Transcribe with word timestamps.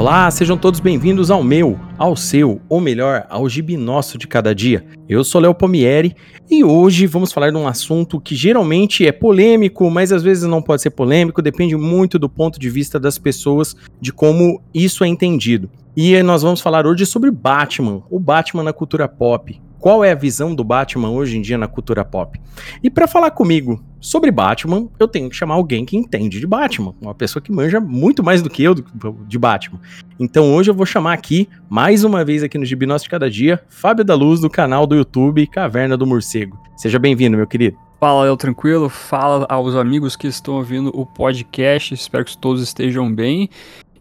Olá, 0.00 0.30
sejam 0.30 0.56
todos 0.56 0.80
bem-vindos 0.80 1.30
ao 1.30 1.44
meu, 1.44 1.78
ao 1.98 2.16
seu, 2.16 2.58
ou 2.70 2.80
melhor, 2.80 3.26
ao 3.28 3.46
gibi 3.50 3.76
nosso 3.76 4.16
de 4.16 4.26
cada 4.26 4.54
dia. 4.54 4.82
Eu 5.06 5.22
sou 5.22 5.42
Léo 5.42 5.54
Pomieri 5.54 6.16
e 6.50 6.64
hoje 6.64 7.06
vamos 7.06 7.34
falar 7.34 7.50
de 7.50 7.58
um 7.58 7.68
assunto 7.68 8.18
que 8.18 8.34
geralmente 8.34 9.06
é 9.06 9.12
polêmico, 9.12 9.90
mas 9.90 10.10
às 10.10 10.22
vezes 10.22 10.44
não 10.44 10.62
pode 10.62 10.80
ser 10.80 10.88
polêmico, 10.88 11.42
depende 11.42 11.76
muito 11.76 12.18
do 12.18 12.30
ponto 12.30 12.58
de 12.58 12.70
vista 12.70 12.98
das 12.98 13.18
pessoas, 13.18 13.76
de 14.00 14.10
como 14.10 14.62
isso 14.72 15.04
é 15.04 15.06
entendido. 15.06 15.68
E 15.94 16.22
nós 16.22 16.40
vamos 16.40 16.62
falar 16.62 16.86
hoje 16.86 17.04
sobre 17.04 17.30
Batman, 17.30 18.02
o 18.08 18.18
Batman 18.18 18.62
na 18.62 18.72
cultura 18.72 19.06
pop 19.06 19.60
qual 19.80 20.04
é 20.04 20.12
a 20.12 20.14
visão 20.14 20.54
do 20.54 20.62
Batman 20.62 21.10
hoje 21.10 21.38
em 21.38 21.40
dia 21.42 21.56
na 21.56 21.66
cultura 21.66 22.04
pop. 22.04 22.38
E 22.82 22.90
para 22.90 23.08
falar 23.08 23.30
comigo 23.30 23.82
sobre 23.98 24.30
Batman, 24.30 24.88
eu 24.98 25.08
tenho 25.08 25.28
que 25.28 25.34
chamar 25.34 25.54
alguém 25.54 25.84
que 25.84 25.96
entende 25.96 26.38
de 26.38 26.46
Batman, 26.46 26.94
uma 27.00 27.14
pessoa 27.14 27.42
que 27.42 27.50
manja 27.50 27.80
muito 27.80 28.22
mais 28.22 28.42
do 28.42 28.50
que 28.50 28.62
eu 28.62 28.74
de 28.74 29.38
Batman. 29.38 29.80
Então 30.18 30.54
hoje 30.54 30.70
eu 30.70 30.74
vou 30.74 30.86
chamar 30.86 31.14
aqui, 31.14 31.48
mais 31.68 32.04
uma 32.04 32.24
vez 32.24 32.42
aqui 32.42 32.58
no 32.58 32.64
Gibi 32.64 32.86
Nosso 32.86 33.04
de 33.04 33.10
Cada 33.10 33.30
Dia, 33.30 33.60
Fábio 33.68 34.04
da 34.04 34.14
Luz, 34.14 34.40
do 34.40 34.50
canal 34.50 34.86
do 34.86 34.94
YouTube 34.94 35.46
Caverna 35.46 35.96
do 35.96 36.06
Morcego. 36.06 36.58
Seja 36.76 36.98
bem-vindo, 36.98 37.36
meu 37.36 37.46
querido. 37.46 37.76
Fala, 37.98 38.24
eu 38.24 38.34
tranquilo. 38.34 38.88
Fala 38.88 39.46
aos 39.46 39.76
amigos 39.76 40.16
que 40.16 40.26
estão 40.26 40.54
ouvindo 40.54 40.90
o 40.94 41.04
podcast. 41.04 41.92
Espero 41.92 42.24
que 42.24 42.36
todos 42.36 42.62
estejam 42.62 43.12
bem. 43.14 43.50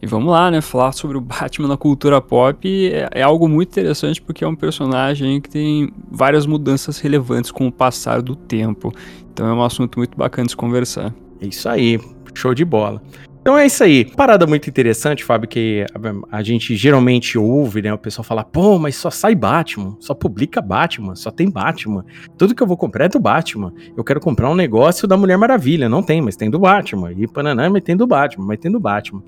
E 0.02 0.08
vamos 0.08 0.32
lá, 0.32 0.50
né? 0.50 0.62
Falar 0.62 0.94
sobre 0.94 1.18
o 1.18 1.22
Batman 1.22 1.68
na 1.68 1.78
cultura 1.78 2.22
pop 2.22 2.90
é, 2.90 3.10
é, 3.12 3.22
algo 3.22 3.50
muito 3.50 3.70
interessante 3.70 4.22
porque 4.22 4.44
é 4.46 4.48
um 4.48 4.56
personagem 4.56 5.42
que 5.42 5.50
tem 5.50 5.92
várias 6.10 6.46
mudanças 6.46 7.00
relevantes 7.00 7.52
com 7.52 7.68
o 7.68 7.72
passar 7.72 8.22
do 8.22 8.36
tempo. 8.36 8.94
Então 9.34 9.46
é 9.48 9.54
um 9.54 9.62
assunto 9.62 10.00
muito 10.00 10.18
bacana 10.18 10.46
de 10.46 10.52
se 10.52 10.58
conversar. 10.58 11.14
É 11.42 11.48
isso 11.48 11.68
aí, 11.68 12.00
show 12.34 12.54
de 12.54 12.64
bola. 12.64 13.02
Então 13.42 13.58
é 13.58 13.66
isso 13.66 13.84
aí. 13.84 14.06
Parada 14.06 14.46
muito 14.46 14.70
interessante, 14.70 15.24
Fábio, 15.24 15.50
que 15.50 15.86
a, 16.32 16.44
gente 16.44 16.76
geralmente 16.76 17.38
ouve, 17.38 17.82
né? 17.82 17.94
O 17.94 17.98
pessoal 17.98 18.24
fala, 18.24 18.44
pô, 18.44 18.78
mas 18.78 18.96
só 18.96 19.10
sai 19.10 19.34
Batman, 19.34 19.98
só 20.00 20.14
publica 20.14 20.62
Batman, 20.62 21.16
só 21.16 21.32
tem 21.32 21.50
Batman. 21.50 22.06
Tudo 22.38 22.54
que 22.54 22.62
eu 22.62 22.68
vou 22.68 22.78
comprar 22.78 23.06
é 23.06 23.10
do 23.10 23.20
Batman. 23.20 23.74
Eu 23.98 24.04
quero 24.04 24.20
comprar 24.20 24.50
um 24.50 24.56
negócio 24.56 25.08
da 25.08 25.18
Mulher 25.18 25.38
Maravilha. 25.38 25.90
Não 25.90 26.04
tem, 26.04 26.22
mas 26.22 26.36
tem 26.36 26.50
do 26.50 26.60
Batman. 26.60 27.12
E 27.14 27.28
Pananã, 27.28 27.70
mas 27.70 27.82
tem 27.82 27.98
do 27.98 28.06
Batman, 28.06 28.46
mas 28.46 28.60
tem 28.60 28.72
do 28.72 28.80
Batman. 28.80 29.24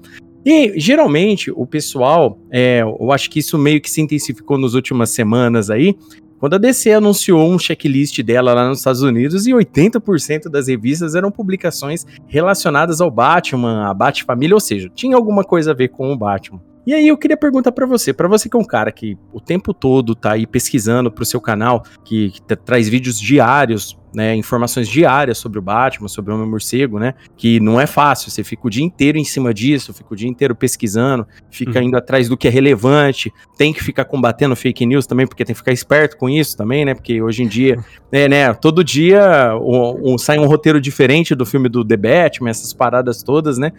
E 0.45 0.79
geralmente 0.79 1.51
o 1.51 1.65
pessoal, 1.65 2.39
é, 2.51 2.81
eu 2.81 3.11
acho 3.11 3.29
que 3.29 3.39
isso 3.39 3.57
meio 3.57 3.79
que 3.79 3.89
se 3.89 4.01
intensificou 4.01 4.57
nas 4.57 4.73
últimas 4.73 5.11
semanas 5.11 5.69
aí, 5.69 5.95
quando 6.39 6.55
a 6.55 6.57
DC 6.57 6.91
anunciou 6.91 7.47
um 7.47 7.59
checklist 7.59 8.19
dela 8.23 8.55
lá 8.55 8.67
nos 8.67 8.79
Estados 8.79 9.03
Unidos 9.03 9.45
e 9.45 9.51
80% 9.51 10.49
das 10.49 10.67
revistas 10.67 11.13
eram 11.13 11.29
publicações 11.29 12.03
relacionadas 12.25 12.99
ao 12.99 13.11
Batman, 13.11 13.87
a 13.87 13.93
Bat-família, 13.93 14.55
ou 14.55 14.59
seja, 14.59 14.89
tinha 14.95 15.15
alguma 15.15 15.43
coisa 15.43 15.69
a 15.69 15.75
ver 15.75 15.89
com 15.89 16.11
o 16.11 16.17
Batman. 16.17 16.59
E 16.85 16.93
aí 16.93 17.07
eu 17.07 17.17
queria 17.17 17.37
perguntar 17.37 17.71
para 17.71 17.85
você, 17.85 18.11
para 18.11 18.27
você 18.27 18.49
que 18.49 18.57
é 18.57 18.59
um 18.59 18.65
cara 18.65 18.91
que 18.91 19.17
o 19.31 19.39
tempo 19.39 19.73
todo 19.73 20.15
tá 20.15 20.33
aí 20.33 20.47
pesquisando 20.47 21.11
pro 21.11 21.23
seu 21.23 21.39
canal, 21.39 21.83
que, 22.03 22.31
que 22.31 22.55
traz 22.55 22.89
vídeos 22.89 23.19
diários, 23.19 23.97
né, 24.13 24.35
informações 24.35 24.87
diárias 24.87 25.37
sobre 25.37 25.59
o 25.59 25.61
Batman, 25.61 26.07
sobre 26.07 26.31
o 26.31 26.35
Homem-Morcego, 26.35 26.99
né, 26.99 27.13
que 27.37 27.59
não 27.59 27.79
é 27.79 27.85
fácil, 27.87 28.29
você 28.29 28.43
fica 28.43 28.67
o 28.67 28.69
dia 28.69 28.83
inteiro 28.83 29.17
em 29.17 29.23
cima 29.23 29.53
disso, 29.53 29.93
fica 29.93 30.13
o 30.13 30.17
dia 30.17 30.27
inteiro 30.27 30.55
pesquisando, 30.55 31.25
fica 31.49 31.79
uhum. 31.79 31.87
indo 31.87 31.97
atrás 31.97 32.27
do 32.27 32.35
que 32.35 32.47
é 32.47 32.51
relevante, 32.51 33.31
tem 33.57 33.71
que 33.71 33.83
ficar 33.83 34.05
combatendo 34.05 34.55
fake 34.55 34.85
news 34.85 35.05
também, 35.05 35.27
porque 35.27 35.45
tem 35.45 35.53
que 35.53 35.59
ficar 35.59 35.71
esperto 35.71 36.17
com 36.17 36.29
isso 36.29 36.57
também, 36.57 36.83
né, 36.83 36.93
porque 36.93 37.21
hoje 37.21 37.43
em 37.43 37.47
dia, 37.47 37.77
é, 38.11 38.27
né, 38.27 38.53
todo 38.53 38.83
dia 38.83 39.55
um, 39.61 40.13
um, 40.13 40.17
sai 40.17 40.39
um 40.39 40.47
roteiro 40.47 40.81
diferente 40.81 41.35
do 41.35 41.45
filme 41.45 41.69
do 41.69 41.85
The 41.85 41.97
Batman, 41.97 42.49
essas 42.49 42.73
paradas 42.73 43.23
todas, 43.23 43.57
né, 43.57 43.71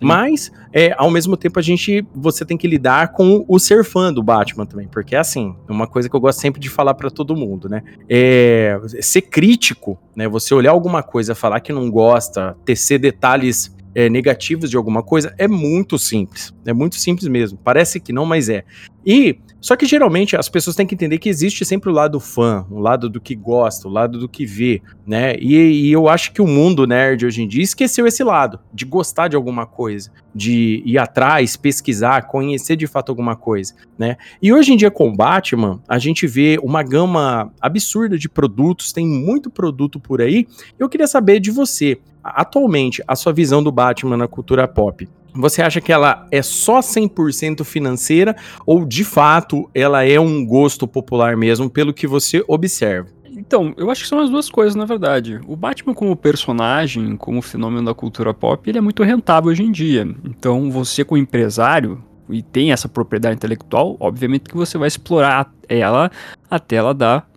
mas, 0.00 0.52
é, 0.72 0.94
ao 0.96 1.10
mesmo 1.10 1.36
tempo, 1.36 1.58
a 1.58 1.62
gente. 1.62 2.06
Você 2.14 2.44
tem 2.44 2.56
que 2.56 2.66
lidar 2.66 3.12
com 3.12 3.44
o 3.48 3.58
ser 3.58 3.84
fã 3.84 4.12
do 4.12 4.22
Batman 4.22 4.66
também. 4.66 4.88
Porque 4.88 5.14
é 5.14 5.18
assim, 5.18 5.54
uma 5.68 5.86
coisa 5.86 6.08
que 6.08 6.14
eu 6.14 6.20
gosto 6.20 6.40
sempre 6.40 6.60
de 6.60 6.68
falar 6.68 6.94
para 6.94 7.10
todo 7.10 7.36
mundo, 7.36 7.68
né? 7.68 7.82
É, 8.08 8.78
ser 9.00 9.22
crítico, 9.22 9.98
né? 10.14 10.28
Você 10.28 10.54
olhar 10.54 10.70
alguma 10.70 11.02
coisa, 11.02 11.34
falar 11.34 11.60
que 11.60 11.72
não 11.72 11.90
gosta, 11.90 12.56
tecer 12.64 12.98
detalhes 12.98 13.74
é, 13.94 14.10
negativos 14.10 14.68
de 14.68 14.76
alguma 14.76 15.02
coisa, 15.02 15.34
é 15.38 15.48
muito 15.48 15.98
simples. 15.98 16.54
É 16.66 16.72
muito 16.74 16.96
simples 16.96 17.26
mesmo. 17.28 17.58
Parece 17.64 17.98
que 17.98 18.12
não, 18.12 18.26
mas 18.26 18.50
é. 18.50 18.62
E 19.04 19.38
só 19.60 19.74
que 19.74 19.86
geralmente 19.86 20.36
as 20.36 20.48
pessoas 20.48 20.76
têm 20.76 20.86
que 20.86 20.94
entender 20.94 21.18
que 21.18 21.28
existe 21.28 21.64
sempre 21.64 21.90
o 21.90 21.92
lado 21.92 22.20
fã, 22.20 22.64
o 22.70 22.78
lado 22.78 23.08
do 23.08 23.20
que 23.20 23.34
gosta, 23.34 23.88
o 23.88 23.90
lado 23.90 24.18
do 24.18 24.28
que 24.28 24.44
vê, 24.44 24.82
né? 25.06 25.34
E, 25.38 25.56
e, 25.56 25.92
eu 25.92 26.08
acho 26.08 26.32
que 26.32 26.42
o 26.42 26.46
mundo 26.46 26.86
nerd 26.86 27.24
hoje 27.24 27.42
em 27.42 27.48
dia 27.48 27.62
esqueceu 27.62 28.06
esse 28.06 28.22
lado, 28.22 28.60
de 28.72 28.84
gostar 28.84 29.28
de 29.28 29.36
alguma 29.36 29.66
coisa, 29.66 30.10
de 30.34 30.82
ir 30.84 30.98
atrás, 30.98 31.56
pesquisar, 31.56 32.26
conhecer 32.28 32.76
de 32.76 32.86
fato 32.86 33.10
alguma 33.10 33.34
coisa, 33.34 33.74
né? 33.98 34.16
E 34.40 34.52
hoje 34.52 34.72
em 34.72 34.76
dia 34.76 34.90
com 34.90 35.14
Batman, 35.14 35.80
a 35.88 35.98
gente 35.98 36.26
vê 36.26 36.58
uma 36.62 36.82
gama 36.82 37.50
absurda 37.60 38.18
de 38.18 38.28
produtos, 38.28 38.92
tem 38.92 39.06
muito 39.06 39.50
produto 39.50 39.98
por 39.98 40.20
aí. 40.20 40.46
Eu 40.78 40.88
queria 40.88 41.06
saber 41.06 41.40
de 41.40 41.50
você, 41.50 41.98
atualmente, 42.22 43.02
a 43.06 43.16
sua 43.16 43.32
visão 43.32 43.62
do 43.62 43.72
Batman 43.72 44.16
na 44.16 44.28
cultura 44.28 44.68
pop. 44.68 45.08
Você 45.36 45.62
acha 45.62 45.80
que 45.80 45.92
ela 45.92 46.26
é 46.30 46.42
só 46.42 46.80
100% 46.80 47.62
financeira 47.64 48.34
ou 48.64 48.84
de 48.84 49.04
fato 49.04 49.68
ela 49.74 50.04
é 50.04 50.18
um 50.18 50.44
gosto 50.44 50.88
popular 50.88 51.36
mesmo, 51.36 51.68
pelo 51.68 51.92
que 51.92 52.06
você 52.06 52.44
observa? 52.48 53.08
Então, 53.38 53.74
eu 53.76 53.90
acho 53.90 54.02
que 54.02 54.08
são 54.08 54.18
as 54.18 54.30
duas 54.30 54.48
coisas, 54.48 54.74
na 54.74 54.86
verdade. 54.86 55.38
O 55.46 55.54
Batman 55.54 55.92
como 55.92 56.16
personagem, 56.16 57.16
como 57.16 57.42
fenômeno 57.42 57.84
da 57.84 57.92
cultura 57.92 58.32
pop, 58.32 58.68
ele 58.68 58.78
é 58.78 58.80
muito 58.80 59.02
rentável 59.02 59.50
hoje 59.50 59.62
em 59.62 59.70
dia. 59.70 60.08
Então, 60.24 60.70
você 60.70 61.04
como 61.04 61.20
empresário 61.20 62.02
e 62.30 62.42
tem 62.42 62.72
essa 62.72 62.88
propriedade 62.88 63.36
intelectual, 63.36 63.96
obviamente 64.00 64.48
que 64.48 64.56
você 64.56 64.78
vai 64.78 64.88
explorar 64.88 65.52
ela 65.68 66.10
até 66.50 66.76
ela 66.76 66.94
dar 66.94 67.28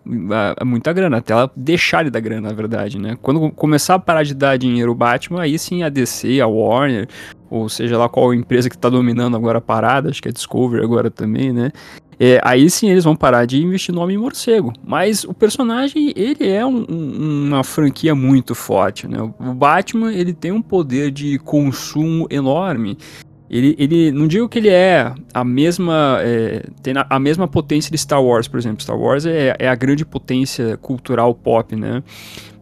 muita 0.64 0.92
grana, 0.92 1.18
até 1.18 1.32
ela 1.32 1.50
deixar 1.54 2.02
de 2.02 2.10
dar 2.10 2.20
grana, 2.20 2.48
na 2.48 2.54
verdade, 2.54 2.98
né? 2.98 3.16
Quando 3.20 3.50
começar 3.50 3.94
a 3.96 3.98
parar 3.98 4.22
de 4.22 4.34
dar 4.34 4.56
dinheiro 4.56 4.90
o 4.90 4.94
Batman, 4.94 5.42
aí 5.42 5.58
sim 5.58 5.82
a 5.82 5.88
DC, 5.88 6.40
a 6.40 6.46
Warner, 6.46 7.08
ou 7.50 7.68
seja 7.68 7.98
lá 7.98 8.08
qual 8.08 8.32
empresa 8.32 8.70
que 8.70 8.76
está 8.76 8.88
dominando 8.88 9.36
agora 9.36 9.58
a 9.58 9.60
parada, 9.60 10.08
acho 10.08 10.22
que 10.22 10.28
é 10.28 10.32
Discovery 10.32 10.82
agora 10.82 11.10
também, 11.10 11.52
né? 11.52 11.72
É, 12.22 12.38
aí 12.44 12.68
sim 12.68 12.90
eles 12.90 13.04
vão 13.04 13.16
parar 13.16 13.46
de 13.46 13.62
investir 13.62 13.94
no 13.94 14.02
Homem-Morcego. 14.02 14.74
Mas 14.86 15.24
o 15.24 15.32
personagem, 15.32 16.12
ele 16.14 16.48
é 16.48 16.64
um, 16.64 16.84
um, 16.86 17.46
uma 17.48 17.64
franquia 17.64 18.14
muito 18.14 18.54
forte, 18.54 19.08
né? 19.08 19.18
O 19.22 19.54
Batman, 19.54 20.12
ele 20.12 20.34
tem 20.34 20.52
um 20.52 20.60
poder 20.60 21.10
de 21.10 21.38
consumo 21.38 22.26
enorme. 22.30 22.98
Ele, 23.48 23.74
ele 23.78 24.12
não 24.12 24.28
digo 24.28 24.48
que 24.48 24.58
ele 24.58 24.68
é 24.68 25.12
a 25.34 25.42
mesma 25.42 26.18
é, 26.20 26.66
tem 26.82 26.94
a 26.96 27.18
mesma 27.18 27.48
potência 27.48 27.90
de 27.90 27.96
Star 27.98 28.22
Wars, 28.22 28.46
por 28.46 28.58
exemplo. 28.58 28.82
Star 28.82 28.98
Wars 28.98 29.24
é, 29.24 29.56
é 29.58 29.66
a 29.66 29.74
grande 29.74 30.04
potência 30.04 30.76
cultural 30.76 31.34
pop, 31.34 31.74
né? 31.74 32.02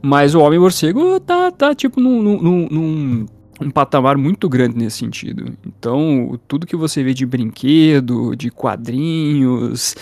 Mas 0.01 0.37
o 0.37 0.41
Homem-Morcego 0.41 1.19
tá, 1.19 1.51
tá 1.51 1.75
tipo 1.75 2.01
num, 2.01 2.23
num, 2.23 2.69
num 2.71 3.27
um 3.61 3.71
patamar 3.71 4.17
muito 4.17 4.49
grande 4.49 4.77
nesse 4.77 4.99
sentido. 4.99 5.53
Então, 5.67 6.39
tudo 6.47 6.67
que 6.67 6.77
você 6.77 7.03
vê 7.03 7.13
de 7.13 7.27
brinquedo, 7.27 8.35
de 8.37 8.51
quadrinhos, 8.51 9.95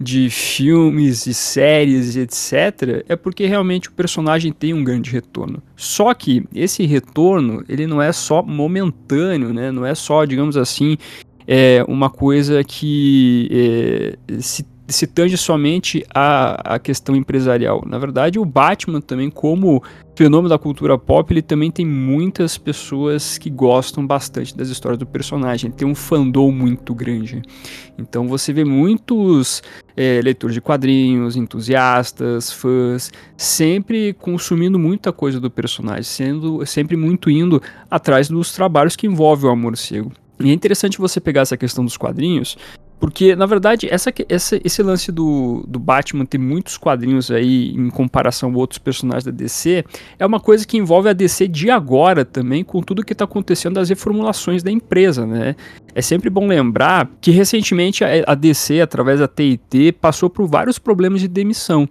de 0.00 0.30
filmes 0.30 1.26
e 1.26 1.34
séries, 1.34 2.16
etc., 2.16 3.04
é 3.06 3.14
porque 3.14 3.44
realmente 3.46 3.88
o 3.88 3.92
personagem 3.92 4.50
tem 4.50 4.72
um 4.72 4.82
grande 4.82 5.10
retorno. 5.10 5.62
Só 5.76 6.14
que 6.14 6.44
esse 6.54 6.86
retorno, 6.86 7.62
ele 7.68 7.86
não 7.86 8.00
é 8.00 8.10
só 8.12 8.42
momentâneo, 8.42 9.52
né? 9.52 9.70
Não 9.70 9.84
é 9.84 9.94
só, 9.94 10.24
digamos 10.24 10.56
assim, 10.56 10.96
é 11.46 11.84
uma 11.86 12.08
coisa 12.08 12.64
que 12.64 13.48
é, 13.50 14.40
se 14.40 14.64
se 14.90 15.06
tange 15.06 15.36
somente 15.36 16.04
a, 16.14 16.74
a 16.74 16.78
questão 16.78 17.14
empresarial. 17.14 17.82
Na 17.86 17.98
verdade, 17.98 18.38
o 18.38 18.44
Batman 18.44 19.00
também, 19.00 19.30
como 19.30 19.82
fenômeno 20.16 20.48
da 20.48 20.58
cultura 20.58 20.98
pop, 20.98 21.32
ele 21.32 21.42
também 21.42 21.70
tem 21.70 21.86
muitas 21.86 22.58
pessoas 22.58 23.38
que 23.38 23.48
gostam 23.48 24.06
bastante 24.06 24.56
das 24.56 24.68
histórias 24.68 24.98
do 24.98 25.06
personagem. 25.06 25.68
Ele 25.68 25.76
tem 25.76 25.88
um 25.88 25.94
fandom 25.94 26.50
muito 26.50 26.94
grande. 26.94 27.40
Então 27.98 28.28
você 28.28 28.52
vê 28.52 28.64
muitos 28.64 29.62
é, 29.96 30.20
leitores 30.22 30.54
de 30.54 30.60
quadrinhos, 30.60 31.36
entusiastas, 31.36 32.52
fãs, 32.52 33.10
sempre 33.36 34.12
consumindo 34.14 34.78
muita 34.78 35.12
coisa 35.12 35.40
do 35.40 35.50
personagem, 35.50 36.02
sendo 36.02 36.64
sempre 36.66 36.96
muito 36.96 37.30
indo 37.30 37.62
atrás 37.90 38.28
dos 38.28 38.52
trabalhos 38.52 38.96
que 38.96 39.06
envolvem 39.06 39.48
o 39.48 39.52
amor 39.52 39.76
cego. 39.76 40.12
E 40.38 40.50
é 40.50 40.52
interessante 40.52 40.98
você 40.98 41.20
pegar 41.20 41.42
essa 41.42 41.56
questão 41.56 41.84
dos 41.84 41.98
quadrinhos, 41.98 42.56
porque, 43.00 43.34
na 43.34 43.46
verdade, 43.46 43.88
essa, 43.90 44.12
essa, 44.28 44.60
esse 44.62 44.82
lance 44.82 45.10
do, 45.10 45.64
do 45.66 45.78
Batman 45.78 46.26
ter 46.26 46.36
muitos 46.36 46.76
quadrinhos 46.76 47.30
aí 47.30 47.70
em 47.70 47.88
comparação 47.88 48.52
a 48.52 48.58
outros 48.58 48.78
personagens 48.78 49.24
da 49.24 49.30
DC 49.30 49.82
é 50.18 50.26
uma 50.26 50.38
coisa 50.38 50.66
que 50.66 50.76
envolve 50.76 51.08
a 51.08 51.14
DC 51.14 51.48
de 51.48 51.70
agora 51.70 52.26
também, 52.26 52.62
com 52.62 52.82
tudo 52.82 53.02
que 53.02 53.14
está 53.14 53.24
acontecendo 53.24 53.76
das 53.76 53.88
reformulações 53.88 54.62
da 54.62 54.70
empresa, 54.70 55.26
né? 55.26 55.56
É 55.94 56.02
sempre 56.02 56.28
bom 56.28 56.46
lembrar 56.46 57.10
que 57.22 57.30
recentemente 57.30 58.04
a, 58.04 58.08
a 58.26 58.34
DC, 58.34 58.82
através 58.82 59.18
da 59.18 59.26
TIT, 59.26 59.92
passou 59.92 60.28
por 60.28 60.46
vários 60.46 60.78
problemas 60.78 61.22
de 61.22 61.28
demissão. 61.28 61.88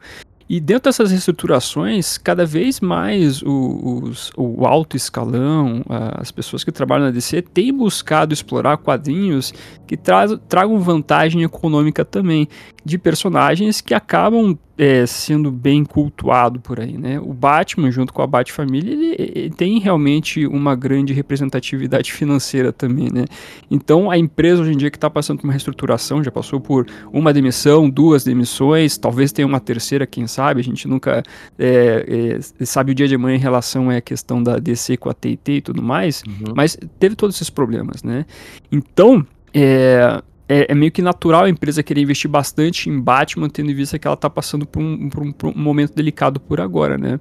E 0.49 0.59
dentro 0.59 0.85
dessas 0.85 1.11
reestruturações, 1.11 2.17
cada 2.17 2.43
vez 2.43 2.79
mais 2.79 3.43
o, 3.43 4.01
os, 4.01 4.31
o 4.35 4.65
alto 4.65 4.97
escalão, 4.97 5.83
as 5.87 6.31
pessoas 6.31 6.63
que 6.63 6.71
trabalham 6.71 7.05
na 7.05 7.11
DC, 7.11 7.43
têm 7.43 7.71
buscado 7.71 8.33
explorar 8.33 8.77
quadrinhos 8.77 9.53
que 9.85 9.95
tra 9.95 10.35
tragam 10.39 10.79
vantagem 10.79 11.43
econômica 11.43 12.03
também 12.03 12.47
de 12.83 12.97
personagens 12.97 13.79
que 13.79 13.93
acabam 13.93 14.57
é, 14.79 15.05
sendo 15.05 15.51
bem 15.51 15.83
cultuado 15.83 16.61
por 16.61 16.79
aí, 16.79 16.97
né? 16.97 17.19
O 17.19 17.33
Batman, 17.33 17.91
junto 17.91 18.13
com 18.13 18.21
a 18.21 18.27
Bat-Família, 18.27 18.93
ele, 18.93 19.15
ele, 19.17 19.49
tem 19.49 19.77
realmente 19.77 20.47
uma 20.47 20.73
grande 20.73 21.11
representatividade 21.11 22.13
financeira 22.15 22.71
também, 22.71 23.09
né? 23.11 23.25
Então, 23.69 24.09
a 24.09 24.17
empresa 24.17 24.61
hoje 24.61 24.71
em 24.71 24.77
dia 24.77 24.89
que 24.89 24.95
está 24.95 25.09
passando 25.09 25.39
por 25.39 25.43
uma 25.43 25.51
reestruturação, 25.51 26.23
já 26.23 26.31
passou 26.31 26.61
por 26.61 26.87
uma 27.11 27.33
demissão, 27.33 27.89
duas 27.89 28.23
demissões, 28.23 28.97
talvez 28.97 29.33
tenha 29.33 29.45
uma 29.45 29.59
terceira, 29.59 30.07
quem 30.07 30.25
sabe, 30.27 30.61
a 30.61 30.63
gente 30.63 30.87
nunca 30.87 31.23
é, 31.57 32.37
é, 32.59 32.65
sabe 32.65 32.93
o 32.93 32.95
dia 32.95 33.07
de 33.07 33.15
amanhã 33.15 33.35
em 33.35 33.39
relação 33.39 33.89
à 33.89 33.99
questão 33.99 34.41
da 34.41 34.59
DC 34.59 34.95
com 34.95 35.09
a 35.09 35.13
T&T 35.13 35.51
e 35.51 35.61
tudo 35.61 35.83
mais, 35.83 36.23
uhum. 36.25 36.53
mas 36.55 36.77
teve 36.97 37.17
todos 37.17 37.35
esses 37.35 37.49
problemas, 37.49 38.01
né? 38.01 38.25
Então, 38.71 39.27
é, 39.53 40.21
é, 40.49 40.65
é, 40.67 40.75
meio 40.75 40.91
que 40.91 41.01
natural 41.01 41.43
a 41.43 41.49
empresa 41.49 41.83
querer 41.83 42.01
investir 42.01 42.29
bastante 42.29 42.89
em 42.89 42.99
Batman, 42.99 43.47
tendo 43.47 43.69
em 43.69 43.75
vista 43.75 43.99
que 43.99 44.07
ela 44.07 44.15
está 44.15 44.27
passando 44.27 44.65
por 44.65 44.81
um, 44.81 45.07
por, 45.07 45.21
um, 45.21 45.31
por 45.31 45.49
um, 45.49 45.53
momento 45.55 45.93
delicado 45.93 46.39
por 46.39 46.59
agora, 46.59 46.97
né? 46.97 47.19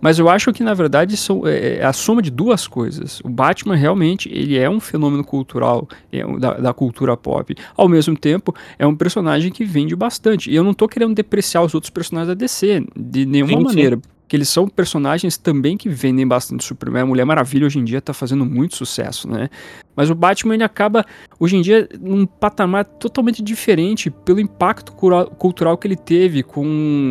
Mas 0.00 0.18
eu 0.18 0.30
acho 0.30 0.50
que, 0.50 0.64
na 0.64 0.72
verdade, 0.72 1.14
são, 1.14 1.46
é, 1.46 1.76
é, 1.76 1.84
a 1.84 1.92
soma 1.92 2.22
de 2.22 2.30
duas 2.30 2.66
coisas. 2.66 3.20
O 3.20 3.28
Batman, 3.28 3.76
realmente, 3.76 4.30
ele 4.32 4.56
é 4.56 4.68
um 4.70 4.80
fenômeno 4.80 5.22
cultural 5.22 5.86
é, 6.10 6.24
da, 6.38 6.54
da, 6.54 6.72
cultura 6.72 7.14
pop. 7.18 7.54
Ao 7.76 7.86
mesmo 7.86 8.16
tempo, 8.16 8.54
é 8.78 8.86
um 8.86 8.96
personagem 8.96 9.52
que 9.52 9.62
vende 9.62 9.94
bastante. 9.94 10.50
E 10.50 10.56
eu 10.56 10.64
não 10.64 10.70
estou 10.70 10.88
querendo 10.88 11.14
depreciar 11.14 11.62
os 11.62 11.74
outros 11.74 11.90
personagens 11.90 12.28
da 12.28 12.34
DC, 12.34 12.82
de 12.96 13.26
nenhuma 13.26 13.58
sim, 13.58 13.64
maneira. 13.64 13.96
Sim 13.96 14.20
que 14.30 14.36
eles 14.36 14.48
são 14.48 14.68
personagens 14.68 15.36
também 15.36 15.76
que 15.76 15.88
vendem 15.88 16.24
bastante 16.24 16.64
Superman. 16.64 17.02
A 17.02 17.06
Mulher 17.06 17.24
Maravilha 17.24 17.66
hoje 17.66 17.80
em 17.80 17.84
dia 17.84 18.00
tá 18.00 18.14
fazendo 18.14 18.46
muito 18.46 18.76
sucesso, 18.76 19.28
né? 19.28 19.50
Mas 20.00 20.08
o 20.08 20.14
Batman 20.14 20.54
ele 20.54 20.64
acaba 20.64 21.04
hoje 21.38 21.58
em 21.58 21.60
dia 21.60 21.86
num 22.00 22.24
patamar 22.24 22.86
totalmente 22.86 23.42
diferente 23.42 24.08
pelo 24.08 24.40
impacto 24.40 24.94
cultural 25.36 25.76
que 25.76 25.86
ele 25.86 25.94
teve 25.94 26.42
com 26.42 26.64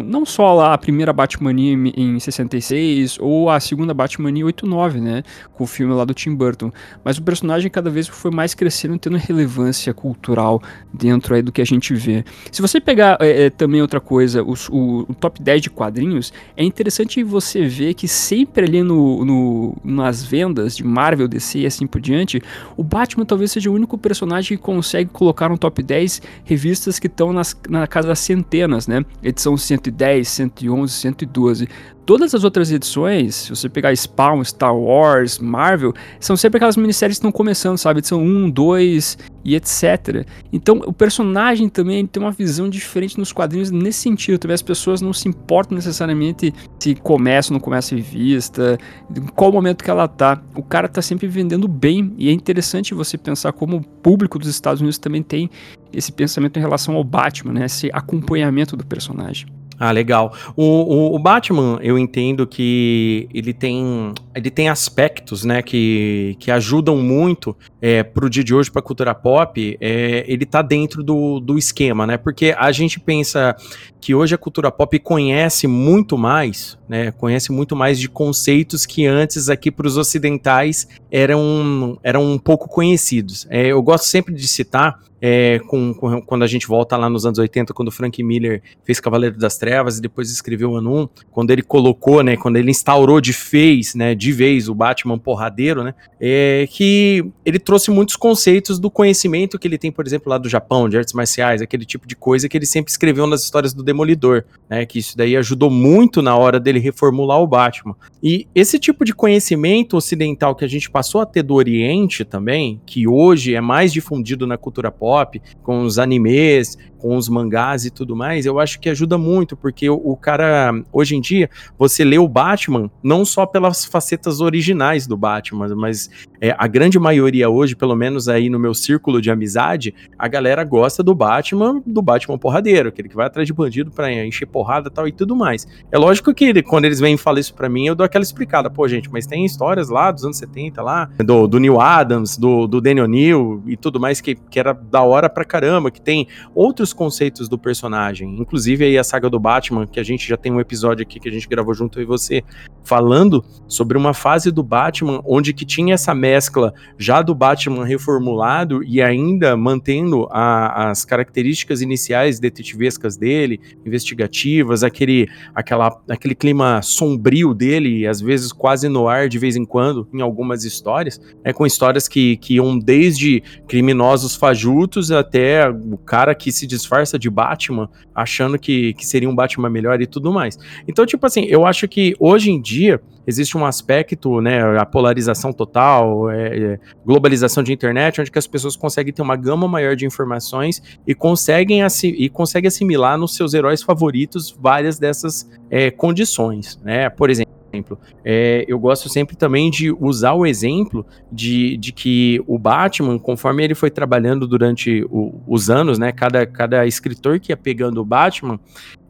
não 0.07 0.25
só 0.25 0.55
lá 0.55 0.73
a 0.73 0.77
primeira 0.77 1.13
Batmania 1.13 1.77
em 1.95 2.19
66 2.19 3.19
ou 3.19 3.47
a 3.47 3.59
segunda 3.59 3.93
Batmania 3.93 4.41
em 4.41 4.45
89, 4.45 4.99
né, 4.99 5.21
com 5.53 5.65
o 5.65 5.67
filme 5.67 5.93
lá 5.93 6.03
do 6.03 6.15
Tim 6.15 6.33
Burton, 6.33 6.71
mas 7.03 7.19
o 7.19 7.21
personagem 7.21 7.69
cada 7.69 7.91
vez 7.91 8.07
foi 8.07 8.31
mais 8.31 8.55
crescendo 8.55 8.97
tendo 8.97 9.17
relevância 9.17 9.93
cultural 9.93 10.59
dentro 10.91 11.35
aí 11.35 11.43
do 11.43 11.51
que 11.51 11.61
a 11.61 11.65
gente 11.65 11.93
vê. 11.93 12.25
Se 12.51 12.59
você 12.59 12.81
pegar 12.81 13.19
é, 13.21 13.45
é, 13.45 13.49
também 13.51 13.83
outra 13.83 13.99
coisa, 13.99 14.41
os, 14.41 14.67
o, 14.67 15.05
o 15.07 15.13
top 15.13 15.43
10 15.43 15.61
de 15.61 15.69
quadrinhos, 15.69 16.33
é 16.57 16.63
interessante 16.63 17.23
você 17.23 17.67
ver 17.67 17.93
que 17.93 18.07
sempre 18.07 18.65
ali 18.65 18.81
no, 18.81 19.23
no, 19.23 19.77
nas 19.83 20.23
vendas 20.23 20.75
de 20.75 20.83
Marvel, 20.83 21.27
DC 21.27 21.59
e 21.59 21.65
assim 21.67 21.85
por 21.85 22.01
diante, 22.01 22.41
o 22.79 22.83
Batman 22.83 23.25
talvez 23.25 23.51
seja 23.51 23.69
o 23.69 23.73
único 23.73 23.97
personagem 23.97 24.57
que 24.57 24.63
consegue 24.63 25.09
colocar 25.09 25.49
no 25.49 25.57
top 25.57 25.83
10 25.83 26.21
revistas 26.45 26.97
que 26.97 27.07
estão 27.07 27.33
na 27.67 27.85
casa 27.85 28.07
das 28.07 28.19
centenas, 28.19 28.87
né? 28.87 29.03
Edição 29.21 29.57
110, 29.57 30.25
111, 30.25 30.93
112. 30.93 31.67
Todas 32.09 32.33
as 32.33 32.43
outras 32.43 32.71
edições, 32.71 33.35
se 33.35 33.49
você 33.51 33.69
pegar 33.69 33.95
Spawn, 33.95 34.43
Star 34.43 34.75
Wars, 34.75 35.37
Marvel, 35.37 35.93
são 36.19 36.35
sempre 36.35 36.57
aquelas 36.57 36.75
minisséries 36.75 37.17
que 37.17 37.19
estão 37.19 37.31
começando, 37.31 37.77
sabe? 37.77 37.99
Edição 37.99 38.19
1, 38.19 38.49
2 38.49 39.17
e 39.45 39.53
etc. 39.53 40.25
Então, 40.51 40.81
o 40.87 40.91
personagem 40.91 41.69
também 41.69 42.07
tem 42.07 42.23
uma 42.23 42.31
visão 42.31 42.67
diferente 42.67 43.19
nos 43.19 43.31
quadrinhos 43.31 43.69
nesse 43.69 43.99
sentido. 43.99 44.39
Também 44.39 44.55
as 44.55 44.63
pessoas 44.63 45.01
não 45.01 45.13
se 45.13 45.29
importam 45.29 45.75
necessariamente 45.75 46.51
se 46.79 46.95
começa 46.95 47.53
ou 47.53 47.59
não 47.59 47.59
começa 47.59 47.93
revista, 47.95 48.79
em 49.15 49.27
qual 49.27 49.51
momento 49.51 49.83
que 49.83 49.91
ela 49.91 50.07
tá. 50.07 50.41
O 50.55 50.63
cara 50.63 50.87
tá 50.87 51.03
sempre 51.03 51.27
vendendo 51.27 51.67
bem 51.67 52.11
e 52.17 52.27
é 52.27 52.31
interessante 52.31 52.95
você 52.95 53.19
pensar 53.19 53.53
como 53.53 53.77
o 53.77 53.83
público 53.83 54.39
dos 54.39 54.47
Estados 54.47 54.81
Unidos 54.81 54.97
também 54.97 55.21
tem 55.21 55.47
esse 55.93 56.11
pensamento 56.11 56.57
em 56.57 56.59
relação 56.59 56.95
ao 56.95 57.03
Batman, 57.03 57.53
né? 57.53 57.65
Esse 57.65 57.91
acompanhamento 57.93 58.75
do 58.75 58.83
personagem. 58.83 59.58
Ah, 59.79 59.91
legal. 59.91 60.33
O, 60.57 60.63
o, 60.63 61.15
o, 61.15 61.19
Batman, 61.19 61.79
eu 61.81 61.97
entendo 61.97 62.45
que 62.45 63.29
ele 63.33 63.53
tem, 63.53 64.13
ele 64.35 64.51
tem 64.51 64.67
aspectos, 64.67 65.45
né, 65.45 65.61
que, 65.61 66.35
que 66.37 66.51
ajudam 66.51 66.97
muito 66.97 67.55
é, 67.81 68.03
pro 68.03 68.29
dia 68.29 68.43
de 68.43 68.53
hoje, 68.53 68.69
pra 68.69 68.81
cultura 68.81 69.15
pop, 69.15 69.77
é, 69.79 70.25
ele 70.27 70.45
tá 70.45 70.61
dentro 70.61 71.01
do, 71.01 71.39
do 71.39 71.57
esquema, 71.57 72.05
né, 72.05 72.17
porque 72.17 72.53
a 72.57 72.73
gente 72.73 72.99
pensa 72.99 73.55
que 74.01 74.13
hoje 74.13 74.35
a 74.35 74.37
cultura 74.37 74.69
pop 74.69 74.99
conhece 74.99 75.65
muito 75.65 76.17
mais, 76.17 76.77
né, 76.87 77.11
conhece 77.11 77.49
muito 77.49 77.73
mais 77.73 77.97
de 77.97 78.09
conceitos 78.09 78.85
que 78.85 79.05
antes 79.05 79.47
aqui 79.47 79.71
para 79.71 79.87
os 79.87 79.95
ocidentais 79.95 80.89
eram, 81.09 81.97
eram 82.03 82.33
um 82.33 82.37
pouco 82.37 82.67
conhecidos. 82.67 83.47
É, 83.49 83.67
eu 83.67 83.81
gosto 83.81 84.05
sempre 84.05 84.33
de 84.35 84.47
citar 84.47 84.99
é, 85.21 85.59
com, 85.67 85.93
com, 85.93 86.21
quando 86.21 86.43
a 86.43 86.47
gente 86.47 86.67
volta 86.67 86.95
lá 86.97 87.09
nos 87.09 87.25
anos 87.25 87.39
80, 87.39 87.73
quando 87.73 87.89
o 87.89 87.91
Frank 87.91 88.21
Miller 88.23 88.61
fez 88.83 88.99
Cavaleiro 88.99 89.37
das 89.37 89.57
Trevas 89.57 89.97
e 89.97 90.01
depois 90.01 90.31
escreveu 90.31 90.71
1, 90.71 91.09
quando 91.31 91.51
ele 91.51 91.61
colocou, 91.61 92.23
né, 92.23 92.37
quando 92.37 92.57
ele 92.57 92.71
instaurou 92.71 93.19
de 93.19 93.31
vez, 93.31 93.95
né, 93.95 94.15
de 94.15 94.31
vez 94.31 94.69
o 94.69 94.75
Batman 94.75 95.17
porradeiro, 95.17 95.83
né, 95.83 95.93
é, 96.19 96.67
que 96.69 97.25
ele 97.45 97.59
trouxe 97.59 97.91
muitos 97.91 98.15
conceitos 98.15 98.79
do 98.79 98.89
conhecimento 98.89 99.59
que 99.59 99.67
ele 99.67 99.77
tem, 99.77 99.91
por 99.91 100.05
exemplo, 100.05 100.29
lá 100.29 100.37
do 100.37 100.49
Japão, 100.49 100.87
de 100.87 100.97
artes 100.97 101.13
marciais, 101.13 101.61
aquele 101.61 101.85
tipo 101.85 102.07
de 102.07 102.15
coisa 102.15 102.47
que 102.47 102.57
ele 102.57 102.65
sempre 102.65 102.91
escreveu 102.91 103.27
nas 103.27 103.43
histórias 103.43 103.73
do 103.73 103.83
Demolidor, 103.83 104.43
né, 104.69 104.85
que 104.85 104.99
isso 104.99 105.17
daí 105.17 105.35
ajudou 105.35 105.69
muito 105.69 106.21
na 106.21 106.35
hora 106.35 106.59
dele 106.59 106.79
reformular 106.79 107.41
o 107.41 107.47
Batman. 107.47 107.95
E 108.21 108.47
esse 108.53 108.79
tipo 108.79 109.03
de 109.03 109.13
conhecimento 109.13 109.97
ocidental 109.97 110.55
que 110.55 110.65
a 110.65 110.67
gente 110.67 110.89
passou 110.89 111.21
a 111.21 111.25
ter 111.25 111.43
do 111.43 111.53
Oriente 111.55 112.23
também, 112.23 112.81
que 112.85 113.07
hoje 113.07 113.55
é 113.55 113.61
mais 113.61 113.91
difundido 113.91 114.45
na 114.45 114.57
cultura 114.57 114.91
pop, 114.91 115.08
pop, 115.09 115.41
com 115.63 115.81
os 115.81 115.97
animes, 115.97 116.77
com 116.99 117.15
os 117.15 117.29
mangás 117.29 117.85
e 117.85 117.89
tudo 117.89 118.15
mais, 118.15 118.45
eu 118.45 118.59
acho 118.59 118.79
que 118.79 118.89
ajuda 118.89 119.17
muito, 119.17 119.55
porque 119.55 119.89
o, 119.89 119.95
o, 119.95 120.15
cara, 120.15 120.71
hoje 120.91 121.15
em 121.15 121.21
dia, 121.21 121.49
você 121.77 122.03
lê 122.03 122.19
o 122.19 122.27
Batman 122.27 122.91
não 123.01 123.23
só 123.25 123.45
pelas 123.45 123.85
facetas 123.85 124.41
originais 124.41 125.07
do 125.07 125.17
Batman, 125.17 125.73
mas 125.75 126.09
é, 126.41 126.53
a 126.57 126.67
grande 126.67 126.99
maioria 126.99 127.49
hoje, 127.49 127.75
pelo 127.75 127.95
menos 127.95 128.27
aí 128.27 128.49
no 128.49 128.59
meu 128.59 128.73
círculo 128.73 129.21
de 129.21 129.31
amizade, 129.31 129.93
a 130.17 130.27
galera 130.27 130.63
gosta 130.63 131.01
do 131.01 131.15
Batman, 131.15 131.81
do 131.85 132.01
Batman 132.01 132.37
porradeiro, 132.37 132.89
aquele 132.89 133.09
que 133.09 133.15
vai 133.15 133.27
atrás 133.27 133.47
de 133.47 133.53
bandido 133.53 133.91
pra 133.91 134.11
encher 134.11 134.45
porrada 134.45 134.89
tal 134.89 135.07
e 135.07 135.11
tudo 135.11 135.35
mais. 135.35 135.67
É 135.91 135.97
lógico 135.97 136.33
que 136.33 136.61
quando 136.63 136.85
eles 136.85 136.99
vêm 136.99 137.17
falar 137.17 137.39
isso 137.39 137.53
pra 137.53 137.69
mim, 137.69 137.87
eu 137.87 137.95
dou 137.95 138.05
aquela 138.05 138.23
explicada, 138.23 138.69
pô, 138.69 138.87
gente, 138.87 139.09
mas 139.11 139.25
tem 139.25 139.45
histórias 139.45 139.89
lá 139.89 140.11
dos 140.11 140.25
anos 140.25 140.37
70 140.37 140.81
lá, 140.81 141.09
do, 141.17 141.47
do 141.47 141.59
Neil 141.59 141.79
Adams, 141.79 142.37
do, 142.37 142.67
do 142.67 142.81
Daniel 142.81 143.07
Neal 143.07 143.61
e 143.65 143.77
tudo 143.77 143.99
mais, 143.99 144.21
que, 144.21 144.35
que 144.35 144.59
era 144.59 144.73
da 144.73 145.01
hora 145.01 145.29
pra 145.29 145.45
caramba, 145.45 145.91
que 145.91 146.01
tem 146.01 146.27
outros 146.53 146.88
conceitos 146.93 147.47
do 147.47 147.57
personagem, 147.57 148.39
inclusive 148.39 148.85
aí 148.85 148.97
a 148.97 149.03
saga 149.03 149.29
do 149.29 149.39
Batman, 149.39 149.87
que 149.87 149.99
a 149.99 150.03
gente 150.03 150.27
já 150.27 150.37
tem 150.37 150.51
um 150.51 150.59
episódio 150.59 151.03
aqui 151.03 151.19
que 151.19 151.29
a 151.29 151.31
gente 151.31 151.47
gravou 151.47 151.73
junto 151.73 152.01
e 152.01 152.05
você 152.05 152.43
falando 152.83 153.43
sobre 153.67 153.97
uma 153.97 154.13
fase 154.13 154.51
do 154.51 154.63
Batman 154.63 155.21
onde 155.25 155.53
que 155.53 155.65
tinha 155.65 155.93
essa 155.93 156.13
mescla 156.15 156.73
já 156.97 157.21
do 157.21 157.35
Batman 157.35 157.85
reformulado 157.85 158.83
e 158.83 159.01
ainda 159.01 159.55
mantendo 159.55 160.27
a, 160.31 160.89
as 160.89 161.05
características 161.05 161.81
iniciais 161.81 162.39
detetivescas 162.39 163.17
dele, 163.17 163.59
investigativas, 163.85 164.83
aquele, 164.83 165.27
aquela, 165.53 166.01
aquele 166.09 166.35
clima 166.35 166.81
sombrio 166.81 167.53
dele, 167.53 168.07
às 168.07 168.21
vezes 168.21 168.51
quase 168.51 168.89
no 168.89 169.07
ar 169.07 169.29
de 169.29 169.37
vez 169.37 169.55
em 169.55 169.65
quando, 169.65 170.07
em 170.13 170.21
algumas 170.21 170.63
histórias, 170.63 171.21
é 171.43 171.53
com 171.53 171.65
histórias 171.65 172.07
que, 172.07 172.37
que 172.37 172.55
iam 172.55 172.77
desde 172.77 173.41
criminosos 173.67 174.35
fajutos 174.35 175.11
até 175.11 175.69
o 175.69 175.97
cara 175.97 176.33
que 176.33 176.51
se 176.51 176.65
disfarça 176.79 177.19
de 177.19 177.29
Batman, 177.29 177.89
achando 178.13 178.57
que, 178.57 178.93
que 178.93 179.05
seria 179.05 179.29
um 179.29 179.35
Batman 179.35 179.69
melhor 179.69 180.01
e 180.01 180.07
tudo 180.07 180.31
mais. 180.31 180.57
Então, 180.87 181.05
tipo 181.05 181.25
assim, 181.25 181.45
eu 181.45 181.65
acho 181.65 181.87
que 181.87 182.15
hoje 182.19 182.51
em 182.51 182.61
dia 182.61 183.01
existe 183.27 183.55
um 183.55 183.65
aspecto, 183.65 184.41
né, 184.41 184.77
a 184.79 184.85
polarização 184.85 185.53
total, 185.53 186.31
é, 186.31 186.57
é, 186.57 186.79
globalização 187.05 187.61
de 187.61 187.71
internet, 187.71 188.19
onde 188.19 188.31
que 188.31 188.39
as 188.39 188.47
pessoas 188.47 188.75
conseguem 188.75 189.13
ter 189.13 189.21
uma 189.21 189.35
gama 189.35 189.67
maior 189.67 189.95
de 189.95 190.05
informações 190.05 190.81
e 191.05 191.13
conseguem, 191.13 191.81
e 192.03 192.29
conseguem 192.29 192.67
assimilar 192.67 193.17
nos 193.17 193.35
seus 193.35 193.53
heróis 193.53 193.83
favoritos 193.83 194.57
várias 194.59 194.97
dessas 194.97 195.47
é, 195.69 195.91
condições, 195.91 196.79
né? 196.83 197.09
Por 197.09 197.29
exemplo, 197.29 197.58
exemplo. 197.71 197.97
É, 198.23 198.65
eu 198.67 198.79
gosto 198.79 199.09
sempre 199.09 199.35
também 199.35 199.69
de 199.69 199.91
usar 199.91 200.33
o 200.33 200.45
exemplo 200.45 201.05
de, 201.31 201.77
de 201.77 201.91
que 201.91 202.41
o 202.47 202.57
Batman, 202.57 203.17
conforme 203.17 203.63
ele 203.63 203.75
foi 203.75 203.89
trabalhando 203.89 204.47
durante 204.47 205.05
o, 205.09 205.39
os 205.47 205.69
anos, 205.69 205.97
né, 205.97 206.11
cada, 206.11 206.45
cada 206.45 206.85
escritor 206.85 207.39
que 207.39 207.51
ia 207.51 207.57
pegando 207.57 208.01
o 208.01 208.05
Batman, 208.05 208.59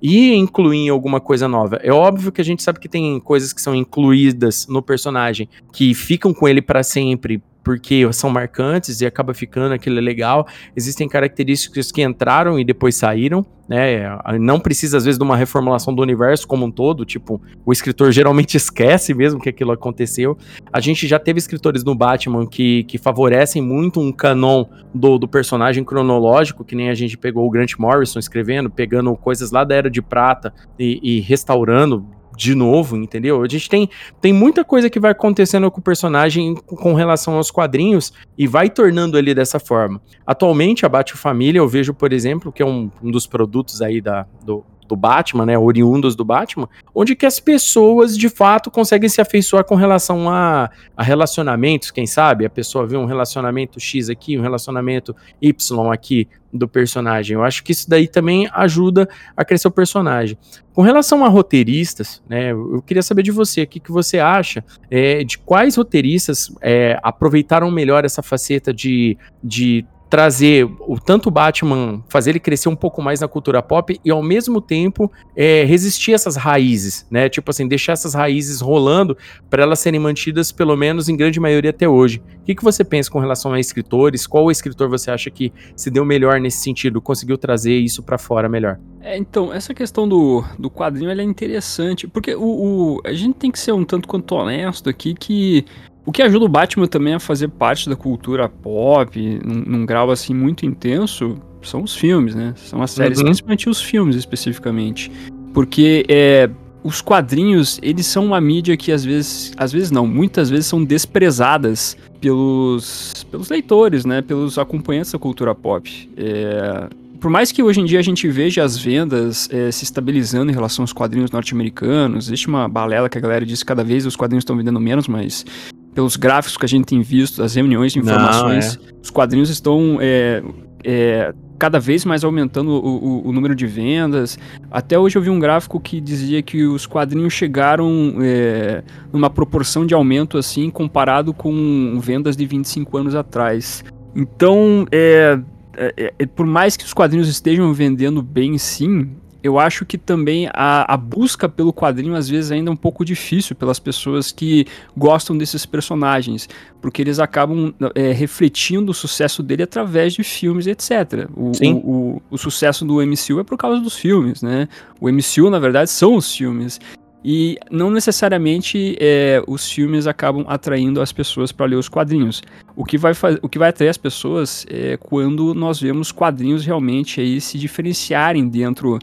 e 0.02 0.34
incluir 0.34 0.90
alguma 0.90 1.20
coisa 1.20 1.48
nova. 1.48 1.80
É 1.84 1.92
óbvio 1.92 2.32
que 2.32 2.42
a 2.42 2.46
gente 2.46 2.64
sabe 2.64 2.80
que 2.80 2.90
tem 2.90 3.20
coisas 3.20 3.54
que 3.54 3.62
são 3.62 3.76
incluídas 3.76 4.68
no 4.68 4.82
personagem 4.82 5.50
que 5.72 5.94
ficam 5.94 6.34
com 6.34 6.48
ele 6.48 6.62
para 6.62 6.84
sempre 6.84 7.42
porque 7.64 8.12
são 8.14 8.30
marcantes 8.30 9.02
e 9.02 9.06
acaba 9.06 9.34
ficando 9.34 9.74
aquilo 9.74 10.00
legal. 10.00 10.48
Existem 10.76 11.08
características 11.08 11.92
que 11.92 12.02
entraram 12.02 12.60
e 12.60 12.66
depois 12.66 12.96
saíram, 12.96 13.46
né? 13.68 14.18
Não 14.40 14.60
precisa, 14.60 14.98
às 14.98 15.06
vezes, 15.06 15.20
de 15.20 15.24
uma 15.24 15.38
reformulação 15.38 15.94
do 15.94 16.02
universo 16.02 16.48
como 16.48 16.66
um 16.66 16.72
todo, 16.72 17.06
tipo, 17.06 17.40
o 17.64 17.72
escritor 17.72 18.12
geralmente 18.12 18.58
esquece 18.58 19.14
mesmo 19.14 19.40
que 19.40 19.50
aquilo 19.50 19.72
aconteceu. 19.72 20.36
A 20.74 20.80
gente 20.80 21.08
já 21.08 21.20
teve 21.20 21.38
escritores 21.38 21.84
no 21.84 21.94
Batman 21.94 22.48
que, 22.48 22.84
que 22.86 22.98
favorecem 22.98 23.62
muito 23.62 24.00
um 24.00 24.12
canon 24.12 24.66
do, 24.92 25.20
do 25.20 25.28
personagem 25.28 25.84
cronológico, 25.84 26.66
que 26.66 26.76
nem 26.76 26.90
a 26.90 26.96
gente 26.96 27.18
pegou 27.18 27.46
o 27.46 27.50
Grant 27.52 27.78
Morrison 27.78 28.18
escrevendo, 28.18 28.70
pegando 28.70 29.16
coisas 29.16 29.52
lá 29.52 29.64
da 29.64 29.76
Era 29.76 29.89
de 29.90 30.02
Prata 30.02 30.54
e, 30.78 31.00
e 31.02 31.20
restaurando 31.20 32.06
de 32.40 32.56
novo, 32.56 32.96
entendeu? 32.96 33.44
A 33.44 33.48
gente 33.50 33.70
tem, 33.70 33.90
tem 34.22 34.32
muita 34.32 34.64
coisa 34.64 34.90
que 34.90 34.98
vai 34.98 35.12
acontecendo 35.12 35.70
com 35.70 35.82
o 35.82 35.84
personagem 35.84 36.56
com 36.56 36.94
relação 36.94 37.36
aos 37.36 37.52
quadrinhos 37.52 38.14
e 38.38 38.48
vai 38.48 38.70
tornando 38.70 39.18
ele 39.18 39.36
dessa 39.36 39.60
forma. 39.60 40.02
Atualmente, 40.26 40.86
a 40.86 40.90
Bate 40.90 41.18
Família, 41.18 41.60
eu 41.60 41.68
vejo, 41.68 41.94
por 41.94 42.14
exemplo, 42.14 42.50
que 42.50 42.64
é 42.64 42.66
um, 42.66 42.90
um 43.04 43.12
dos 43.12 43.28
produtos 43.28 43.82
aí 43.82 44.00
da, 44.00 44.26
do, 44.42 44.64
do 44.90 44.96
Batman, 44.96 45.46
né, 45.46 45.58
oriundos 45.58 46.16
do 46.16 46.26
Batman, 46.26 46.68
onde 46.94 47.16
que 47.16 47.26
as 47.28 47.40
pessoas 47.40 48.18
de 48.18 48.28
fato 48.28 48.72
conseguem 48.72 49.08
se 49.08 49.22
afeiçoar 49.22 49.64
com 49.64 49.76
relação 49.76 50.28
a, 50.28 50.72
a 50.98 51.04
relacionamentos, 51.04 51.92
quem 51.92 52.08
sabe? 52.08 52.44
A 52.44 52.50
pessoa 52.50 52.88
vê 52.88 52.98
um 52.98 53.06
relacionamento 53.06 53.80
X 53.80 54.10
aqui, 54.10 54.38
um 54.38 54.42
relacionamento 54.42 55.16
Y 55.40 55.92
aqui 55.94 56.28
do 56.52 56.68
personagem. 56.68 57.36
Eu 57.36 57.44
acho 57.44 57.64
que 57.64 57.72
isso 57.72 57.88
daí 57.88 58.08
também 58.08 58.50
ajuda 58.52 59.08
a 59.38 59.46
crescer 59.46 59.68
o 59.68 59.72
personagem. 59.72 60.36
Com 60.74 60.82
relação 60.82 61.24
a 61.24 61.28
roteiristas, 61.28 62.24
né, 62.28 62.52
eu 62.52 62.82
queria 62.82 63.04
saber 63.04 63.22
de 63.22 63.32
você, 63.32 63.62
o 63.62 63.68
que, 63.68 63.80
que 63.80 63.92
você 63.92 64.18
acha 64.18 64.66
é, 64.90 65.24
de 65.24 65.38
quais 65.38 65.76
roteiristas 65.76 66.52
é, 66.62 67.00
aproveitaram 67.04 67.70
melhor 67.70 68.06
essa 68.06 68.24
faceta 68.24 68.74
de, 68.74 69.16
de 69.44 69.86
trazer 70.10 70.68
o 70.80 71.00
tanto 71.00 71.30
Batman, 71.30 72.04
fazer 72.10 72.32
ele 72.32 72.40
crescer 72.40 72.68
um 72.68 72.76
pouco 72.76 73.02
mais 73.02 73.22
na 73.22 73.28
cultura 73.28 73.62
pop 73.62 74.00
e 74.04 74.10
ao 74.10 74.24
mesmo 74.24 74.60
tempo 74.60 75.12
é, 75.36 75.64
resistir 75.66 76.14
essas 76.14 76.36
raízes, 76.36 77.06
né? 77.12 77.30
Tipo 77.30 77.52
assim, 77.52 77.68
deixar 77.68 77.94
essas 77.94 78.16
raízes 78.16 78.60
rolando 78.60 79.16
para 79.50 79.62
elas 79.62 79.80
serem 79.80 80.00
mantidas 80.00 80.52
pelo 80.52 80.76
menos 80.76 81.08
em 81.08 81.16
grande 81.16 81.40
maioria 81.40 81.70
até 81.70 81.88
hoje. 81.88 82.22
O 82.42 82.44
que, 82.44 82.56
que 82.56 82.64
você 82.64 82.84
pensa 82.84 83.12
com 83.12 83.20
relação 83.20 83.54
a 83.54 83.60
escritores? 83.60 84.26
Qual 84.26 84.50
escritor 84.50 84.90
você 84.90 85.12
acha 85.12 85.30
que 85.30 85.54
se 85.76 85.92
deu 85.92 86.04
melhor 86.04 86.40
nesse 86.40 86.58
sentido, 86.58 87.00
conseguiu 87.00 87.38
trazer 87.38 87.78
isso 87.78 88.02
para 88.02 88.18
fora 88.18 88.50
melhor? 88.50 88.80
É, 89.02 89.18
então, 89.18 89.54
essa 89.54 89.74
questão 89.74 90.08
do, 90.08 90.44
do 90.58 90.70
quadrinho 90.70 91.10
é 91.10 91.24
interessante, 91.24 92.08
porque 92.08 92.36
o, 92.36 92.42
o, 92.42 93.02
a 93.06 93.14
gente 93.14 93.36
tem 93.36 93.52
que 93.52 93.60
ser 93.60 93.72
um 93.72 93.86
tanto 93.86 94.08
quanto 94.08 94.36
honesto 94.36 94.90
aqui 94.90 95.14
que 95.14 95.66
o 96.06 96.12
que 96.12 96.22
ajuda 96.22 96.46
o 96.46 96.50
Batman 96.50 96.88
também 96.88 97.14
a 97.14 97.20
fazer 97.20 97.50
parte 97.50 97.90
da 97.90 97.96
cultura 97.96 98.50
pop, 98.50 99.40
num, 99.46 99.64
num 99.66 99.86
grau 99.86 100.10
assim 100.12 100.34
muito 100.34 100.66
intenso, 100.66 101.38
são 101.62 101.84
os 101.84 101.96
filmes, 101.96 102.34
né? 102.36 102.54
São 102.56 102.82
as 102.82 102.92
séries, 102.92 103.20
uhum. 103.20 103.26
principalmente 103.26 103.70
os 103.70 103.82
filmes 103.82 104.16
especificamente. 104.16 105.12
Porque 105.54 106.06
é, 106.08 106.50
os 106.84 107.02
quadrinhos, 107.02 107.80
eles 107.84 108.06
são 108.06 108.26
uma 108.26 108.40
mídia 108.40 108.76
que 108.78 108.92
às 108.92 109.04
vezes, 109.04 109.52
às 109.58 109.72
vezes 109.72 109.92
não, 109.92 110.08
muitas 110.08 110.50
vezes 110.50 110.68
são 110.68 110.84
desprezadas 110.84 111.98
pelos, 112.22 113.26
pelos 113.30 113.50
leitores, 113.50 114.06
né? 114.06 114.22
Pelos 114.22 114.58
acompanhantes 114.58 115.12
da 115.12 115.20
cultura 115.20 115.54
pop. 115.54 116.10
É, 116.16 116.88
por 117.20 117.30
mais 117.30 117.52
que 117.52 117.62
hoje 117.62 117.82
em 117.82 117.86
dia 117.86 118.00
a 118.00 118.04
gente 118.04 118.28
veja 118.30 118.64
as 118.64 118.78
vendas 118.78 119.50
é, 119.52 119.70
se 119.72 119.84
estabilizando 119.84 120.52
em 120.52 120.54
relação 120.54 120.84
aos 120.84 120.94
quadrinhos 120.94 121.32
norte-americanos, 121.32 122.28
existe 122.28 122.48
uma 122.48 122.68
balela 122.70 123.10
que 123.10 123.18
a 123.18 123.22
galera 123.22 123.46
diz 123.46 123.62
que 123.62 123.66
cada 123.66 123.84
vez 123.84 124.06
os 124.06 124.16
quadrinhos 124.16 124.44
estão 124.44 124.56
vendendo 124.56 124.80
menos, 124.80 125.08
mas 125.08 125.46
pelos 125.94 126.16
gráficos 126.16 126.58
que 126.58 126.66
a 126.66 126.70
gente 126.70 126.86
tem 126.86 127.02
visto, 127.02 127.42
as 127.44 127.56
reuniões 127.56 127.94
de 127.94 128.00
informações, 128.00 128.78
Não, 128.78 128.84
é. 128.84 128.88
os 129.02 129.10
quadrinhos 129.10 129.50
estão 129.50 129.98
é, 130.00 130.44
é, 130.84 131.34
cada 131.58 131.80
vez 131.80 132.06
mais 132.06 132.24
aumentando 132.24 132.72
o, 132.72 132.78
o, 132.78 133.28
o, 133.28 133.32
número 133.32 133.54
de 133.54 133.68
vendas. 133.68 134.40
Até 134.72 134.98
hoje 134.98 135.18
eu 135.18 135.22
vi 135.22 135.30
um 135.30 135.40
gráfico 135.40 135.80
que 135.80 136.00
dizia 136.00 136.42
que 136.42 136.64
os 136.64 136.86
quadrinhos 136.86 137.34
chegaram 137.34 138.16
é, 138.22 138.84
numa 139.12 139.30
proporção 139.30 139.86
de 139.86 139.94
aumento 139.94 140.38
assim 140.38 140.70
comparado 140.70 141.34
com 141.34 142.00
vendas 142.02 142.38
de 142.38 142.46
25 142.46 142.98
anos 142.98 143.16
atrás. 143.16 143.84
Então, 144.16 144.86
é, 144.92 145.40
é, 145.76 146.14
é, 146.18 146.26
por 146.26 146.46
mais 146.46 146.76
que 146.76 146.86
os 146.86 146.94
quadrinhos 146.94 147.28
estejam 147.28 147.72
vendendo 147.74 148.22
bem 148.22 148.58
sim, 148.58 149.10
eu 149.42 149.58
acho 149.58 149.86
que 149.86 149.98
também 149.98 150.50
a, 150.54 150.94
a, 150.94 150.98
busca 150.98 151.48
pelo 151.48 151.74
quadrinho 151.74 152.16
às 152.16 152.28
vezes 152.28 152.52
ainda 152.52 152.70
é 152.70 152.74
um 152.74 152.78
pouco 152.78 153.06
difícil 153.06 153.56
pelas 153.56 153.80
pessoas 153.80 154.32
que 154.32 154.66
gostam 154.96 155.38
desses 155.38 155.66
personagens, 155.66 156.50
porque 156.82 157.02
eles 157.02 157.20
acabam 157.20 157.74
é, 157.96 158.12
refletindo 158.12 158.92
o 158.92 158.94
sucesso 158.94 159.42
dele 159.42 159.64
através 159.64 160.14
de 160.14 160.24
filmes, 160.24 160.68
etc. 160.68 161.30
O, 161.36 161.52
o, 161.52 161.78
o, 161.78 162.22
o, 162.32 162.38
sucesso 162.38 162.84
do 162.84 162.96
MCU 162.96 163.40
é 163.40 163.44
por 163.44 163.58
causa 163.58 163.80
dos 163.80 163.96
filmes, 163.96 164.42
né? 164.42 164.68
O 165.00 165.10
MCU, 165.10 165.50
na 165.50 165.60
verdade, 165.60 165.90
são 165.90 166.16
os 166.16 166.36
filmes. 166.36 166.80
E 167.24 167.58
não 167.70 167.92
necessariamente 167.92 168.96
é, 169.00 169.44
os 169.46 169.70
filmes 169.70 170.08
acabam 170.08 170.46
atraindo 170.48 171.02
as 171.02 171.12
pessoas 171.12 171.52
para 171.52 171.66
ler 171.66 171.76
os 171.76 171.90
quadrinhos. 171.90 172.42
O 172.76 172.86
que 172.86 172.98
vai, 172.98 173.12
o 173.42 173.50
que 173.50 173.60
vai 173.60 173.70
atrair 173.70 173.90
as 173.90 173.98
pessoas 173.98 174.66
é 174.70 174.96
quando 174.96 175.54
nós 175.54 175.82
vemos 175.82 176.14
quadrinhos 176.14 176.66
realmente 176.66 177.20
aí 177.20 177.42
se 177.42 177.58
diferenciarem 177.58 178.48
dentro 178.48 178.98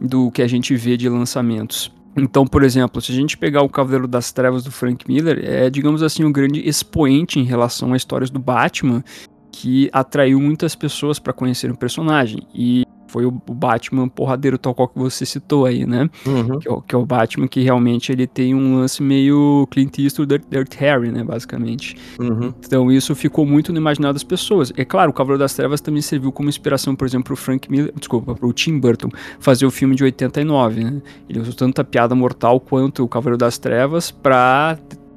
do 0.00 0.30
que 0.30 0.42
a 0.42 0.46
gente 0.46 0.74
vê 0.76 0.96
de 0.96 1.08
lançamentos. 1.08 1.92
Então, 2.16 2.46
por 2.46 2.62
exemplo, 2.62 3.00
se 3.02 3.12
a 3.12 3.14
gente 3.14 3.36
pegar 3.36 3.62
o 3.62 3.68
Cavaleiro 3.68 4.08
das 4.08 4.32
Trevas 4.32 4.64
do 4.64 4.70
Frank 4.70 5.06
Miller, 5.06 5.38
é, 5.44 5.68
digamos 5.68 6.02
assim, 6.02 6.24
um 6.24 6.32
grande 6.32 6.66
expoente 6.66 7.38
em 7.38 7.44
relação 7.44 7.92
a 7.92 7.96
histórias 7.96 8.30
do 8.30 8.38
Batman, 8.38 9.04
que 9.52 9.90
atraiu 9.92 10.40
muitas 10.40 10.74
pessoas 10.74 11.18
para 11.18 11.32
conhecer 11.32 11.70
o 11.70 11.76
personagem. 11.76 12.46
E 12.54 12.85
foi 13.16 13.24
o, 13.24 13.30
Batman 13.30 14.10
porradeiro 14.10 14.58
tal 14.58 14.74
qual 14.74 14.88
que 14.88 14.98
você 14.98 15.24
citou 15.24 15.64
aí, 15.64 15.86
né? 15.86 16.10
Uhum. 16.26 16.58
Que, 16.58 16.68
é 16.68 16.70
o, 16.70 16.82
que, 16.82 16.94
é 16.94 16.98
o, 16.98 17.06
Batman 17.06 17.48
que 17.48 17.62
realmente 17.62 18.12
ele 18.12 18.26
tem 18.26 18.54
um 18.54 18.76
lance 18.76 19.02
meio 19.02 19.66
Clint 19.70 19.98
Eastwood 19.98 20.36
Dirt, 20.36 20.44
Dirt 20.50 20.74
Harry, 20.74 21.10
né? 21.10 21.24
Basicamente. 21.24 21.96
Uhum. 22.20 22.52
Então 22.60 22.92
isso 22.92 23.14
ficou 23.14 23.46
muito 23.46 23.72
no 23.72 23.78
imaginário 23.78 24.12
das 24.12 24.22
pessoas. 24.22 24.70
É 24.76 24.84
claro, 24.84 25.12
o 25.12 25.14
Cavaleiro 25.14 25.38
das 25.38 25.54
Trevas 25.54 25.80
também 25.80 26.02
serviu 26.02 26.30
como 26.30 26.50
inspiração, 26.50 26.94
por 26.94 27.06
exemplo, 27.06 27.24
pro 27.24 27.36
Frank 27.36 27.70
Miller, 27.70 27.90
desculpa, 27.98 28.34
pro 28.34 28.52
Tim 28.52 28.78
Burton 28.78 29.08
fazer 29.40 29.64
o 29.64 29.70
filme 29.70 29.96
de 29.96 30.04
89, 30.04 30.84
né? 30.84 31.00
Ele 31.26 31.40
usou 31.40 31.54
tanto 31.54 31.80
a 31.80 31.84
piada 31.84 32.14
mortal 32.14 32.60
quanto 32.60 33.02
o 33.02 33.08
Cavaleiro 33.08 33.38
das 33.38 33.56
Trevas 33.56 34.10
pra 34.10 34.76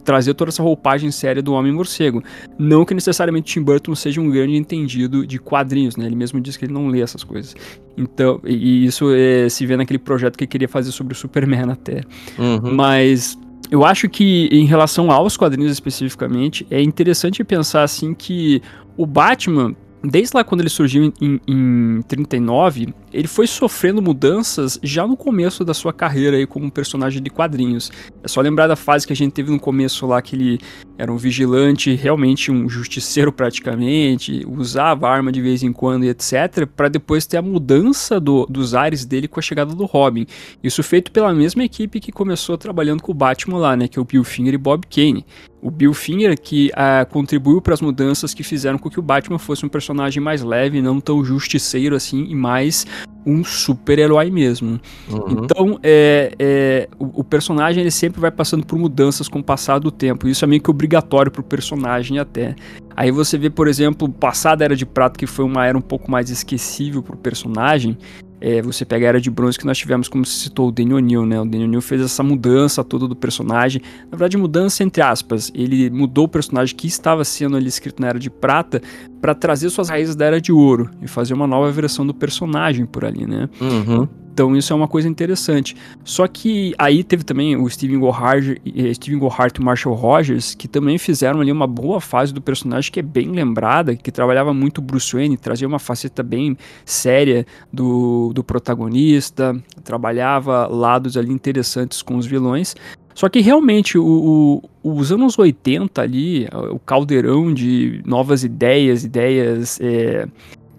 trazer 0.09 0.33
toda 0.33 0.49
essa 0.49 0.63
roupagem 0.63 1.11
séria 1.11 1.39
do 1.39 1.53
Homem-Morcego. 1.53 2.23
Não 2.57 2.83
que 2.83 2.95
necessariamente 2.95 3.53
Tim 3.53 3.61
Burton 3.61 3.93
seja 3.93 4.19
um 4.19 4.27
grande 4.27 4.55
entendido 4.55 5.23
de 5.23 5.37
quadrinhos, 5.37 5.95
né? 5.95 6.07
Ele 6.07 6.15
mesmo 6.15 6.41
diz 6.41 6.57
que 6.57 6.65
ele 6.65 6.73
não 6.73 6.87
lê 6.87 6.99
essas 6.99 7.23
coisas. 7.23 7.55
Então, 7.95 8.41
e 8.43 8.85
isso 8.85 9.13
é, 9.13 9.47
se 9.49 9.67
vê 9.67 9.77
naquele 9.77 9.99
projeto 9.99 10.35
que 10.35 10.45
ele 10.45 10.49
queria 10.49 10.67
fazer 10.67 10.91
sobre 10.91 11.13
o 11.13 11.15
Superman 11.15 11.69
até. 11.69 12.01
Uhum. 12.39 12.73
Mas 12.73 13.37
eu 13.69 13.85
acho 13.85 14.09
que 14.09 14.49
em 14.51 14.65
relação 14.65 15.11
aos 15.11 15.37
quadrinhos 15.37 15.71
especificamente, 15.71 16.65
é 16.71 16.81
interessante 16.81 17.43
pensar 17.43 17.83
assim 17.83 18.15
que 18.15 18.63
o 18.97 19.05
Batman 19.05 19.75
desde 20.03 20.35
lá 20.35 20.43
quando 20.43 20.61
ele 20.61 20.69
surgiu 20.69 21.13
em, 21.21 21.39
em 21.47 22.01
39, 22.03 22.93
ele 23.11 23.27
foi 23.27 23.47
sofrendo 23.47 24.01
mudanças 24.01 24.79
já 24.81 25.05
no 25.05 25.17
começo 25.17 25.65
da 25.65 25.73
sua 25.73 25.91
carreira 25.93 26.37
aí 26.37 26.47
como 26.47 26.71
personagem 26.71 27.21
de 27.21 27.29
quadrinhos. 27.29 27.91
É 28.23 28.27
só 28.27 28.41
lembrar 28.41 28.67
da 28.67 28.75
fase 28.75 29.05
que 29.05 29.13
a 29.13 29.15
gente 29.15 29.33
teve 29.33 29.51
no 29.51 29.59
começo 29.59 30.05
lá, 30.05 30.21
que 30.21 30.35
ele 30.35 30.59
era 30.99 31.13
um 31.13 31.15
vigilante, 31.15 31.95
realmente 31.95 32.51
um 32.51 32.67
justiceiro 32.67 33.31
praticamente, 33.31 34.45
usava 34.45 35.07
arma 35.07 35.31
de 35.31 35.41
vez 35.41 35.63
em 35.63 35.71
quando 35.71 36.03
e 36.03 36.09
etc, 36.09 36.67
para 36.75 36.89
depois 36.89 37.25
ter 37.25 37.37
a 37.37 37.41
mudança 37.41 38.19
do, 38.19 38.45
dos 38.47 38.75
ares 38.75 39.05
dele 39.05 39.25
com 39.25 39.39
a 39.39 39.41
chegada 39.41 39.73
do 39.73 39.85
Robin. 39.85 40.27
Isso 40.61 40.83
feito 40.83 41.09
pela 41.09 41.33
mesma 41.33 41.63
equipe 41.63 42.01
que 42.01 42.11
começou 42.11 42.57
trabalhando 42.57 43.01
com 43.01 43.13
o 43.13 43.15
Batman 43.15 43.59
lá, 43.59 43.77
né, 43.77 43.87
que 43.87 43.97
é 43.97 44.01
o 44.01 44.03
Bill 44.03 44.25
Finger 44.25 44.53
e 44.53 44.57
Bob 44.57 44.85
Kane. 44.87 45.25
O 45.61 45.71
Bill 45.71 45.93
Finger 45.93 46.37
que 46.37 46.69
uh, 46.71 47.09
contribuiu 47.09 47.61
para 47.61 47.73
as 47.73 47.81
mudanças 47.81 48.33
que 48.33 48.43
fizeram 48.43 48.77
com 48.77 48.89
que 48.89 48.99
o 48.99 49.01
Batman 49.01 49.39
fosse 49.39 49.65
um 49.65 49.69
personagem 49.69 50.21
mais 50.21 50.43
leve, 50.43 50.81
não 50.81 50.99
tão 50.99 51.23
justiceiro 51.23 51.95
assim 51.95 52.25
e 52.25 52.35
mais 52.35 52.85
um 53.29 53.43
super-herói 53.43 54.29
mesmo. 54.29 54.79
Uhum. 55.09 55.43
Então, 55.43 55.79
é, 55.83 56.33
é 56.39 56.89
o, 56.97 57.21
o, 57.21 57.23
personagem 57.23 57.81
ele 57.81 57.91
sempre 57.91 58.19
vai 58.19 58.31
passando 58.31 58.65
por 58.65 58.77
mudanças 58.77 59.27
com 59.27 59.39
o 59.39 59.43
passar 59.43 59.79
do 59.79 59.91
tempo. 59.91 60.27
Isso 60.27 60.43
é 60.43 60.47
meio 60.47 60.61
que 60.61 60.69
obrigatório 60.69 61.31
pro 61.31 61.43
personagem 61.43 62.19
até. 62.19 62.55
Aí 62.95 63.11
você 63.11 63.37
vê, 63.37 63.49
por 63.49 63.67
exemplo, 63.67 64.09
passada 64.09 64.63
Era 64.63 64.75
de 64.75 64.85
Prata, 64.85 65.17
que 65.17 65.27
foi 65.27 65.45
uma 65.45 65.65
era 65.65 65.77
um 65.77 65.81
pouco 65.81 66.09
mais 66.11 66.29
esquecível 66.29 67.01
pro 67.01 67.15
personagem. 67.15 67.97
É, 68.41 68.61
você 68.61 68.85
pega 68.85 69.05
a 69.05 69.09
Era 69.09 69.21
de 69.21 69.29
Bronze 69.29 69.57
que 69.57 69.65
nós 69.65 69.77
tivemos, 69.77 70.07
como 70.07 70.25
se 70.25 70.39
citou, 70.39 70.69
o 70.69 70.71
Daniel 70.71 70.97
O'Neill, 70.97 71.25
né? 71.25 71.41
O 71.41 71.45
Daniel 71.45 71.67
O'Neill 71.67 71.81
fez 71.81 72.01
essa 72.01 72.23
mudança 72.23 72.83
toda 72.83 73.07
do 73.07 73.15
personagem. 73.15 73.81
Na 74.05 74.11
verdade, 74.11 74.37
mudança 74.37 74.83
entre 74.83 75.01
aspas. 75.01 75.51
Ele 75.53 75.89
mudou 75.89 76.25
o 76.25 76.29
personagem 76.29 76.75
que 76.75 76.87
estava 76.87 77.23
sendo 77.25 77.57
ali 77.57 77.67
escrito 77.67 78.01
na 78.01 78.07
Era 78.07 78.19
de 78.19 78.29
Prata 78.29 78.81
para 79.21 79.35
trazer 79.35 79.69
suas 79.69 79.89
raízes 79.89 80.15
da 80.15 80.25
Era 80.25 80.39
de 80.39 80.51
Ouro 80.51 80.89
e 81.01 81.07
fazer 81.07 81.33
uma 81.33 81.47
nova 81.47 81.71
versão 81.71 82.05
do 82.05 82.13
personagem 82.13 82.85
por 82.85 83.03
ali, 83.03 83.25
né? 83.25 83.49
Uhum. 83.59 84.07
Então 84.39 84.55
isso 84.55 84.71
é 84.71 84.75
uma 84.75 84.87
coisa 84.87 85.09
interessante. 85.09 85.75
Só 86.01 86.25
que 86.25 86.73
aí 86.77 87.03
teve 87.03 87.25
também 87.25 87.57
o 87.57 87.69
Steven 87.69 87.99
Gohart, 87.99 88.55
Steven 88.93 89.19
Gohart 89.19 89.57
e 89.57 89.59
o 89.59 89.65
Marshall 89.65 89.93
Rogers, 89.93 90.55
que 90.55 90.65
também 90.65 90.97
fizeram 90.97 91.41
ali 91.41 91.51
uma 91.51 91.67
boa 91.67 91.99
fase 91.99 92.33
do 92.33 92.39
personagem 92.39 92.89
que 92.89 93.01
é 93.01 93.03
bem 93.03 93.33
lembrada, 93.33 93.97
que 93.97 94.09
trabalhava 94.09 94.53
muito 94.53 94.81
Bruce 94.81 95.13
Wayne, 95.13 95.35
trazia 95.35 95.67
uma 95.67 95.77
faceta 95.77 96.23
bem 96.23 96.57
séria 96.85 97.45
do, 97.73 98.31
do 98.33 98.41
protagonista, 98.41 99.61
trabalhava 99.83 100.67
lados 100.67 101.17
ali 101.17 101.33
interessantes 101.33 102.01
com 102.01 102.15
os 102.15 102.25
vilões. 102.25 102.77
Só 103.13 103.27
que 103.27 103.41
realmente 103.41 103.97
o, 103.97 104.63
o, 104.81 104.89
os 104.89 105.11
anos 105.11 105.37
80 105.37 106.01
ali, 106.01 106.47
o 106.71 106.79
caldeirão 106.79 107.53
de 107.53 108.01
novas 108.05 108.45
ideias, 108.45 109.03
ideias 109.03 109.77
é, 109.81 110.25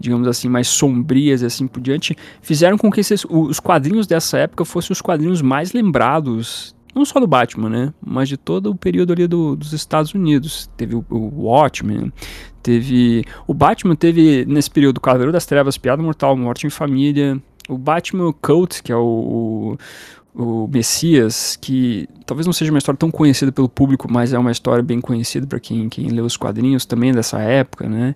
digamos 0.01 0.27
assim, 0.27 0.49
mais 0.49 0.67
sombrias 0.67 1.43
e 1.43 1.47
assim 1.47 1.69
por 1.69 1.81
diante, 1.81 2.17
fizeram 2.41 2.79
com 2.79 2.91
que 2.91 3.01
esses, 3.01 3.25
os 3.29 3.61
quadrinhos 3.61 4.07
dessa 4.07 4.39
época 4.39 4.65
fossem 4.65 4.93
os 4.93 5.03
quadrinhos 5.03 5.43
mais 5.43 5.73
lembrados, 5.73 6.75
não 6.95 7.05
só 7.05 7.21
do 7.21 7.27
Batman, 7.27 7.69
né, 7.69 7.95
mas 8.05 8.29
de 8.29 8.39
todo 8.39 8.71
o 8.71 8.75
período 8.75 9.13
ali 9.13 9.27
do, 9.27 9.55
dos 9.55 9.75
Estados 9.75 10.15
Unidos. 10.15 10.69
Teve 10.77 10.97
o, 10.97 11.05
o 11.11 11.43
Watchmen, 11.45 12.11
teve... 12.63 13.25
O 13.47 13.53
Batman 13.53 13.95
teve, 13.95 14.45
nesse 14.47 14.71
período, 14.71 14.97
o 14.97 15.01
Cavaleiro 15.01 15.33
das 15.33 15.45
Trevas, 15.45 15.77
Piada 15.77 16.03
Mortal, 16.03 16.37
Morte 16.37 16.67
em 16.67 16.71
Família, 16.71 17.41
o 17.69 17.79
Batman 17.79 18.33
Cult, 18.33 18.83
que 18.83 18.91
é 18.91 18.97
o, 18.97 19.77
o 20.35 20.69
Messias, 20.69 21.57
que 21.61 22.09
talvez 22.25 22.47
não 22.47 22.53
seja 22.53 22.73
uma 22.73 22.79
história 22.79 22.99
tão 22.99 23.11
conhecida 23.11 23.53
pelo 23.53 23.69
público, 23.69 24.11
mas 24.11 24.33
é 24.33 24.39
uma 24.39 24.51
história 24.51 24.83
bem 24.83 25.01
conhecida 25.01 25.47
para 25.47 25.61
quem, 25.61 25.89
quem 25.89 26.09
lê 26.09 26.21
os 26.21 26.37
quadrinhos 26.37 26.87
também 26.87 27.13
dessa 27.13 27.39
época, 27.41 27.89
né? 27.89 28.15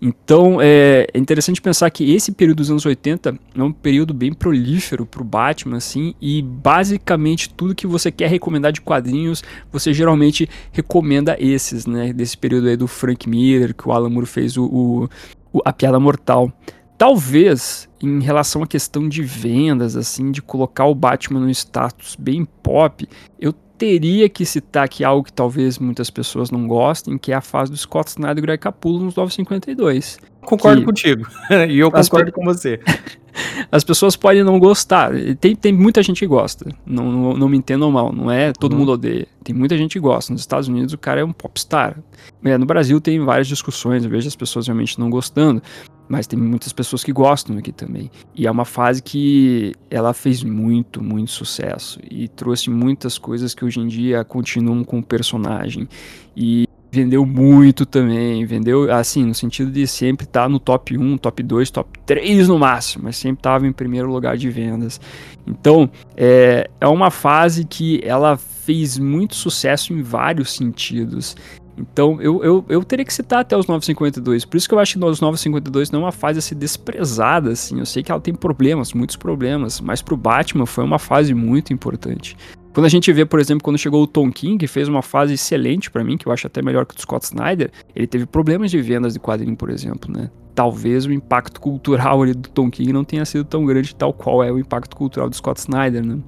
Então 0.00 0.58
é, 0.60 1.08
interessante 1.14 1.60
pensar 1.60 1.90
que 1.90 2.14
esse 2.14 2.30
período 2.30 2.58
dos 2.58 2.70
anos 2.70 2.86
80 2.86 3.38
é 3.56 3.62
um 3.62 3.72
período 3.72 4.14
bem 4.14 4.32
prolífero 4.32 5.04
para 5.04 5.20
o 5.20 5.24
Batman, 5.24 5.76
assim, 5.76 6.14
e 6.20 6.40
basicamente 6.40 7.50
tudo 7.50 7.74
que 7.74 7.86
você 7.86 8.12
quer 8.12 8.30
recomendar 8.30 8.72
de 8.72 8.80
quadrinhos, 8.80 9.42
você 9.72 9.92
geralmente 9.92 10.48
recomenda 10.70 11.36
esses, 11.40 11.84
né? 11.84 12.12
Desse 12.12 12.38
período 12.38 12.68
aí 12.68 12.76
do 12.76 12.86
Frank 12.86 13.28
Miller, 13.28 13.74
que 13.74 13.88
o 13.88 13.92
Alan 13.92 14.10
Moore 14.10 14.26
fez 14.26 14.56
o, 14.56 14.64
o, 14.64 15.08
o 15.52 15.60
A 15.64 15.72
Piada 15.72 15.98
Mortal. 15.98 16.52
Talvez, 16.96 17.88
em 18.02 18.20
relação 18.20 18.62
à 18.62 18.66
questão 18.66 19.08
de 19.08 19.22
vendas, 19.22 19.96
assim, 19.96 20.32
de 20.32 20.42
colocar 20.42 20.86
o 20.86 20.94
Batman 20.94 21.40
no 21.40 21.50
status 21.50 22.16
bem 22.18 22.44
pop, 22.44 23.08
eu 23.40 23.54
teria 23.78 24.28
que 24.28 24.44
citar 24.44 24.84
aqui 24.84 25.04
algo 25.04 25.22
que 25.22 25.32
talvez 25.32 25.78
muitas 25.78 26.10
pessoas 26.10 26.50
não 26.50 26.66
gostem, 26.66 27.16
que 27.16 27.30
é 27.30 27.36
a 27.36 27.40
fase 27.40 27.70
do 27.70 27.76
Scott 27.76 28.10
Snyder 28.10 28.38
e 28.38 28.40
Greg 28.42 28.58
Capullo 28.58 29.04
nos 29.04 29.14
952. 29.14 30.18
Concordo 30.42 30.80
que... 30.80 30.86
contigo. 30.86 31.26
e 31.68 31.78
eu 31.78 31.90
concordo 31.90 32.32
com 32.32 32.44
você. 32.44 32.80
As 33.70 33.84
pessoas 33.84 34.16
podem 34.16 34.42
não 34.42 34.58
gostar. 34.58 35.12
Tem, 35.40 35.54
tem 35.54 35.72
muita 35.72 36.02
gente 36.02 36.18
que 36.18 36.26
gosta. 36.26 36.68
Não, 36.84 37.04
não, 37.04 37.34
não 37.34 37.48
me 37.48 37.56
entendam 37.56 37.90
mal. 37.90 38.12
Não 38.12 38.30
é 38.30 38.52
todo 38.52 38.72
uhum. 38.72 38.80
mundo 38.80 38.92
odeia. 38.92 39.28
Tem 39.44 39.54
muita 39.54 39.78
gente 39.78 39.92
que 39.92 40.00
gosta. 40.00 40.32
Nos 40.32 40.42
Estados 40.42 40.66
Unidos 40.66 40.92
o 40.92 40.98
cara 40.98 41.20
é 41.20 41.24
um 41.24 41.32
popstar. 41.32 41.96
É, 42.44 42.58
no 42.58 42.66
Brasil 42.66 43.00
tem 43.00 43.20
várias 43.20 43.46
discussões. 43.46 44.02
Eu 44.02 44.10
vejo 44.10 44.26
as 44.26 44.34
pessoas 44.34 44.66
realmente 44.66 44.98
não 44.98 45.08
gostando 45.08 45.62
mas 46.08 46.26
tem 46.26 46.38
muitas 46.38 46.72
pessoas 46.72 47.04
que 47.04 47.12
gostam 47.12 47.58
aqui 47.58 47.70
também. 47.70 48.10
E 48.34 48.46
é 48.46 48.50
uma 48.50 48.64
fase 48.64 49.02
que 49.02 49.74
ela 49.90 50.14
fez 50.14 50.42
muito, 50.42 51.02
muito 51.02 51.30
sucesso 51.30 52.00
e 52.10 52.28
trouxe 52.28 52.70
muitas 52.70 53.18
coisas 53.18 53.54
que 53.54 53.64
hoje 53.64 53.80
em 53.80 53.86
dia 53.86 54.24
continuam 54.24 54.82
com 54.82 54.98
o 54.98 55.02
personagem. 55.02 55.88
E 56.36 56.66
vendeu 56.90 57.24
muito 57.26 57.84
também, 57.84 58.44
vendeu 58.46 58.90
assim, 58.90 59.24
no 59.24 59.34
sentido 59.34 59.70
de 59.70 59.86
sempre 59.86 60.24
estar 60.24 60.44
tá 60.44 60.48
no 60.48 60.58
top 60.58 60.96
1, 60.96 61.18
top 61.18 61.42
2, 61.42 61.70
top 61.70 61.98
3 62.06 62.48
no 62.48 62.58
máximo, 62.58 63.04
mas 63.04 63.16
sempre 63.16 63.40
estava 63.40 63.66
em 63.66 63.72
primeiro 63.72 64.10
lugar 64.10 64.36
de 64.36 64.48
vendas. 64.48 65.00
Então, 65.46 65.90
é, 66.16 66.68
é 66.80 66.88
uma 66.88 67.10
fase 67.10 67.64
que 67.64 68.00
ela 68.02 68.36
fez 68.36 68.98
muito 68.98 69.34
sucesso 69.34 69.92
em 69.92 70.02
vários 70.02 70.52
sentidos. 70.52 71.36
Então 71.78 72.20
eu, 72.20 72.42
eu, 72.42 72.64
eu 72.68 72.84
teria 72.84 73.04
que 73.04 73.14
citar 73.14 73.40
até 73.40 73.56
os 73.56 73.66
952. 73.66 74.44
Por 74.44 74.56
isso 74.56 74.68
que 74.68 74.74
eu 74.74 74.78
acho 74.78 74.98
que 74.98 75.04
os 75.04 75.20
952 75.20 75.90
não 75.90 76.00
é 76.00 76.02
uma 76.04 76.12
fase 76.12 76.38
assim 76.38 76.56
desprezada, 76.56 77.52
assim. 77.52 77.78
Eu 77.78 77.86
sei 77.86 78.02
que 78.02 78.10
ela 78.10 78.20
tem 78.20 78.34
problemas, 78.34 78.92
muitos 78.92 79.16
problemas, 79.16 79.80
mas 79.80 80.02
pro 80.02 80.16
Batman 80.16 80.66
foi 80.66 80.84
uma 80.84 80.98
fase 80.98 81.32
muito 81.34 81.72
importante. 81.72 82.36
Quando 82.72 82.86
a 82.86 82.88
gente 82.88 83.12
vê, 83.12 83.24
por 83.24 83.40
exemplo, 83.40 83.64
quando 83.64 83.78
chegou 83.78 84.02
o 84.02 84.06
Tom 84.06 84.30
King, 84.30 84.58
que 84.58 84.66
fez 84.66 84.88
uma 84.88 85.02
fase 85.02 85.34
excelente 85.34 85.90
para 85.90 86.04
mim, 86.04 86.16
que 86.16 86.28
eu 86.28 86.32
acho 86.32 86.46
até 86.46 86.62
melhor 86.62 86.86
que 86.86 86.94
o 86.94 86.96
do 86.96 87.00
Scott 87.00 87.24
Snyder, 87.24 87.70
ele 87.94 88.06
teve 88.06 88.26
problemas 88.26 88.70
de 88.70 88.80
vendas 88.80 89.14
de 89.14 89.20
quadrinho, 89.20 89.56
por 89.56 89.70
exemplo, 89.70 90.12
né? 90.12 90.30
Talvez 90.54 91.06
o 91.06 91.12
impacto 91.12 91.60
cultural 91.60 92.22
ali 92.22 92.34
do 92.34 92.48
Tom 92.48 92.70
King 92.70 92.92
não 92.92 93.04
tenha 93.04 93.24
sido 93.24 93.44
tão 93.44 93.64
grande 93.64 93.94
tal 93.94 94.12
qual 94.12 94.44
é 94.44 94.52
o 94.52 94.58
impacto 94.58 94.96
cultural 94.96 95.28
do 95.28 95.34
Scott 95.34 95.60
Snyder, 95.60 96.04
né? 96.04 96.18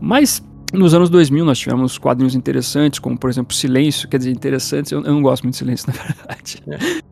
Mas 0.00 0.42
nos 0.72 0.94
anos 0.94 1.10
2000 1.10 1.44
nós 1.44 1.58
tivemos 1.58 1.98
quadrinhos 1.98 2.34
interessantes, 2.34 2.98
como 2.98 3.18
por 3.18 3.30
exemplo 3.30 3.54
Silêncio, 3.54 4.08
quer 4.08 4.18
dizer, 4.18 4.30
interessantes, 4.30 4.92
eu, 4.92 5.02
eu 5.02 5.12
não 5.12 5.22
gosto 5.22 5.42
muito 5.42 5.54
de 5.54 5.58
Silêncio, 5.58 5.86
na 5.92 5.92
verdade. 5.92 6.62
É, 6.68 7.02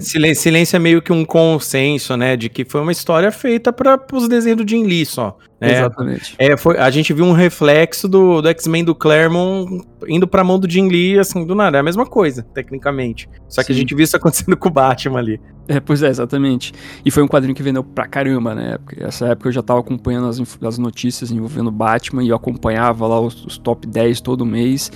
silêncio, 0.00 0.42
silêncio, 0.42 0.76
é 0.76 0.78
meio 0.78 1.02
que 1.02 1.12
um 1.12 1.24
consenso, 1.24 2.16
né, 2.16 2.36
de 2.36 2.48
que 2.48 2.64
foi 2.64 2.80
uma 2.80 2.92
história 2.92 3.30
feita 3.30 3.72
para 3.72 4.00
os 4.12 4.28
desenhos 4.28 4.64
do 4.64 4.68
Jim 4.68 4.84
Lee 4.84 5.04
só. 5.04 5.36
Né? 5.60 5.72
Exatamente. 5.72 6.34
É, 6.38 6.56
foi, 6.56 6.78
a 6.78 6.88
gente 6.90 7.12
viu 7.12 7.26
um 7.26 7.32
reflexo 7.32 8.08
do, 8.08 8.40
do 8.40 8.48
X-Men 8.48 8.82
do 8.82 8.94
Claremont 8.94 9.84
indo 10.08 10.26
pra 10.26 10.42
mão 10.42 10.58
do 10.58 10.68
Jim 10.68 10.88
Lee, 10.88 11.18
assim, 11.18 11.44
do 11.44 11.54
nada. 11.54 11.76
É 11.76 11.80
a 11.80 11.82
mesma 11.82 12.06
coisa, 12.06 12.42
tecnicamente. 12.54 13.28
Só 13.46 13.60
que 13.60 13.66
Sim. 13.66 13.72
a 13.74 13.76
gente 13.76 13.94
viu 13.94 14.02
isso 14.02 14.16
acontecendo 14.16 14.56
com 14.56 14.68
o 14.68 14.72
Batman 14.72 15.18
ali. 15.18 15.38
É, 15.68 15.78
pois 15.78 16.02
é, 16.02 16.08
exatamente. 16.08 16.72
E 17.04 17.10
foi 17.10 17.22
um 17.22 17.28
quadrinho 17.28 17.54
que 17.54 17.62
vendeu 17.62 17.84
pra 17.84 18.08
caramba, 18.08 18.54
né? 18.54 18.78
Porque 18.78 19.04
essa 19.04 19.26
época 19.26 19.48
eu 19.48 19.52
já 19.52 19.62
tava 19.62 19.80
acompanhando 19.80 20.28
as, 20.28 20.40
as 20.62 20.78
notícias 20.78 21.30
envolvendo 21.30 21.70
Batman 21.70 22.24
e 22.24 22.30
eu 22.30 22.36
acompanhava 22.36 23.06
lá 23.06 23.20
os, 23.20 23.44
os 23.44 23.58
top 23.58 23.86
10 23.86 24.20
todo 24.22 24.46
mês 24.46 24.90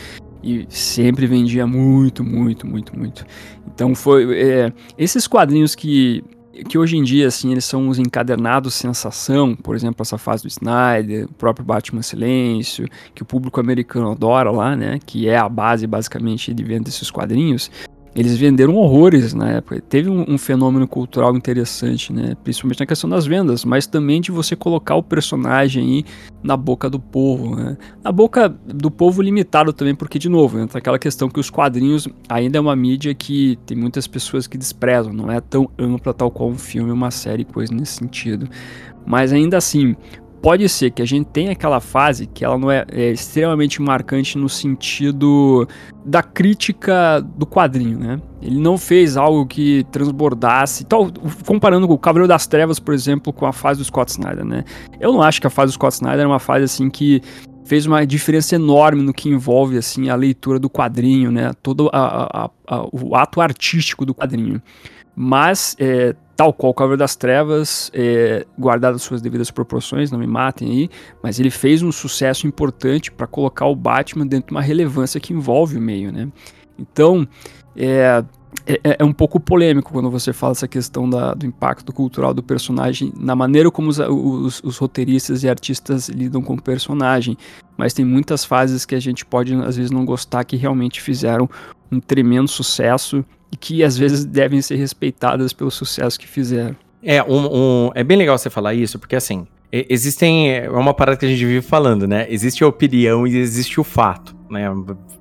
e 0.44 0.66
sempre 0.68 1.26
vendia 1.26 1.66
muito, 1.66 2.22
muito, 2.22 2.66
muito, 2.66 2.96
muito. 2.96 3.24
Então 3.66 3.94
foi 3.94 4.38
é, 4.38 4.72
esses 4.98 5.26
quadrinhos 5.26 5.74
que 5.74 6.22
que 6.68 6.78
hoje 6.78 6.96
em 6.96 7.02
dia, 7.02 7.26
assim, 7.26 7.50
eles 7.50 7.64
são 7.64 7.88
os 7.88 7.98
encadernados 7.98 8.74
sensação, 8.74 9.56
por 9.56 9.74
exemplo, 9.74 10.02
essa 10.02 10.16
fase 10.16 10.44
do 10.44 10.48
Snyder, 10.48 11.24
o 11.24 11.34
próprio 11.34 11.64
Batman 11.64 12.02
Silêncio, 12.02 12.86
que 13.12 13.22
o 13.22 13.26
público 13.26 13.58
americano 13.58 14.12
adora 14.12 14.50
lá, 14.52 14.76
né, 14.76 15.00
que 15.04 15.28
é 15.28 15.36
a 15.36 15.48
base, 15.48 15.86
basicamente, 15.86 16.54
de 16.54 16.62
venda 16.62 16.84
desses 16.84 17.10
quadrinhos, 17.10 17.70
eles 18.14 18.36
venderam 18.36 18.76
horrores 18.76 19.34
na 19.34 19.50
época. 19.50 19.80
Teve 19.80 20.08
um, 20.08 20.24
um, 20.28 20.38
fenômeno 20.38 20.86
cultural 20.86 21.36
interessante, 21.36 22.12
né? 22.12 22.36
Principalmente 22.44 22.80
na 22.80 22.86
questão 22.86 23.10
das 23.10 23.26
vendas, 23.26 23.64
mas 23.64 23.86
também 23.86 24.20
de 24.20 24.30
você 24.30 24.54
colocar 24.54 24.94
o 24.94 25.02
personagem 25.02 25.82
aí 25.84 26.04
na 26.42 26.56
boca 26.56 26.88
do 26.88 27.00
povo, 27.00 27.56
né? 27.56 27.76
Na 28.02 28.12
boca 28.12 28.48
do 28.48 28.90
povo 28.90 29.20
limitado 29.20 29.72
também, 29.72 29.94
porque, 29.94 30.18
de 30.18 30.28
novo, 30.28 30.60
entra 30.60 30.78
aquela 30.78 30.98
questão 30.98 31.28
que 31.28 31.40
os 31.40 31.50
quadrinhos 31.50 32.08
ainda 32.28 32.58
é 32.58 32.60
uma 32.60 32.76
mídia 32.76 33.12
que 33.14 33.58
tem 33.66 33.76
muitas 33.76 34.06
pessoas 34.06 34.46
que 34.46 34.56
desprezam, 34.56 35.12
não 35.12 35.30
é 35.30 35.40
tão 35.40 35.68
ampla 35.76 36.14
tal 36.14 36.30
qual 36.30 36.48
um 36.48 36.58
filme, 36.58 36.92
uma 36.92 37.10
série, 37.10 37.44
coisa 37.44 37.74
nesse 37.74 37.94
sentido. 37.94 38.48
Mas 39.06 39.32
ainda 39.32 39.56
assim, 39.56 39.96
pode 40.44 40.68
ser 40.68 40.90
que 40.90 41.00
a 41.00 41.06
gente 41.06 41.24
tenha 41.28 41.52
aquela 41.52 41.80
fase 41.80 42.26
que 42.26 42.44
ela 42.44 42.58
não 42.58 42.70
é, 42.70 42.84
é, 42.92 43.10
extremamente 43.10 43.80
marcante 43.80 44.36
no 44.36 44.46
sentido 44.46 45.66
da 46.04 46.22
crítica 46.22 47.18
do 47.22 47.46
quadrinho, 47.46 47.98
né? 47.98 48.20
Ele 48.42 48.60
não 48.60 48.76
fez 48.76 49.16
algo 49.16 49.46
que 49.46 49.86
transbordasse, 49.90 50.84
tal, 50.84 51.10
comparando 51.46 51.88
com 51.88 51.94
o 51.94 51.98
Cavaleiro 51.98 52.28
das 52.28 52.46
Trevas, 52.46 52.78
por 52.78 52.92
exemplo, 52.92 53.32
com 53.32 53.46
a 53.46 53.54
fase 53.54 53.80
do 53.80 53.86
Scott 53.86 54.10
Snyder, 54.10 54.44
né? 54.44 54.64
Eu 55.00 55.14
não 55.14 55.22
acho 55.22 55.40
que 55.40 55.46
a 55.46 55.50
fase 55.50 55.72
do 55.72 55.76
Scott 55.76 55.94
Snyder 55.94 56.26
é 56.26 56.26
uma 56.26 56.38
fase 56.38 56.64
assim 56.64 56.90
que 56.90 57.22
fez 57.64 57.86
uma 57.86 58.06
diferença 58.06 58.54
enorme 58.54 59.02
no 59.02 59.14
que 59.14 59.30
envolve 59.30 59.78
assim 59.78 60.10
a 60.10 60.14
leitura 60.14 60.58
do 60.58 60.68
quadrinho, 60.68 61.32
né? 61.32 61.52
Todo 61.62 61.88
a, 61.90 62.44
a, 62.44 62.50
a, 62.68 62.86
o 62.92 63.16
ato 63.16 63.40
artístico 63.40 64.04
do 64.04 64.14
quadrinho. 64.14 64.60
Mas 65.16 65.74
é, 65.78 66.14
tal 66.36 66.52
qual 66.52 66.70
o 66.70 66.74
Cavaleiro 66.74 66.98
das 66.98 67.16
Trevas, 67.16 67.90
é, 67.94 68.46
guardado 68.58 68.98
suas 68.98 69.22
devidas 69.22 69.50
proporções, 69.50 70.10
não 70.10 70.18
me 70.18 70.26
matem 70.26 70.68
aí, 70.70 70.90
mas 71.22 71.38
ele 71.38 71.50
fez 71.50 71.82
um 71.82 71.92
sucesso 71.92 72.46
importante 72.46 73.10
para 73.10 73.26
colocar 73.26 73.66
o 73.66 73.76
Batman 73.76 74.26
dentro 74.26 74.48
de 74.48 74.54
uma 74.54 74.62
relevância 74.62 75.20
que 75.20 75.32
envolve 75.32 75.76
o 75.76 75.80
meio, 75.80 76.12
né? 76.12 76.28
Então, 76.78 77.26
é, 77.76 78.24
é, 78.66 78.96
é, 78.98 79.04
um 79.04 79.12
pouco 79.12 79.38
polêmico 79.38 79.92
quando 79.92 80.10
você 80.10 80.32
fala 80.32 80.52
essa 80.52 80.66
questão 80.66 81.08
da, 81.08 81.34
do 81.34 81.44
impacto 81.44 81.92
cultural 81.92 82.32
do 82.32 82.42
personagem 82.42 83.12
na 83.18 83.36
maneira 83.36 83.70
como 83.70 83.88
os, 83.88 83.98
os, 83.98 84.62
os, 84.64 84.78
roteiristas 84.78 85.42
e 85.42 85.48
artistas 85.48 86.08
lidam 86.08 86.40
com 86.40 86.54
o 86.54 86.62
personagem. 86.62 87.36
Mas 87.76 87.92
tem 87.92 88.04
muitas 88.04 88.44
fases 88.44 88.86
que 88.86 88.94
a 88.94 89.00
gente 89.00 89.24
pode, 89.24 89.54
às 89.54 89.76
vezes, 89.76 89.90
não 89.90 90.04
gostar 90.04 90.44
que 90.44 90.56
realmente 90.56 91.00
fizeram 91.00 91.48
um 91.92 92.00
tremendo 92.00 92.48
sucesso 92.48 93.24
e 93.54 93.56
que 93.56 93.84
às 93.84 93.96
vezes 93.96 94.24
devem 94.24 94.60
ser 94.60 94.74
respeitadas 94.74 95.52
pelo 95.52 95.70
sucesso 95.70 96.18
que 96.18 96.26
fizeram. 96.26 96.74
É, 97.00 97.22
um, 97.22 97.86
um, 97.86 97.90
é 97.94 98.02
bem 98.02 98.16
legal 98.16 98.36
você 98.36 98.50
falar 98.50 98.74
isso, 98.74 98.98
porque 98.98 99.14
assim, 99.14 99.46
existem. 99.70 100.50
É 100.50 100.68
uma 100.68 100.92
parada 100.92 101.16
que 101.16 101.24
a 101.24 101.28
gente 101.28 101.44
vive 101.44 101.60
falando, 101.60 102.04
né? 102.04 102.26
Existe 102.28 102.64
a 102.64 102.66
opinião 102.66 103.24
e 103.24 103.36
existe 103.36 103.78
o 103.78 103.84
fato, 103.84 104.34
né? 104.50 104.66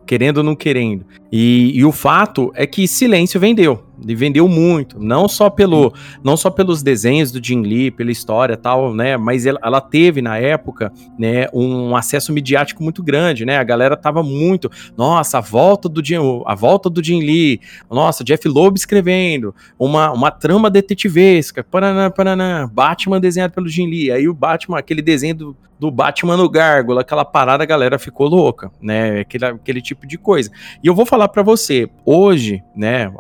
Querendo 0.06 0.38
ou 0.38 0.44
não 0.44 0.56
querendo. 0.56 1.06
E, 1.32 1.72
e 1.76 1.84
o 1.86 1.92
fato 1.92 2.52
é 2.56 2.68
que 2.68 2.88
silêncio 2.88 3.40
vendeu. 3.40 3.84
E 4.06 4.16
vendeu 4.16 4.48
muito, 4.50 5.00
não 5.00 5.28
só 5.28 5.50
pelo, 5.50 5.94
não 6.24 6.36
só 6.36 6.50
pelos 6.50 6.84
desenhos 6.84 7.32
do 7.32 7.44
Jim 7.44 7.62
Lee, 7.62 7.90
pela 7.90 8.12
história 8.12 8.58
tal, 8.58 8.94
né? 8.94 9.16
Mas 9.18 9.46
ela, 9.46 9.60
ela, 9.64 9.80
teve 9.80 10.22
na 10.22 10.38
época, 10.38 10.92
né, 11.18 11.48
um 11.54 11.96
acesso 11.96 12.34
midiático 12.34 12.84
muito 12.84 13.02
grande, 13.02 13.46
né? 13.46 13.58
A 13.58 13.64
galera 13.64 13.96
tava 13.96 14.22
muito, 14.22 14.70
nossa, 14.98 15.38
a 15.38 15.42
volta 15.42 15.88
do 15.88 16.04
Jim, 16.04 16.18
a 16.46 16.56
volta 16.56 16.90
do 16.90 17.04
Jim 17.04 17.22
Lee, 17.22 17.62
nossa, 17.90 18.24
Jeff 18.24 18.48
Loeb 18.48 18.76
escrevendo, 18.76 19.56
uma, 19.80 20.12
uma 20.12 20.32
trama 20.32 20.70
detetivesca, 20.70 21.64
paraná, 21.64 22.10
paraná, 22.10 22.70
Batman 22.72 23.22
desenhado 23.22 23.54
pelo 23.54 23.70
Jim 23.70 23.88
Lee. 23.88 24.12
Aí 24.12 24.28
o 24.28 24.34
Batman, 24.34 24.80
aquele 24.80 25.02
desenho 25.02 25.36
do, 25.36 25.58
do 25.80 25.92
Batman 25.92 26.38
no 26.38 26.50
Gárgula, 26.50 27.02
aquela 27.02 27.26
parada, 27.26 27.64
a 27.64 27.68
galera 27.68 28.00
ficou 28.00 28.28
louca, 28.28 28.72
né? 28.82 29.20
Aquele, 29.20 29.46
aquele 29.46 29.82
tipo 29.82 29.93
de 30.06 30.18
coisa. 30.18 30.52
E 30.84 30.88
eu 30.88 30.96
vou 30.96 31.06
falar 31.06 31.28
para 31.28 31.44
você, 31.44 31.90
hoje, 32.06 32.64
né, 32.76 33.12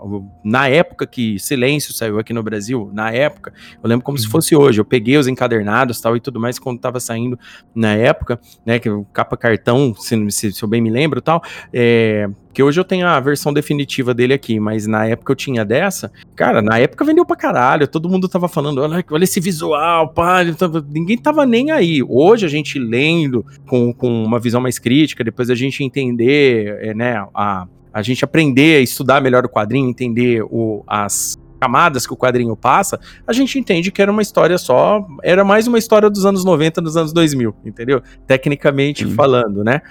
na 0.44 0.68
época 0.68 1.06
que 1.08 1.40
Silêncio 1.40 1.94
saiu 1.94 2.20
aqui 2.20 2.34
no 2.34 2.44
Brasil, 2.44 2.90
na 2.94 3.12
época, 3.12 3.54
eu 3.82 3.90
lembro 3.90 4.04
como 4.04 4.18
uhum. 4.18 4.24
se 4.24 4.30
fosse 4.30 4.56
hoje, 4.56 4.80
eu 4.80 4.86
peguei 4.86 5.18
os 5.18 5.28
encadernados 5.28 6.00
tal 6.02 6.16
e 6.16 6.20
tudo 6.20 6.40
mais 6.40 6.60
quando 6.60 6.80
tava 6.80 7.00
saindo 7.00 7.40
na 7.74 7.94
época, 7.94 8.40
né, 8.66 8.80
que 8.80 8.90
o 8.90 9.06
capa 9.06 9.38
cartão, 9.38 9.96
se, 9.98 10.32
se, 10.32 10.52
se 10.52 10.64
eu 10.64 10.68
bem 10.68 10.82
me 10.82 10.90
lembro 10.90 11.22
tal, 11.22 11.42
é, 11.72 12.28
que 12.54 12.62
hoje 12.62 12.80
eu 12.80 12.84
tenho 12.84 13.08
a 13.08 13.20
versão 13.20 13.52
definitiva 13.52 14.14
dele 14.14 14.34
aqui, 14.34 14.60
mas 14.60 14.86
na 14.86 15.06
época 15.06 15.32
eu 15.32 15.36
tinha 15.36 15.66
dessa. 15.66 16.12
Cara, 16.36 16.62
na 16.62 16.78
época 16.78 17.04
vendeu 17.04 17.26
pra 17.26 17.36
caralho. 17.36 17.88
Todo 17.88 18.10
mundo 18.10 18.30
tava 18.30 18.48
falando, 18.48 18.80
olha, 18.80 19.04
olha 19.10 19.24
esse 19.24 19.40
visual, 19.40 20.10
pá. 20.10 20.42
Ninguém 20.90 21.18
tava 21.18 21.46
nem 21.46 21.72
aí. 21.72 22.04
Hoje 22.04 22.46
a 22.46 22.50
gente 22.50 22.78
lendo 22.78 23.46
com, 23.68 23.92
com 23.94 24.24
uma 24.24 24.40
visão 24.40 24.62
mais 24.62 24.78
crítica, 24.78 25.24
depois 25.24 25.50
a 25.50 25.56
gente 25.56 25.84
entender, 25.84 26.78
é, 26.82 26.94
né, 26.94 27.26
a, 27.34 27.68
a 27.92 28.02
gente 28.02 28.24
aprender 28.24 28.78
a 28.78 28.82
estudar 28.82 29.22
melhor 29.22 29.46
o 29.46 29.50
quadrinho, 29.50 29.90
entender 29.90 30.44
o, 30.44 30.84
as 30.88 31.38
camadas 31.64 32.06
que 32.06 32.12
o 32.12 32.18
quadrinho 32.18 32.58
passa, 32.58 33.00
a 33.26 33.32
gente 33.32 33.58
entende 33.58 33.90
que 33.90 34.02
era 34.02 34.12
uma 34.12 34.22
história 34.22 34.58
só, 34.58 35.08
era 35.24 35.46
mais 35.46 35.66
uma 35.66 35.78
história 35.78 36.10
dos 36.10 36.26
anos 36.26 36.44
90, 36.44 36.82
dos 36.82 36.98
anos 36.98 37.14
2000, 37.14 37.56
entendeu? 37.64 38.02
Tecnicamente 38.28 39.06
Sim. 39.06 39.14
falando, 39.14 39.64
né? 39.64 39.82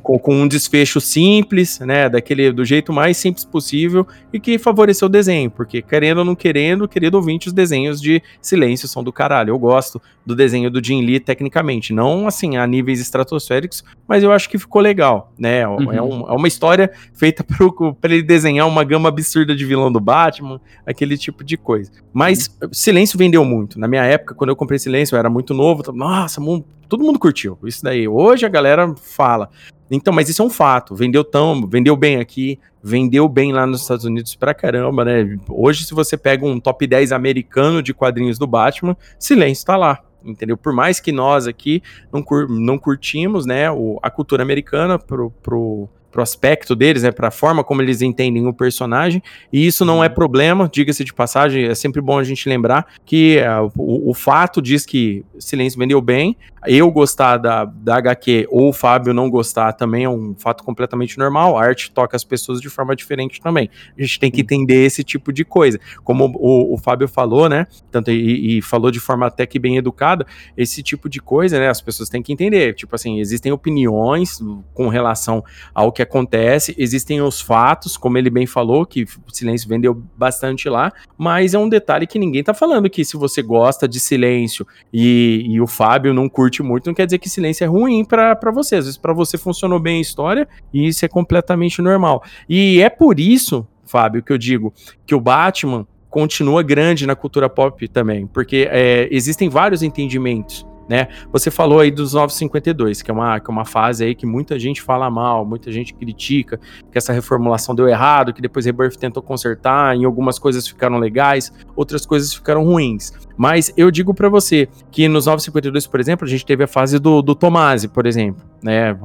Com, 0.00 0.16
com, 0.16 0.34
um 0.36 0.46
desfecho 0.46 1.00
simples, 1.00 1.80
né? 1.80 2.08
Daquele, 2.08 2.52
do 2.52 2.64
jeito 2.64 2.92
mais 2.92 3.16
simples 3.16 3.44
possível 3.44 4.06
e 4.32 4.38
que 4.38 4.58
favoreceu 4.58 5.06
o 5.06 5.08
desenho, 5.08 5.50
porque 5.50 5.82
querendo 5.82 6.18
ou 6.18 6.24
não 6.24 6.36
querendo, 6.36 6.86
querido 6.86 7.16
ouvinte, 7.16 7.48
os 7.48 7.52
desenhos 7.52 8.00
de 8.00 8.22
silêncio 8.40 8.86
são 8.86 9.02
do 9.02 9.12
caralho. 9.12 9.50
Eu 9.50 9.58
gosto 9.58 10.00
do 10.24 10.36
desenho 10.36 10.70
do 10.70 10.84
Jim 10.84 11.04
Lee 11.04 11.18
tecnicamente, 11.18 11.92
não 11.92 12.28
assim 12.28 12.56
a 12.56 12.66
níveis 12.66 13.00
estratosféricos, 13.00 13.82
mas 14.06 14.22
eu 14.22 14.30
acho 14.30 14.48
que 14.48 14.58
ficou 14.58 14.80
legal, 14.80 15.32
né? 15.36 15.60
É 15.60 15.68
uhum. 15.68 15.92
É, 15.92 16.02
um, 16.02 16.20
é, 16.28 16.32
uma 16.32 16.46
história 16.46 16.92
feita 17.14 17.44
para 18.00 18.12
ele 18.12 18.22
desenhar 18.22 18.68
uma 18.68 18.84
gama 18.84 19.08
absurda 19.08 19.56
de 19.56 19.64
vilão 19.64 19.90
do 19.90 19.98
Batman, 19.98 20.60
aquele 20.86 21.07
aquele 21.08 21.18
tipo 21.18 21.42
de 21.42 21.56
coisa. 21.56 21.90
Mas 22.12 22.48
uhum. 22.62 22.68
Silêncio 22.72 23.18
vendeu 23.18 23.44
muito. 23.44 23.80
Na 23.80 23.88
minha 23.88 24.04
época, 24.04 24.34
quando 24.34 24.50
eu 24.50 24.56
comprei 24.56 24.78
Silêncio, 24.78 25.14
eu 25.14 25.18
era 25.18 25.30
muito 25.30 25.54
novo. 25.54 25.82
Nossa, 25.92 26.40
todo 26.88 27.02
mundo 27.02 27.18
curtiu 27.18 27.58
isso 27.64 27.82
daí. 27.82 28.06
Hoje 28.06 28.44
a 28.44 28.48
galera 28.48 28.94
fala. 28.96 29.48
Então, 29.90 30.12
mas 30.12 30.28
isso 30.28 30.42
é 30.42 30.44
um 30.44 30.50
fato. 30.50 30.94
Vendeu 30.94 31.24
tão, 31.24 31.66
vendeu 31.66 31.96
bem 31.96 32.16
aqui, 32.16 32.58
vendeu 32.82 33.26
bem 33.28 33.52
lá 33.52 33.66
nos 33.66 33.80
Estados 33.80 34.04
Unidos 34.04 34.34
pra 34.34 34.52
caramba, 34.52 35.04
né? 35.04 35.38
Hoje, 35.48 35.84
se 35.84 35.94
você 35.94 36.16
pega 36.16 36.44
um 36.44 36.60
top 36.60 36.86
10 36.86 37.10
americano 37.12 37.82
de 37.82 37.94
quadrinhos 37.94 38.38
do 38.38 38.46
Batman, 38.46 38.96
Silêncio 39.18 39.64
tá 39.64 39.76
lá. 39.76 40.02
Entendeu? 40.22 40.56
Por 40.56 40.72
mais 40.72 41.00
que 41.00 41.12
nós 41.12 41.46
aqui 41.46 41.80
não, 42.12 42.22
cur 42.22 42.48
não 42.50 42.76
curtimos, 42.76 43.46
né, 43.46 43.70
o, 43.70 44.00
a 44.02 44.10
cultura 44.10 44.42
americana 44.42 44.98
pro, 44.98 45.30
pro, 45.30 45.88
pro 46.18 46.22
aspecto 46.22 46.74
deles, 46.74 47.04
né, 47.04 47.12
para 47.12 47.28
a 47.28 47.30
forma 47.30 47.62
como 47.62 47.80
eles 47.80 48.02
entendem 48.02 48.44
o 48.44 48.52
personagem, 48.52 49.22
e 49.52 49.64
isso 49.64 49.84
não 49.84 50.02
é 50.02 50.08
uhum. 50.08 50.14
problema, 50.14 50.68
diga-se 50.70 51.04
de 51.04 51.14
passagem, 51.14 51.66
é 51.66 51.74
sempre 51.76 52.02
bom 52.02 52.18
a 52.18 52.24
gente 52.24 52.48
lembrar 52.48 52.86
que 53.06 53.38
uh, 53.38 53.70
o, 53.76 54.10
o, 54.10 54.14
fato 54.14 54.60
diz 54.60 54.84
que 54.84 55.24
Silêncio 55.38 55.78
vendeu 55.78 56.00
bem, 56.00 56.36
eu 56.66 56.90
gostar 56.90 57.36
da, 57.36 57.64
da 57.64 57.96
HQ 57.96 58.46
ou 58.50 58.70
o 58.70 58.72
Fábio 58.72 59.14
não 59.14 59.30
gostar 59.30 59.72
também 59.72 60.04
é 60.04 60.08
um 60.08 60.34
fato 60.36 60.64
completamente 60.64 61.18
normal, 61.18 61.56
a 61.56 61.62
arte 61.62 61.90
toca 61.90 62.16
as 62.16 62.24
pessoas 62.24 62.60
de 62.60 62.68
forma 62.68 62.94
diferente 62.94 63.40
também, 63.40 63.70
a 63.96 64.00
gente 64.00 64.18
tem 64.18 64.30
que 64.30 64.40
entender 64.40 64.84
esse 64.84 65.04
tipo 65.04 65.32
de 65.32 65.44
coisa, 65.44 65.78
como 66.04 66.26
o, 66.36 66.74
o 66.74 66.78
Fábio 66.78 67.08
falou, 67.08 67.48
né, 67.48 67.66
tanto 67.90 68.10
e, 68.10 68.58
e 68.58 68.62
falou 68.62 68.90
de 68.90 69.00
forma 69.00 69.26
até 69.26 69.46
que 69.46 69.58
bem 69.58 69.76
educada, 69.76 70.26
esse 70.56 70.82
tipo 70.82 71.08
de 71.08 71.20
coisa, 71.20 71.58
né, 71.58 71.68
as 71.68 71.80
pessoas 71.80 72.08
têm 72.08 72.22
que 72.22 72.32
entender, 72.32 72.74
tipo 72.74 72.94
assim, 72.94 73.20
existem 73.20 73.52
opiniões 73.52 74.38
com 74.74 74.88
relação 74.88 75.44
ao 75.74 75.92
que 75.92 76.02
acontece, 76.02 76.74
existem 76.78 77.20
os 77.20 77.40
fatos, 77.40 77.96
como 77.96 78.18
ele 78.18 78.30
bem 78.30 78.46
falou, 78.46 78.84
que 78.84 79.04
o 79.04 79.32
silêncio 79.32 79.68
vendeu 79.68 79.94
bastante 80.16 80.68
lá, 80.68 80.92
mas 81.16 81.54
é 81.54 81.58
um 81.58 81.68
detalhe 81.68 82.06
que 82.06 82.18
ninguém 82.18 82.42
tá 82.42 82.54
falando 82.54 82.88
que 82.90 83.04
se 83.04 83.16
você 83.16 83.42
gosta 83.42 83.88
de 83.88 84.00
silêncio 84.00 84.66
e, 84.92 85.44
e 85.46 85.60
o 85.60 85.66
Fábio 85.66 86.14
não 86.14 86.28
curte 86.28 86.57
muito, 86.62 86.86
não 86.86 86.94
quer 86.94 87.06
dizer 87.06 87.18
que 87.18 87.28
silêncio 87.28 87.64
é 87.64 87.66
ruim 87.66 88.04
para 88.04 88.50
você. 88.52 88.76
Às 88.76 88.84
vezes 88.84 88.98
para 88.98 89.12
você 89.12 89.38
funcionou 89.38 89.78
bem 89.78 89.98
a 89.98 90.00
história 90.00 90.48
e 90.72 90.86
isso 90.86 91.04
é 91.04 91.08
completamente 91.08 91.80
normal. 91.80 92.22
E 92.48 92.80
é 92.80 92.90
por 92.90 93.18
isso, 93.18 93.66
Fábio, 93.84 94.22
que 94.22 94.32
eu 94.32 94.38
digo 94.38 94.72
que 95.06 95.14
o 95.14 95.20
Batman 95.20 95.86
continua 96.10 96.62
grande 96.62 97.06
na 97.06 97.14
cultura 97.14 97.48
pop 97.48 97.86
também, 97.88 98.26
porque 98.26 98.68
é, 98.70 99.08
existem 99.10 99.48
vários 99.48 99.82
entendimentos 99.82 100.66
né? 100.88 101.08
Você 101.32 101.50
falou 101.50 101.80
aí 101.80 101.90
dos 101.90 102.14
952, 102.14 103.02
que 103.02 103.10
é 103.10 103.14
uma, 103.14 103.38
que 103.38 103.50
é 103.50 103.52
uma 103.52 103.64
fase 103.64 104.04
aí 104.04 104.14
que 104.14 104.26
muita 104.26 104.58
gente 104.58 104.80
fala 104.80 105.10
mal, 105.10 105.44
muita 105.44 105.70
gente 105.70 105.92
critica, 105.94 106.58
que 106.90 106.96
essa 106.96 107.12
reformulação 107.12 107.74
deu 107.74 107.88
errado, 107.88 108.32
que 108.32 108.40
depois 108.40 108.64
Rebirth 108.64 108.96
tentou 108.96 109.22
consertar, 109.22 109.94
em 109.94 110.04
algumas 110.04 110.38
coisas 110.38 110.66
ficaram 110.66 110.98
legais, 110.98 111.52
outras 111.76 112.06
coisas 112.06 112.32
ficaram 112.32 112.64
ruins. 112.64 113.12
Mas 113.36 113.72
eu 113.76 113.90
digo 113.90 114.12
para 114.14 114.28
você 114.28 114.68
que 114.90 115.06
nos 115.06 115.26
952, 115.26 115.86
por 115.86 116.00
exemplo, 116.00 116.26
a 116.26 116.28
gente 116.28 116.44
teve 116.44 116.64
a 116.64 116.66
fase 116.66 116.98
do, 116.98 117.22
do 117.22 117.34
Tomasi, 117.34 117.88
por 117.88 118.06
exemplo, 118.06 118.44
né? 118.62 118.96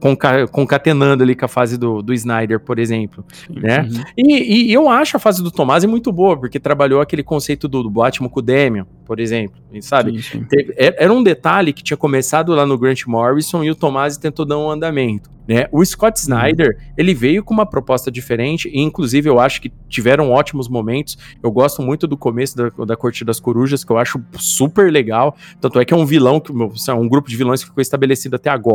conca 0.00 0.48
concatenando 0.48 1.22
ali 1.22 1.36
com 1.36 1.44
a 1.44 1.48
fase 1.48 1.76
do, 1.76 2.02
do 2.02 2.12
Snyder, 2.14 2.58
por 2.58 2.78
exemplo, 2.78 3.24
Sim, 3.32 3.60
né? 3.60 3.82
Uhum. 3.82 4.02
E, 4.16 4.68
e, 4.68 4.72
eu 4.72 4.88
acho 4.88 5.16
a 5.16 5.20
fase 5.20 5.42
do 5.42 5.50
Tomasi 5.50 5.86
muito 5.86 6.10
boa, 6.10 6.36
porque 6.36 6.58
trabalhou 6.58 7.00
aquele 7.00 7.22
conceito 7.22 7.68
do, 7.68 7.82
do 7.82 7.90
Batman 7.90 8.28
com 8.28 8.40
o 8.40 8.42
Demian, 8.42 8.86
por 9.04 9.20
exemplo, 9.20 9.60
sabe? 9.82 10.22
Sim, 10.22 10.38
sim. 10.38 10.44
Teve, 10.44 10.74
é, 10.76 11.04
era 11.04 11.12
um 11.12 11.22
detalhe 11.22 11.72
que 11.72 11.82
tinha 11.82 11.96
começado 11.96 12.52
lá 12.52 12.64
no 12.64 12.78
Grant 12.78 13.06
Morrison 13.06 13.62
e 13.62 13.70
o 13.70 13.74
Tomasi 13.74 14.18
tentou 14.18 14.46
dar 14.46 14.58
um 14.58 14.70
andamento. 14.70 15.30
Né? 15.50 15.66
O 15.72 15.84
Scott 15.84 16.16
uhum. 16.16 16.22
Snyder, 16.22 16.68
uhum. 16.68 16.92
ele 16.96 17.12
veio 17.12 17.42
com 17.42 17.52
uma 17.52 17.66
proposta 17.66 18.08
diferente, 18.08 18.68
e 18.68 18.78
inclusive 18.80 19.28
eu 19.28 19.40
acho 19.40 19.60
que 19.60 19.72
tiveram 19.88 20.30
ótimos 20.30 20.68
momentos. 20.68 21.18
Eu 21.42 21.50
gosto 21.50 21.82
muito 21.82 22.06
do 22.06 22.16
começo 22.16 22.56
da, 22.56 22.68
da 22.84 22.96
Corte 22.96 23.24
das 23.24 23.40
Corujas, 23.40 23.82
que 23.82 23.90
eu 23.90 23.98
acho 23.98 24.22
super 24.38 24.92
legal. 24.92 25.36
Tanto 25.60 25.80
é 25.80 25.84
que 25.84 25.92
é 25.92 25.96
um 25.96 26.06
vilão, 26.06 26.38
que 26.38 26.52
é 26.88 26.94
um 26.94 27.08
grupo 27.08 27.28
de 27.28 27.36
vilões 27.36 27.62
que 27.62 27.68
ficou 27.68 27.82
estabelecido 27.82 28.36
até 28.36 28.48
agora, 28.48 28.69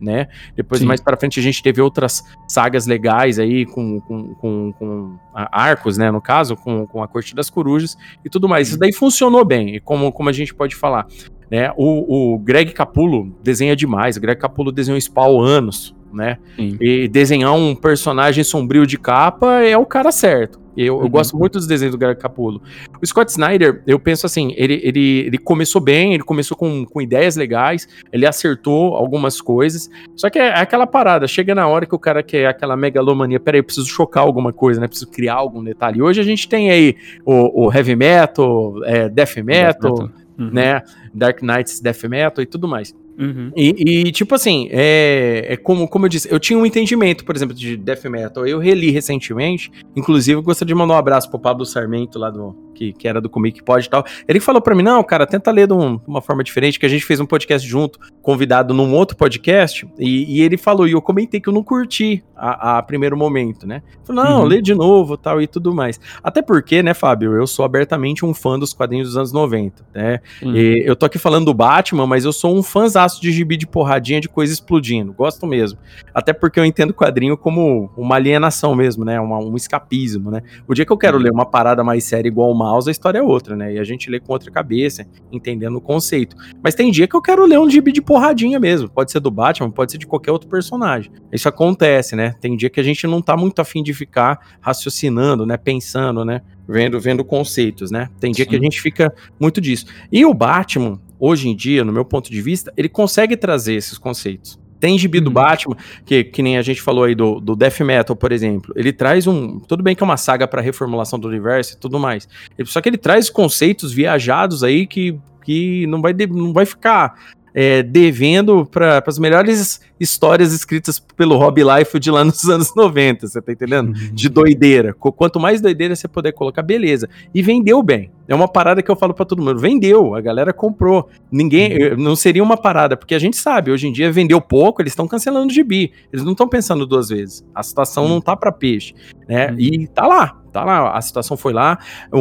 né? 0.00 0.28
Depois, 0.56 0.80
Sim. 0.80 0.86
mais 0.86 1.00
para 1.00 1.16
frente, 1.16 1.38
a 1.38 1.42
gente 1.42 1.62
teve 1.62 1.80
outras 1.80 2.24
sagas 2.48 2.86
legais 2.86 3.38
aí, 3.38 3.66
com, 3.66 4.00
com, 4.00 4.34
com, 4.34 4.72
com 4.72 5.18
arcos, 5.34 5.98
né? 5.98 6.10
No 6.10 6.20
caso, 6.20 6.56
com, 6.56 6.86
com 6.86 7.02
a 7.02 7.08
Corte 7.08 7.34
das 7.34 7.50
Corujas 7.50 7.96
e 8.24 8.30
tudo 8.30 8.48
mais. 8.48 8.68
Isso 8.68 8.78
daí 8.78 8.92
funcionou 8.92 9.44
bem, 9.44 9.76
e 9.76 9.80
como, 9.80 10.10
como 10.10 10.28
a 10.28 10.32
gente 10.32 10.54
pode 10.54 10.74
falar. 10.74 11.06
Né? 11.50 11.72
O, 11.76 12.34
o 12.34 12.38
Greg 12.38 12.72
Capullo 12.72 13.36
desenha 13.42 13.74
demais. 13.74 14.16
O 14.16 14.20
Greg 14.20 14.40
Capullo 14.40 14.70
desenhou 14.70 15.00
Spawn 15.00 15.40
anos, 15.40 15.94
né? 16.12 16.38
Sim. 16.56 16.76
E 16.80 17.08
desenhar 17.08 17.52
um 17.54 17.74
personagem 17.74 18.44
sombrio 18.44 18.86
de 18.86 18.96
capa 18.96 19.60
é 19.62 19.76
o 19.76 19.84
cara 19.84 20.12
certo. 20.12 20.59
Eu, 20.76 20.96
uhum. 20.96 21.02
eu 21.02 21.08
gosto 21.08 21.36
muito 21.36 21.54
dos 21.54 21.66
desenhos 21.66 21.92
do 21.94 21.98
Greg 21.98 22.18
Capullo. 22.18 22.62
O 23.02 23.06
Scott 23.06 23.30
Snyder, 23.30 23.82
eu 23.86 23.98
penso 23.98 24.26
assim, 24.26 24.52
ele, 24.56 24.80
ele, 24.82 25.26
ele 25.26 25.38
começou 25.38 25.80
bem, 25.80 26.14
ele 26.14 26.22
começou 26.22 26.56
com, 26.56 26.84
com 26.84 27.00
ideias 27.00 27.36
legais, 27.36 27.88
ele 28.12 28.26
acertou 28.26 28.94
algumas 28.94 29.40
coisas, 29.40 29.90
só 30.16 30.30
que 30.30 30.38
é, 30.38 30.48
é 30.48 30.60
aquela 30.60 30.86
parada, 30.86 31.26
chega 31.26 31.54
na 31.54 31.66
hora 31.66 31.86
que 31.86 31.94
o 31.94 31.98
cara 31.98 32.22
quer 32.22 32.46
aquela 32.46 32.76
megalomania, 32.76 33.40
peraí, 33.40 33.60
eu 33.60 33.64
preciso 33.64 33.86
chocar 33.86 34.22
alguma 34.22 34.52
coisa, 34.52 34.80
né, 34.80 34.86
preciso 34.86 35.10
criar 35.10 35.34
algum 35.34 35.62
detalhe. 35.62 35.98
E 35.98 36.02
hoje 36.02 36.20
a 36.20 36.24
gente 36.24 36.48
tem 36.48 36.70
aí 36.70 36.96
o, 37.24 37.66
o 37.66 37.72
heavy 37.72 37.96
metal, 37.96 38.74
é, 38.84 39.08
death 39.08 39.36
metal, 39.36 39.94
death 39.94 40.00
metal. 40.00 40.20
Uhum. 40.38 40.50
né, 40.52 40.82
Dark 41.12 41.42
Knights 41.42 41.80
Death 41.80 42.04
Metal 42.04 42.42
e 42.42 42.46
tudo 42.46 42.66
mais. 42.66 42.94
Uhum. 43.18 43.52
E, 43.56 44.06
e, 44.06 44.12
tipo 44.12 44.34
assim, 44.34 44.68
é, 44.70 45.46
é, 45.50 45.56
como, 45.56 45.86
como 45.88 46.06
eu 46.06 46.08
disse, 46.08 46.28
eu 46.30 46.38
tinha 46.38 46.58
um 46.58 46.64
entendimento, 46.64 47.24
por 47.24 47.34
exemplo, 47.36 47.54
de 47.54 47.76
death 47.76 48.04
metal. 48.04 48.46
Eu 48.46 48.58
reli 48.58 48.90
recentemente, 48.90 49.70
inclusive 49.96 50.38
eu 50.38 50.42
gostaria 50.42 50.74
de 50.74 50.78
mandar 50.78 50.94
um 50.94 50.98
abraço 50.98 51.28
pro 51.28 51.38
Pablo 51.38 51.66
Sarmento 51.66 52.18
lá 52.18 52.30
do, 52.30 52.56
que, 52.74 52.92
que 52.92 53.06
era 53.06 53.20
do 53.20 53.28
Comic 53.28 53.62
Pod 53.62 53.84
e 53.84 53.90
tal. 53.90 54.04
Ele 54.26 54.40
falou 54.40 54.62
para 54.62 54.74
mim: 54.74 54.82
não, 54.82 55.02
cara, 55.02 55.26
tenta 55.26 55.50
ler 55.50 55.66
de, 55.66 55.74
um, 55.74 55.96
de, 55.96 56.02
uma 56.06 56.22
forma 56.22 56.42
diferente, 56.42 56.78
que 56.78 56.86
a 56.86 56.88
gente 56.88 57.04
fez 57.04 57.20
um 57.20 57.26
podcast 57.26 57.66
junto, 57.68 57.98
convidado 58.22 58.72
num 58.72 58.94
outro 58.94 59.16
podcast, 59.16 59.86
e, 59.98 60.38
e 60.38 60.42
ele 60.42 60.56
falou, 60.56 60.88
e 60.88 60.92
eu 60.92 61.02
comentei 61.02 61.40
que 61.40 61.48
eu 61.48 61.52
não 61.52 61.62
curti 61.62 62.24
a, 62.34 62.78
a 62.78 62.82
primeiro 62.82 63.16
momento, 63.16 63.66
né? 63.66 63.82
Falei, 64.02 64.24
não, 64.24 64.40
uhum. 64.40 64.46
lê 64.46 64.62
de 64.62 64.74
novo 64.74 65.16
tal 65.16 65.42
e 65.42 65.46
tudo 65.46 65.74
mais. 65.74 66.00
Até 66.22 66.40
porque, 66.40 66.82
né, 66.82 66.94
Fábio, 66.94 67.34
eu 67.34 67.46
sou 67.46 67.64
abertamente 67.64 68.24
um 68.24 68.32
fã 68.32 68.58
dos 68.58 68.72
quadrinhos 68.72 69.08
dos 69.08 69.16
anos 69.16 69.32
90, 69.32 69.84
né? 69.94 70.20
Uhum. 70.42 70.54
eu 70.56 70.96
tô 70.96 71.04
aqui 71.04 71.18
falando 71.18 71.46
do 71.46 71.54
Batman, 71.54 72.06
mas 72.06 72.24
eu 72.24 72.32
sou 72.32 72.56
um 72.56 72.62
fãzão 72.62 72.99
fãzaço 73.00 73.20
de 73.20 73.32
gibi 73.32 73.56
de 73.56 73.66
porradinha, 73.66 74.20
de 74.20 74.28
coisa 74.28 74.52
explodindo. 74.52 75.12
Gosto 75.12 75.46
mesmo. 75.46 75.78
Até 76.12 76.32
porque 76.32 76.60
eu 76.60 76.64
entendo 76.64 76.90
o 76.90 76.94
quadrinho 76.94 77.36
como 77.36 77.90
uma 77.96 78.16
alienação 78.16 78.74
mesmo, 78.74 79.04
né? 79.04 79.18
Uma, 79.20 79.38
um 79.38 79.56
escapismo, 79.56 80.30
né? 80.30 80.42
O 80.66 80.74
dia 80.74 80.84
que 80.84 80.92
eu 80.92 80.98
quero 80.98 81.16
uhum. 81.16 81.22
ler 81.22 81.32
uma 81.32 81.46
parada 81.46 81.82
mais 81.82 82.04
séria 82.04 82.28
igual 82.28 82.50
o 82.50 82.54
Mouse, 82.54 82.88
a 82.88 82.92
história 82.92 83.18
é 83.18 83.22
outra, 83.22 83.56
né? 83.56 83.74
E 83.74 83.78
a 83.78 83.84
gente 83.84 84.10
lê 84.10 84.20
com 84.20 84.32
outra 84.32 84.50
cabeça, 84.50 85.06
entendendo 85.32 85.76
o 85.76 85.80
conceito. 85.80 86.36
Mas 86.62 86.74
tem 86.74 86.90
dia 86.90 87.06
que 87.06 87.16
eu 87.16 87.22
quero 87.22 87.46
ler 87.46 87.58
um 87.58 87.70
gibi 87.70 87.92
de 87.92 88.02
porradinha 88.02 88.60
mesmo. 88.60 88.88
Pode 88.88 89.10
ser 89.10 89.20
do 89.20 89.30
Batman, 89.30 89.70
pode 89.70 89.92
ser 89.92 89.98
de 89.98 90.06
qualquer 90.06 90.32
outro 90.32 90.48
personagem. 90.48 91.10
Isso 91.32 91.48
acontece, 91.48 92.14
né? 92.14 92.34
Tem 92.40 92.56
dia 92.56 92.68
que 92.68 92.80
a 92.80 92.84
gente 92.84 93.06
não 93.06 93.22
tá 93.22 93.36
muito 93.36 93.60
afim 93.60 93.82
de 93.82 93.94
ficar 93.94 94.38
raciocinando, 94.60 95.46
né? 95.46 95.56
Pensando, 95.56 96.24
né? 96.24 96.42
Vendo, 96.68 97.00
vendo 97.00 97.24
conceitos, 97.24 97.90
né? 97.90 98.08
Tem 98.20 98.30
dia 98.30 98.44
Sim. 98.44 98.50
que 98.50 98.56
a 98.56 98.60
gente 98.60 98.80
fica 98.80 99.12
muito 99.40 99.60
disso. 99.60 99.86
E 100.12 100.24
o 100.24 100.32
Batman, 100.32 101.00
hoje 101.20 101.48
em 101.48 101.54
dia, 101.54 101.84
no 101.84 101.92
meu 101.92 102.04
ponto 102.04 102.30
de 102.30 102.40
vista, 102.40 102.72
ele 102.76 102.88
consegue 102.88 103.36
trazer 103.36 103.74
esses 103.74 103.98
conceitos. 103.98 104.58
Tem 104.80 104.98
gibi 104.98 105.20
do 105.20 105.26
uhum. 105.26 105.34
Batman, 105.34 105.76
que, 106.06 106.24
que 106.24 106.42
nem 106.42 106.56
a 106.56 106.62
gente 106.62 106.80
falou 106.80 107.04
aí 107.04 107.14
do, 107.14 107.38
do 107.38 107.54
Death 107.54 107.80
Metal, 107.80 108.16
por 108.16 108.32
exemplo. 108.32 108.72
Ele 108.74 108.92
traz 108.92 109.26
um. 109.26 109.60
Tudo 109.60 109.82
bem 109.82 109.94
que 109.94 110.02
é 110.02 110.06
uma 110.06 110.16
saga 110.16 110.48
para 110.48 110.62
reformulação 110.62 111.18
do 111.18 111.28
universo 111.28 111.74
e 111.74 111.76
tudo 111.76 112.00
mais. 112.00 112.26
Só 112.64 112.80
que 112.80 112.88
ele 112.88 112.96
traz 112.96 113.28
conceitos 113.28 113.92
viajados 113.92 114.64
aí 114.64 114.86
que, 114.86 115.18
que 115.44 115.86
não, 115.86 116.00
vai, 116.00 116.14
não 116.14 116.54
vai 116.54 116.64
ficar 116.64 117.14
é, 117.54 117.82
devendo 117.82 118.64
para 118.66 119.02
as 119.06 119.18
melhores 119.18 119.80
histórias 119.98 120.52
escritas 120.52 120.98
pelo 120.98 121.36
Rob 121.36 121.62
Liefeld 121.62 122.10
lá 122.10 122.24
nos 122.24 122.44
anos 122.48 122.74
90, 122.74 123.26
você 123.26 123.42
tá 123.42 123.52
entendendo? 123.52 123.88
Uhum. 123.88 124.14
De 124.14 124.28
doideira. 124.28 124.94
Quanto 124.94 125.38
mais 125.38 125.60
doideira 125.60 125.94
você 125.94 126.08
puder 126.08 126.32
colocar, 126.32 126.62
beleza. 126.62 127.08
E 127.34 127.42
vendeu 127.42 127.82
bem. 127.82 128.10
É 128.26 128.34
uma 128.34 128.48
parada 128.48 128.82
que 128.82 128.90
eu 128.90 128.96
falo 128.96 129.12
para 129.12 129.24
todo 129.24 129.42
mundo. 129.42 129.58
Vendeu, 129.58 130.14
a 130.14 130.20
galera 130.20 130.52
comprou. 130.52 131.08
Ninguém. 131.30 131.92
Uhum. 131.92 131.96
Não 131.96 132.16
seria 132.16 132.42
uma 132.42 132.56
parada, 132.56 132.96
porque 132.96 133.14
a 133.14 133.18
gente 133.18 133.36
sabe, 133.36 133.70
hoje 133.70 133.88
em 133.88 133.92
dia 133.92 134.10
vendeu 134.10 134.40
pouco, 134.40 134.80
eles 134.80 134.92
estão 134.92 135.06
cancelando 135.06 135.48
o 135.48 135.54
gibi. 135.54 135.92
Eles 136.12 136.24
não 136.24 136.32
estão 136.32 136.48
pensando 136.48 136.86
duas 136.86 137.08
vezes. 137.08 137.44
A 137.54 137.62
situação 137.62 138.04
uhum. 138.04 138.10
não 138.10 138.20
tá 138.20 138.36
para 138.36 138.52
peixe. 138.52 138.94
Né? 139.30 139.48
Uhum. 139.52 139.60
E 139.60 139.86
tá 139.86 140.08
lá, 140.08 140.42
tá 140.52 140.64
lá, 140.64 140.90
a 140.90 141.00
situação 141.00 141.36
foi 141.36 141.52
lá. 141.52 141.78
O, 142.12 142.18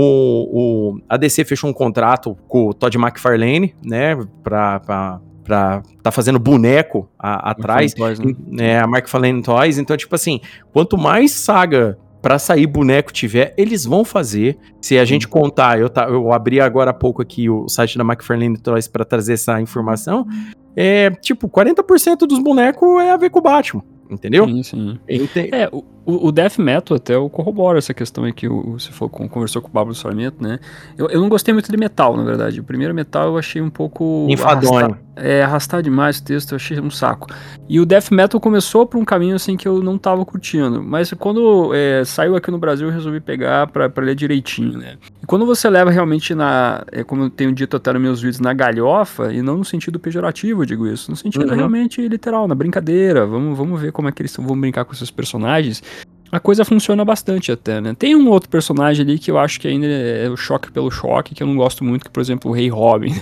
o, 0.93 1.01
a 1.09 1.17
DC 1.17 1.43
fechou 1.43 1.67
um 1.67 1.73
contrato 1.73 2.37
com 2.47 2.67
o 2.67 2.73
Todd 2.73 2.95
McFarlane, 2.99 3.73
né, 3.83 4.15
pra, 4.43 4.79
pra, 4.79 5.19
pra 5.43 5.81
tá 6.03 6.11
fazendo 6.11 6.37
boneco 6.37 7.09
a, 7.17 7.49
atrás, 7.49 7.95
Toys, 7.95 8.19
né? 8.19 8.35
né, 8.45 8.79
a 8.79 8.83
McFarlane 8.83 9.41
Toys. 9.41 9.79
Então, 9.79 9.97
tipo 9.97 10.13
assim, 10.13 10.39
quanto 10.71 10.99
mais 10.99 11.31
saga 11.31 11.97
para 12.21 12.37
sair 12.37 12.67
boneco 12.67 13.11
tiver, 13.11 13.55
eles 13.57 13.85
vão 13.85 14.05
fazer. 14.05 14.59
Se 14.79 14.95
a 14.99 15.03
gente 15.03 15.27
contar, 15.27 15.79
eu, 15.79 15.89
tá, 15.89 16.03
eu 16.03 16.31
abri 16.31 16.61
agora 16.61 16.91
há 16.91 16.93
pouco 16.93 17.23
aqui 17.23 17.49
o 17.49 17.67
site 17.67 17.97
da 17.97 18.03
McFarlane 18.03 18.55
Toys 18.59 18.87
para 18.87 19.03
trazer 19.03 19.33
essa 19.33 19.59
informação. 19.59 20.27
É, 20.75 21.09
tipo, 21.09 21.49
40% 21.49 22.27
dos 22.27 22.37
bonecos 22.37 23.01
é 23.01 23.09
a 23.09 23.17
ver 23.17 23.31
com 23.31 23.39
o 23.39 23.41
Batman 23.41 23.83
entendeu? 24.09 24.45
Sim, 24.47 24.63
sim. 24.63 24.99
Ente... 25.07 25.49
É, 25.53 25.69
o, 25.71 25.83
o 26.27 26.31
Death 26.31 26.57
Metal 26.57 26.97
até 26.97 27.13
corrobora 27.29 27.77
essa 27.77 27.93
questão 27.93 28.23
aí 28.23 28.33
que 28.33 28.47
o, 28.47 28.79
você 28.79 28.91
falou, 28.91 29.09
conversou 29.09 29.61
com 29.61 29.67
o 29.67 29.71
Pablo 29.71 29.93
Sarmento, 29.93 30.41
né? 30.41 30.59
Eu, 30.97 31.07
eu 31.09 31.19
não 31.21 31.29
gostei 31.29 31.53
muito 31.53 31.71
de 31.71 31.77
metal, 31.77 32.15
na 32.15 32.23
verdade. 32.23 32.59
O 32.59 32.63
primeiro 32.63 32.93
metal 32.93 33.27
eu 33.27 33.37
achei 33.37 33.61
um 33.61 33.69
pouco... 33.69 34.27
Enfadonho. 34.29 34.97
é, 35.15 35.43
arrastar 35.43 35.81
demais 35.81 36.17
o 36.17 36.23
texto, 36.23 36.51
eu 36.51 36.55
achei 36.55 36.79
um 36.79 36.89
saco. 36.89 37.27
E 37.67 37.79
o 37.79 37.85
Death 37.85 38.11
Metal 38.11 38.39
começou 38.39 38.85
por 38.85 38.97
um 38.97 39.05
caminho, 39.05 39.35
assim, 39.35 39.55
que 39.55 39.67
eu 39.67 39.83
não 39.83 39.97
tava 39.97 40.25
curtindo. 40.25 40.81
Mas 40.81 41.13
quando 41.13 41.71
é, 41.73 42.03
saiu 42.05 42.35
aqui 42.35 42.49
no 42.49 42.57
Brasil, 42.57 42.87
eu 42.87 42.93
resolvi 42.93 43.19
pegar 43.19 43.67
pra, 43.67 43.89
pra 43.89 44.03
ler 44.03 44.15
direitinho, 44.15 44.77
né? 44.77 44.95
E 45.21 45.25
quando 45.25 45.45
você 45.45 45.69
leva 45.69 45.91
realmente 45.91 46.33
na... 46.33 46.83
É, 46.91 47.03
como 47.03 47.23
eu 47.23 47.29
tenho 47.29 47.51
dito 47.51 47.77
até 47.77 47.93
nos 47.93 48.01
meus 48.01 48.21
vídeos, 48.21 48.39
na 48.39 48.53
galhofa, 48.53 49.33
e 49.33 49.41
não 49.41 49.57
no 49.57 49.65
sentido 49.65 49.99
pejorativo, 49.99 50.61
eu 50.61 50.65
digo 50.65 50.87
isso, 50.87 51.11
no 51.11 51.17
sentido 51.17 51.49
uhum. 51.49 51.55
realmente 51.55 52.07
literal, 52.07 52.47
na 52.47 52.55
brincadeira. 52.55 53.25
Vamos, 53.25 53.57
vamos 53.57 53.79
ver 53.79 53.91
como 53.91 54.07
é 54.07 54.11
que 54.11 54.21
eles 54.21 54.35
vão 54.35 54.59
brincar 54.59 54.85
com 54.85 54.93
esses 54.93 55.11
personagens, 55.11 55.83
a 56.31 56.39
coisa 56.39 56.63
funciona 56.63 57.03
bastante 57.03 57.51
até, 57.51 57.81
né? 57.81 57.95
Tem 57.97 58.15
um 58.15 58.29
outro 58.29 58.49
personagem 58.49 59.03
ali 59.03 59.17
que 59.17 59.31
eu 59.31 59.37
acho 59.37 59.59
que 59.59 59.67
ainda 59.67 59.87
é 59.87 60.29
o 60.29 60.37
choque 60.37 60.71
pelo 60.71 60.91
choque, 60.91 61.33
que 61.33 61.41
eu 61.41 61.47
não 61.47 61.55
gosto 61.55 61.83
muito, 61.83 62.05
que, 62.05 62.11
por 62.11 62.21
exemplo, 62.21 62.51
o 62.51 62.53
Rei 62.53 62.69
Robin. 62.69 63.13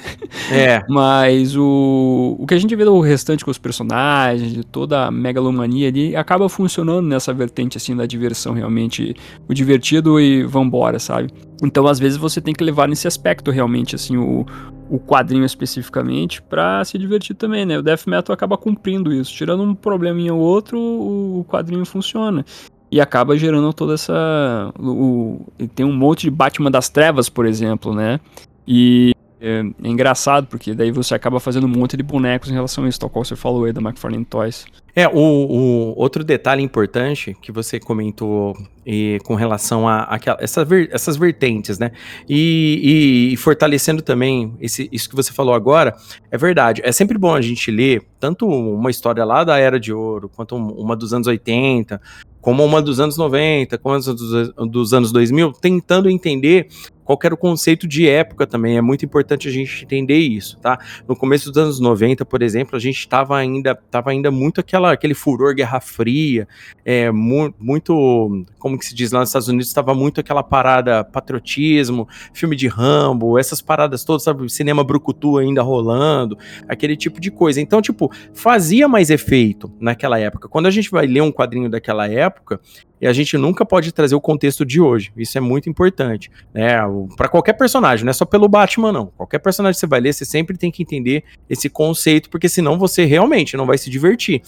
É. 0.52 0.84
Mas 0.90 1.56
o, 1.56 2.36
o 2.38 2.46
que 2.46 2.54
a 2.54 2.58
gente 2.58 2.76
vê 2.76 2.84
do 2.84 3.00
restante 3.00 3.46
com 3.46 3.52
os 3.52 3.58
personagens, 3.58 4.54
de 4.54 4.64
toda 4.64 5.06
a 5.06 5.12
megalomania 5.12 5.88
ali, 5.88 6.16
acaba 6.16 6.50
funcionando 6.50 7.08
nessa 7.08 7.34
vertente, 7.34 7.78
assim, 7.78 7.96
da 7.96 8.06
diversão, 8.06 8.54
realmente. 8.54 9.16
O 9.48 9.54
divertido 9.54 10.20
e 10.20 10.44
vambora, 10.44 11.00
sabe? 11.00 11.32
Então, 11.64 11.88
às 11.88 12.00
vezes, 12.00 12.18
você 12.18 12.42
tem 12.42 12.54
que 12.54 12.64
levar 12.64 12.88
nesse 12.88 13.08
aspecto, 13.08 13.52
realmente, 13.52 13.96
assim, 13.96 14.18
o, 14.18 14.46
o 14.90 15.00
quadrinho 15.00 15.46
especificamente, 15.46 16.42
para 16.42 16.84
se 16.84 16.98
divertir 16.98 17.36
também, 17.36 17.66
né? 17.66 17.80
O 17.80 17.82
Death 17.82 18.06
Metal 18.06 18.34
acaba 18.34 18.58
cumprindo 18.58 19.14
isso. 19.14 19.34
Tirando 19.34 19.64
um 19.64 19.74
probleminha 19.74 20.34
ou 20.34 20.42
outro, 20.42 20.78
o 20.78 21.46
quadrinho 21.48 21.86
funciona. 21.86 22.46
E 22.90 23.02
acaba 23.02 23.38
gerando 23.38 23.74
toda 23.74 23.94
essa. 23.94 24.72
O, 24.80 25.46
tem 25.76 25.86
um 25.86 25.94
monte 25.94 26.22
de 26.22 26.32
Batman 26.32 26.72
das 26.72 26.90
Trevas, 26.90 27.28
por 27.30 27.46
exemplo, 27.46 27.94
né? 27.94 28.20
E 28.66 29.12
é, 29.40 29.60
é, 29.60 29.88
engraçado, 29.88 30.48
porque 30.48 30.74
daí 30.74 30.92
você 30.92 31.14
acaba 31.14 31.40
fazendo 31.40 31.66
um 31.66 31.70
monte 31.70 31.96
de 31.96 32.04
bonecos 32.04 32.50
em 32.50 32.54
relação 32.54 32.84
a 32.84 32.90
isso, 32.90 33.00
tal 33.00 33.10
qual 33.10 33.24
você 33.24 33.36
falou 33.36 33.66
aí 33.66 33.72
da 33.72 33.80
McFarlane 33.80 34.26
Toys. 34.26 34.66
É, 34.96 35.08
o, 35.08 35.14
o 35.14 35.94
outro 35.96 36.24
detalhe 36.24 36.64
importante 36.64 37.38
que 37.40 37.52
você 37.52 37.80
comentou 37.80 38.58
e, 38.84 39.20
com 39.26 39.36
relação 39.36 39.88
a, 39.88 40.04
a 40.06 40.20
essa 40.40 40.66
ver, 40.66 40.90
essas 40.92 41.18
vertentes, 41.18 41.78
né? 41.78 41.92
E, 42.28 43.30
e, 43.30 43.34
e, 43.34 43.38
fortalecendo 43.38 44.02
também 44.02 44.56
esse, 44.60 44.90
isso 44.92 45.08
que 45.08 45.16
você 45.16 45.32
falou 45.32 45.54
agora, 45.54 45.96
é 46.32 46.38
verdade. 46.38 46.82
É 46.84 46.92
sempre 46.92 47.16
bom 47.16 47.36
a 47.36 47.42
gente 47.42 47.70
ler 47.70 48.02
tanto 48.20 48.48
uma 48.48 48.90
história 48.90 49.24
lá 49.24 49.44
da 49.44 49.60
Era 49.60 49.80
de 49.80 49.94
Ouro, 49.94 50.32
quanto 50.36 50.56
uma 50.56 50.96
dos 50.96 51.14
anos 51.14 51.28
80, 51.28 52.02
como 52.48 52.64
uma 52.64 52.82
dos 52.82 52.98
anos 53.02 53.18
90, 53.18 53.78
como 53.78 53.94
uma 53.94 54.00
dos, 54.00 54.54
dos 54.72 54.94
anos 54.94 55.12
2000, 55.12 55.52
tentando 55.52 56.10
entender 56.10 56.70
qual 57.08 57.18
era 57.24 57.34
o 57.34 57.38
conceito 57.38 57.88
de 57.88 58.06
época 58.06 58.46
também. 58.46 58.76
É 58.76 58.82
muito 58.82 59.06
importante 59.06 59.48
a 59.48 59.52
gente 59.52 59.86
entender 59.86 60.18
isso, 60.18 60.58
tá? 60.60 60.78
No 61.08 61.16
começo 61.16 61.50
dos 61.50 61.58
anos 61.58 61.80
90, 61.80 62.26
por 62.26 62.42
exemplo, 62.42 62.76
a 62.76 62.80
gente 62.80 63.00
estava 63.00 63.38
ainda, 63.38 63.74
tava 63.74 64.12
ainda 64.12 64.30
muito 64.30 64.60
aquela, 64.60 64.92
aquele 64.92 65.14
furor 65.14 65.56
Guerra 65.56 65.80
Fria, 65.80 66.46
é, 66.84 67.10
mu 67.10 67.54
muito, 67.58 68.46
como 68.60 68.78
que 68.78 68.86
se 68.86 68.94
diz 68.94 69.14
lá 69.14 69.22
nos 69.22 69.30
Estados 69.30 69.48
Unidos, 69.48 69.68
estava 69.70 69.94
muito 69.94 70.20
aquela 70.20 70.44
parada 70.44 71.02
patriotismo, 71.02 72.10
filme 72.34 72.58
de 72.58 72.68
Rambo, 72.68 73.40
essas 73.40 73.62
paradas 73.62 74.04
todas, 74.04 74.24
sabe? 74.24 74.50
Cinema 74.50 74.84
brucutu 74.84 75.38
ainda 75.38 75.62
rolando, 75.62 76.38
aquele 76.68 76.98
tipo 76.98 77.22
de 77.22 77.32
coisa. 77.32 77.62
Então, 77.62 77.82
tipo, 77.82 78.12
fazia 78.34 78.86
mais 78.86 79.10
efeito 79.10 79.72
naquela 79.80 80.20
época. 80.20 80.50
Quando 80.50 80.66
a 80.66 80.72
gente 80.72 80.92
vai 80.92 81.08
ler 81.08 81.22
um 81.22 81.32
quadrinho 81.32 81.70
daquela 81.70 82.06
época, 82.06 82.60
e 83.00 83.08
a 83.08 83.14
gente 83.14 83.38
nunca 83.38 83.66
pode 83.66 83.92
trazer 83.92 84.16
o 84.16 84.22
contexto 84.22 84.66
de 84.66 84.82
hoje. 84.82 85.12
Isso 85.16 85.38
é 85.38 85.42
muito 85.42 85.70
importante, 85.70 86.32
né? 86.54 86.78
Para 87.16 87.28
qualquer 87.28 87.54
personagem, 87.54 88.06
não 88.06 88.12
é 88.12 88.14
só 88.14 88.26
pelo 88.26 88.48
Batman 88.48 88.92
não. 88.92 89.08
Qualquer 89.18 89.40
personagem 89.40 89.76
que 89.76 89.80
você 89.80 89.88
vai 89.88 90.00
ler, 90.00 90.14
você 90.14 90.26
sempre 90.26 90.58
tem 90.58 90.72
que 90.72 90.84
entender 90.84 91.24
esse 91.50 91.70
conceito, 91.70 92.30
porque 92.30 92.50
senão 92.50 92.78
você 92.78 93.06
realmente 93.06 93.56
não 93.56 93.66
vai 93.66 93.78
se 93.78 93.90
divertir. 93.90 94.42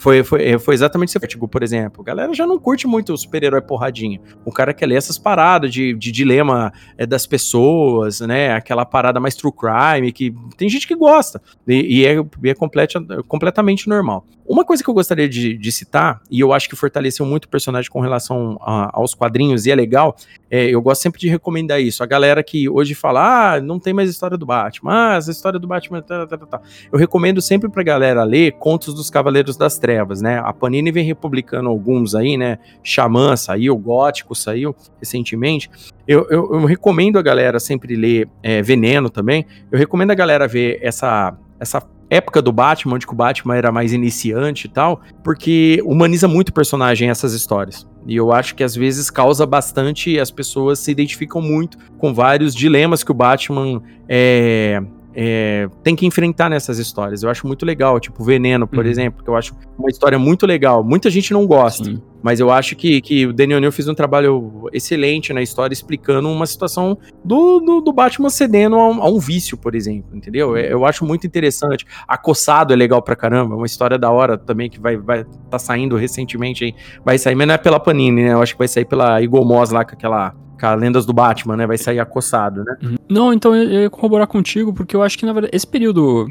Foi, 0.00 0.24
foi, 0.24 0.42
é, 0.42 0.58
foi 0.58 0.72
exatamente 0.72 1.10
esse 1.10 1.18
artigo, 1.18 1.46
por 1.46 1.62
exemplo. 1.62 2.00
A 2.00 2.04
galera 2.04 2.32
já 2.32 2.46
não 2.46 2.58
curte 2.58 2.86
muito 2.86 3.12
o 3.12 3.18
super-herói 3.18 3.60
porradinha. 3.60 4.18
O 4.46 4.50
cara 4.50 4.72
quer 4.72 4.86
ler 4.86 4.94
essas 4.94 5.18
paradas 5.18 5.70
de, 5.70 5.92
de 5.92 6.10
dilema 6.10 6.72
é, 6.96 7.04
das 7.04 7.26
pessoas, 7.26 8.20
né? 8.20 8.54
Aquela 8.54 8.86
parada 8.86 9.20
mais 9.20 9.34
true 9.34 9.52
crime, 9.52 10.10
que 10.10 10.34
tem 10.56 10.70
gente 10.70 10.88
que 10.88 10.96
gosta. 10.96 11.42
E, 11.68 11.98
e 11.98 12.06
é, 12.06 12.16
é 12.44 12.54
completa, 12.54 12.98
completamente 13.28 13.90
normal. 13.90 14.24
Uma 14.48 14.64
coisa 14.64 14.82
que 14.82 14.88
eu 14.88 14.94
gostaria 14.94 15.28
de, 15.28 15.56
de, 15.56 15.70
citar, 15.70 16.20
e 16.28 16.40
eu 16.40 16.52
acho 16.52 16.68
que 16.68 16.74
fortaleceu 16.74 17.24
muito 17.24 17.44
o 17.44 17.48
personagem 17.48 17.88
com 17.88 18.00
relação 18.00 18.58
a, 18.62 18.98
aos 18.98 19.14
quadrinhos, 19.14 19.64
e 19.66 19.70
é 19.70 19.74
legal, 19.76 20.16
é, 20.50 20.64
eu 20.64 20.82
gosto 20.82 21.02
sempre 21.02 21.20
de 21.20 21.28
recomendar 21.28 21.80
isso. 21.80 22.02
A 22.02 22.06
galera 22.06 22.42
que 22.42 22.68
hoje 22.68 22.92
fala, 22.92 23.54
ah, 23.54 23.60
não 23.60 23.78
tem 23.78 23.92
mais 23.92 24.10
história 24.10 24.36
do 24.36 24.44
Batman, 24.44 24.92
ah, 24.92 25.16
essa 25.16 25.30
história 25.30 25.56
do 25.56 25.68
Batman, 25.68 26.02
tá, 26.02 26.26
tá, 26.26 26.36
tá, 26.36 26.46
tá. 26.46 26.60
Eu 26.90 26.98
recomendo 26.98 27.40
sempre 27.40 27.68
pra 27.68 27.84
galera 27.84 28.24
ler 28.24 28.52
Contos 28.52 28.92
dos 28.92 29.08
Cavaleiros 29.08 29.56
das 29.56 29.78
Trevas 29.78 29.89
trevas, 29.90 30.22
né? 30.22 30.40
A 30.44 30.52
Panini 30.52 30.92
vem 30.92 31.04
republicando 31.04 31.68
alguns 31.68 32.14
aí, 32.14 32.36
né? 32.36 32.58
Xamã 32.82 33.36
saiu, 33.36 33.76
Gótico 33.76 34.36
saiu 34.36 34.74
recentemente. 35.00 35.68
Eu, 36.06 36.26
eu, 36.30 36.48
eu 36.52 36.64
recomendo 36.64 37.18
a 37.18 37.22
galera 37.22 37.58
sempre 37.58 37.96
ler 37.96 38.28
é, 38.40 38.62
Veneno 38.62 39.10
também. 39.10 39.44
Eu 39.70 39.76
recomendo 39.78 40.12
a 40.12 40.14
galera 40.14 40.46
ver 40.46 40.78
essa, 40.80 41.36
essa 41.58 41.82
época 42.08 42.40
do 42.40 42.52
Batman, 42.52 42.94
onde 42.94 43.06
o 43.08 43.14
Batman 43.14 43.56
era 43.56 43.72
mais 43.72 43.92
iniciante 43.92 44.66
e 44.66 44.70
tal, 44.70 45.00
porque 45.24 45.82
humaniza 45.84 46.28
muito 46.28 46.50
o 46.50 46.52
personagem 46.52 47.10
essas 47.10 47.32
histórias. 47.32 47.86
E 48.06 48.14
eu 48.14 48.32
acho 48.32 48.54
que 48.54 48.62
às 48.62 48.76
vezes 48.76 49.10
causa 49.10 49.44
bastante, 49.44 50.20
as 50.20 50.30
pessoas 50.30 50.78
se 50.78 50.90
identificam 50.92 51.42
muito 51.42 51.76
com 51.98 52.14
vários 52.14 52.54
dilemas 52.54 53.02
que 53.02 53.10
o 53.10 53.14
Batman 53.14 53.82
é, 54.08 54.80
é, 55.22 55.68
tem 55.82 55.94
que 55.94 56.06
enfrentar 56.06 56.48
nessas 56.48 56.78
histórias. 56.78 57.22
Eu 57.22 57.28
acho 57.28 57.46
muito 57.46 57.66
legal, 57.66 58.00
tipo 58.00 58.24
Veneno, 58.24 58.66
por 58.66 58.82
uhum. 58.82 58.90
exemplo, 58.90 59.22
que 59.22 59.28
eu 59.28 59.36
acho 59.36 59.54
uma 59.78 59.90
história 59.90 60.18
muito 60.18 60.46
legal. 60.46 60.82
Muita 60.82 61.10
gente 61.10 61.34
não 61.34 61.46
gosta. 61.46 61.84
Sim. 61.84 62.02
Mas 62.22 62.40
eu 62.40 62.50
acho 62.50 62.76
que, 62.76 63.00
que 63.00 63.26
o 63.26 63.32
Daniel 63.32 63.60
Neal 63.60 63.72
fez 63.72 63.88
um 63.88 63.94
trabalho 63.94 64.68
excelente 64.72 65.32
na 65.32 65.42
história, 65.42 65.72
explicando 65.72 66.28
uma 66.28 66.46
situação 66.46 66.98
do, 67.24 67.60
do, 67.60 67.80
do 67.80 67.92
Batman 67.92 68.30
cedendo 68.30 68.76
a 68.76 68.88
um, 68.88 69.02
a 69.02 69.08
um, 69.08 69.18
vício, 69.18 69.56
por 69.56 69.74
exemplo, 69.74 70.16
entendeu? 70.16 70.56
É, 70.56 70.72
eu 70.72 70.84
acho 70.84 71.04
muito 71.04 71.26
interessante. 71.26 71.86
Acossado 72.06 72.72
é 72.72 72.76
legal 72.76 73.02
pra 73.02 73.16
caramba, 73.16 73.54
é 73.54 73.56
uma 73.56 73.66
história 73.66 73.98
da 73.98 74.10
hora 74.10 74.36
também 74.36 74.68
que 74.68 74.80
vai, 74.80 74.96
vai 74.96 75.24
tá 75.50 75.58
saindo 75.58 75.96
recentemente 75.96 76.64
aí. 76.64 76.74
Vai 77.04 77.18
sair, 77.18 77.34
mas 77.34 77.46
não 77.46 77.54
é 77.54 77.58
pela 77.58 77.80
Panini, 77.80 78.24
né? 78.24 78.32
Eu 78.32 78.42
acho 78.42 78.54
que 78.54 78.58
vai 78.58 78.68
sair 78.68 78.84
pela 78.84 79.20
Moss 79.20 79.70
lá, 79.70 79.84
com 79.84 79.94
aquela 79.94 80.34
com 80.60 80.74
Lendas 80.74 81.06
do 81.06 81.12
Batman, 81.12 81.56
né? 81.56 81.66
Vai 81.66 81.78
sair 81.78 81.98
acossado, 81.98 82.62
né? 82.62 82.76
Uhum. 82.82 82.96
Não, 83.08 83.32
então 83.32 83.56
eu 83.56 83.82
ia 83.82 83.90
corroborar 83.90 84.26
contigo, 84.26 84.74
porque 84.74 84.94
eu 84.94 85.02
acho 85.02 85.18
que, 85.18 85.24
na 85.24 85.32
verdade, 85.32 85.56
esse 85.56 85.66
período 85.66 86.28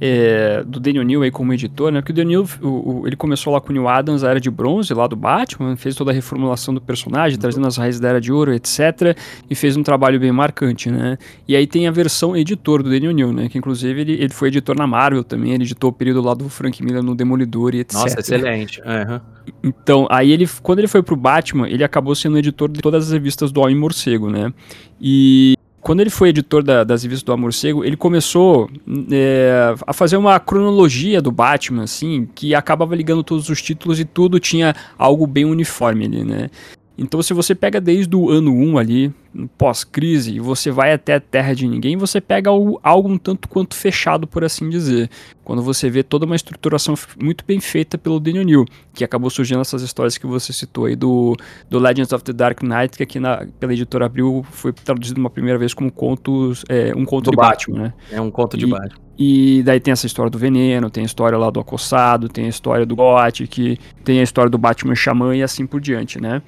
é, 0.00 0.62
do 0.64 0.78
Daniel 0.78 1.04
Neal 1.04 1.22
aí 1.22 1.30
como 1.30 1.52
editor, 1.52 1.90
né? 1.90 2.00
Porque 2.00 2.12
o 2.12 2.14
Daniel, 2.14 2.44
o, 2.60 3.00
o, 3.00 3.06
ele 3.06 3.16
começou 3.16 3.52
lá 3.52 3.60
com 3.60 3.70
o 3.70 3.72
Neil 3.72 3.88
Adams, 3.88 4.22
a 4.22 4.30
Era 4.30 4.40
de 4.40 4.50
Bronze, 4.50 4.92
lá 4.92 5.06
do 5.06 5.16
Batman, 5.16 5.76
fez 5.76 5.94
toda 5.94 6.10
a 6.10 6.14
reformulação 6.14 6.74
do 6.74 6.80
personagem, 6.80 7.38
trazendo 7.38 7.66
as 7.66 7.76
raízes 7.76 8.00
da 8.00 8.08
Era 8.08 8.20
de 8.20 8.32
Ouro, 8.32 8.52
etc. 8.52 9.16
E 9.48 9.54
fez 9.54 9.76
um 9.76 9.82
trabalho 9.82 10.20
bem 10.20 10.30
marcante, 10.32 10.90
né? 10.90 11.16
E 11.48 11.56
aí 11.56 11.66
tem 11.66 11.88
a 11.88 11.90
versão 11.90 12.36
editor 12.36 12.82
do 12.82 12.90
Daniel 12.90 13.12
Neal, 13.12 13.32
né? 13.32 13.48
Que 13.48 13.56
inclusive 13.58 14.00
ele, 14.00 14.12
ele 14.12 14.32
foi 14.32 14.48
editor 14.48 14.76
na 14.76 14.86
Marvel 14.86 15.24
também, 15.24 15.52
ele 15.52 15.64
editou 15.64 15.90
o 15.90 15.92
período 15.92 16.20
lá 16.20 16.34
do 16.34 16.48
Frank 16.48 16.82
Miller 16.84 17.02
no 17.02 17.14
Demolidor 17.14 17.74
e 17.74 17.80
etc. 17.80 17.94
Nossa, 17.94 18.20
excelente. 18.20 18.80
Uhum. 18.80 19.20
Então, 19.62 20.06
aí 20.10 20.30
ele, 20.30 20.46
quando 20.62 20.80
ele 20.80 20.88
foi 20.88 21.02
pro 21.02 21.16
Batman, 21.16 21.68
ele 21.68 21.84
acabou 21.84 22.14
sendo 22.14 22.36
editor 22.38 22.68
de 22.68 22.80
todas 22.80 23.06
as 23.06 23.12
revistas 23.12 23.50
do 23.50 23.60
Homem 23.60 23.76
Morcego, 23.76 24.28
né? 24.30 24.52
E 25.00 25.55
quando 25.86 26.00
ele 26.00 26.10
foi 26.10 26.30
editor 26.30 26.64
da, 26.64 26.82
das 26.82 27.04
revistas 27.04 27.22
do 27.22 27.32
Amor 27.32 27.54
Cego, 27.54 27.84
ele 27.84 27.96
começou 27.96 28.68
é, 29.08 29.72
a 29.86 29.92
fazer 29.92 30.16
uma 30.16 30.40
cronologia 30.40 31.22
do 31.22 31.30
Batman, 31.30 31.84
assim, 31.84 32.28
que 32.34 32.56
acabava 32.56 32.96
ligando 32.96 33.22
todos 33.22 33.48
os 33.48 33.62
títulos 33.62 34.00
e 34.00 34.04
tudo 34.04 34.40
tinha 34.40 34.74
algo 34.98 35.28
bem 35.28 35.44
uniforme 35.44 36.06
ali, 36.06 36.24
né? 36.24 36.50
Então, 36.98 37.20
se 37.20 37.34
você 37.34 37.54
pega 37.54 37.80
desde 37.80 38.16
o 38.16 38.30
ano 38.30 38.52
1 38.52 38.78
ali, 38.78 39.14
pós-crise, 39.58 40.36
e 40.36 40.40
você 40.40 40.70
vai 40.70 40.92
até 40.92 41.14
a 41.14 41.20
Terra 41.20 41.54
de 41.54 41.68
Ninguém, 41.68 41.96
você 41.96 42.20
pega 42.20 42.48
algo, 42.48 42.80
algo 42.82 43.08
um 43.10 43.18
tanto 43.18 43.48
quanto 43.48 43.74
fechado, 43.74 44.26
por 44.26 44.42
assim 44.42 44.70
dizer. 44.70 45.10
Quando 45.44 45.62
você 45.62 45.90
vê 45.90 46.02
toda 46.02 46.24
uma 46.24 46.34
estruturação 46.34 46.94
muito 47.20 47.44
bem 47.46 47.60
feita 47.60 47.98
pelo 47.98 48.18
Daniel 48.18 48.44
New, 48.44 48.64
que 48.94 49.04
acabou 49.04 49.28
surgindo 49.28 49.60
essas 49.60 49.82
histórias 49.82 50.16
que 50.16 50.26
você 50.26 50.52
citou 50.52 50.86
aí 50.86 50.96
do, 50.96 51.36
do 51.68 51.78
Legends 51.78 52.12
of 52.12 52.24
the 52.24 52.32
Dark 52.32 52.62
Knight, 52.62 52.96
que 52.96 53.02
aqui 53.02 53.20
na, 53.20 53.46
pela 53.60 53.74
editora 53.74 54.06
Abril 54.06 54.44
foi 54.50 54.72
traduzido 54.72 55.20
uma 55.20 55.30
primeira 55.30 55.58
vez 55.58 55.74
como 55.74 55.92
contos, 55.92 56.64
é, 56.68 56.94
um 56.96 57.04
conto 57.04 57.26
do 57.26 57.30
de 57.32 57.36
Batman, 57.36 57.82
Batman, 57.82 57.88
né? 57.88 57.94
É 58.10 58.20
um 58.20 58.30
conto 58.30 58.56
de 58.56 58.64
e, 58.64 58.68
Batman. 58.68 59.05
E 59.18 59.62
daí 59.64 59.80
tem 59.80 59.92
essa 59.92 60.06
história 60.06 60.30
do 60.30 60.38
veneno, 60.38 60.90
tem 60.90 61.02
a 61.02 61.06
história 61.06 61.38
lá 61.38 61.48
do 61.48 61.58
acossado, 61.58 62.28
tem 62.28 62.46
a 62.46 62.48
história 62.48 62.84
do 62.84 62.94
Gothic, 62.94 63.78
tem 64.04 64.20
a 64.20 64.22
história 64.22 64.50
do 64.50 64.58
Batman 64.58 64.94
Xamã 64.94 65.34
e 65.34 65.42
assim 65.42 65.66
por 65.66 65.80
diante, 65.80 66.20
né? 66.20 66.42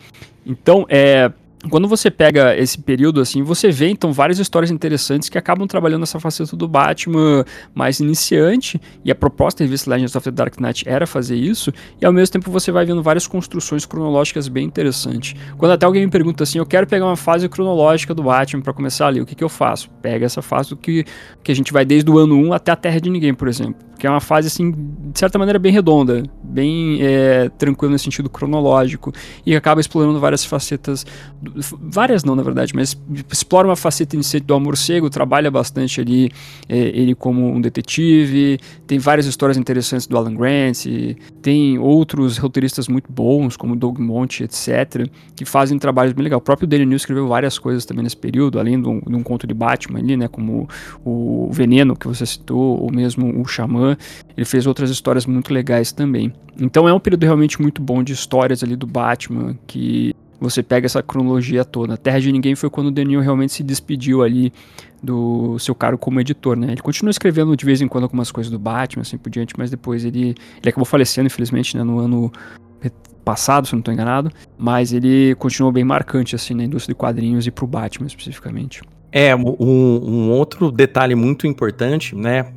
Então, 0.44 0.84
é, 0.88 1.32
quando 1.68 1.88
você 1.88 2.10
pega 2.10 2.56
esse 2.56 2.78
período 2.78 3.20
assim, 3.20 3.42
você 3.42 3.70
vê 3.70 3.88
então 3.88 4.12
várias 4.12 4.38
histórias 4.38 4.70
interessantes 4.70 5.28
que 5.28 5.36
acabam 5.36 5.66
trabalhando 5.66 6.04
essa 6.04 6.20
faceta 6.20 6.56
do 6.56 6.68
Batman 6.68 7.44
mais 7.74 7.98
iniciante, 7.98 8.80
e 9.04 9.10
a 9.10 9.14
proposta 9.14 9.58
da 9.58 9.66
revista 9.66 9.90
Legends 9.90 10.14
of 10.14 10.24
the 10.24 10.30
Dark 10.30 10.56
Knight 10.60 10.88
era 10.88 11.06
fazer 11.06 11.36
isso, 11.36 11.72
e 12.00 12.06
ao 12.06 12.12
mesmo 12.12 12.34
tempo 12.34 12.50
você 12.50 12.70
vai 12.70 12.86
vendo 12.86 13.02
várias 13.02 13.26
construções 13.26 13.84
cronológicas 13.84 14.46
bem 14.46 14.66
interessantes. 14.66 15.34
Quando 15.56 15.72
até 15.72 15.84
alguém 15.84 16.04
me 16.04 16.10
pergunta 16.10 16.44
assim, 16.44 16.58
eu 16.58 16.66
quero 16.66 16.86
pegar 16.86 17.06
uma 17.06 17.16
fase 17.16 17.48
cronológica 17.48 18.14
do 18.14 18.22
Batman 18.22 18.62
para 18.62 18.72
começar 18.72 19.08
ali, 19.08 19.20
o 19.20 19.26
que, 19.26 19.34
que 19.34 19.44
eu 19.44 19.48
faço? 19.48 19.90
Pega 20.00 20.24
essa 20.26 20.40
fase 20.40 20.70
do 20.70 20.76
que, 20.76 21.04
que 21.42 21.50
a 21.50 21.54
gente 21.54 21.72
vai 21.72 21.84
desde 21.84 22.08
o 22.08 22.18
ano 22.18 22.36
1 22.36 22.52
até 22.52 22.70
a 22.70 22.76
Terra 22.76 23.00
de 23.00 23.10
Ninguém, 23.10 23.34
por 23.34 23.48
exemplo 23.48 23.87
que 23.98 24.06
é 24.06 24.10
uma 24.10 24.20
fase, 24.20 24.46
assim, 24.46 24.70
de 24.70 25.18
certa 25.18 25.38
maneira 25.38 25.58
bem 25.58 25.72
redonda, 25.72 26.22
bem 26.42 26.98
é, 27.02 27.48
tranquila 27.58 27.92
no 27.92 27.98
sentido 27.98 28.30
cronológico, 28.30 29.12
e 29.44 29.56
acaba 29.56 29.80
explorando 29.80 30.20
várias 30.20 30.44
facetas, 30.44 31.04
várias 31.80 32.22
não, 32.22 32.36
na 32.36 32.42
verdade, 32.42 32.74
mas 32.74 32.96
explora 33.30 33.66
uma 33.66 33.76
faceta 33.76 34.14
iniciante 34.14 34.46
do 34.46 34.54
Amor 34.54 34.76
Cego, 34.76 35.10
trabalha 35.10 35.50
bastante 35.50 36.00
ali 36.00 36.30
é, 36.68 36.78
ele 36.78 37.14
como 37.14 37.48
um 37.48 37.60
detetive, 37.60 38.58
tem 38.86 38.98
várias 38.98 39.26
histórias 39.26 39.58
interessantes 39.58 40.06
do 40.06 40.16
Alan 40.16 40.34
Grant, 40.34 40.84
tem 41.42 41.78
outros 41.78 42.38
roteiristas 42.38 42.88
muito 42.88 43.10
bons, 43.10 43.56
como 43.56 43.74
Doug 43.74 43.98
Monte, 43.98 44.44
etc., 44.44 45.08
que 45.34 45.44
fazem 45.44 45.78
trabalhos 45.78 46.12
bem 46.12 46.22
legais. 46.22 46.38
O 46.38 46.42
próprio 46.42 46.68
Daniel 46.68 46.88
New 46.88 46.96
escreveu 46.96 47.26
várias 47.26 47.58
coisas 47.58 47.84
também 47.84 48.04
nesse 48.04 48.16
período, 48.16 48.58
além 48.60 48.80
de 48.80 48.88
um, 48.88 49.00
de 49.00 49.14
um 49.16 49.22
conto 49.22 49.46
de 49.46 49.54
Batman 49.54 49.98
ali, 49.98 50.16
né, 50.16 50.28
como 50.28 50.68
o 51.04 51.48
Veneno, 51.50 51.96
que 51.96 52.06
você 52.06 52.24
citou, 52.24 52.80
ou 52.80 52.92
mesmo 52.92 53.40
o 53.40 53.44
Xamã, 53.44 53.87
ele 54.36 54.44
fez 54.44 54.66
outras 54.66 54.90
histórias 54.90 55.26
muito 55.26 55.52
legais 55.52 55.92
também. 55.92 56.32
Então 56.58 56.88
é 56.88 56.92
um 56.92 57.00
período 57.00 57.24
realmente 57.24 57.60
muito 57.60 57.80
bom 57.80 58.02
de 58.02 58.12
histórias 58.12 58.62
ali 58.62 58.74
do 58.74 58.86
Batman, 58.86 59.56
que 59.66 60.14
você 60.40 60.62
pega 60.62 60.86
essa 60.86 61.02
cronologia 61.02 61.64
toda. 61.64 61.94
A 61.94 61.96
Terra 61.96 62.20
de 62.20 62.30
Ninguém 62.30 62.54
foi 62.54 62.70
quando 62.70 62.88
o 62.88 62.90
Daniel 62.90 63.20
realmente 63.20 63.52
se 63.52 63.62
despediu 63.62 64.22
ali 64.22 64.52
do 65.02 65.58
seu 65.58 65.74
cargo 65.74 65.98
como 65.98 66.20
editor, 66.20 66.56
né? 66.56 66.72
Ele 66.72 66.80
continua 66.80 67.10
escrevendo 67.10 67.56
de 67.56 67.64
vez 67.64 67.80
em 67.80 67.88
quando 67.88 68.04
algumas 68.04 68.30
coisas 68.30 68.50
do 68.50 68.58
Batman, 68.58 69.02
assim 69.02 69.18
por 69.18 69.30
diante, 69.30 69.54
mas 69.56 69.70
depois 69.70 70.04
ele, 70.04 70.34
ele 70.60 70.68
acabou 70.68 70.84
falecendo, 70.84 71.26
infelizmente, 71.26 71.76
né, 71.76 71.82
no 71.82 71.98
ano 71.98 72.32
passado, 73.24 73.66
se 73.66 73.74
não 73.74 73.80
estou 73.80 73.92
enganado, 73.92 74.32
mas 74.56 74.90
ele 74.90 75.34
continuou 75.34 75.70
bem 75.70 75.84
marcante, 75.84 76.34
assim, 76.34 76.54
na 76.54 76.64
indústria 76.64 76.94
de 76.94 76.98
quadrinhos 76.98 77.46
e 77.46 77.50
pro 77.50 77.66
Batman, 77.66 78.06
especificamente. 78.06 78.80
É, 79.10 79.34
um, 79.34 79.56
um, 79.58 80.30
outro 80.30 80.70
detalhe 80.70 81.14
muito 81.14 81.46
importante, 81.46 82.14
né, 82.14 82.52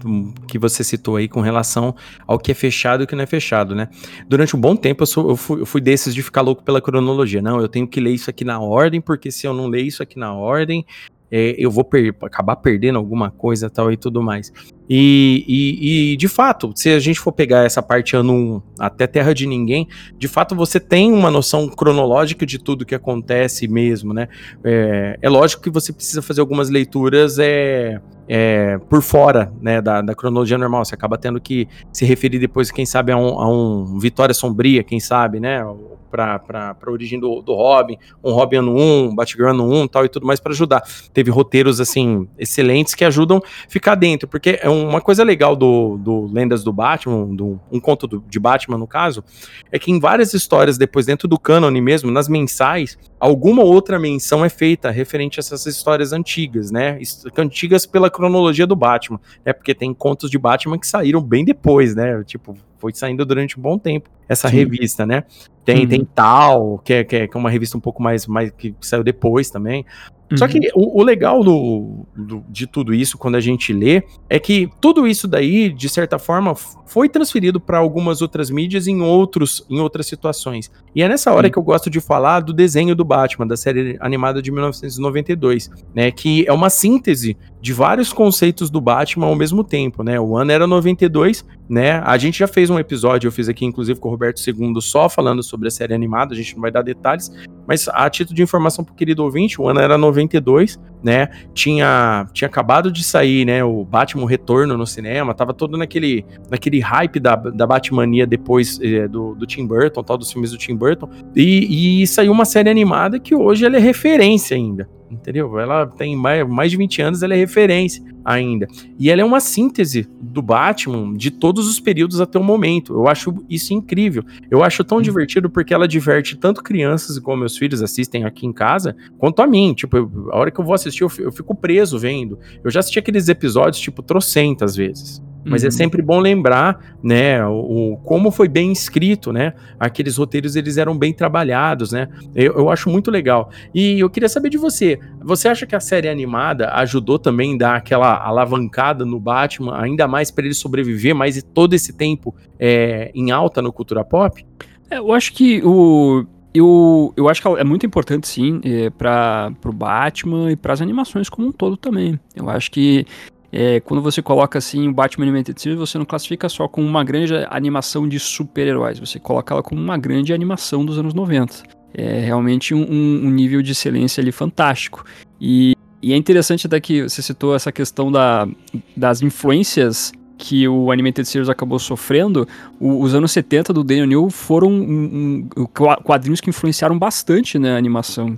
que 0.48 0.60
você 0.60 0.84
citou 0.84 1.16
aí 1.16 1.30
com 1.30 1.40
relação 1.40 1.96
ao 2.28 2.38
que 2.38 2.52
é 2.52 2.56
fechado 2.56 3.02
e 3.02 3.04
o 3.06 3.08
que 3.08 3.16
não 3.16 3.24
é 3.24 3.28
fechado, 3.28 3.74
né? 3.74 3.88
Durante 4.28 4.56
um 4.56 4.60
bom 4.60 4.76
tempo 4.76 5.04
eu, 5.04 5.08
sou, 5.08 5.30
eu, 5.30 5.38
fui, 5.38 5.62
eu 5.62 5.66
fui 5.66 5.80
desses 5.80 6.14
de 6.14 6.22
ficar 6.22 6.42
louco 6.42 6.62
pela 6.62 6.82
cronologia. 6.82 7.42
Não, 7.42 7.62
eu 7.62 7.70
tenho 7.70 7.88
que 7.88 8.02
ler 8.02 8.12
isso 8.12 8.30
aqui 8.30 8.44
na 8.44 8.60
ordem, 8.60 9.00
porque 9.00 9.32
se 9.32 9.48
eu 9.48 9.54
não 9.54 9.68
ler 9.68 9.84
isso 9.84 10.04
aqui 10.04 10.20
na 10.20 10.34
ordem, 10.34 10.86
é, 11.32 11.56
eu 11.58 11.72
vou 11.72 11.86
per 11.86 12.14
acabar 12.22 12.58
perdendo 12.58 12.98
alguma 12.98 13.32
coisa 13.32 13.70
tal 13.70 13.90
e 13.90 13.96
tudo 13.96 14.22
mais. 14.22 14.52
E, 14.94 15.46
e, 15.48 16.12
e, 16.12 16.18
de 16.18 16.28
fato, 16.28 16.74
se 16.76 16.90
a 16.90 17.00
gente 17.00 17.18
for 17.18 17.32
pegar 17.32 17.64
essa 17.64 17.82
parte 17.82 18.14
ano 18.14 18.34
1 18.34 18.62
até 18.78 19.08
Terra 19.08 19.34
de 19.34 19.48
Ninguém, 19.48 19.88
de 20.18 20.28
fato 20.28 20.54
você 20.54 20.82
tem 20.82 21.14
uma 21.14 21.32
noção 21.32 21.70
cronológica 21.70 22.46
de 22.46 22.60
tudo 22.60 22.86
que 22.86 22.94
acontece 22.94 23.70
mesmo, 23.70 24.14
né? 24.14 24.28
É, 24.66 25.18
é 25.22 25.30
lógico 25.30 25.64
que 25.64 25.70
você 25.70 25.94
precisa 25.94 26.22
fazer 26.22 26.42
algumas 26.42 26.70
leituras 26.70 27.40
é, 27.40 28.02
é, 28.28 28.78
por 28.90 29.02
fora 29.02 29.52
né, 29.62 29.82
da, 29.82 30.02
da, 30.02 30.16
cronologia 30.16 30.58
normal. 30.58 30.86
Você 30.86 30.96
acaba 30.96 31.18
tendo 31.18 31.40
que 31.40 31.68
se 31.92 32.06
referir 32.06 32.40
depois, 32.40 32.72
quem 32.72 32.86
sabe, 32.86 33.12
a 33.12 33.18
um, 33.18 33.40
a 33.40 33.48
um 33.48 34.00
Vitória 34.00 34.34
Sombria, 34.34 34.84
quem 34.84 35.00
sabe, 35.00 35.40
né? 35.40 35.64
para 36.12 36.76
a 36.86 36.92
origem 36.92 37.20
do, 37.20 37.42
do 37.42 37.54
Robin, 37.56 37.98
um 38.24 38.34
Robin 38.34 38.58
ano 38.58 38.76
1, 38.76 39.16
Batgirl 39.16 39.50
ano 39.50 39.72
1 39.84 39.88
tal 39.88 40.06
e 40.06 40.10
tudo 40.10 40.28
mais 40.28 40.40
para 40.40 40.52
ajudar. 40.52 40.84
Teve 41.14 41.32
roteiros 41.32 41.80
assim 41.80 42.28
excelentes 42.38 42.94
que 42.94 43.06
ajudam 43.06 43.38
a 43.38 43.70
ficar 43.70 43.96
dentro, 43.96 44.28
porque 44.28 44.60
é 44.62 44.70
uma 44.70 45.00
coisa 45.00 45.24
legal 45.24 45.56
do, 45.56 45.98
do 45.98 46.26
Lendas 46.32 46.64
do 46.64 46.74
Batman, 46.74 47.34
do, 47.34 47.60
um 47.72 47.80
conto 47.80 48.06
do, 48.06 48.24
de 48.28 48.40
Batman 48.40 48.78
no 48.78 48.88
caso, 48.88 49.24
é 49.72 49.80
que 49.80 49.92
em 49.92 50.00
várias 50.00 50.34
histórias 50.34 50.78
depois 50.78 51.06
dentro 51.06 51.28
do 51.28 51.40
cânone 51.40 51.80
mesmo, 51.80 52.12
nas 52.12 52.28
mensais, 52.28 52.98
alguma 53.20 53.64
outra 53.64 53.98
menção 53.98 54.44
é 54.44 54.50
feita 54.50 54.92
referente 54.92 55.40
a 55.40 55.42
essas 55.42 55.66
histórias 55.66 56.12
antigas, 56.12 56.72
né? 56.72 57.00
Antigas 57.38 57.86
pela 57.86 58.10
cronologia 58.12 58.68
do 58.68 58.76
Batman, 58.76 59.20
né? 59.46 59.54
Porque 59.54 59.74
tem 59.74 59.94
contos 59.94 60.30
de 60.30 60.38
Batman 60.38 60.78
que 60.78 60.88
saíram 60.88 61.22
bem 61.22 61.44
depois, 61.44 61.96
né? 61.96 62.24
Tipo, 62.24 62.56
foi 62.82 62.92
saindo 62.94 63.24
durante 63.24 63.60
um 63.60 63.62
bom 63.62 63.78
tempo 63.78 64.10
essa 64.28 64.50
Sim. 64.50 64.56
revista, 64.56 65.06
né? 65.06 65.24
Tem, 65.64 65.82
uhum. 65.82 65.88
tem 65.88 66.06
Tal, 66.16 66.80
que 66.80 66.94
é, 66.94 67.04
que 67.04 67.16
é 67.16 67.30
uma 67.36 67.50
revista 67.50 67.78
um 67.78 67.82
pouco 67.82 68.02
mais, 68.02 68.26
mais 68.26 68.50
que 68.50 68.74
saiu 68.82 69.04
depois 69.04 69.52
também. 69.52 69.86
Uhum. 70.32 70.38
Só 70.38 70.48
que 70.48 70.58
uhum. 70.58 70.70
o, 70.76 71.02
o 71.02 71.04
legal 71.04 71.44
do, 71.44 72.06
do, 72.16 72.44
de 72.50 72.66
tudo 72.66 72.94
isso, 72.94 73.18
quando 73.18 73.36
a 73.36 73.40
gente 73.40 73.74
lê, 73.74 74.02
é 74.30 74.40
que 74.40 74.70
tudo 74.80 75.06
isso 75.06 75.28
daí, 75.28 75.70
de 75.72 75.90
certa 75.90 76.18
forma, 76.18 76.56
foi 76.56 77.10
transferido 77.10 77.60
para 77.60 77.78
algumas 77.78 78.22
outras 78.22 78.50
mídias 78.50 78.88
em, 78.88 79.02
outros, 79.02 79.66
em 79.70 79.80
outras 79.80 80.08
situações. 80.08 80.72
E 80.96 81.04
é 81.04 81.08
nessa 81.10 81.32
hora 81.34 81.48
uhum. 81.48 81.52
que 81.52 81.60
eu 81.60 81.64
gosto 81.64 81.90
de 81.90 82.00
falar 82.00 82.40
do 82.40 82.54
desenho 82.54 82.96
do 82.96 83.04
Batman, 83.04 83.46
da 83.46 83.58
série 83.58 83.98
animada 84.00 84.42
de 84.42 84.52
1992, 84.52 85.70
né? 85.94 86.10
Que 86.10 86.48
é 86.48 86.54
uma 86.54 86.70
síntese 86.70 87.38
de 87.62 87.74
vários 87.74 88.12
conceitos 88.12 88.70
do 88.70 88.82
Batman 88.82 89.28
ao 89.28 89.36
mesmo 89.36 89.64
tempo, 89.64 90.02
né? 90.04 90.20
O 90.20 90.36
ano 90.36 90.52
era 90.52 90.66
92, 90.66 91.46
né? 91.72 92.02
A 92.04 92.18
gente 92.18 92.40
já 92.40 92.48
fez 92.48 92.70
um 92.70 92.78
episódio, 92.78 93.30
eu 93.30 93.32
fiz 93.32 93.48
aqui 93.48 93.64
inclusive 93.64 93.98
com 93.98 94.10
o 94.10 94.12
Roberto 94.12 94.46
II, 94.46 94.74
só 94.82 95.08
falando 95.08 95.42
sobre 95.42 95.70
a 95.70 95.72
série 95.72 95.94
animada, 95.94 96.34
a 96.34 96.36
gente 96.36 96.54
não 96.54 96.62
vai 96.62 96.70
dar 96.70 96.82
detalhes, 96.82 97.32
mas 97.66 97.88
a 97.88 98.10
título 98.10 98.36
de 98.36 98.44
informação 98.44 98.84
pro 98.84 98.94
querido 98.94 99.24
ouvinte, 99.24 99.62
o 99.62 99.70
ano 99.70 99.80
era 99.80 99.98
92, 99.98 100.78
né? 101.02 101.30
Tinha, 101.54 102.28
tinha 102.34 102.50
acabado 102.50 102.92
de 102.92 103.02
sair, 103.02 103.46
né, 103.46 103.64
o 103.64 103.86
Batman 103.86 104.28
Retorno 104.28 104.78
no 104.78 104.86
cinema, 104.86 105.34
tava 105.34 105.54
todo 105.54 105.78
naquele, 105.78 106.26
naquele 106.50 106.82
hype 106.82 107.22
da, 107.22 107.38
da 107.38 107.66
Batmania 107.66 108.28
depois 108.28 108.78
é, 108.82 109.08
do, 109.08 109.34
do 109.34 109.46
Tim 109.46 109.66
Burton, 109.66 110.04
tal, 110.04 110.18
dos 110.18 110.30
filmes 110.30 110.52
do 110.52 110.58
Tim 110.58 110.76
Burton, 110.76 111.10
e, 111.34 112.02
e 112.02 112.08
saiu 112.08 112.34
uma 112.34 112.44
série 112.44 112.70
animada 112.70 113.18
que 113.18 113.34
hoje 113.34 113.66
ela 113.66 113.78
é 113.78 113.80
referência 113.80 114.58
ainda, 114.58 114.90
entendeu? 115.12 115.60
Ela 115.60 115.86
tem 115.86 116.16
mais, 116.16 116.48
mais 116.48 116.72
de 116.72 116.78
20 116.78 117.02
anos, 117.02 117.24
ela 117.24 117.34
é 117.34 117.38
referência 117.38 118.04
ainda. 118.24 118.68
E 119.00 119.10
ela 119.10 119.22
é 119.22 119.26
uma 119.26 119.40
síntese 119.40 120.08
do 120.22 120.42
Batman 120.42 121.14
de 121.14 121.32
todos 121.32 121.68
os 121.68 121.80
períodos 121.80 122.22
até 122.22 122.40
o 122.40 122.44
momento. 122.44 122.94
Eu 122.94 123.08
acho 123.08 123.34
isso 123.50 123.74
incrível. 123.74 124.24
Eu 124.50 124.64
acho 124.64 124.84
tão 124.84 125.02
divertido 125.02 125.50
porque 125.50 125.74
ela 125.74 125.88
diverte 125.88 126.38
tanto 126.38 126.64
crianças, 126.64 127.18
como 127.20 127.38
meus 127.38 127.58
filhos 127.58 127.82
assistem 127.82 128.24
aqui 128.24 128.46
em 128.46 128.54
casa, 128.54 128.96
quanto 129.18 129.42
a 129.42 129.48
mim. 129.48 129.74
Tipo, 129.74 129.98
eu, 129.98 130.30
a 130.32 130.38
hora 130.38 130.52
que 130.52 130.60
eu 130.60 130.66
vou 130.66 130.74
assistir, 130.74 131.04
eu, 131.04 131.12
eu 131.20 131.32
fico 131.32 131.56
preso 131.56 131.98
vendo. 131.98 132.40
Eu 132.64 132.72
já 132.72 132.80
assisti 132.80 133.00
aqueles 133.00 133.28
episódios, 133.28 133.80
tipo, 133.80 134.02
trocentas 134.02 134.76
vezes. 134.76 135.22
Mas 135.44 135.64
é 135.64 135.66
uhum. 135.66 135.70
é 135.70 135.72
sempre 135.72 136.02
bom 136.02 136.20
lembrar, 136.20 136.98
né, 137.04 137.46
o, 137.46 137.94
o, 137.94 137.98
como 137.98 138.32
foi 138.32 138.48
bem 138.48 138.72
escrito, 138.72 139.34
né? 139.34 139.54
Aqueles 139.80 140.18
roteiros 140.18 140.56
eles 140.56 140.78
eram 140.78 140.98
bem 140.98 141.14
trabalhados, 141.14 141.92
né? 141.92 142.08
Eu, 142.36 142.54
eu 142.54 142.70
acho 142.70 142.90
muito 142.90 143.10
legal. 143.10 143.50
E 143.74 144.00
eu 144.00 144.10
queria 144.10 144.30
saber 144.30 144.50
de 144.50 144.58
você. 144.58 145.00
Você 145.22 145.48
acha 145.48 145.66
que 145.66 145.76
a 145.76 145.80
série 145.80 146.08
animada 146.08 146.70
ajudou 146.74 147.18
também 147.18 147.56
a 147.56 147.58
dar 147.58 147.76
aquela 147.76 148.24
alavancada 148.24 149.06
no 149.06 149.20
Batman, 149.20 149.78
ainda 149.80 150.08
mais 150.08 150.32
para 150.32 150.46
ele 150.46 150.54
sobreviver 150.54 151.16
mais 151.16 151.42
todo 151.42 151.74
esse 151.74 151.94
tempo 151.94 152.36
é, 152.60 153.12
em 153.16 153.32
alta 153.32 153.62
no 153.62 153.74
cultura 153.74 154.04
pop? 154.04 154.46
É, 154.90 154.98
eu 154.98 155.14
acho 155.14 155.34
que 155.34 155.62
o 155.64 156.26
eu, 156.54 157.14
eu 157.16 157.30
acho 157.30 157.42
que 157.42 157.48
é 157.48 157.64
muito 157.64 157.86
importante, 157.86 158.28
sim, 158.28 158.60
é, 158.64 158.90
para 158.90 159.54
o 159.64 159.72
Batman 159.72 160.52
e 160.52 160.56
para 160.56 160.74
as 160.74 160.82
animações 160.82 161.30
como 161.30 161.48
um 161.48 161.52
todo 161.52 161.78
também. 161.78 162.20
Eu 162.36 162.50
acho 162.50 162.70
que 162.70 163.06
é, 163.52 163.80
quando 163.82 164.02
você 164.02 164.22
coloca 164.22 164.58
assim 164.58 164.88
o 164.88 164.94
Batman 164.94 165.26
Animated 165.26 165.62
Series, 165.62 165.80
você 165.80 165.98
não 165.98 166.06
classifica 166.06 166.48
só 166.48 166.68
como 166.68 166.88
uma 166.88 167.04
grande 167.04 167.34
animação 167.50 168.08
de 168.08 168.18
super-heróis, 168.18 169.00
você 169.00 169.20
coloca 169.20 169.54
ela 169.54 169.62
como 169.62 169.82
uma 169.82 169.98
grande 169.98 170.34
animação 170.34 170.86
dos 170.86 170.98
anos 170.98 171.14
90. 171.14 171.64
É 171.94 172.22
realmente 172.22 172.74
um, 172.74 172.82
um 172.82 173.30
nível 173.30 173.62
de 173.62 173.74
excelência 173.74 174.22
ali 174.22 174.32
fantástico. 174.32 175.04
E, 175.40 175.76
e, 176.02 176.14
é 176.14 176.16
interessante 176.16 176.66
até 176.66 176.80
que 176.80 177.04
você 177.04 177.22
citou 177.22 177.54
essa 177.54 177.72
questão 177.72 178.10
da, 178.10 178.48
das 178.96 179.22
influências 179.22 180.14
que 180.38 180.68
o 180.68 180.90
Animated 180.90 181.28
Series 181.28 181.50
acabou 181.50 181.78
sofrendo, 181.78 182.48
o, 182.80 183.04
os 183.04 183.14
anos 183.14 183.32
70 183.32 183.74
do 183.74 183.84
Daniel 183.84 184.08
New 184.08 184.30
foram 184.30 184.72
um, 184.72 185.48
um, 185.56 185.66
quadrinhos 186.04 186.42
que 186.42 186.50
influenciaram 186.50 186.98
bastante 186.98 187.60
na 187.60 187.74
né, 187.74 187.78
animação. 187.78 188.36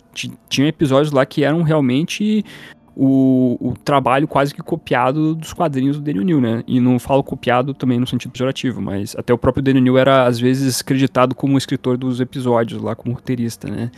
Tinha 0.50 0.68
episódios 0.68 1.14
lá 1.14 1.26
que 1.26 1.44
eram 1.46 1.62
realmente 1.62 2.44
o, 2.96 3.58
o, 3.60 3.74
trabalho 3.84 4.28
quase 4.28 4.54
que 4.54 4.62
copiado 4.62 5.34
dos 5.34 5.52
quadrinhos 5.52 5.98
do 5.98 6.04
Daniel 6.04 6.24
New, 6.24 6.42
né? 6.42 6.64
E 6.68 6.80
não 6.80 7.00
falo 7.00 7.24
copiado 7.24 7.74
também 7.74 8.00
no 8.00 8.06
sentido 8.06 8.32
pejorativo, 8.32 8.82
mas 8.82 9.16
até 9.18 9.34
o 9.34 9.38
próprio 9.38 9.64
Daniel 9.64 9.84
New 9.84 9.98
era 9.98 10.28
às 10.28 10.40
vezes 10.40 10.82
creditado 10.82 11.34
como 11.34 11.58
escritor 11.58 11.98
dos 11.98 12.20
episódios 12.20 12.82
lá, 12.82 12.96
como 12.96 13.16
roteirista, 13.16 13.68
né? 13.68 13.90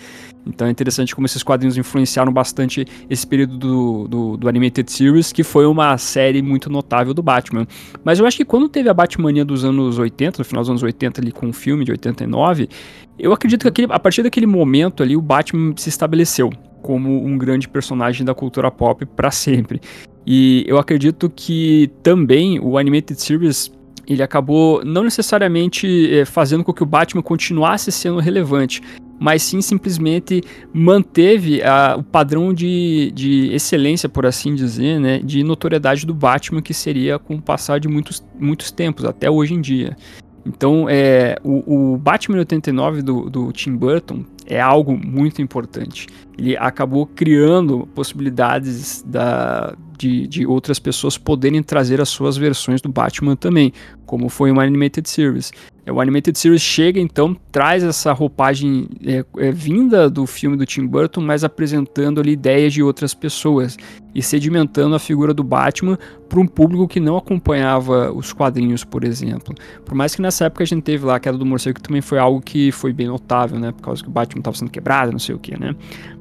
Então 0.47 0.67
é 0.67 0.71
interessante 0.71 1.13
como 1.13 1.25
esses 1.25 1.43
quadrinhos 1.43 1.77
influenciaram 1.77 2.31
bastante 2.31 2.85
esse 3.09 3.25
período 3.25 3.57
do, 3.57 4.07
do, 4.07 4.37
do 4.37 4.47
Animated 4.47 4.89
Series, 4.89 5.31
que 5.33 5.43
foi 5.43 5.65
uma 5.65 5.97
série 5.97 6.41
muito 6.41 6.69
notável 6.69 7.13
do 7.13 7.23
Batman. 7.23 7.67
Mas 8.03 8.19
eu 8.19 8.25
acho 8.25 8.37
que 8.37 8.45
quando 8.45 8.69
teve 8.69 8.87
a 8.87 8.93
Batmania 8.93 9.43
dos 9.43 9.65
anos 9.65 9.97
80, 9.97 10.39
no 10.39 10.45
final 10.45 10.61
dos 10.61 10.69
anos 10.69 10.83
80 10.83 11.19
ali 11.19 11.31
com 11.31 11.49
o 11.49 11.53
filme 11.53 11.83
de 11.83 11.91
89, 11.91 12.69
eu 13.17 13.33
acredito 13.33 13.63
que 13.63 13.67
aquele, 13.67 13.91
a 13.91 13.99
partir 13.99 14.23
daquele 14.23 14.45
momento 14.45 15.01
ali 15.01 15.17
o 15.17 15.21
Batman 15.21 15.73
se 15.75 15.89
estabeleceu 15.89 16.51
como 16.85 17.25
um 17.25 17.35
grande 17.35 17.67
personagem 17.67 18.23
da 18.23 18.35
cultura 18.35 18.69
pop 18.69 19.03
para 19.07 19.31
sempre. 19.31 19.81
E 20.23 20.63
eu 20.67 20.77
acredito 20.77 21.31
que 21.35 21.89
também 22.03 22.59
o 22.59 22.77
Animated 22.77 23.19
Series 23.19 23.71
ele 24.07 24.21
acabou 24.21 24.85
não 24.85 25.03
necessariamente 25.03 26.15
é, 26.15 26.25
fazendo 26.25 26.63
com 26.63 26.71
que 26.71 26.83
o 26.83 26.85
Batman 26.85 27.23
continuasse 27.23 27.91
sendo 27.91 28.19
relevante, 28.19 28.83
mas 29.19 29.41
sim 29.41 29.61
simplesmente 29.61 30.43
manteve 30.71 31.63
a, 31.63 31.95
o 31.97 32.03
padrão 32.03 32.53
de, 32.53 33.11
de 33.15 33.51
excelência, 33.51 34.07
por 34.07 34.27
assim 34.27 34.53
dizer, 34.53 34.99
né, 34.99 35.17
de 35.17 35.43
notoriedade 35.43 36.05
do 36.05 36.13
Batman 36.13 36.61
que 36.61 36.71
seria 36.71 37.17
com 37.17 37.33
o 37.33 37.41
passar 37.41 37.79
de 37.79 37.87
muitos, 37.87 38.23
muitos 38.39 38.69
tempos, 38.69 39.05
até 39.05 39.27
hoje 39.27 39.55
em 39.55 39.61
dia. 39.61 39.97
Então, 40.45 40.85
é, 40.87 41.35
o, 41.43 41.93
o 41.93 41.97
Batman 41.97 42.37
89 42.37 43.01
do, 43.01 43.27
do 43.27 43.51
Tim 43.51 43.75
Burton 43.75 44.23
é 44.45 44.59
algo 44.59 44.97
muito 44.97 45.41
importante. 45.41 46.07
Ele 46.37 46.55
acabou 46.57 47.05
criando 47.05 47.87
possibilidades 47.95 49.01
da, 49.03 49.75
de, 49.97 50.27
de 50.27 50.45
outras 50.45 50.79
pessoas 50.79 51.17
poderem 51.17 51.61
trazer 51.63 52.01
as 52.01 52.09
suas 52.09 52.37
versões 52.37 52.81
do 52.81 52.89
Batman 52.89 53.35
também, 53.35 53.73
como 54.05 54.29
foi 54.29 54.51
uma 54.51 54.63
Animated 54.63 55.09
Series. 55.09 55.51
É, 55.85 55.91
o 55.91 56.01
Animated 56.01 56.37
Series 56.37 56.61
chega 56.61 56.99
então, 56.99 57.35
traz 57.51 57.83
essa 57.83 58.11
roupagem 58.11 58.87
é, 59.05 59.23
é, 59.37 59.51
vinda 59.51 60.09
do 60.09 60.25
filme 60.25 60.57
do 60.57 60.65
Tim 60.65 60.87
Burton, 60.87 61.21
mas 61.21 61.43
apresentando 61.43 62.19
ali 62.19 62.31
ideias 62.31 62.73
de 62.73 62.81
outras 62.81 63.13
pessoas 63.13 63.77
e 64.13 64.21
sedimentando 64.21 64.95
a 64.95 64.99
figura 64.99 65.33
do 65.33 65.43
Batman 65.43 65.97
para 66.27 66.39
um 66.39 66.47
público 66.47 66.87
que 66.87 66.99
não 66.99 67.17
acompanhava 67.17 68.11
os 68.11 68.33
quadrinhos, 68.33 68.83
por 68.83 69.03
exemplo. 69.03 69.53
Por 69.83 69.93
mais 69.93 70.15
que 70.15 70.21
nessa 70.21 70.45
época 70.45 70.63
a 70.63 70.67
gente 70.67 70.81
teve 70.81 71.05
lá 71.05 71.17
a 71.17 71.19
queda 71.19 71.37
do 71.37 71.45
morcego, 71.45 71.75
que 71.75 71.83
também 71.83 72.01
foi 72.01 72.17
algo 72.17 72.41
que 72.41 72.71
foi 72.71 72.91
bem 72.91 73.07
notável, 73.07 73.59
né? 73.59 73.71
Por 73.71 73.81
causa 73.81 74.01
que 74.01 74.09
o 74.09 74.11
Batman 74.11 74.39
estava 74.39 74.57
sendo 74.57 74.71
quebrado, 74.71 75.11
não 75.11 75.19
sei 75.19 75.35
o 75.35 75.39
que, 75.39 75.59
né? 75.59 75.75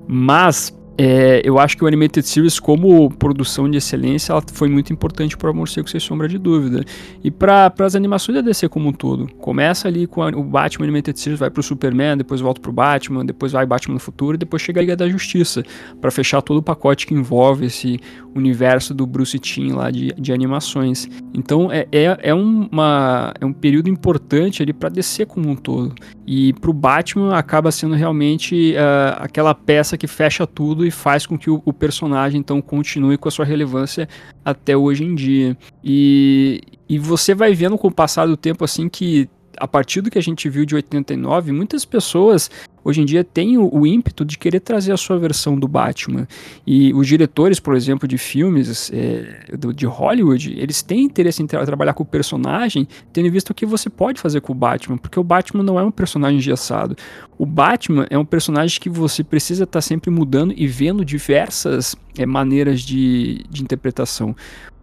Mas 0.07 0.77
é, 0.97 1.42
eu 1.45 1.59
acho 1.59 1.76
que 1.76 1.84
o 1.84 1.86
Animated 1.86 2.26
Series, 2.26 2.61
como 2.61 3.11
produção 3.11 3.68
de 3.68 3.78
excelência, 3.78 4.32
ela 4.32 4.42
foi 4.53 4.68
muito 4.68 4.92
importante 4.92 5.36
para 5.36 5.51
o 5.51 5.55
Morcego, 5.55 5.88
sem 5.88 5.99
sombra 5.99 6.28
de 6.28 6.38
dúvida. 6.38 6.84
E 7.22 7.30
para 7.30 7.72
as 7.80 7.97
animações 7.97 8.36
da 8.36 8.42
DC 8.42 8.68
como 8.68 8.88
um 8.88 8.92
todo. 8.92 9.26
Começa 9.34 9.88
ali 9.88 10.07
com 10.07 10.22
a, 10.22 10.28
o 10.28 10.45
Batman 10.45 10.84
Animated 10.84 11.18
Series, 11.18 11.40
vai 11.40 11.51
para 11.51 11.61
o 11.61 11.62
Superman, 11.62 12.16
depois 12.16 12.40
volta 12.40 12.61
para 12.61 12.70
o 12.70 12.72
Batman, 12.72 13.24
depois 13.24 13.53
vai 13.53 13.66
Batman 13.66 13.95
no 13.95 14.01
futuro, 14.01 14.36
e 14.36 14.38
depois 14.38 14.62
chega 14.62 14.80
a 14.80 14.82
Liga 14.82 14.97
da 14.97 15.09
Justiça, 15.09 15.64
para 16.01 16.11
fechar 16.11 16.40
todo 16.42 16.59
o 16.59 16.62
pacote 16.62 17.07
que 17.07 17.14
envolve 17.14 17.66
esse 17.66 17.99
universo 18.34 18.92
do 18.92 19.07
Bruce 19.07 19.38
Timm 19.38 19.74
lá 19.74 19.90
de, 19.90 20.12
de 20.12 20.32
animações. 20.32 21.09
Então 21.32 21.70
é, 21.72 21.86
é, 21.90 22.18
é, 22.22 22.34
uma, 22.34 23.32
é 23.40 23.47
um 23.47 23.53
período 23.53 23.88
importante 23.88 24.62
ali 24.62 24.72
para 24.72 24.88
DC 24.88 25.26
como 25.26 25.49
um 25.49 25.57
todo. 25.57 25.95
E 26.26 26.53
para 26.55 26.70
o 26.70 26.72
Batman 26.72 27.36
acaba 27.36 27.70
sendo 27.70 27.95
realmente 27.95 28.74
uh, 28.74 29.16
aquela 29.18 29.55
peça 29.55 29.97
que 29.97 30.07
fecha 30.07 30.47
tudo 30.47 30.84
e 30.87 30.91
faz 30.91 31.26
com 31.26 31.39
que 31.39 31.51
o, 31.51 31.62
o, 31.64 31.72
personagem 31.72 32.41
então 32.41 32.61
continue 32.61 33.16
com 33.16 33.28
a 33.28 33.30
sua 33.30 33.45
relevância 33.45 34.09
até 34.45 34.76
hoje 34.76 35.05
em 35.05 35.14
dia. 35.14 35.57
E, 35.82 36.61
e 36.89 36.99
você 36.99 37.35
vai 37.35 37.55
vendo 37.55 37.76
com 37.78 37.89
o 37.89 37.93
passar 37.93 38.26
do 38.26 38.37
tempo 38.37 38.64
assim 38.64 38.89
que 38.89 39.28
a 39.59 39.69
partir 39.69 40.01
do 40.01 40.11
que 40.11 40.19
a 40.19 40.23
gente 40.23 40.49
viu 40.49 40.65
de 40.65 40.75
89, 40.75 41.53
muitas 41.53 41.85
pessoas 41.85 42.51
hoje 42.85 43.01
em 43.01 43.05
dia 43.05 43.25
têm 43.25 43.57
o, 43.57 43.69
o, 43.75 43.87
ímpeto 43.87 44.25
de 44.25 44.37
querer 44.37 44.61
trazer 44.61 44.93
a 44.93 44.97
sua 44.97 45.19
versão 45.19 45.59
do 45.59 45.67
Batman. 45.67 46.29
E 46.67 46.93
os 46.93 47.07
diretores, 47.07 47.59
por 47.59 47.75
exemplo, 47.75 48.07
de 48.07 48.19
filmes 48.19 48.93
é, 48.93 49.57
de 49.75 49.87
Hollywood, 49.87 50.55
eles 50.59 50.83
têm 50.83 51.05
interesse 51.05 51.43
em 51.43 51.47
tra 51.47 51.65
trabalhar 51.65 51.95
com 51.95 52.03
o 52.03 52.07
personagem, 52.07 52.87
tendo 53.13 53.31
visto 53.31 53.51
o 53.51 53.55
que 53.55 53.65
você 53.65 53.89
pode 53.89 54.21
fazer 54.21 54.41
com 54.41 54.53
o 54.53 54.55
Batman, 54.55 54.99
porque 54.99 55.19
o 55.19 55.25
Batman 55.25 55.63
não 55.63 55.79
é 55.79 55.83
um 55.83 55.91
personagem 55.91 56.39
engessado. 56.39 56.97
O 57.39 57.47
Batman 57.47 58.07
é 58.11 58.19
um 58.19 58.25
personagem 58.25 58.79
que 58.79 58.91
você 58.91 59.25
precisa 59.25 59.65
estar 59.65 59.79
tá 59.79 59.83
sempre 59.83 60.11
mudando 60.11 60.53
e 60.57 60.67
vendo 60.67 61.05
diversas 61.05 61.97
é, 62.19 62.27
maneiras 62.27 62.83
de, 62.83 63.45
de 63.49 63.63
interpretação. 63.63 64.37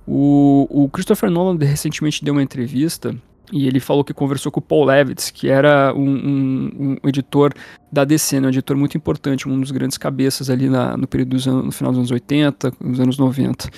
O, 0.08 0.68
o 0.70 0.90
Christopher 0.90 1.30
Nolan 1.30 1.58
recentemente 1.58 2.26
deu 2.26 2.34
uma 2.34 2.42
entrevista 2.42 3.16
e 3.52 3.68
ele 3.68 3.80
falou 3.80 4.04
que 4.04 4.14
conversou 4.14 4.52
com 4.52 4.60
o 4.60 4.64
Paul 4.64 4.86
Levitz, 4.86 5.30
que 5.30 5.50
era 5.50 5.94
um, 5.94 6.10
um, 6.10 6.98
um 7.04 7.10
editor 7.10 7.54
da 7.92 8.06
DC, 8.06 8.40
né, 8.40 8.48
um 8.48 8.50
editor 8.50 8.78
muito 8.78 8.98
importante, 8.98 9.48
um 9.48 9.60
dos 9.60 9.72
grandes 9.72 9.98
cabeças 9.98 10.50
ali 10.50 10.70
na, 10.70 10.96
no 10.96 11.08
período 11.08 11.30
dos 11.32 11.48
anos, 11.48 11.66
no 11.66 11.72
final 11.72 11.92
dos 11.92 12.00
anos 12.00 12.12
80, 12.12 12.74
nos 12.80 13.00
anos 13.00 13.18
90. 13.18 13.70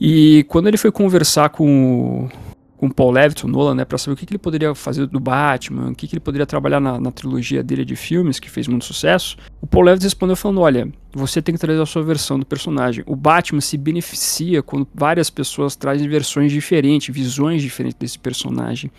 E 0.00 0.44
quando 0.48 0.68
ele 0.68 0.76
foi 0.76 0.92
conversar 0.92 1.48
com 1.48 2.28
com 2.76 2.90
Paul 2.90 3.10
Levitt, 3.10 3.44
o 3.44 3.48
Nolan, 3.48 3.74
né, 3.74 3.84
para 3.84 3.98
saber 3.98 4.14
o 4.14 4.16
que, 4.16 4.26
que, 4.26 4.32
ele 4.32 4.38
poderia 4.38 4.74
fazer 4.74 5.06
do 5.06 5.18
Batman, 5.18 5.90
o 5.90 5.94
que, 5.94 6.06
que 6.06 6.14
ele 6.14 6.20
poderia 6.20 6.46
trabalhar 6.46 6.80
na, 6.80 7.00
na, 7.00 7.10
trilogia 7.10 7.62
dele 7.62 7.84
de 7.84 7.96
filmes, 7.96 8.38
que 8.38 8.50
fez 8.50 8.68
muito 8.68 8.84
sucesso, 8.84 9.36
o 9.60 9.66
Paul 9.66 9.84
Levitt 9.84 10.04
respondeu 10.04 10.36
falando, 10.36 10.60
olha, 10.60 10.88
você 11.12 11.40
tem 11.40 11.54
que 11.54 11.60
trazer 11.60 11.80
a 11.80 11.86
sua 11.86 12.02
versão 12.02 12.38
do 12.38 12.44
personagem. 12.44 13.02
O 13.06 13.16
Batman 13.16 13.60
se 13.60 13.78
beneficia 13.78 14.62
quando 14.62 14.86
várias 14.94 15.30
pessoas 15.30 15.74
trazem 15.74 16.06
versões 16.08 16.52
diferentes, 16.52 17.14
visões 17.14 17.62
diferentes 17.62 17.98
desse 17.98 18.18
personagem. 18.18 18.90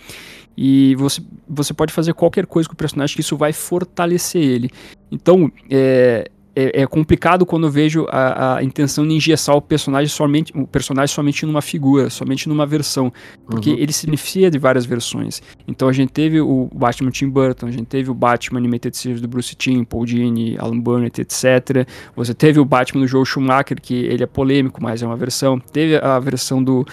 E 0.58 0.96
você, 0.96 1.22
você 1.48 1.72
pode 1.72 1.94
fazer 1.94 2.16
qualquer 2.16 2.48
coisa 2.48 2.68
com 2.68 2.74
o 2.74 2.78
personagem 2.78 3.16
que 3.16 3.22
isso 3.22 3.38
vai 3.38 3.54
fortalecer 3.54 4.42
ele. 4.42 4.72
Então, 5.12 5.52
é, 5.70 6.32
é, 6.58 6.82
é, 6.82 6.88
complicado 6.88 7.46
quando 7.46 7.68
eu 7.68 7.72
vejo 7.72 8.08
a, 8.10 8.58
a, 8.58 8.64
intenção 8.64 9.08
de 9.08 9.14
engessar 9.14 9.56
o 9.56 9.62
personagem 9.62 10.10
somente 10.10 10.52
o 10.58 10.66
personagem 10.66 11.14
somente 11.14 11.46
numa 11.46 11.62
figura, 11.62 12.10
somente 12.10 12.50
numa 12.50 12.66
versão, 12.66 13.14
porque 13.46 13.70
uhum. 13.70 13.78
ele 13.78 13.94
se 13.94 14.08
beneficia 14.08 14.50
de 14.50 14.58
várias 14.58 14.84
versões. 14.84 15.40
Então 15.68 15.88
a 15.88 15.94
gente 15.94 16.12
teve 16.12 16.42
o 16.42 16.68
Batman 16.74 17.12
Tim 17.12 17.30
Burton, 17.30 17.68
a 17.68 17.72
gente 17.72 17.86
teve 17.86 18.10
o 18.10 18.14
Batman 18.16 18.58
Animated 18.58 18.98
Series 18.98 19.22
do 19.22 19.28
Bruce 19.28 19.56
Timm, 19.56 19.84
Paul 19.84 20.04
Dini, 20.04 20.58
Alan 20.58 20.80
Burnett, 20.80 21.22
etc. 21.22 21.88
Você 22.16 22.34
teve 22.34 22.60
o 22.60 22.66
Batman 22.66 23.02
do 23.02 23.08
Joe 23.08 23.24
Schumacher, 23.24 23.80
que 23.80 23.94
ele 23.94 24.24
é 24.24 24.28
polêmico, 24.28 24.82
mas 24.82 25.04
é 25.04 25.06
uma 25.06 25.16
versão. 25.16 25.60
Teve 25.60 25.98
a 25.98 26.18
versão 26.18 26.64
do 26.64 26.84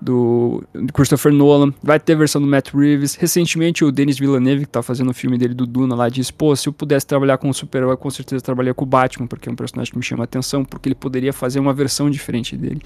do 0.00 0.62
Christopher 0.94 1.32
Nolan, 1.32 1.72
vai 1.82 2.00
ter 2.00 2.16
versão 2.16 2.40
do 2.40 2.46
Matt 2.46 2.72
Reeves. 2.72 3.14
Recentemente 3.14 3.84
o 3.84 3.92
Denis 3.92 4.18
Villeneuve, 4.18 4.64
que 4.64 4.70
tá 4.70 4.82
fazendo 4.82 5.10
o 5.10 5.14
filme 5.14 5.36
dele 5.36 5.54
do 5.54 5.66
Duna 5.66 5.94
lá, 5.94 6.08
disse, 6.08 6.32
pô, 6.32 6.54
se 6.56 6.68
eu 6.68 6.72
pudesse 6.72 7.06
trabalhar 7.06 7.38
com 7.38 7.48
um 7.48 7.52
super-herói, 7.52 7.96
com 7.96 8.10
certeza 8.10 8.42
trabalharia 8.42 8.74
com 8.74 8.84
o 8.84 8.88
Batman, 8.88 9.26
porque 9.26 9.48
é 9.48 9.52
um 9.52 9.56
personagem 9.56 9.92
que 9.92 9.98
me 9.98 10.04
chama 10.04 10.22
a 10.22 10.24
atenção, 10.24 10.64
porque 10.64 10.88
ele 10.88 10.94
poderia 10.94 11.32
fazer 11.32 11.60
uma 11.60 11.74
versão 11.74 12.10
diferente 12.10 12.56
dele. 12.56 12.80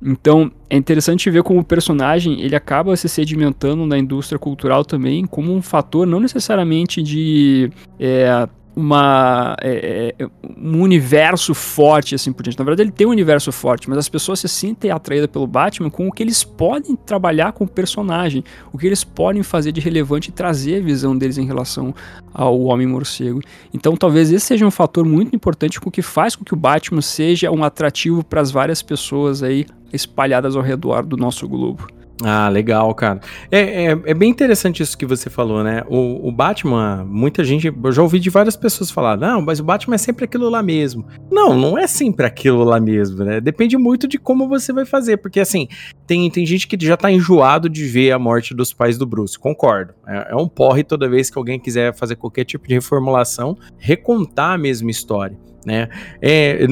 Então, 0.00 0.52
é 0.70 0.76
interessante 0.76 1.28
ver 1.28 1.42
como 1.42 1.60
o 1.60 1.64
personagem, 1.64 2.40
ele 2.40 2.54
acaba 2.54 2.96
se 2.96 3.08
sedimentando 3.08 3.84
na 3.84 3.98
indústria 3.98 4.38
cultural 4.38 4.84
também 4.84 5.26
como 5.26 5.52
um 5.52 5.60
fator 5.60 6.06
não 6.06 6.20
necessariamente 6.20 7.02
de 7.02 7.70
é, 7.98 8.48
uma, 8.78 9.56
é, 9.60 10.14
é, 10.16 10.26
um 10.56 10.80
universo 10.82 11.52
forte, 11.52 12.14
assim 12.14 12.32
por 12.32 12.44
diante. 12.44 12.56
Na 12.56 12.64
verdade, 12.64 12.86
ele 12.86 12.92
tem 12.92 13.08
um 13.08 13.10
universo 13.10 13.50
forte, 13.50 13.90
mas 13.90 13.98
as 13.98 14.08
pessoas 14.08 14.38
se 14.38 14.48
sentem 14.48 14.92
atraídas 14.92 15.26
pelo 15.26 15.48
Batman 15.48 15.90
com 15.90 16.06
o 16.06 16.12
que 16.12 16.22
eles 16.22 16.44
podem 16.44 16.94
trabalhar 16.94 17.50
com 17.50 17.64
o 17.64 17.68
personagem, 17.68 18.44
o 18.72 18.78
que 18.78 18.86
eles 18.86 19.02
podem 19.02 19.42
fazer 19.42 19.72
de 19.72 19.80
relevante 19.80 20.28
e 20.28 20.32
trazer 20.32 20.76
a 20.76 20.80
visão 20.80 21.18
deles 21.18 21.38
em 21.38 21.44
relação 21.44 21.92
ao 22.32 22.60
Homem-Morcego. 22.60 23.40
Então, 23.74 23.96
talvez 23.96 24.30
esse 24.30 24.46
seja 24.46 24.64
um 24.64 24.70
fator 24.70 25.04
muito 25.04 25.34
importante 25.34 25.80
com 25.80 25.88
o 25.88 25.92
que 25.92 26.00
faz 26.00 26.36
com 26.36 26.44
que 26.44 26.54
o 26.54 26.56
Batman 26.56 27.02
seja 27.02 27.50
um 27.50 27.64
atrativo 27.64 28.22
para 28.22 28.40
as 28.40 28.52
várias 28.52 28.80
pessoas 28.80 29.42
aí 29.42 29.66
espalhadas 29.92 30.54
ao 30.54 30.62
redor 30.62 31.04
do 31.04 31.16
nosso 31.16 31.48
globo. 31.48 31.97
Ah, 32.24 32.48
legal, 32.48 32.92
cara. 32.94 33.20
É, 33.50 33.84
é, 33.84 33.90
é, 33.92 34.14
bem 34.14 34.28
interessante 34.28 34.82
isso 34.82 34.98
que 34.98 35.06
você 35.06 35.30
falou, 35.30 35.62
né? 35.62 35.84
O, 35.88 36.28
o, 36.28 36.32
Batman, 36.32 37.04
muita 37.04 37.44
gente, 37.44 37.68
eu 37.68 37.92
já 37.92 38.02
ouvi 38.02 38.18
de 38.18 38.28
várias 38.28 38.56
pessoas 38.56 38.90
falar, 38.90 39.16
não, 39.16 39.40
mas 39.40 39.60
o 39.60 39.64
Batman 39.64 39.94
é 39.94 39.98
sempre 39.98 40.24
aquilo 40.24 40.50
lá 40.50 40.60
mesmo. 40.60 41.06
Não, 41.30 41.56
não 41.56 41.78
é 41.78 41.86
sempre 41.86 42.26
aquilo 42.26 42.64
lá 42.64 42.80
mesmo, 42.80 43.24
né? 43.24 43.40
Depende 43.40 43.76
muito 43.76 44.08
de 44.08 44.18
como 44.18 44.48
você 44.48 44.72
vai 44.72 44.84
fazer, 44.84 45.18
porque 45.18 45.38
assim, 45.38 45.68
tem, 46.06 46.28
tem 46.28 46.44
gente 46.44 46.66
que 46.66 46.76
já 46.84 46.96
tá 46.96 47.10
enjoado 47.10 47.68
de 47.68 47.84
ver 47.86 48.10
a 48.10 48.18
morte 48.18 48.52
dos 48.52 48.72
pais 48.72 48.98
do 48.98 49.06
Bruce, 49.06 49.38
concordo. 49.38 49.94
É, 50.06 50.32
é 50.32 50.36
um 50.36 50.48
porre 50.48 50.82
toda 50.82 51.08
vez 51.08 51.30
que 51.30 51.38
alguém 51.38 51.60
quiser 51.60 51.94
fazer 51.94 52.16
qualquer 52.16 52.44
tipo 52.44 52.66
de 52.66 52.74
reformulação, 52.74 53.56
recontar 53.78 54.54
a 54.54 54.58
mesma 54.58 54.90
história. 54.90 55.38
Né? 55.64 55.88
É, 56.20 56.66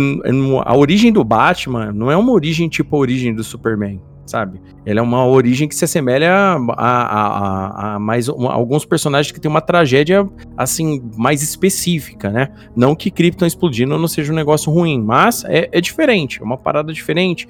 a 0.64 0.76
origem 0.76 1.12
do 1.12 1.22
Batman 1.22 1.92
não 1.92 2.10
é 2.10 2.16
uma 2.16 2.32
origem 2.32 2.68
tipo 2.68 2.96
a 2.96 2.98
origem 2.98 3.32
do 3.34 3.44
Superman 3.44 4.00
sabe? 4.26 4.60
Ele 4.84 4.98
é 4.98 5.02
uma 5.02 5.24
origem 5.26 5.68
que 5.68 5.74
se 5.74 5.84
assemelha 5.84 6.32
a, 6.32 6.56
a, 6.76 7.06
a, 7.92 7.94
a 7.94 7.98
mais 7.98 8.28
um, 8.28 8.48
alguns 8.48 8.84
personagens 8.84 9.32
que 9.32 9.40
tem 9.40 9.50
uma 9.50 9.60
tragédia 9.60 10.28
assim 10.56 11.02
mais 11.16 11.42
específica, 11.42 12.30
né? 12.30 12.48
Não 12.74 12.94
que 12.94 13.10
Krypton 13.10 13.46
explodindo 13.46 13.96
não 13.96 14.08
seja 14.08 14.32
um 14.32 14.36
negócio 14.36 14.70
ruim, 14.72 15.00
mas 15.00 15.44
é, 15.44 15.68
é 15.72 15.80
diferente, 15.80 16.40
é 16.40 16.44
uma 16.44 16.58
parada 16.58 16.92
diferente 16.92 17.48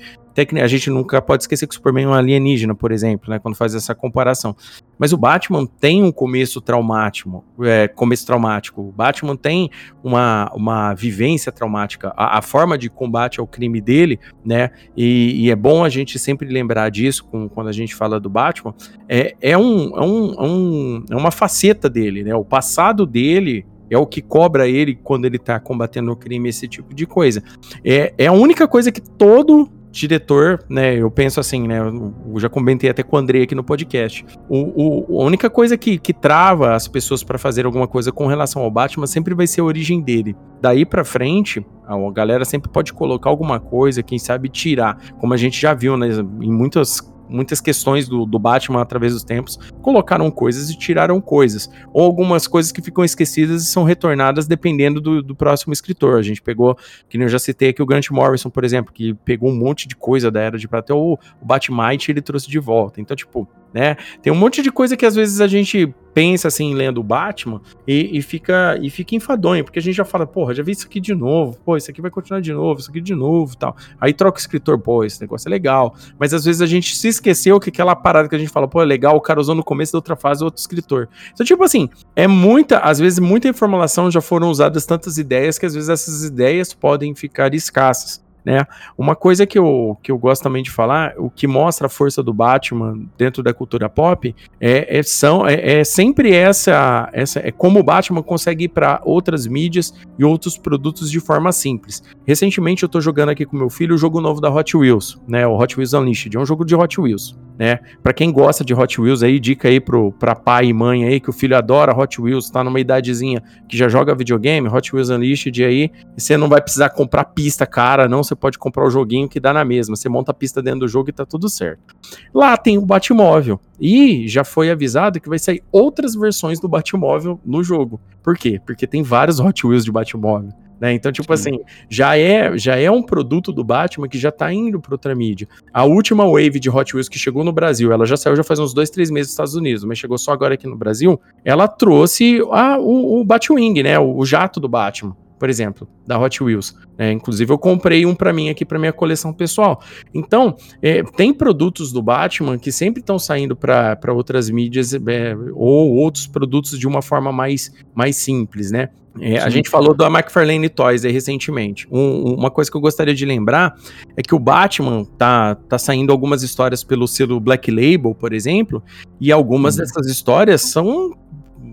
a 0.63 0.67
gente 0.67 0.91
nunca 0.91 1.23
pode 1.23 1.43
esquecer 1.45 1.67
que 1.67 1.73
o 1.73 1.77
Superman 1.77 2.05
é 2.05 2.09
um 2.09 2.15
alienígena, 2.15 2.75
por 2.75 2.93
exemplo, 2.93 3.31
né? 3.31 3.39
Quando 3.39 3.55
faz 3.55 3.75
essa 3.75 3.95
comparação. 3.95 4.55
Mas 4.99 5.13
o 5.13 5.17
Batman 5.17 5.67
tem 5.67 6.03
um 6.03 6.13
começo 6.13 6.61
traumático, 6.61 7.45
é, 7.63 7.89
começo 7.89 8.27
traumático. 8.27 8.83
O 8.83 8.93
Batman 8.93 9.37
tem 9.37 9.71
uma, 10.03 10.51
uma 10.55 10.95
vivência 10.95 11.51
traumática. 11.51 12.13
A, 12.17 12.39
a 12.39 12.43
forma 12.43 12.77
de 12.77 12.91
combate 12.91 13.41
ao 13.41 13.47
crime 13.47 13.81
dele, 13.81 14.19
né? 14.45 14.71
E, 14.97 15.45
e, 15.47 15.51
é 15.51 15.57
bom 15.57 15.85
a 15.85 15.89
gente 15.89 16.19
sempre 16.19 16.49
lembrar 16.49 16.91
disso 16.91 17.25
com, 17.25 17.49
quando 17.49 17.69
a 17.69 17.73
gente 17.73 17.95
fala 17.95 18.21
do 18.21 18.29
Batman. 18.29 18.75
É, 19.09 19.35
é, 19.41 19.57
um, 19.57 19.97
é, 19.97 20.05
um, 20.05 20.35
é, 20.35 20.43
um, 20.43 21.05
é 21.11 21.17
uma 21.17 21.31
faceta 21.31 21.89
dele, 21.89 22.23
né? 22.23 22.35
O 22.35 22.45
passado 22.45 23.07
dele 23.07 23.65
é 23.91 23.97
o 23.97 24.07
que 24.07 24.21
cobra 24.21 24.69
ele 24.69 24.97
quando 24.97 25.25
ele 25.25 25.39
tá 25.39 25.59
combatendo 25.61 26.11
o 26.11 26.17
crime, 26.17 26.49
esse 26.49 26.67
tipo 26.67 26.95
de 26.95 27.07
coisa. 27.07 27.43
É, 27.85 28.13
é 28.19 28.27
a 28.27 28.33
única 28.33 28.67
coisa 28.67 28.91
que 28.91 29.01
todo 29.01 29.71
diretor, 30.01 30.63
né? 30.69 30.95
Eu 30.95 31.11
penso 31.11 31.41
assim, 31.41 31.67
né? 31.67 31.79
Eu 31.79 32.39
já 32.39 32.49
comentei 32.49 32.91
até 32.91 33.03
com 33.03 33.17
o 33.17 33.19
Andrei 33.19 33.43
aqui 33.43 33.55
no 33.55 33.65
podcast. 33.65 34.25
O, 34.49 35.15
o 35.15 35.23
a 35.23 35.25
única 35.25 35.49
coisa 35.49 35.77
que, 35.77 35.99
que 35.99 36.13
trava 36.13 36.75
as 36.75 36.87
pessoas 36.87 37.23
para 37.23 37.39
fazer 37.39 37.67
alguma 37.67 37.89
coisa 37.89 38.13
com 38.13 38.27
relação 38.27 38.63
ao 38.63 38.71
Batman 38.71 39.07
sempre 39.07 39.35
vai 39.35 39.47
ser 39.47 39.61
a 39.61 39.65
origem 39.65 40.01
dele. 40.01 40.37
Daí 40.61 40.85
para 40.85 41.05
frente, 41.05 41.65
a 41.87 42.11
galera 42.11 42.45
sempre 42.45 42.71
pode 42.71 42.93
colocar 42.93 43.31
alguma 43.31 43.59
coisa, 43.61 44.03
quem 44.03 44.19
sabe 44.19 44.49
tirar. 44.49 44.99
Como 45.19 45.33
a 45.33 45.37
gente 45.37 45.61
já 45.61 45.75
viu, 45.75 45.97
né? 45.97 46.09
Em 46.41 46.53
muitas 46.53 47.01
muitas 47.29 47.61
questões 47.61 48.09
do, 48.09 48.25
do 48.25 48.39
Batman 48.39 48.83
através 48.83 49.13
dos 49.13 49.25
tempos, 49.25 49.59
colocaram 49.83 50.31
coisas 50.31 50.71
e 50.71 50.79
tiraram 50.79 51.21
coisas. 51.21 51.71
Ou 51.93 52.05
algumas 52.05 52.47
coisas 52.47 52.73
que 52.73 52.83
ficam 52.83 53.05
esquecidas 53.05 53.63
e 53.63 53.67
são 53.67 53.85
retornadas 53.85 54.47
dependendo 54.47 55.01
do, 55.01 55.23
do 55.23 55.35
próximo 55.35 55.73
escritor. 55.73 56.19
A 56.19 56.23
gente 56.23 56.43
pegou, 56.43 56.77
que 57.09 57.19
eu 57.19 57.29
já 57.29 57.39
citei 57.39 57.71
aqui, 57.71 57.83
o 57.83 57.87
Grant 57.87 58.11
Morrison, 58.11 58.51
por 58.51 58.65
exemplo, 58.65 58.93
que 58.93 59.15
pegou 59.25 59.51
um 59.51 59.57
monte 59.57 59.89
de 59.89 59.97
coisa 59.97 60.31
da 60.31 60.41
Era 60.41 60.59
de 60.59 60.69
Prata, 60.69 60.95
o, 60.95 61.15
o 61.15 61.45
Batmite 61.45 62.11
ele 62.11 62.23
trouxe 62.23 62.49
de 62.49 62.59
volta. 62.59 63.01
Então, 63.01 63.17
tipo, 63.17 63.49
né? 63.73 63.97
Tem 64.23 64.33
um 64.33 64.37
monte 64.37 64.63
de 64.63 64.71
coisa 64.71 64.97
que 64.97 65.05
às 65.05 65.15
vezes 65.15 65.41
a 65.41 65.47
gente 65.47 65.95
pensa 66.17 66.49
assim, 66.49 66.73
lendo 66.73 66.99
o 66.99 67.03
Batman, 67.03 67.61
e, 67.87 68.17
e, 68.17 68.23
fica 68.23 68.79
e 68.81 68.89
fica 68.89 69.15
enfadonho, 69.15 69.63
porque 69.63 69.79
a 69.79 69.83
gente 69.83 69.97
já 69.97 70.05
fala, 70.05 70.27
porra, 70.27 70.55
já 70.55 70.63
vi 70.63 70.73
isso 70.73 70.87
aqui 70.87 70.99
de 70.99 71.15
novo, 71.15 71.59
pô, 71.63 71.77
isso 71.77 71.91
aqui 71.91 72.01
vai 72.01 72.11
continuar 72.11 72.41
de 72.41 72.55
novo, 72.55 72.81
isso 72.81 72.89
aqui 72.89 73.03
de 73.03 73.15
novo 73.15 73.55
tal. 73.55 73.77
Aí 74.01 74.15
troca 74.15 74.39
o 74.39 74.41
escritor, 74.41 74.79
pô, 74.79 75.05
esse 75.05 75.21
negócio 75.21 75.47
é 75.47 75.51
legal. 75.51 75.95
Mas 76.19 76.33
às 76.33 76.47
vezes 76.47 76.63
a 76.63 76.67
gente 76.67 76.97
se 76.97 77.09
esqueceu 77.09 77.61
que 77.61 77.69
aquela 77.69 77.95
parada 77.95 78.31
que 78.31 78.35
a 78.35 78.39
gente 78.39 78.49
fala, 78.49 78.67
pô, 78.67 78.81
é 78.81 78.87
legal, 78.87 79.15
o 79.15 79.21
cara 79.21 79.39
usou 79.39 79.55
no 79.55 79.63
começo 79.63 79.93
da 79.93 79.99
outra 79.99 80.17
fase 80.17 80.43
outro 80.43 80.59
escritor. 80.59 81.07
Então, 81.35 81.45
tipo 81.45 81.63
assim, 81.63 81.87
é 82.15 82.27
muita, 82.27 82.79
às 82.79 82.99
vezes, 82.99 83.19
muita 83.19 83.47
informação 83.47 84.11
já 84.11 84.23
foram 84.23 84.49
usadas 84.49 84.87
tantas 84.87 85.19
ideias 85.19 85.59
que 85.59 85.67
às 85.67 85.75
vezes 85.75 85.91
essas 85.91 86.25
ideias 86.25 86.73
podem 86.73 87.15
ficar 87.15 87.53
escassas. 87.53 88.25
Né? 88.47 88.65
Uma 88.97 89.17
coisa 89.17 89.45
que 89.45 89.59
eu, 89.59 89.99
que 90.01 90.13
eu 90.13 90.17
gosto 90.17 90.45
também 90.45 90.63
de 90.63 90.71
falar, 90.71 91.15
o 91.19 91.29
que 91.29 91.49
mostra 91.49 91.89
a 91.89 91.91
força 91.91 92.23
do 92.23 92.33
Batman 92.33 92.97
dentro 93.19 93.43
da 93.43 93.53
cultura 93.53 93.89
pop 93.89 94.33
é, 94.61 94.99
é 94.99 95.03
são, 95.03 95.45
é, 95.45 95.81
é, 95.81 95.85
sempre 95.85 96.33
essa, 96.33 97.11
essa 97.13 97.41
é 97.41 97.51
como 97.51 97.81
o 97.81 97.83
Batman 97.83 98.23
consegue 98.23 98.67
ir 98.67 98.69
para 98.69 99.01
outras 99.05 99.49
mídias 99.49 99.93
e 100.17 100.25
outros 100.25 100.57
produtos 100.57 101.11
de 101.11 101.19
forma 101.19 101.51
simples. 101.51 102.05
Recentemente 102.25 102.85
eu 102.85 102.87
estou 102.87 103.01
jogando 103.01 103.31
aqui 103.31 103.45
com 103.45 103.57
meu 103.57 103.69
filho 103.69 103.97
o 103.97 103.99
jogo 103.99 104.21
novo 104.21 104.41
da 104.41 104.49
Hot 104.49 104.77
Wheels, 104.77 105.21
né? 105.27 105.45
O 105.45 105.59
Hot 105.59 105.77
Wheels 105.77 105.93
Unleashed, 105.93 106.37
é 106.37 106.39
um 106.39 106.47
jogo 106.47 106.65
de 106.65 106.77
Hot 106.77 107.01
Wheels 107.01 107.37
né? 107.59 107.81
Para 108.03 108.13
quem 108.13 108.31
gosta 108.31 108.65
de 108.65 108.75
Hot 108.75 109.01
Wheels 109.01 109.23
aí, 109.23 109.41
dica 109.41 109.69
aí 109.69 109.81
pro 109.81 110.13
para 110.13 110.35
pai 110.35 110.67
e 110.67 110.73
mãe 110.73 111.05
aí 111.05 111.21
que 111.21 111.31
o 111.31 111.33
filho 111.33 111.57
adora 111.57 111.97
Hot 111.97 112.21
Wheels, 112.21 112.51
tá 112.51 112.63
numa 112.63 112.79
idadezinha 112.79 113.43
que 113.69 113.77
já 113.77 113.89
joga 113.89 114.15
videogame, 114.15 114.69
Hot 114.69 114.95
Wheels 114.95 115.09
Unleashed 115.09 115.65
aí, 115.65 115.91
você 116.17 116.37
não 116.37 116.49
vai 116.49 116.61
precisar 116.61 116.91
comprar 116.91 117.25
pista 117.25 117.67
cara, 117.67 118.09
não, 118.09 118.23
você 118.23 118.35
pode 118.37 118.59
comprar 118.59 118.87
o 118.87 118.91
joguinho 118.91 119.29
que 119.29 119.41
dá 119.41 119.53
na 119.53 119.65
mesma. 119.65 119.97
Você 119.97 120.09
monta 120.09 120.31
a 120.31 120.35
pista 120.35 120.63
dentro 120.63 120.81
do 120.81 120.89
jogo 120.89 121.11
e 121.11 121.13
tá 121.13 121.25
tudo 121.25 121.49
certo. 121.49 121.95
Lá 122.35 122.57
tem 122.57 122.79
o 122.79 122.87
Batmóvel 122.87 123.61
e 123.81 124.29
já 124.29 124.45
foi 124.45 124.71
avisado 124.71 125.21
que 125.21 125.29
vai 125.29 125.39
sair 125.39 125.63
outras 125.73 126.15
versões 126.15 126.61
do 126.61 126.69
Batmóvel 126.69 127.41
no 127.45 127.63
jogo. 127.63 128.01
Por 128.23 128.37
quê? 128.37 128.61
Porque 128.65 128.87
tem 128.87 129.03
vários 129.03 129.41
Hot 129.41 129.67
Wheels 129.67 129.85
de 129.85 129.93
Batmóvel. 129.93 130.51
Né? 130.81 130.93
Então, 130.93 131.11
tipo 131.11 131.35
Sim. 131.37 131.51
assim, 131.51 131.61
já 131.89 132.19
é, 132.19 132.57
já 132.59 132.77
é 132.77 132.91
um 132.91 133.03
produto 133.03 133.51
do 133.51 133.65
Batman 133.65 134.09
que 134.09 134.19
já 134.19 134.31
tá 134.31 134.53
indo 134.53 134.79
para 134.79 134.95
outra 134.95 135.15
mídia. 135.15 135.49
A 135.73 135.85
última 135.85 136.25
wave 136.27 136.61
de 136.61 136.69
Hot 136.69 136.95
Wheels 136.95 137.09
que 137.09 137.19
chegou 137.19 137.43
no 137.43 137.53
Brasil, 137.53 137.93
ela 137.93 138.05
já 138.05 138.17
saiu 138.17 138.37
já 138.37 138.45
faz 138.45 138.61
uns 138.61 138.75
dois, 138.75 138.91
três 138.91 139.11
meses 139.11 139.29
nos 139.29 139.33
Estados 139.33 139.55
Unidos, 139.55 139.85
mas 139.85 139.99
chegou 139.99 140.19
só 140.19 140.33
agora 140.33 140.55
aqui 140.55 140.67
no 140.67 140.77
Brasil. 140.77 141.19
Ela 141.45 141.67
trouxe 141.67 142.43
a, 142.51 142.79
o, 142.79 143.21
o 143.21 143.25
Batwing, 143.25 143.83
né? 143.83 143.99
O, 143.99 144.19
o 144.19 144.27
jato 144.27 144.61
do 144.61 144.69
Batman 144.69 145.17
por 145.39 145.51
exemplo, 145.51 145.89
da 146.07 146.19
Hot 146.19 146.43
Wheels. 146.43 146.75
É, 146.99 147.13
inclusive, 147.13 147.53
eu 147.53 147.59
comprei 147.59 148.07
um 148.07 148.15
para 148.15 148.33
mim 148.33 148.49
aqui 148.49 148.65
para 148.65 148.79
minha 148.79 148.93
coleção 148.93 149.33
pessoal. 149.33 149.83
Então, 150.15 150.57
é, 150.81 151.03
tem 151.03 151.33
produtos 151.33 151.93
do 151.93 152.03
Batman 152.03 152.59
que 152.59 152.73
sempre 152.73 153.01
estão 153.01 153.19
saindo 153.19 153.55
para 153.55 154.13
outras 154.13 154.49
mídias 154.49 154.95
é, 154.95 155.37
ou 155.53 155.95
outros 155.95 156.27
produtos 156.27 156.79
de 156.79 156.87
uma 156.87 157.03
forma 157.03 157.31
mais, 157.33 157.73
mais 157.95 158.17
simples, 158.17 158.71
né? 158.71 158.89
É, 159.21 159.39
a 159.39 159.49
gente 159.49 159.71
falou 159.71 159.95
da 159.95 160.09
McFarlane 160.09 160.69
Toys 160.69 161.05
aí 161.05 161.13
recentemente. 161.13 161.87
Um, 161.91 162.35
uma 162.35 162.51
coisa 162.51 162.71
que 162.71 162.77
eu 162.77 162.81
gostaria 162.81 163.15
de 163.15 163.25
lembrar 163.25 163.75
é 164.17 164.23
que 164.23 164.35
o 164.35 164.39
Batman 164.39 165.05
tá, 165.17 165.55
tá 165.55 165.79
saindo 165.79 166.13
algumas 166.13 166.43
histórias 166.43 166.85
pelo 166.85 167.07
selo 167.07 167.41
Black 167.41 167.71
Label, 167.71 168.15
por 168.15 168.33
exemplo, 168.33 168.83
e 169.21 169.33
algumas 169.33 169.77
uhum. 169.77 169.81
dessas 169.81 170.07
histórias 170.07 170.63
são 170.63 171.17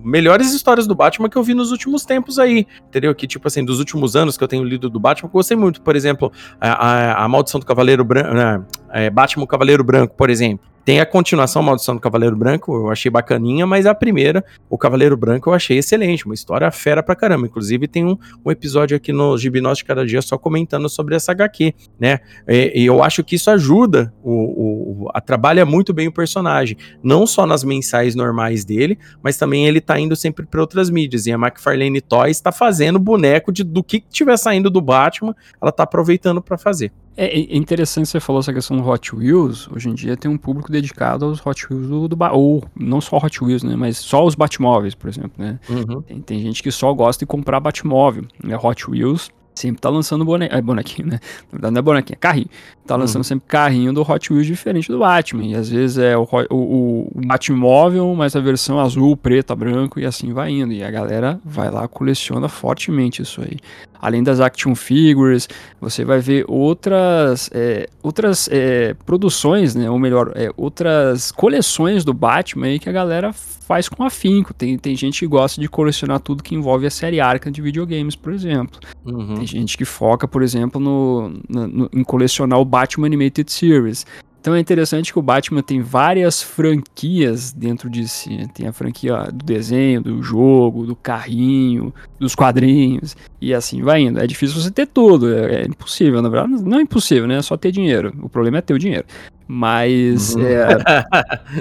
melhores 0.04 0.54
histórias 0.54 0.86
do 0.86 0.94
Batman 0.94 1.30
que 1.30 1.38
eu 1.38 1.44
vi 1.44 1.54
nos 1.54 1.72
últimos 1.72 2.06
tempos 2.06 2.38
aí, 2.38 2.68
entendeu? 2.88 3.14
Que, 3.16 3.26
tipo 3.26 3.48
assim, 3.48 3.64
dos 3.64 3.80
últimos 3.80 4.16
anos 4.16 4.38
que 4.38 4.44
eu 4.44 4.48
tenho 4.48 4.64
lido 4.64 4.90
do 4.90 5.00
Batman, 5.00 5.30
gostei 5.30 5.58
muito. 5.58 5.82
Por 5.82 5.96
exemplo, 5.96 6.32
a, 6.60 6.72
a, 6.72 7.24
a 7.26 7.28
Maldição 7.28 7.60
do 7.60 7.66
Cavaleiro 7.66 8.04
Branco, 8.04 8.34
né? 8.34 8.62
É, 8.94 9.10
Batman 9.10 9.48
Cavaleiro 9.48 9.84
Branco, 9.84 10.16
por 10.16 10.30
exemplo. 10.30 10.74
Tem 10.86 11.00
a 11.00 11.06
continuação 11.06 11.64
Maldição 11.64 11.96
do 11.96 12.02
Cavaleiro 12.02 12.36
Branco, 12.36 12.76
eu 12.76 12.92
achei 12.92 13.10
bacaninha, 13.10 13.66
mas 13.66 13.86
a 13.86 13.96
primeira, 13.96 14.44
o 14.70 14.78
Cavaleiro 14.78 15.16
Branco, 15.16 15.50
eu 15.50 15.54
achei 15.54 15.78
excelente, 15.78 16.26
uma 16.26 16.34
história 16.34 16.70
fera 16.72 17.02
pra 17.02 17.16
caramba. 17.16 17.48
Inclusive, 17.48 17.88
tem 17.88 18.06
um, 18.06 18.18
um 18.46 18.52
episódio 18.52 18.98
aqui 18.98 19.14
no 19.14 19.38
Gibinós 19.38 19.78
de 19.78 19.86
Cada 19.86 20.06
Dia 20.06 20.22
só 20.22 20.38
comentando 20.38 20.90
sobre 20.90 21.16
essa 21.16 21.32
HQ, 21.32 21.74
né? 21.98 22.20
E, 22.46 22.82
e 22.82 22.86
eu 22.86 23.02
acho 23.02 23.24
que 23.24 23.36
isso 23.36 23.50
ajuda, 23.50 24.14
o, 24.22 25.06
o, 25.06 25.10
a, 25.14 25.22
trabalha 25.22 25.66
muito 25.66 25.94
bem 25.94 26.10
o 26.10 26.12
personagem, 26.12 26.76
não 27.02 27.26
só 27.26 27.46
nas 27.46 27.64
mensais 27.64 28.14
normais 28.14 28.66
dele, 28.66 29.00
mas 29.24 29.38
também 29.38 29.66
ele 29.66 29.80
tá 29.80 29.98
indo 29.98 30.18
sempre 30.18 30.46
para 30.46 30.60
outras 30.60 30.90
mídias. 30.90 31.26
E 31.28 31.32
a 31.32 31.36
McFarlane 31.36 32.02
Toys 32.02 32.42
tá 32.42 32.52
fazendo 32.52 33.00
boneco 33.00 33.54
de, 33.54 33.64
do 33.64 33.82
que 33.82 34.02
tiver 34.02 34.36
saindo 34.36 34.70
do 34.70 34.82
Batman, 34.82 35.34
ela 35.62 35.72
tá 35.72 35.84
aproveitando 35.84 36.42
para 36.42 36.58
fazer. 36.58 36.92
É, 37.16 37.28
é 37.28 37.56
interessante 37.56 38.10
você 38.10 38.20
falou 38.20 38.40
essa 38.40 38.54
questão 38.54 38.78
do 38.78 38.88
Hot 38.88 39.16
Wheels. 39.16 39.70
Hoje 39.72 39.90
em 39.90 39.94
dia 39.94 40.18
tem 40.18 40.30
um 40.30 40.38
público 40.38 40.72
dedicado 40.72 41.26
aos 41.26 41.46
Hot 41.46 41.68
Wheels 41.70 41.88
do, 41.88 42.08
do 42.08 42.18
ou 42.32 42.64
não 42.76 43.00
só 43.00 43.18
Hot 43.18 43.44
Wheels, 43.44 43.64
né, 43.64 43.76
mas 43.76 43.98
só 43.98 44.26
os 44.26 44.36
Batmóveis, 44.36 44.96
por 44.96 45.10
exemplo, 45.10 45.34
né? 45.38 45.60
Uhum. 45.70 46.02
Tem, 46.02 46.22
tem, 46.22 46.40
gente 46.42 46.64
que 46.64 46.72
só 46.72 46.94
gosta 46.94 47.24
de 47.24 47.28
comprar 47.28 47.60
Batmóvel, 47.60 48.26
né? 48.44 48.58
Hot 48.58 48.90
Wheels 48.90 49.30
sempre 49.56 49.82
tá 49.82 49.90
lançando 49.90 50.26
bone... 50.26 50.48
é, 50.50 50.62
bonequinho, 50.62 51.08
né? 51.08 51.20
Na 51.52 51.52
verdade 51.52 51.74
não 51.74 51.80
é 51.80 51.82
bonequinho, 51.82 52.16
é 52.16 52.20
carrinho. 52.20 52.50
Tá 52.86 52.96
lançando 52.96 53.20
uhum. 53.20 53.24
sempre 53.24 53.48
carrinho 53.48 53.94
do 53.94 54.02
Hot 54.02 54.34
Wheels 54.34 54.46
diferente 54.46 54.92
do 54.92 55.00
Batman. 55.00 55.46
E 55.46 55.56
às 55.56 55.70
vezes 55.70 55.98
é 55.98 56.18
o, 56.18 56.28
o, 56.50 57.10
o 57.16 57.22
Batmóvel, 57.26 58.14
mas 58.16 58.36
a 58.36 58.40
versão 58.40 58.80
azul, 58.80 59.16
preta, 59.16 59.56
branco 59.56 60.00
e 60.00 60.06
assim 60.06 60.34
vai 60.34 60.52
indo. 60.52 60.74
E 60.74 60.84
a 60.84 60.92
galera 60.92 61.40
vai 61.46 61.72
lá, 61.72 61.88
coleciona 61.88 62.50
fortemente 62.50 63.22
isso 63.22 63.42
aí. 63.42 63.58
Além 64.02 64.22
das 64.22 64.42
action 64.42 64.76
figures, 64.76 65.48
você 65.80 66.04
vai 66.04 66.20
ver 66.20 66.44
outras, 66.50 67.50
é, 67.54 67.88
outras 68.02 68.50
é, 68.52 68.94
produções, 69.06 69.76
né? 69.76 69.90
Ou 69.90 69.98
melhor, 69.98 70.34
é, 70.36 70.50
outras 70.58 71.32
coleções 71.32 72.04
do 72.04 72.14
Batman 72.14 72.66
aí 72.66 72.80
que 72.80 72.90
a 72.90 72.92
galera 72.92 73.32
faz 73.32 73.88
com 73.88 74.04
afinco. 74.04 74.54
Tem, 74.54 74.78
tem 74.78 74.94
gente 74.94 75.20
que 75.20 75.28
gosta 75.28 75.62
de 75.62 75.70
colecionar 75.70 76.20
tudo 76.20 76.44
que 76.44 76.54
envolve 76.54 76.86
a 76.86 76.90
série 76.90 77.22
Arkham 77.22 77.50
de 77.50 77.62
videogames, 77.62 78.14
por 78.14 78.34
exemplo. 78.34 78.78
Uhum. 79.06 79.43
Tem 79.44 79.60
gente 79.60 79.78
que 79.78 79.84
foca, 79.84 80.26
por 80.26 80.42
exemplo, 80.42 80.80
no, 80.80 81.30
no, 81.50 81.90
em 81.92 82.04
colecionar 82.04 82.60
o 82.60 82.66
Batman 82.66 83.08
Animated 83.08 83.52
Series. 83.52 84.06
Então 84.40 84.56
é 84.56 84.60
interessante 84.60 85.12
que 85.12 85.20
o 85.20 85.22
Batman 85.22 85.62
tem 85.62 85.82
várias 85.82 86.42
franquias 86.42 87.52
dentro 87.52 87.90
de 87.90 88.08
si. 88.08 88.48
Tem 88.54 88.68
a 88.68 88.74
franquia 88.74 89.30
do 89.34 89.44
desenho, 89.46 90.02
do 90.02 90.22
jogo, 90.22 90.86
do 90.86 90.96
carrinho, 90.96 91.94
dos 92.20 92.36
quadrinhos 92.36 93.18
e 93.42 93.54
assim 93.54 93.82
vai 93.82 94.02
indo. 94.02 94.20
É 94.20 94.28
difícil 94.28 94.62
você 94.62 94.72
ter 94.72 94.88
tudo, 94.88 95.34
é, 95.34 95.62
é 95.62 95.66
impossível, 95.66 96.22
na 96.22 96.30
verdade. 96.30 96.64
Não 96.64 96.80
é 96.80 96.82
impossível, 96.82 97.28
né? 97.28 97.38
É 97.38 97.42
só 97.42 97.58
ter 97.58 97.72
dinheiro. 97.72 98.14
O 98.22 98.30
problema 98.30 98.58
é 98.58 98.62
ter 98.62 98.74
o 98.74 98.80
dinheiro. 98.80 99.06
Mas 99.48 100.36
uhum. 100.36 100.42
é, 100.46 101.06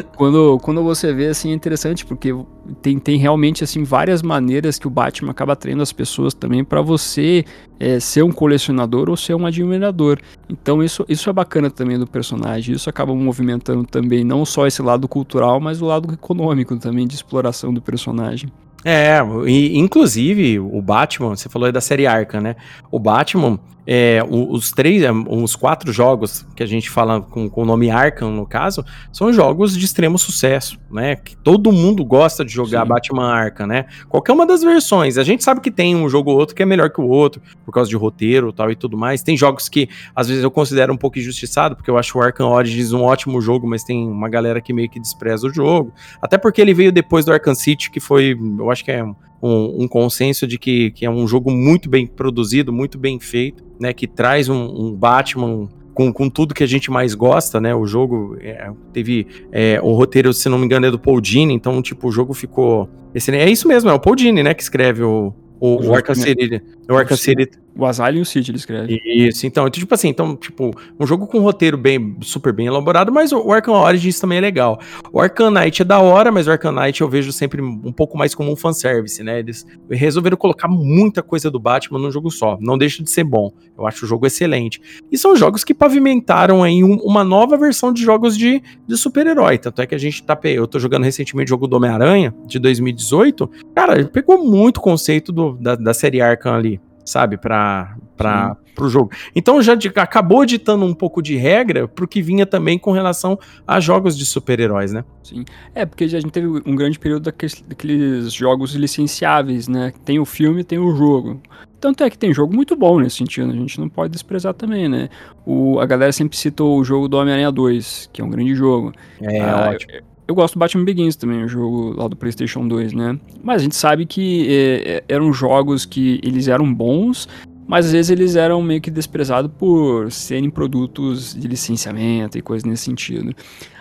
quando, 0.16 0.59
quando 0.62 0.83
você 0.83 1.12
vê 1.12 1.28
assim 1.28 1.51
é 1.51 1.55
interessante 1.55 2.07
porque 2.07 2.35
tem, 2.80 2.99
tem 2.99 3.18
realmente 3.18 3.64
assim 3.64 3.83
várias 3.83 4.22
maneiras 4.22 4.78
que 4.78 4.87
o 4.87 4.91
Batman 4.91 5.33
acaba 5.33 5.57
treinando 5.57 5.83
as 5.83 5.93
pessoas 5.93 6.33
também 6.33 6.62
para 6.62 6.80
você 6.80 7.45
é, 7.80 7.99
ser 7.99 8.22
um 8.22 8.30
colecionador 8.30 9.11
ou 9.11 9.16
ser 9.16 9.35
um 9.35 9.45
admirador. 9.45 10.18
Então 10.49 10.83
isso, 10.83 11.05
isso 11.09 11.28
é 11.28 11.33
bacana 11.33 11.70
também 11.70 11.99
do 11.99 12.07
personagem. 12.07 12.74
Isso 12.74 12.89
acaba 12.89 13.14
movimentando 13.14 13.85
também 13.85 14.22
não 14.22 14.45
só 14.45 14.66
esse 14.66 14.80
lado 14.80 15.09
cultural, 15.09 15.61
mas 15.61 15.83
o 15.83 15.87
lado 15.87 16.12
econômico 16.14 16.76
também 16.76 17.07
de 17.07 17.14
exploração 17.14 17.74
do 17.74 17.83
personagem. 17.83 18.51
É, 18.85 19.18
e, 19.47 19.78
inclusive 19.78 20.59
o 20.59 20.80
Batman, 20.83 21.37
você 21.37 21.49
falou 21.49 21.66
aí 21.66 21.72
da 21.72 21.80
série 21.80 22.07
Arkham, 22.07 22.41
né? 22.41 22.57
O 22.91 22.99
Batman, 22.99 23.59
é, 23.87 24.22
os 24.28 24.70
três, 24.70 25.03
é, 25.03 25.11
os 25.11 25.57
quatro 25.57 25.93
jogos 25.93 26.47
que 26.55 26.62
a 26.62 26.66
gente 26.66 26.89
fala 26.89 27.20
com, 27.20 27.49
com 27.49 27.62
o 27.62 27.64
nome 27.64 27.91
Arkham, 27.91 28.30
no 28.30 28.47
caso, 28.47 28.85
são 29.12 29.33
jogos 29.33 29.76
de 29.76 29.85
extremo 29.85 30.18
sucesso, 30.18 30.78
né? 30.91 31.16
Que 31.16 31.37
todo 31.37 31.72
mundo 31.72 32.05
gosta 32.05 32.45
de 32.45 32.53
jogar 32.53 32.83
Sim. 32.83 32.89
Batman 32.89 33.33
Arkham, 33.33 33.66
né? 33.66 33.87
Qualquer 34.09 34.33
uma 34.33 34.47
das 34.47 34.62
versões. 34.62 35.18
A 35.18 35.24
gente 35.24 35.43
sabe 35.43 35.61
que 35.61 35.70
tem 35.70 35.97
um 35.97 36.09
jogo 36.09 36.30
ou 36.30 36.39
outro 36.39 36.55
que 36.55 36.62
é 36.62 36.66
melhor 36.66 36.91
que 36.91 37.01
o 37.01 37.09
outro, 37.09 37.43
por 37.64 37.72
causa 37.72 37.91
de 37.91 37.97
roteiro 37.97 38.53
tal 38.53 38.70
e 38.70 38.76
tudo 38.76 38.97
mais. 38.97 39.22
Tem 39.22 39.37
jogos 39.37 39.68
que, 39.68 39.89
às 40.14 40.28
vezes, 40.28 40.45
eu 40.45 40.51
considero 40.51 40.93
um 40.93 40.97
pouco 40.97 41.18
injustiçado, 41.18 41.74
porque 41.74 41.91
eu 41.91 41.99
acho 41.99 42.16
o 42.16 42.22
Arkham 42.22 42.49
Origins 42.49 42.93
um 42.93 43.03
ótimo 43.03 43.41
jogo, 43.41 43.66
mas 43.66 43.83
tem 43.83 44.07
uma 44.07 44.28
galera 44.28 44.61
que 44.61 44.72
meio 44.72 44.89
que 44.89 45.01
despreza 45.01 45.47
o 45.47 45.53
jogo. 45.53 45.93
Até 46.20 46.39
porque 46.39 46.61
ele 46.61 46.74
veio 46.74 46.93
depois 46.93 47.24
do 47.24 47.33
Arkham 47.33 47.55
City, 47.55 47.91
que 47.91 47.99
foi, 47.99 48.39
eu 48.59 48.70
acho 48.70 48.85
que 48.85 48.93
é 48.93 49.05
um, 49.43 49.82
um, 49.84 49.88
consenso 49.88 50.47
de 50.47 50.59
que, 50.59 50.90
que 50.93 51.05
é 51.05 51.11
um 51.11 51.26
jogo 51.26 51.51
muito 51.51 51.88
bem 51.88 52.07
produzido, 52.07 52.72
muito 52.72 52.99
bem 52.99 53.18
feito, 53.18 53.64
né? 53.80 53.93
Que 53.93 54.07
traz 54.07 54.49
um, 54.49 54.62
um 54.62 54.95
Batman 54.95 55.68
com, 55.93 56.12
com 56.12 56.30
tudo 56.30 56.55
que 56.55 56.62
a 56.62 56.66
gente 56.66 56.90
mais 56.90 57.14
gosta, 57.14 57.61
né? 57.61 57.74
O 57.74 57.86
jogo 57.86 58.36
é, 58.40 58.70
teve 58.93 59.26
é, 59.51 59.80
o 59.82 59.93
roteiro, 59.93 60.32
se 60.32 60.49
não 60.49 60.59
me 60.59 60.64
engano, 60.64 60.86
é 60.86 60.90
do 60.90 60.99
Paul 60.99 61.20
Dini, 61.20 61.53
então 61.53 61.82
tipo 61.82 62.09
o 62.09 62.12
jogo 62.12 62.32
ficou 62.32 62.88
É 63.14 63.51
isso 63.51 63.68
mesmo, 63.68 63.90
é 63.90 63.93
o 63.93 64.01
Paul 64.01 64.16
Dini, 64.16 64.43
né? 64.43 64.55
Que 64.55 64.62
escreve 64.62 65.03
o, 65.03 65.34
o, 65.62 65.76
o, 65.76 65.86
o 65.90 65.94
Arkham 65.94 66.16
City. 66.16 66.60
O 66.88 66.96
Arkham 66.96 67.16
City 67.16 67.50
o 67.76 67.86
Asylum 67.86 68.18
e 68.18 68.20
o 68.20 68.26
City, 68.26 68.50
ele 68.50 68.58
escreve. 68.58 69.00
Isso, 69.04 69.46
então, 69.46 69.62
então, 69.66 69.80
tipo 69.80 69.94
assim, 69.94 70.08
então, 70.08 70.36
tipo, 70.36 70.72
um 70.98 71.06
jogo 71.06 71.26
com 71.26 71.38
um 71.38 71.42
roteiro 71.42 71.78
bem, 71.78 72.16
super 72.20 72.52
bem 72.52 72.66
elaborado, 72.66 73.10
mas 73.10 73.32
o 73.32 73.50
Arkham 73.50 73.74
Origins 73.74 74.18
também 74.20 74.38
é 74.38 74.40
legal. 74.40 74.80
O 75.12 75.20
Arkham 75.20 75.50
Knight 75.50 75.82
é 75.82 75.84
da 75.84 75.98
hora, 75.98 76.30
mas 76.30 76.46
o 76.46 76.50
Arkham 76.50 76.72
Knight 76.72 77.00
eu 77.00 77.08
vejo 77.08 77.32
sempre 77.32 77.62
um 77.62 77.92
pouco 77.92 78.16
mais 78.16 78.34
como 78.34 78.52
um 78.52 78.56
fanservice, 78.56 79.22
né? 79.22 79.38
Eles 79.38 79.66
resolveram 79.90 80.36
colocar 80.36 80.68
muita 80.68 81.22
coisa 81.22 81.50
do 81.50 81.58
Batman 81.58 81.98
num 81.98 82.10
jogo 82.10 82.30
só. 82.30 82.58
Não 82.60 82.76
deixa 82.76 83.02
de 83.02 83.10
ser 83.10 83.24
bom. 83.24 83.52
Eu 83.76 83.86
acho 83.86 84.04
o 84.04 84.08
jogo 84.08 84.26
excelente. 84.26 84.80
E 85.10 85.16
são 85.16 85.34
jogos 85.34 85.64
que 85.64 85.72
pavimentaram 85.72 86.62
aí 86.62 86.84
um, 86.84 86.96
uma 86.96 87.24
nova 87.24 87.56
versão 87.56 87.92
de 87.92 88.02
jogos 88.02 88.36
de, 88.36 88.62
de 88.86 88.96
super-herói. 88.96 89.58
Tanto 89.58 89.80
é 89.80 89.86
que 89.86 89.94
a 89.94 89.98
gente 89.98 90.22
tá. 90.22 90.38
Eu 90.44 90.66
tô 90.66 90.78
jogando 90.78 91.04
recentemente 91.04 91.48
o 91.48 91.54
jogo 91.54 91.66
do 91.66 91.76
Homem-Aranha, 91.76 92.34
de 92.46 92.58
2018. 92.58 93.50
Cara, 93.74 93.98
ele 93.98 94.08
pegou 94.08 94.44
muito 94.44 94.80
conceito 94.80 95.32
do, 95.32 95.51
da, 95.61 95.74
da 95.74 95.94
série 95.94 96.20
Arkham 96.20 96.55
ali 96.55 96.80
sabe, 97.05 97.36
para 97.36 97.96
para 98.16 98.57
o 98.80 98.88
jogo. 98.88 99.11
Então 99.34 99.61
já 99.61 99.74
de, 99.74 99.88
acabou 99.88 100.46
ditando 100.46 100.84
um 100.84 100.94
pouco 100.94 101.20
de 101.20 101.36
regra 101.36 101.88
pro 101.88 102.07
que 102.07 102.22
vinha 102.22 102.46
também 102.46 102.78
com 102.78 102.92
relação 102.92 103.38
a 103.66 103.80
jogos 103.80 104.16
de 104.16 104.24
super-heróis, 104.24 104.92
né? 104.92 105.05
Sim. 105.24 105.44
É, 105.74 105.84
porque 105.84 106.05
a 106.05 106.09
gente 106.09 106.30
teve 106.30 106.46
um 106.46 106.76
grande 106.76 106.98
período 106.98 107.24
daqueles, 107.24 107.61
daqueles 107.66 108.32
jogos 108.32 108.74
licenciáveis, 108.74 109.66
né? 109.66 109.92
Tem 110.05 110.20
o 110.20 110.24
filme, 110.24 110.62
tem 110.62 110.78
o 110.78 110.94
jogo. 110.94 111.40
Tanto 111.80 112.05
é 112.05 112.11
que 112.11 112.16
tem 112.16 112.32
jogo 112.32 112.55
muito 112.55 112.76
bom 112.76 113.00
nesse 113.00 113.16
sentido, 113.16 113.50
a 113.50 113.57
gente 113.57 113.80
não 113.80 113.88
pode 113.88 114.12
desprezar 114.12 114.55
também, 114.55 114.88
né? 114.88 115.09
O, 115.44 115.80
a 115.80 115.86
galera 115.86 116.12
sempre 116.12 116.38
citou 116.38 116.78
o 116.78 116.84
jogo 116.84 117.09
do 117.09 117.16
Homem-Aranha 117.16 117.50
2, 117.50 118.11
que 118.12 118.22
é 118.22 118.24
um 118.24 118.30
grande 118.30 118.55
jogo. 118.55 118.92
É, 119.20 119.40
ah, 119.40 119.70
ótimo. 119.70 119.92
Eu, 119.92 120.11
eu 120.27 120.35
gosto 120.35 120.55
do 120.55 120.59
Batman 120.59 120.85
Begins 120.85 121.16
também, 121.16 121.45
o 121.45 121.49
jogo 121.49 121.95
lá 121.97 122.09
do 122.09 122.16
PlayStation 122.16 122.66
2, 122.66 122.93
né? 122.93 123.18
Mas 123.43 123.61
a 123.61 123.64
gente 123.64 123.77
sabe 123.77 124.07
que 124.07 124.47
é, 124.49 124.95
é, 124.97 125.05
eram 125.09 125.33
jogos 125.33 125.85
que 125.85 126.20
eles 126.23 126.49
eram 126.49 126.73
bons, 126.73 127.29
mas 127.66 127.87
às 127.87 127.93
vezes 127.93 128.11
eles 128.11 128.37
eram 128.37 128.62
meio 128.62 128.81
que 128.81 128.91
desprezados 128.91 129.51
por 129.59 130.11
serem 130.11 130.51
produtos 130.51 131.35
de 131.35 131.49
licenciamento 131.49 132.39
e 132.39 132.43
coisas 132.43 132.64
nesse 132.64 132.85
sentido. 132.85 133.35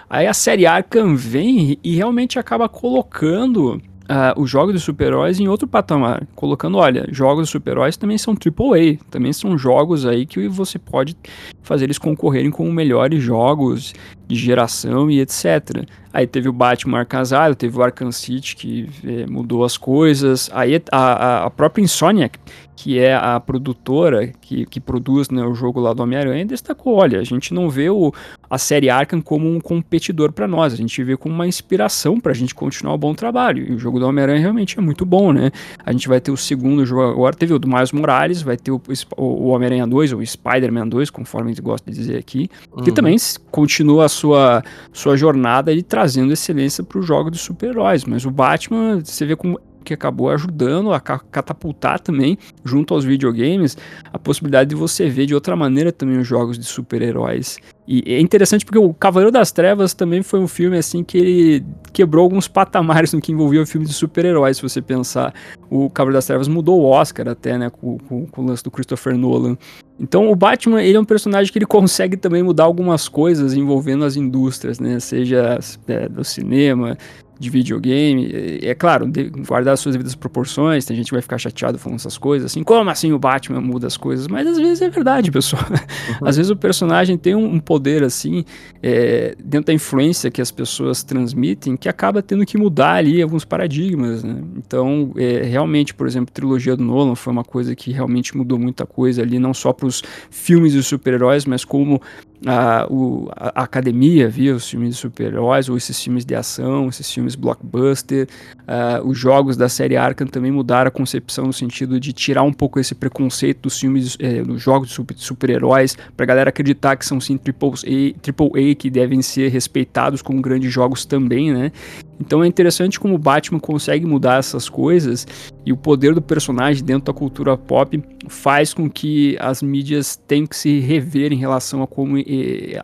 Aí 0.09 0.27
a 0.27 0.33
série 0.33 0.65
Arkham 0.65 1.15
vem 1.15 1.77
e 1.83 1.95
realmente 1.95 2.37
acaba 2.37 2.67
colocando 2.67 3.81
uh, 4.11 4.39
os 4.39 4.49
jogos 4.49 4.75
de 4.75 4.79
super-heróis 4.79 5.39
em 5.39 5.47
outro 5.47 5.67
patamar, 5.67 6.27
colocando, 6.35 6.77
olha, 6.77 7.07
jogos 7.11 7.47
de 7.47 7.51
super-heróis 7.51 7.95
também 7.95 8.17
são 8.17 8.33
AAA, 8.33 8.97
também 9.09 9.31
são 9.31 9.57
jogos 9.57 10.05
aí 10.05 10.25
que 10.25 10.47
você 10.49 10.77
pode 10.77 11.15
fazer 11.63 11.85
eles 11.85 11.97
concorrerem 11.97 12.51
com 12.51 12.69
melhores 12.69 13.23
jogos 13.23 13.93
de 14.27 14.35
geração 14.35 15.09
e 15.09 15.21
etc. 15.21 15.85
Aí 16.13 16.27
teve 16.27 16.49
o 16.49 16.53
Batman 16.53 16.99
Arkham 16.99 17.23
teve 17.57 17.77
o 17.77 17.81
Arkham 17.81 18.11
City 18.11 18.55
que 18.55 18.89
é, 19.05 19.25
mudou 19.27 19.63
as 19.63 19.77
coisas. 19.77 20.49
Aí 20.53 20.81
a, 20.91 21.45
a, 21.45 21.49
própria 21.49 21.83
Insomniac, 21.83 22.37
que 22.81 22.97
é 22.97 23.13
a 23.13 23.39
produtora 23.39 24.31
que, 24.41 24.65
que 24.65 24.79
produz 24.79 25.29
né, 25.29 25.45
o 25.45 25.53
jogo 25.53 25.79
lá 25.79 25.93
do 25.93 26.01
Homem-Aranha, 26.01 26.43
destacou: 26.43 26.95
olha, 26.95 27.19
a 27.19 27.23
gente 27.23 27.53
não 27.53 27.69
vê 27.69 27.91
o, 27.91 28.11
a 28.49 28.57
série 28.57 28.89
Arkham 28.89 29.21
como 29.21 29.47
um 29.47 29.61
competidor 29.61 30.31
para 30.31 30.47
nós, 30.47 30.73
a 30.73 30.75
gente 30.75 31.03
vê 31.03 31.15
como 31.15 31.35
uma 31.35 31.45
inspiração 31.45 32.19
para 32.19 32.31
a 32.31 32.35
gente 32.35 32.55
continuar 32.55 32.95
o 32.95 32.97
bom 32.97 33.13
trabalho. 33.13 33.69
E 33.69 33.75
o 33.75 33.77
jogo 33.77 33.99
do 33.99 34.07
Homem-Aranha 34.07 34.39
realmente 34.39 34.79
é 34.79 34.81
muito 34.81 35.05
bom, 35.05 35.31
né? 35.31 35.51
A 35.85 35.91
gente 35.91 36.07
vai 36.07 36.19
ter 36.19 36.31
o 36.31 36.37
segundo 36.37 36.83
jogo 36.83 37.03
agora, 37.03 37.35
teve 37.35 37.53
o 37.53 37.59
do 37.59 37.67
Miles 37.67 37.91
Morales, 37.91 38.41
vai 38.41 38.57
ter 38.57 38.71
o, 38.71 38.81
o 39.15 39.49
Homem-Aranha 39.49 39.85
2, 39.85 40.13
ou 40.13 40.25
Spider-Man 40.25 40.87
2, 40.87 41.11
conforme 41.11 41.51
a 41.51 41.53
gente 41.53 41.61
gosta 41.61 41.91
de 41.91 41.95
dizer 41.95 42.17
aqui, 42.17 42.49
uhum. 42.75 42.81
que 42.81 42.91
também 42.91 43.15
continua 43.51 44.05
a 44.05 44.09
sua, 44.09 44.63
sua 44.91 45.15
jornada 45.15 45.75
de 45.75 45.83
trazendo 45.83 46.33
excelência 46.33 46.83
para 46.83 46.97
os 46.97 47.05
jogos 47.05 47.31
de 47.31 47.37
super-heróis. 47.37 48.05
Mas 48.05 48.25
o 48.25 48.31
Batman, 48.31 49.01
você 49.05 49.23
vê 49.23 49.35
como 49.35 49.59
que 49.83 49.93
acabou 49.93 50.29
ajudando 50.29 50.93
a 50.93 50.99
catapultar 50.99 51.99
também, 51.99 52.37
junto 52.63 52.93
aos 52.93 53.03
videogames, 53.03 53.77
a 54.11 54.19
possibilidade 54.19 54.69
de 54.69 54.75
você 54.75 55.09
ver 55.09 55.25
de 55.25 55.35
outra 55.35 55.55
maneira 55.55 55.91
também 55.91 56.17
os 56.17 56.27
jogos 56.27 56.57
de 56.57 56.65
super-heróis. 56.65 57.57
E 57.87 58.13
é 58.13 58.19
interessante 58.19 58.63
porque 58.63 58.79
o 58.79 58.93
Cavaleiro 58.93 59.31
das 59.31 59.51
Trevas 59.51 59.93
também 59.93 60.21
foi 60.21 60.39
um 60.39 60.47
filme 60.47 60.77
assim 60.77 61.03
que 61.03 61.17
ele 61.17 61.65
quebrou 61.91 62.23
alguns 62.23 62.47
patamares 62.47 63.11
no 63.11 63.19
que 63.19 63.31
envolvia 63.31 63.61
o 63.61 63.65
filme 63.65 63.85
de 63.85 63.93
super-heróis, 63.93 64.57
se 64.57 64.63
você 64.63 64.81
pensar. 64.81 65.33
O 65.69 65.89
Cavaleiro 65.89 66.17
das 66.17 66.25
Trevas 66.25 66.47
mudou 66.47 66.81
o 66.81 66.85
Oscar 66.85 67.27
até, 67.27 67.57
né, 67.57 67.69
com, 67.69 67.97
com, 67.97 68.25
com 68.27 68.41
o 68.43 68.45
lance 68.45 68.63
do 68.63 68.71
Christopher 68.71 69.17
Nolan. 69.17 69.57
Então 69.99 70.31
o 70.31 70.35
Batman, 70.35 70.81
ele 70.81 70.95
é 70.95 70.99
um 70.99 71.05
personagem 71.05 71.51
que 71.51 71.59
ele 71.59 71.65
consegue 71.65 72.15
também 72.15 72.41
mudar 72.41 72.63
algumas 72.63 73.09
coisas 73.09 73.53
envolvendo 73.53 74.05
as 74.05 74.15
indústrias, 74.15 74.79
né, 74.79 74.99
seja 74.99 75.59
é, 75.87 76.07
do 76.07 76.23
cinema, 76.23 76.97
de 77.41 77.49
videogame. 77.49 78.31
É, 78.31 78.69
é 78.69 78.75
claro, 78.75 79.07
de, 79.07 79.29
guardar 79.29 79.73
as 79.73 79.79
suas 79.79 79.95
devidas 79.95 80.13
proporções, 80.13 80.85
tem 80.85 80.95
gente 80.95 81.07
que 81.07 81.13
vai 81.13 81.21
ficar 81.21 81.39
chateado 81.39 81.79
falando 81.79 81.97
essas 81.97 82.17
coisas, 82.17 82.51
assim, 82.51 82.63
como 82.63 82.89
assim 82.89 83.11
o 83.11 83.17
Batman 83.17 83.59
muda 83.59 83.87
as 83.87 83.97
coisas? 83.97 84.27
Mas 84.27 84.47
às 84.47 84.57
vezes 84.57 84.81
é 84.81 84.89
verdade, 84.89 85.31
pessoal. 85.31 85.63
Uhum. 85.69 86.27
Às 86.27 86.37
vezes 86.37 86.51
o 86.51 86.55
personagem 86.55 87.17
tem 87.17 87.33
um, 87.33 87.55
um 87.55 87.59
poder, 87.59 88.03
assim, 88.03 88.45
é, 88.81 89.35
dentro 89.43 89.67
da 89.67 89.73
influência 89.73 90.29
que 90.29 90.41
as 90.41 90.51
pessoas 90.51 91.01
transmitem, 91.01 91.75
que 91.75 91.89
acaba 91.89 92.21
tendo 92.21 92.45
que 92.45 92.57
mudar 92.57 92.93
ali 92.93 93.21
alguns 93.21 93.43
paradigmas, 93.43 94.23
né? 94.23 94.43
Então, 94.55 95.11
é, 95.17 95.41
realmente, 95.41 95.95
por 95.95 96.05
exemplo, 96.05 96.31
a 96.31 96.33
trilogia 96.33 96.75
do 96.75 96.83
Nolan 96.83 97.15
foi 97.15 97.33
uma 97.33 97.43
coisa 97.43 97.75
que 97.75 97.91
realmente 97.91 98.37
mudou 98.37 98.59
muita 98.59 98.85
coisa 98.85 99.23
ali, 99.23 99.39
não 99.39 99.53
só 99.53 99.73
para 99.73 99.87
os 99.87 100.03
filmes 100.29 100.73
de 100.73 100.83
super-heróis, 100.83 101.45
mas 101.45 101.65
como 101.65 101.99
a, 102.45 102.87
o, 102.89 103.29
a, 103.35 103.63
academia 103.63 104.27
via 104.27 104.55
os 104.55 104.69
filmes 104.69 104.95
de 104.95 104.95
super-heróis, 104.95 105.69
ou 105.69 105.77
esses 105.77 106.01
filmes 106.01 106.25
de 106.25 106.35
ação, 106.35 106.89
esses 106.89 107.11
filmes 107.11 107.35
blockbuster. 107.35 108.27
Uh, 108.61 109.07
os 109.07 109.17
jogos 109.17 109.57
da 109.57 109.69
série 109.69 109.97
Arkham 109.97 110.27
também 110.27 110.51
mudaram 110.51 110.87
a 110.87 110.91
concepção 110.91 111.45
no 111.45 111.53
sentido 111.53 111.99
de 111.99 112.13
tirar 112.13 112.43
um 112.43 112.53
pouco 112.53 112.79
esse 112.79 112.95
preconceito 112.95 113.63
dos 113.63 113.79
filmes, 113.79 114.17
eh, 114.19 114.43
dos 114.43 114.61
jogos 114.61 114.89
de 114.89 114.95
super-heróis, 115.17 115.91
super 115.91 116.11
pra 116.15 116.25
galera 116.25 116.49
acreditar 116.49 116.95
que 116.95 117.05
são 117.05 117.19
sim 117.19 117.37
triple 117.37 117.69
A, 117.69 118.19
triple 118.19 118.71
A 118.71 118.75
que 118.75 118.89
devem 118.89 119.21
ser 119.21 119.49
respeitados 119.49 120.21
como 120.21 120.41
grandes 120.41 120.71
jogos 120.71 121.05
também, 121.05 121.53
né? 121.53 121.71
Então 122.19 122.43
é 122.43 122.47
interessante 122.47 122.99
como 122.99 123.15
o 123.15 123.17
Batman 123.17 123.59
consegue 123.59 124.05
mudar 124.05 124.37
essas 124.37 124.69
coisas 124.69 125.27
e 125.65 125.73
o 125.73 125.77
poder 125.77 126.13
do 126.13 126.21
personagem 126.21 126.83
dentro 126.83 127.11
da 127.11 127.17
cultura 127.17 127.57
pop 127.57 128.01
faz 128.31 128.73
com 128.73 128.89
que 128.89 129.37
as 129.39 129.61
mídias 129.61 130.15
tenham 130.15 130.47
que 130.47 130.55
se 130.55 130.79
rever 130.79 131.33
em 131.33 131.37
relação 131.37 131.83
a 131.83 131.87
como 131.87 132.15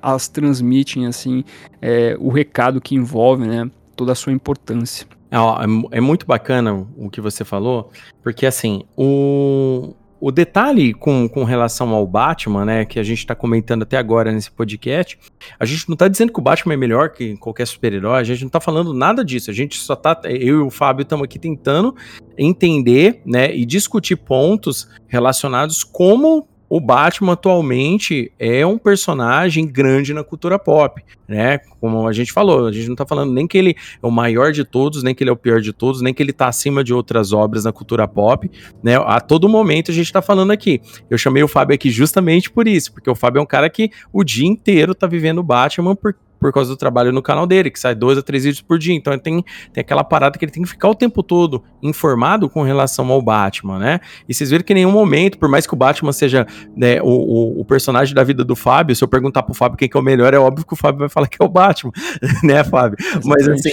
elas 0.02 0.28
transmitem 0.28 1.08
assim 1.08 1.44
é, 1.82 2.16
o 2.20 2.30
recado 2.30 2.82
que 2.82 2.96
envolve, 2.96 3.48
né, 3.48 3.70
toda 3.96 4.12
a 4.12 4.16
sua 4.16 4.34
importância. 4.34 5.08
É, 5.32 5.98
é 5.98 6.02
muito 6.02 6.26
bacana 6.26 6.86
o 6.98 7.10
que 7.10 7.22
você 7.22 7.44
falou, 7.44 7.92
porque 8.22 8.46
assim, 8.46 8.84
o, 8.96 9.94
o 10.20 10.32
detalhe 10.32 10.94
com, 10.94 11.28
com 11.28 11.44
relação 11.44 11.90
ao 11.90 12.06
Batman, 12.08 12.66
né, 12.66 12.86
que 12.86 13.00
a 13.00 13.04
gente 13.04 13.20
está 13.20 13.36
comentando 13.36 13.84
até 13.84 13.98
agora 13.98 14.32
nesse 14.32 14.52
podcast, 14.52 15.18
a 15.60 15.66
gente 15.66 15.88
não 15.88 15.94
está 15.94 16.08
dizendo 16.08 16.34
que 16.34 16.40
o 16.40 16.42
Batman 16.42 16.74
é 16.74 16.78
melhor 16.78 17.10
que 17.10 17.38
qualquer 17.38 17.68
super-herói, 17.68 18.20
a 18.20 18.24
gente 18.24 18.42
não 18.42 18.48
está 18.48 18.60
falando 18.60 18.94
nada 18.94 19.24
disso, 19.24 19.52
a 19.52 19.54
gente 19.54 19.78
só 19.78 19.96
tá, 19.96 20.20
eu 20.26 20.60
e 20.60 20.62
o 20.62 20.70
Fábio 20.70 21.04
estamos 21.04 21.24
aqui 21.24 21.38
tentando 21.38 21.96
entender, 22.38 23.22
né, 23.26 23.56
e 23.56 23.66
discutir 23.66 24.16
pontos 24.16 24.90
relacionados 25.08 25.84
como 25.84 26.48
o 26.70 26.80
Batman 26.80 27.34
atualmente 27.34 28.32
é 28.38 28.66
um 28.66 28.78
personagem 28.78 29.66
grande 29.66 30.14
na 30.14 30.24
cultura 30.24 30.60
pop, 30.60 31.02
né? 31.28 31.60
Como 31.80 32.08
a 32.08 32.12
gente 32.12 32.34
falou, 32.34 32.68
a 32.68 32.72
gente 32.72 32.90
não 32.90 32.96
tá 32.96 33.06
falando 33.06 33.32
nem 33.32 33.48
que 33.48 33.58
ele 33.58 33.76
é 34.02 34.06
o 34.06 34.12
maior 34.12 34.52
de 34.52 34.66
todos, 34.66 35.04
nem 35.04 35.16
que 35.16 35.24
ele 35.24 35.30
é 35.30 35.34
o 35.34 35.38
pior 35.38 35.62
de 35.62 35.72
todos, 35.72 36.02
nem 36.02 36.14
que 36.14 36.22
ele 36.22 36.34
tá 36.34 36.48
acima 36.48 36.84
de 36.84 36.94
outras 36.94 37.32
obras 37.32 37.64
na 37.64 37.72
cultura 37.72 38.08
pop, 38.08 38.50
né? 38.84 38.96
A 38.98 39.20
todo 39.22 39.48
momento 39.48 39.92
a 39.92 39.94
gente 39.94 40.12
tá 40.12 40.22
falando 40.22 40.52
aqui. 40.52 40.82
Eu 41.10 41.18
chamei 41.18 41.44
o 41.44 41.48
Fábio 41.48 41.76
aqui 41.76 41.90
justamente 41.90 42.50
por 42.50 42.68
isso, 42.68 42.92
porque 42.92 43.10
o 43.10 43.16
Fábio 43.16 43.40
é 43.40 43.44
um 43.44 43.46
cara 43.46 43.70
que 43.70 43.90
o 44.12 44.24
dia 44.24 44.48
inteiro 44.48 44.94
tá 44.94 45.08
vivendo 45.08 45.40
o 45.40 45.44
Batman 45.44 45.96
por, 45.96 46.16
por 46.40 46.52
causa 46.52 46.70
do 46.70 46.78
trabalho 46.78 47.12
no 47.12 47.22
canal 47.22 47.46
dele, 47.46 47.72
que 47.72 47.80
sai 47.80 47.96
dois 47.96 48.18
a 48.18 48.22
três 48.22 48.44
vídeos 48.44 48.62
por 48.62 48.78
dia. 48.78 48.94
Então 48.94 49.14
ele 49.14 49.22
tem, 49.22 49.44
tem 49.74 49.82
aquela 49.82 50.04
parada 50.04 50.38
que 50.38 50.46
ele 50.46 50.52
tem 50.52 50.64
que 50.64 50.70
ficar 50.70 50.90
o 50.90 50.96
tempo 50.96 51.24
todo 51.24 51.64
informado 51.82 52.50
com 52.50 52.62
relação 52.64 53.12
ao 53.12 53.22
Batman, 53.22 53.80
né? 53.80 54.00
E 54.28 54.34
vocês 54.34 54.50
viram 54.50 54.64
que 54.64 54.74
em 54.74 54.78
nenhum 54.78 54.92
momento, 54.92 55.38
por 55.38 55.50
mais 55.50 55.66
que 55.66 55.74
o 55.74 55.78
Batman 55.78 56.12
seja 56.12 56.46
né, 56.76 57.02
o, 57.02 57.08
o, 57.08 57.62
o, 57.62 57.66
personagem 57.66 58.14
da 58.14 58.24
vida 58.24 58.44
do 58.44 58.56
Fábio, 58.56 58.96
se 58.96 59.04
eu 59.04 59.08
perguntar 59.08 59.44
pro 59.44 59.54
Fábio 59.54 59.78
quem 59.78 59.90
que 59.90 59.98
é 59.98 60.00
o 60.00 60.04
melhor, 60.04 60.34
é 60.34 60.40
óbvio 60.40 60.66
que 60.66 60.74
o 60.74 60.78
Fábio 60.78 61.00
vai 61.00 61.10
falar 61.10 61.28
que 61.28 61.38
é 61.42 61.46
o 61.46 61.50
Batman, 61.50 61.92
né, 62.44 62.64
Fábio? 62.64 62.98
Mas 63.26 63.48
assim, 63.48 63.72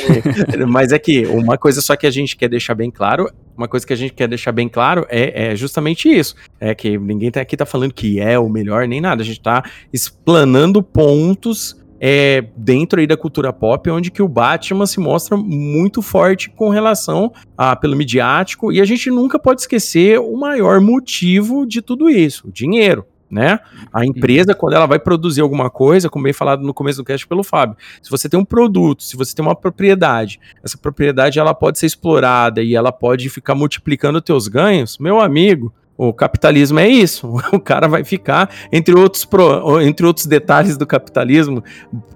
mas 0.69 0.93
é 0.93 0.99
que 0.99 1.27
uma 1.27 1.57
coisa 1.59 1.81
só 1.81 1.97
que 1.97 2.07
a 2.07 2.11
gente 2.11 2.37
quer 2.37 2.49
deixar 2.49 2.75
bem 2.75 2.91
claro 2.91 3.31
uma 3.57 3.69
coisa 3.69 3.87
que 3.87 3.93
a 3.93 3.97
gente 3.97 4.13
quer 4.13 4.29
deixar 4.29 4.53
bem 4.53 4.69
claro 4.69 5.07
é, 5.09 5.53
é, 5.53 5.57
justamente 5.57 6.09
isso. 6.09 6.35
É 6.61 6.75
que 6.75 6.99
ninguém 6.99 7.31
tá 7.31 7.41
aqui 7.41 7.57
tá 7.57 7.65
falando 7.65 7.93
que 7.93 8.21
é 8.21 8.39
o 8.39 8.49
melhor 8.49 8.87
nem 8.87 9.01
nada. 9.01 9.23
A 9.23 9.25
gente 9.25 9.41
tá 9.41 9.63
explanando 9.93 10.83
pontos 10.83 11.77
é, 12.07 12.45
dentro 12.55 13.01
aí 13.01 13.07
da 13.07 13.17
cultura 13.17 13.51
pop, 13.51 13.89
onde 13.89 14.11
que 14.11 14.21
o 14.21 14.29
Batman 14.29 14.85
se 14.85 15.01
mostra 15.01 15.39
muito 15.39 16.03
forte 16.03 16.51
com 16.51 16.69
relação 16.69 17.33
a 17.57 17.75
pelo 17.75 17.97
midiático, 17.97 18.71
e 18.71 18.79
a 18.79 18.85
gente 18.85 19.11
nunca 19.11 19.39
pode 19.39 19.63
esquecer 19.63 20.21
o 20.21 20.37
maior 20.37 20.83
motivo 20.83 21.65
de 21.65 21.81
tudo 21.81 22.11
isso, 22.11 22.49
o 22.49 22.53
dinheiro. 22.53 23.07
Né? 23.31 23.59
A 23.91 24.05
empresa, 24.05 24.55
quando 24.55 24.75
ela 24.75 24.85
vai 24.85 24.99
produzir 24.99 25.41
alguma 25.41 25.71
coisa, 25.71 26.11
como 26.11 26.25
bem 26.25 26.33
falado 26.35 26.63
no 26.63 26.75
começo 26.75 26.99
do 26.99 27.07
cast 27.07 27.27
pelo 27.27 27.43
Fábio, 27.43 27.75
se 28.03 28.11
você 28.11 28.29
tem 28.29 28.39
um 28.39 28.45
produto, 28.45 29.03
se 29.03 29.17
você 29.17 29.35
tem 29.35 29.43
uma 29.43 29.57
propriedade, 29.57 30.39
essa 30.63 30.77
propriedade 30.77 31.39
ela 31.39 31.55
pode 31.55 31.79
ser 31.79 31.87
explorada 31.87 32.63
e 32.63 32.75
ela 32.75 32.93
pode 32.93 33.31
ficar 33.31 33.55
multiplicando 33.55 34.21
teus 34.21 34.47
ganhos, 34.47 34.99
meu 34.99 35.21
amigo, 35.21 35.73
o 35.97 36.13
capitalismo 36.13 36.79
é 36.79 36.89
isso. 36.89 37.35
O 37.53 37.61
cara 37.61 37.89
vai 37.89 38.05
ficar, 38.05 38.51
entre 38.73 38.95
outros, 38.95 39.25
pro, 39.25 39.81
entre 39.81 40.05
outros 40.07 40.27
detalhes 40.27 40.77
do 40.77 40.87
capitalismo, 40.87 41.63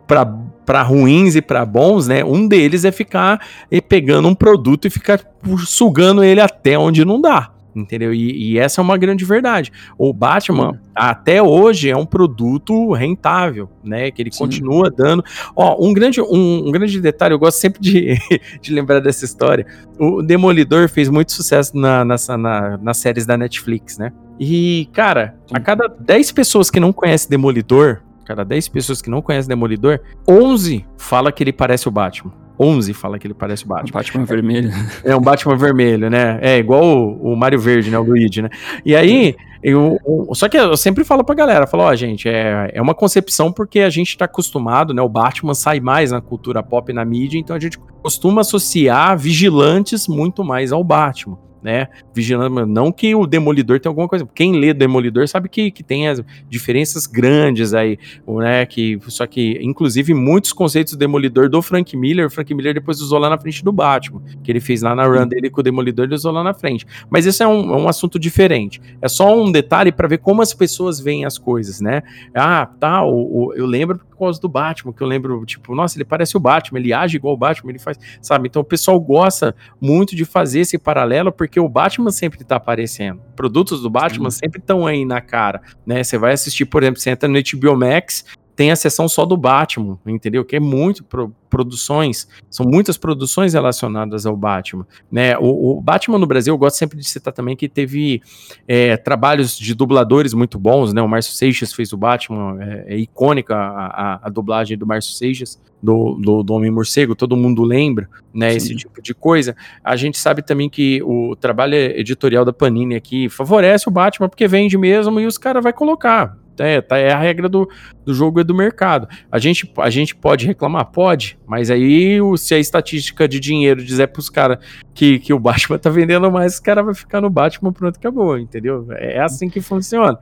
para 0.07 0.83
ruins 0.83 1.37
e 1.37 1.43
para 1.43 1.65
bons, 1.65 2.09
né? 2.09 2.25
Um 2.25 2.47
deles 2.47 2.85
é 2.85 2.93
ficar 2.93 3.41
pegando 3.89 4.29
um 4.29 4.35
produto 4.35 4.87
e 4.87 4.91
ficar 4.91 5.21
sugando 5.65 6.25
ele 6.25 6.41
até 6.41 6.79
onde 6.79 7.05
não 7.05 7.21
dá 7.21 7.53
entendeu? 7.75 8.13
E, 8.13 8.53
e, 8.53 8.59
essa 8.59 8.81
é 8.81 8.83
uma 8.83 8.97
grande 8.97 9.25
verdade. 9.25 9.73
O 9.97 10.13
Batman, 10.13 10.73
Sim. 10.73 10.79
até 10.95 11.43
hoje, 11.43 11.91
é 11.91 11.97
um 11.97 12.07
produto 12.07 12.93
rentável, 12.93 13.69
né? 13.83 14.11
Que 14.11 14.23
ele 14.23 14.33
Sim. 14.33 14.39
continua 14.39 14.91
dando. 14.91 15.25
Ó, 15.55 15.85
um 15.85 15.93
grande, 15.93 16.21
um, 16.21 16.69
um, 16.69 16.71
grande 16.71 17.01
detalhe, 17.01 17.35
eu 17.35 17.39
gosto 17.39 17.59
sempre 17.59 17.81
de, 17.81 18.17
de 18.61 18.73
lembrar 18.73 19.01
dessa 19.01 19.25
história. 19.25 19.67
O 19.99 20.23
Demolidor 20.23 20.89
fez 20.89 21.09
muito 21.09 21.33
sucesso 21.33 21.77
na, 21.77 22.05
na, 22.05 22.17
na, 22.37 22.79
nas 22.79 22.99
séries 22.99 23.27
da 23.27 23.37
Netflix, 23.37 23.99
né? 23.99 24.13
E, 24.39 24.89
cara, 24.93 25.37
Sim. 25.47 25.57
a 25.57 25.61
cada 25.61 25.89
10 25.89 26.33
pessoas 26.33 26.71
que 26.71 26.79
não 26.79 26.93
conhecem 26.93 27.29
Demolidor, 27.29 28.03
cada 28.25 28.45
10 28.45 28.69
pessoas 28.69 29.03
que 29.03 29.11
não 29.11 29.21
conhecem 29.21 29.49
Demolidor, 29.49 30.01
11 30.29 30.85
fala 30.97 31.33
que 31.33 31.43
ele 31.43 31.53
parece 31.53 31.89
o 31.89 31.91
Batman. 31.91 32.33
11 32.59 32.93
fala 32.93 33.19
que 33.19 33.27
ele 33.27 33.35
parece 33.35 33.65
o 33.65 33.69
Batman. 33.69 33.89
Um 33.89 33.93
Batman 33.93 34.25
vermelho. 34.25 34.71
É 35.05 35.17
um 35.17 35.21
Batman 35.21 35.57
vermelho, 35.57 36.11
né? 36.11 36.39
É 36.43 36.59
igual 36.59 36.83
o, 36.85 37.33
o 37.33 37.37
Mario 37.37 37.61
Verde, 37.61 37.91
né? 37.91 37.99
O 37.99 38.03
Luigi, 38.03 38.43
né? 38.43 38.51
E 38.85 38.97
aí, 38.97 39.37
eu, 39.63 39.99
eu, 40.07 40.35
só 40.35 40.49
que 40.49 40.57
eu 40.57 40.77
sempre 40.77 41.05
falo 41.05 41.25
pra 41.25 41.35
galera, 41.35 41.67
falo, 41.67 41.85
ó, 41.85 41.91
oh, 41.91 41.97
gente, 41.97 42.29
é, 42.29 42.71
é 42.75 42.83
uma 42.83 42.95
concepção 42.95 43.53
porque 43.53 43.81
a 43.81 43.91
gente 43.91 44.17
tá 44.17 44.25
acostumado, 44.25 44.93
né? 44.93 45.03
O 45.03 45.09
Batman 45.09 45.55
sai 45.55 45.81
mais 45.81 46.11
na 46.11 46.21
cultura 46.21 46.63
pop, 46.63 46.93
na 46.93 47.05
mídia, 47.05 47.39
então 47.39 47.55
a 47.55 47.61
gente 47.61 47.79
costuma 48.03 48.43
associar 48.43 49.17
vigilantes 49.17 50.09
muito 50.09 50.45
mais 50.45 50.73
ao 50.73 50.83
Batman 50.85 51.39
né? 51.63 51.89
Vigilando, 52.15 52.67
não 52.67 52.93
que 52.93 53.15
o 53.15 53.27
Demolidor 53.27 53.81
tem 53.81 53.89
alguma 53.89 54.09
coisa. 54.09 54.29
Quem 54.35 54.53
lê 54.53 54.73
Demolidor 54.73 55.27
sabe 55.29 55.49
que, 55.49 55.71
que 55.71 55.83
tem 55.83 56.09
as 56.09 56.23
diferenças 56.49 57.07
grandes 57.07 57.75
aí, 57.75 57.99
né? 58.27 58.65
Que, 58.67 58.99
só 59.09 59.27
que, 59.27 59.59
inclusive, 59.61 60.15
muitos 60.15 60.53
conceitos 60.53 60.95
do 60.95 60.99
Demolidor 60.99 61.49
do 61.49 61.61
Frank 61.63 61.97
Miller, 61.97 62.27
o 62.27 62.31
Frank 62.31 62.53
Miller 62.55 62.75
depois 62.75 63.01
usou 63.01 63.19
lá 63.19 63.29
na 63.29 63.39
frente 63.39 63.65
do 63.65 63.73
Batman, 63.73 64.23
que 64.43 64.51
ele 64.51 64.61
fez 64.61 64.83
lá 64.83 64.95
na 64.95 65.07
run 65.07 65.27
dele 65.27 65.51
com 65.51 65.61
o 65.61 65.65
Demolidor, 65.65 66.07
ele 66.07 66.15
usou 66.15 66.33
lá 66.33 66.43
na 66.43 66.55
frente. 66.55 66.87
Mas 67.11 67.27
esse 67.27 67.43
é 67.43 67.47
um, 67.47 67.75
é 67.75 67.77
um 67.77 67.89
assunto 67.89 68.19
diferente. 68.19 68.81
É 69.01 69.09
só 69.09 69.37
um 69.37 69.51
detalhe 69.51 69.93
para 69.93 70.09
ver 70.09 70.19
como 70.19 70.43
as 70.43 70.55
pessoas 70.55 71.01
veem 71.01 71.25
as 71.25 71.39
coisas, 71.39 71.81
né? 71.81 72.03
Ah, 72.35 72.67
tá, 72.67 73.05
o, 73.05 73.49
o, 73.49 73.55
eu 73.55 73.67
lembro 73.67 74.01
por 74.19 74.25
causa 74.25 74.41
do 74.41 74.49
Batman, 74.49 74.93
que 74.93 75.01
eu 75.01 75.07
lembro, 75.07 75.47
tipo, 75.47 75.75
nossa, 75.75 75.97
ele 75.97 76.05
parece 76.05 76.37
o 76.37 76.41
Batman, 76.41 76.81
ele 76.81 76.93
age 76.93 77.17
igual 77.17 77.35
o 77.35 77.37
Batman, 77.37 77.71
ele 77.71 77.79
faz, 77.79 77.97
sabe? 78.21 78.49
Então 78.49 78.61
o 78.61 78.65
pessoal 78.65 79.01
gosta 79.01 79.55
muito 79.81 80.17
de 80.17 80.25
fazer 80.25 80.61
esse 80.61 80.77
paralelo, 80.77 81.31
porque 81.31 81.61
o 81.61 81.69
Batman 81.69 82.11
sempre 82.11 82.43
tá 82.45 82.57
aparecendo. 82.57 83.21
Produtos 83.37 83.81
do 83.81 83.89
Batman 83.89 84.31
Sim. 84.31 84.41
sempre 84.41 84.59
estão 84.61 84.87
aí 84.87 85.05
na 85.05 85.21
cara, 85.21 85.63
né? 85.87 86.03
Você 86.03 86.19
vai 86.19 86.33
assistir, 86.33 86.65
por 86.65 86.83
exemplo, 86.83 87.01
você 87.01 87.11
entra 87.11 87.29
no 87.29 87.39
HBO 87.39 87.77
Max, 87.77 88.25
tem 88.59 88.73
a 88.73 88.77
sessão 88.77 89.09
só 89.09 89.25
do 89.25 89.37
Batman, 89.37 89.97
entendeu? 90.05 90.45
Que 90.45 90.57
é 90.57 90.61
muito 90.61 91.05
pro, 91.05 91.33
produções, 91.49 92.27
são 92.51 92.67
muitas 92.67 92.99
produções 92.99 93.55
relacionadas 93.55 94.27
ao 94.27 94.37
Batman, 94.37 94.85
né? 95.09 95.39
O, 95.39 95.79
o, 95.79 95.81
Batman 95.81 96.19
no 96.19 96.27
Brasil, 96.27 96.53
eu 96.53 96.59
gosto 96.59 96.75
sempre 96.75 96.99
de 96.99 97.09
citar 97.09 97.33
também 97.33 97.55
que 97.55 97.69
teve 97.69 98.21
é, 98.67 98.97
trabalhos 98.97 99.57
de 99.57 99.77
dubladores 99.77 100.35
muito 100.35 100.59
bons, 100.59 100.93
né? 100.93 101.01
O 101.01 101.07
Márcio 101.07 101.35
Seixas 101.35 101.73
fez 101.73 101.93
o 101.93 101.97
Batman, 101.97 102.61
é, 102.61 102.95
é 102.95 102.99
icônica 102.99 103.55
a, 103.55 103.87
a, 103.87 104.21
a, 104.25 104.29
dublagem 104.29 104.77
do 104.77 104.85
Márcio 104.85 105.13
Seixas, 105.13 105.57
do, 105.81 106.19
do, 106.21 106.43
do 106.43 106.53
Homem-Morcego, 106.53 107.15
todo 107.15 107.37
mundo 107.37 107.63
lembra, 107.63 108.09
né? 108.35 108.51
Sim. 108.51 108.57
Esse 108.57 108.75
tipo 108.75 109.01
de 109.01 109.15
coisa. 109.15 109.55
A 109.85 109.95
gente 109.95 110.19
sabe 110.19 110.43
também 110.43 110.69
que 110.69 111.01
o 111.05 111.37
trabalho 111.37 111.77
editorial 111.77 112.45
da 112.45 112.53
Panini 112.53 112.97
aqui 112.97 113.29
favorece 113.29 113.89
o 113.89 113.93
Batman 113.93 114.29
porque 114.29 114.49
vende 114.49 114.77
mesmo 114.77 115.21
e 115.21 115.27
os 115.27 115.39
caras 115.39 115.63
vai 115.63 115.73
colocar 115.73 116.37
é, 116.65 116.81
tá, 116.81 116.99
é 116.99 117.13
a 117.13 117.19
regra 117.19 117.49
do, 117.49 117.69
do 118.05 118.15
jogo 118.15 118.41
e 118.41 118.45
do 118.45 118.55
mercado. 118.55 119.09
A 119.31 119.39
gente, 119.39 119.71
a 119.79 119.91
gente 119.91 120.15
pode 120.15 120.47
reclamar? 120.47 120.87
Pode, 120.87 121.39
mas 121.47 121.71
aí 121.71 122.21
o, 122.21 122.37
se 122.37 122.55
a 122.55 122.59
estatística 122.59 123.29
de 123.29 123.41
dinheiro 123.41 123.85
dizer 123.85 124.09
pros 124.09 124.31
caras 124.31 124.59
que, 124.95 125.19
que 125.19 125.33
o 125.33 125.39
Batman 125.39 125.79
tá 125.81 125.91
vendendo 125.91 126.31
mais, 126.31 126.55
os 126.55 126.61
cara 126.61 126.83
vai 126.83 126.95
ficar 126.95 127.21
no 127.21 127.31
Batman, 127.31 127.73
pronto, 127.73 127.97
acabou, 127.97 128.39
entendeu? 128.39 128.87
É 128.91 129.21
assim 129.21 129.49
que 129.49 129.61
funciona. 129.61 130.19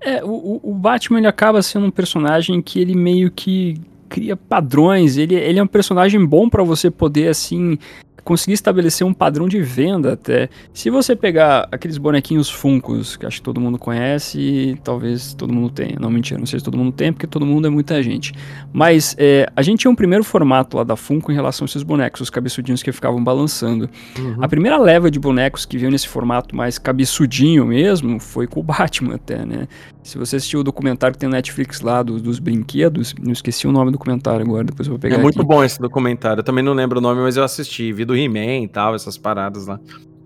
É, 0.00 0.22
o, 0.24 0.60
o 0.62 0.74
Batman 0.74 1.18
ele 1.18 1.26
acaba 1.26 1.60
sendo 1.60 1.86
um 1.86 1.90
personagem 1.90 2.62
que 2.62 2.80
ele 2.80 2.94
meio 2.94 3.30
que 3.30 3.80
cria 4.08 4.36
padrões, 4.36 5.16
ele, 5.16 5.34
ele 5.34 5.58
é 5.58 5.62
um 5.62 5.66
personagem 5.66 6.24
bom 6.24 6.48
para 6.48 6.62
você 6.62 6.90
poder, 6.90 7.28
assim, 7.28 7.78
conseguir 8.24 8.54
estabelecer 8.54 9.06
um 9.06 9.12
padrão 9.12 9.48
de 9.48 9.60
venda 9.60 10.12
até. 10.12 10.48
Se 10.72 10.90
você 10.90 11.16
pegar 11.16 11.68
aqueles 11.72 11.98
bonequinhos 11.98 12.50
Funcos, 12.50 13.16
que 13.16 13.26
acho 13.26 13.38
que 13.38 13.42
todo 13.42 13.60
mundo 13.60 13.78
conhece 13.78 14.38
e 14.38 14.76
talvez 14.82 15.34
todo 15.34 15.52
mundo 15.52 15.70
tenha. 15.70 15.96
Não, 15.98 16.10
mentira, 16.10 16.38
não 16.38 16.46
sei 16.46 16.58
se 16.58 16.64
todo 16.64 16.76
mundo 16.76 16.92
tem, 16.92 17.12
porque 17.12 17.26
todo 17.26 17.46
mundo 17.46 17.66
é 17.66 17.70
muita 17.70 18.02
gente. 18.02 18.32
Mas 18.72 19.14
é, 19.18 19.50
a 19.54 19.62
gente 19.62 19.80
tinha 19.80 19.90
um 19.90 19.94
primeiro 19.94 20.24
formato 20.24 20.76
lá 20.76 20.84
da 20.84 20.96
Funko 20.96 21.32
em 21.32 21.34
relação 21.34 21.64
a 21.64 21.66
esses 21.66 21.82
bonecos, 21.82 22.20
os 22.20 22.30
cabeçudinhos 22.30 22.82
que 22.82 22.92
ficavam 22.92 23.22
balançando. 23.22 23.88
Uhum. 24.18 24.36
A 24.40 24.48
primeira 24.48 24.78
leva 24.78 25.10
de 25.10 25.18
bonecos 25.18 25.64
que 25.64 25.78
veio 25.78 25.90
nesse 25.90 26.08
formato 26.08 26.54
mais 26.54 26.78
cabeçudinho 26.78 27.66
mesmo 27.66 28.18
foi 28.20 28.46
com 28.46 28.60
o 28.60 28.62
Batman 28.62 29.14
até, 29.14 29.44
né? 29.44 29.68
Se 30.02 30.16
você 30.16 30.36
assistiu 30.36 30.60
o 30.60 30.64
documentário 30.64 31.12
que 31.12 31.18
tem 31.18 31.28
no 31.28 31.34
Netflix 31.34 31.82
lá 31.82 32.02
dos, 32.02 32.22
dos 32.22 32.38
brinquedos, 32.38 33.14
não 33.20 33.32
esqueci 33.32 33.66
o 33.66 33.72
nome 33.72 33.90
do 33.90 33.98
documentário 33.98 34.40
agora, 34.40 34.64
depois 34.64 34.86
eu 34.88 34.92
vou 34.92 34.98
pegar. 34.98 35.16
É 35.16 35.18
muito 35.18 35.40
aqui. 35.40 35.48
bom 35.48 35.62
esse 35.62 35.78
documentário. 35.78 36.40
Eu 36.40 36.44
também 36.44 36.64
não 36.64 36.72
lembro 36.72 36.98
o 36.98 37.02
nome, 37.02 37.20
mas 37.20 37.36
eu 37.36 37.44
assisti. 37.44 37.92
Vi 37.92 38.06
do 38.08 38.16
He-Man 38.16 38.62
e 38.64 38.68
tal, 38.68 38.94
essas 38.94 39.16
paradas 39.16 39.66
lá. 39.66 39.78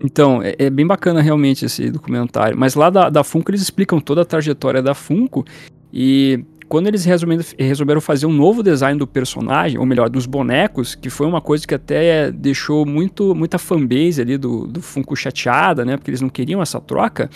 Então, 0.03 0.41
é, 0.41 0.55
é, 0.57 0.69
bem 0.69 0.87
bacana 0.87 1.21
realmente 1.21 1.65
esse 1.65 1.89
documentário. 1.89 2.57
Mas 2.57 2.75
lá 2.75 2.89
da, 2.89 3.09
da 3.09 3.23
Funko 3.23 3.51
eles 3.51 3.61
explicam 3.61 3.99
toda 3.99 4.21
a 4.21 4.25
trajetória 4.25 4.81
da 4.81 4.93
Funko 4.93 5.45
e 5.93 6.43
quando 6.67 6.87
eles 6.87 7.05
resolveram 7.05 8.01
fazer 8.01 8.25
um 8.25 8.31
novo 8.31 8.63
design 8.63 8.97
do 8.97 9.05
personagem, 9.05 9.77
ou 9.77 9.85
melhor, 9.85 10.09
dos 10.09 10.25
bonecos, 10.25 10.95
que 10.95 11.09
foi 11.09 11.27
uma 11.27 11.39
coisa 11.39 11.67
que 11.67 11.75
até 11.75 12.31
deixou 12.31 12.83
muito, 12.85 13.35
muita 13.35 13.59
fanbase 13.59 14.19
ali 14.19 14.37
do, 14.37 14.65
do 14.65 14.81
Funko 14.81 15.15
chateada, 15.15 15.85
né? 15.85 15.97
Porque 15.97 16.09
eles 16.09 16.21
não 16.21 16.29
queriam 16.29 16.63
essa 16.63 16.81
troca. 16.81 17.29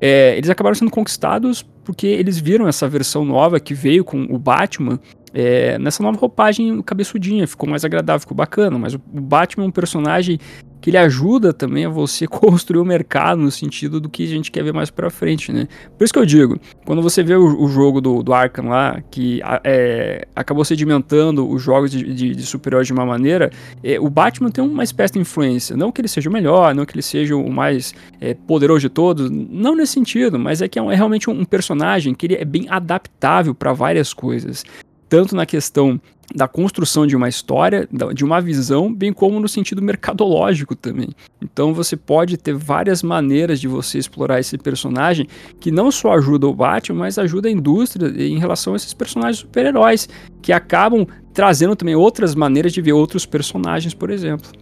É, 0.00 0.34
eles 0.38 0.48
acabaram 0.48 0.74
sendo 0.74 0.90
conquistados 0.90 1.62
porque 1.84 2.06
eles 2.06 2.38
viram 2.38 2.66
essa 2.66 2.88
versão 2.88 3.22
nova 3.22 3.60
que 3.60 3.74
veio 3.74 4.02
com 4.02 4.22
o 4.30 4.38
Batman 4.38 4.98
é, 5.32 5.78
nessa 5.78 6.02
nova 6.02 6.18
roupagem 6.18 6.82
cabeçudinha, 6.82 7.46
ficou 7.46 7.68
mais 7.68 7.84
agradável, 7.84 8.20
ficou 8.20 8.36
bacana, 8.36 8.78
mas 8.78 8.94
o 8.94 8.98
Batman 8.98 9.64
é 9.64 9.68
um 9.68 9.72
personagem 9.72 10.38
que 10.80 10.90
ele 10.90 10.96
ajuda 10.96 11.52
também 11.52 11.84
a 11.84 11.88
você 11.88 12.26
construir 12.26 12.80
o 12.80 12.84
mercado 12.84 13.40
no 13.40 13.50
sentido 13.50 14.00
do 14.00 14.08
que 14.08 14.24
a 14.24 14.26
gente 14.26 14.50
quer 14.50 14.64
ver 14.64 14.72
mais 14.72 14.90
pra 14.90 15.10
frente, 15.10 15.52
né? 15.52 15.68
Por 15.96 16.04
isso 16.04 16.12
que 16.12 16.18
eu 16.18 16.26
digo, 16.26 16.58
quando 16.84 17.02
você 17.02 17.22
vê 17.22 17.34
o, 17.34 17.62
o 17.62 17.68
jogo 17.68 18.00
do, 18.00 18.22
do 18.22 18.32
Arkham 18.32 18.68
lá, 18.68 19.00
que 19.10 19.40
é, 19.62 20.26
acabou 20.34 20.64
sedimentando 20.64 21.48
os 21.48 21.62
jogos 21.62 21.90
de, 21.90 22.02
de, 22.14 22.34
de 22.34 22.42
super-heróis 22.46 22.86
de 22.86 22.92
uma 22.92 23.04
maneira, 23.04 23.50
é, 23.82 24.00
o 24.00 24.08
Batman 24.08 24.50
tem 24.50 24.64
uma 24.64 24.82
espécie 24.82 25.14
de 25.14 25.20
influência. 25.20 25.76
Não 25.76 25.92
que 25.92 26.00
ele 26.00 26.08
seja 26.08 26.28
o 26.30 26.32
melhor, 26.32 26.74
não 26.74 26.86
que 26.86 26.94
ele 26.94 27.02
seja 27.02 27.36
o 27.36 27.50
mais 27.50 27.94
é, 28.20 28.34
poderoso 28.34 28.80
de 28.80 28.88
todos, 28.88 29.30
não 29.30 29.76
nesse 29.76 29.92
sentido, 29.92 30.38
mas 30.38 30.62
é 30.62 30.68
que 30.68 30.78
é, 30.78 30.82
um, 30.82 30.90
é 30.90 30.96
realmente 30.96 31.28
um, 31.28 31.40
um 31.40 31.44
personagem 31.44 32.14
que 32.14 32.26
ele 32.26 32.34
é 32.34 32.44
bem 32.44 32.66
adaptável 32.68 33.54
para 33.54 33.72
várias 33.72 34.14
coisas 34.14 34.64
tanto 35.10 35.34
na 35.34 35.44
questão 35.44 36.00
da 36.32 36.46
construção 36.46 37.08
de 37.08 37.16
uma 37.16 37.28
história, 37.28 37.88
de 38.14 38.24
uma 38.24 38.40
visão, 38.40 38.94
bem 38.94 39.12
como 39.12 39.40
no 39.40 39.48
sentido 39.48 39.82
mercadológico 39.82 40.76
também. 40.76 41.08
Então 41.42 41.74
você 41.74 41.96
pode 41.96 42.36
ter 42.36 42.54
várias 42.54 43.02
maneiras 43.02 43.60
de 43.60 43.66
você 43.66 43.98
explorar 43.98 44.38
esse 44.38 44.56
personagem 44.56 45.26
que 45.58 45.72
não 45.72 45.90
só 45.90 46.12
ajuda 46.12 46.46
o 46.46 46.54
Batman, 46.54 47.00
mas 47.00 47.18
ajuda 47.18 47.48
a 47.48 47.50
indústria 47.50 48.08
em 48.08 48.38
relação 48.38 48.74
a 48.74 48.76
esses 48.76 48.94
personagens 48.94 49.38
super-heróis, 49.38 50.08
que 50.40 50.52
acabam 50.52 51.04
trazendo 51.34 51.74
também 51.74 51.96
outras 51.96 52.34
maneiras 52.36 52.72
de 52.72 52.80
ver 52.80 52.92
outros 52.92 53.26
personagens, 53.26 53.92
por 53.92 54.08
exemplo. 54.10 54.52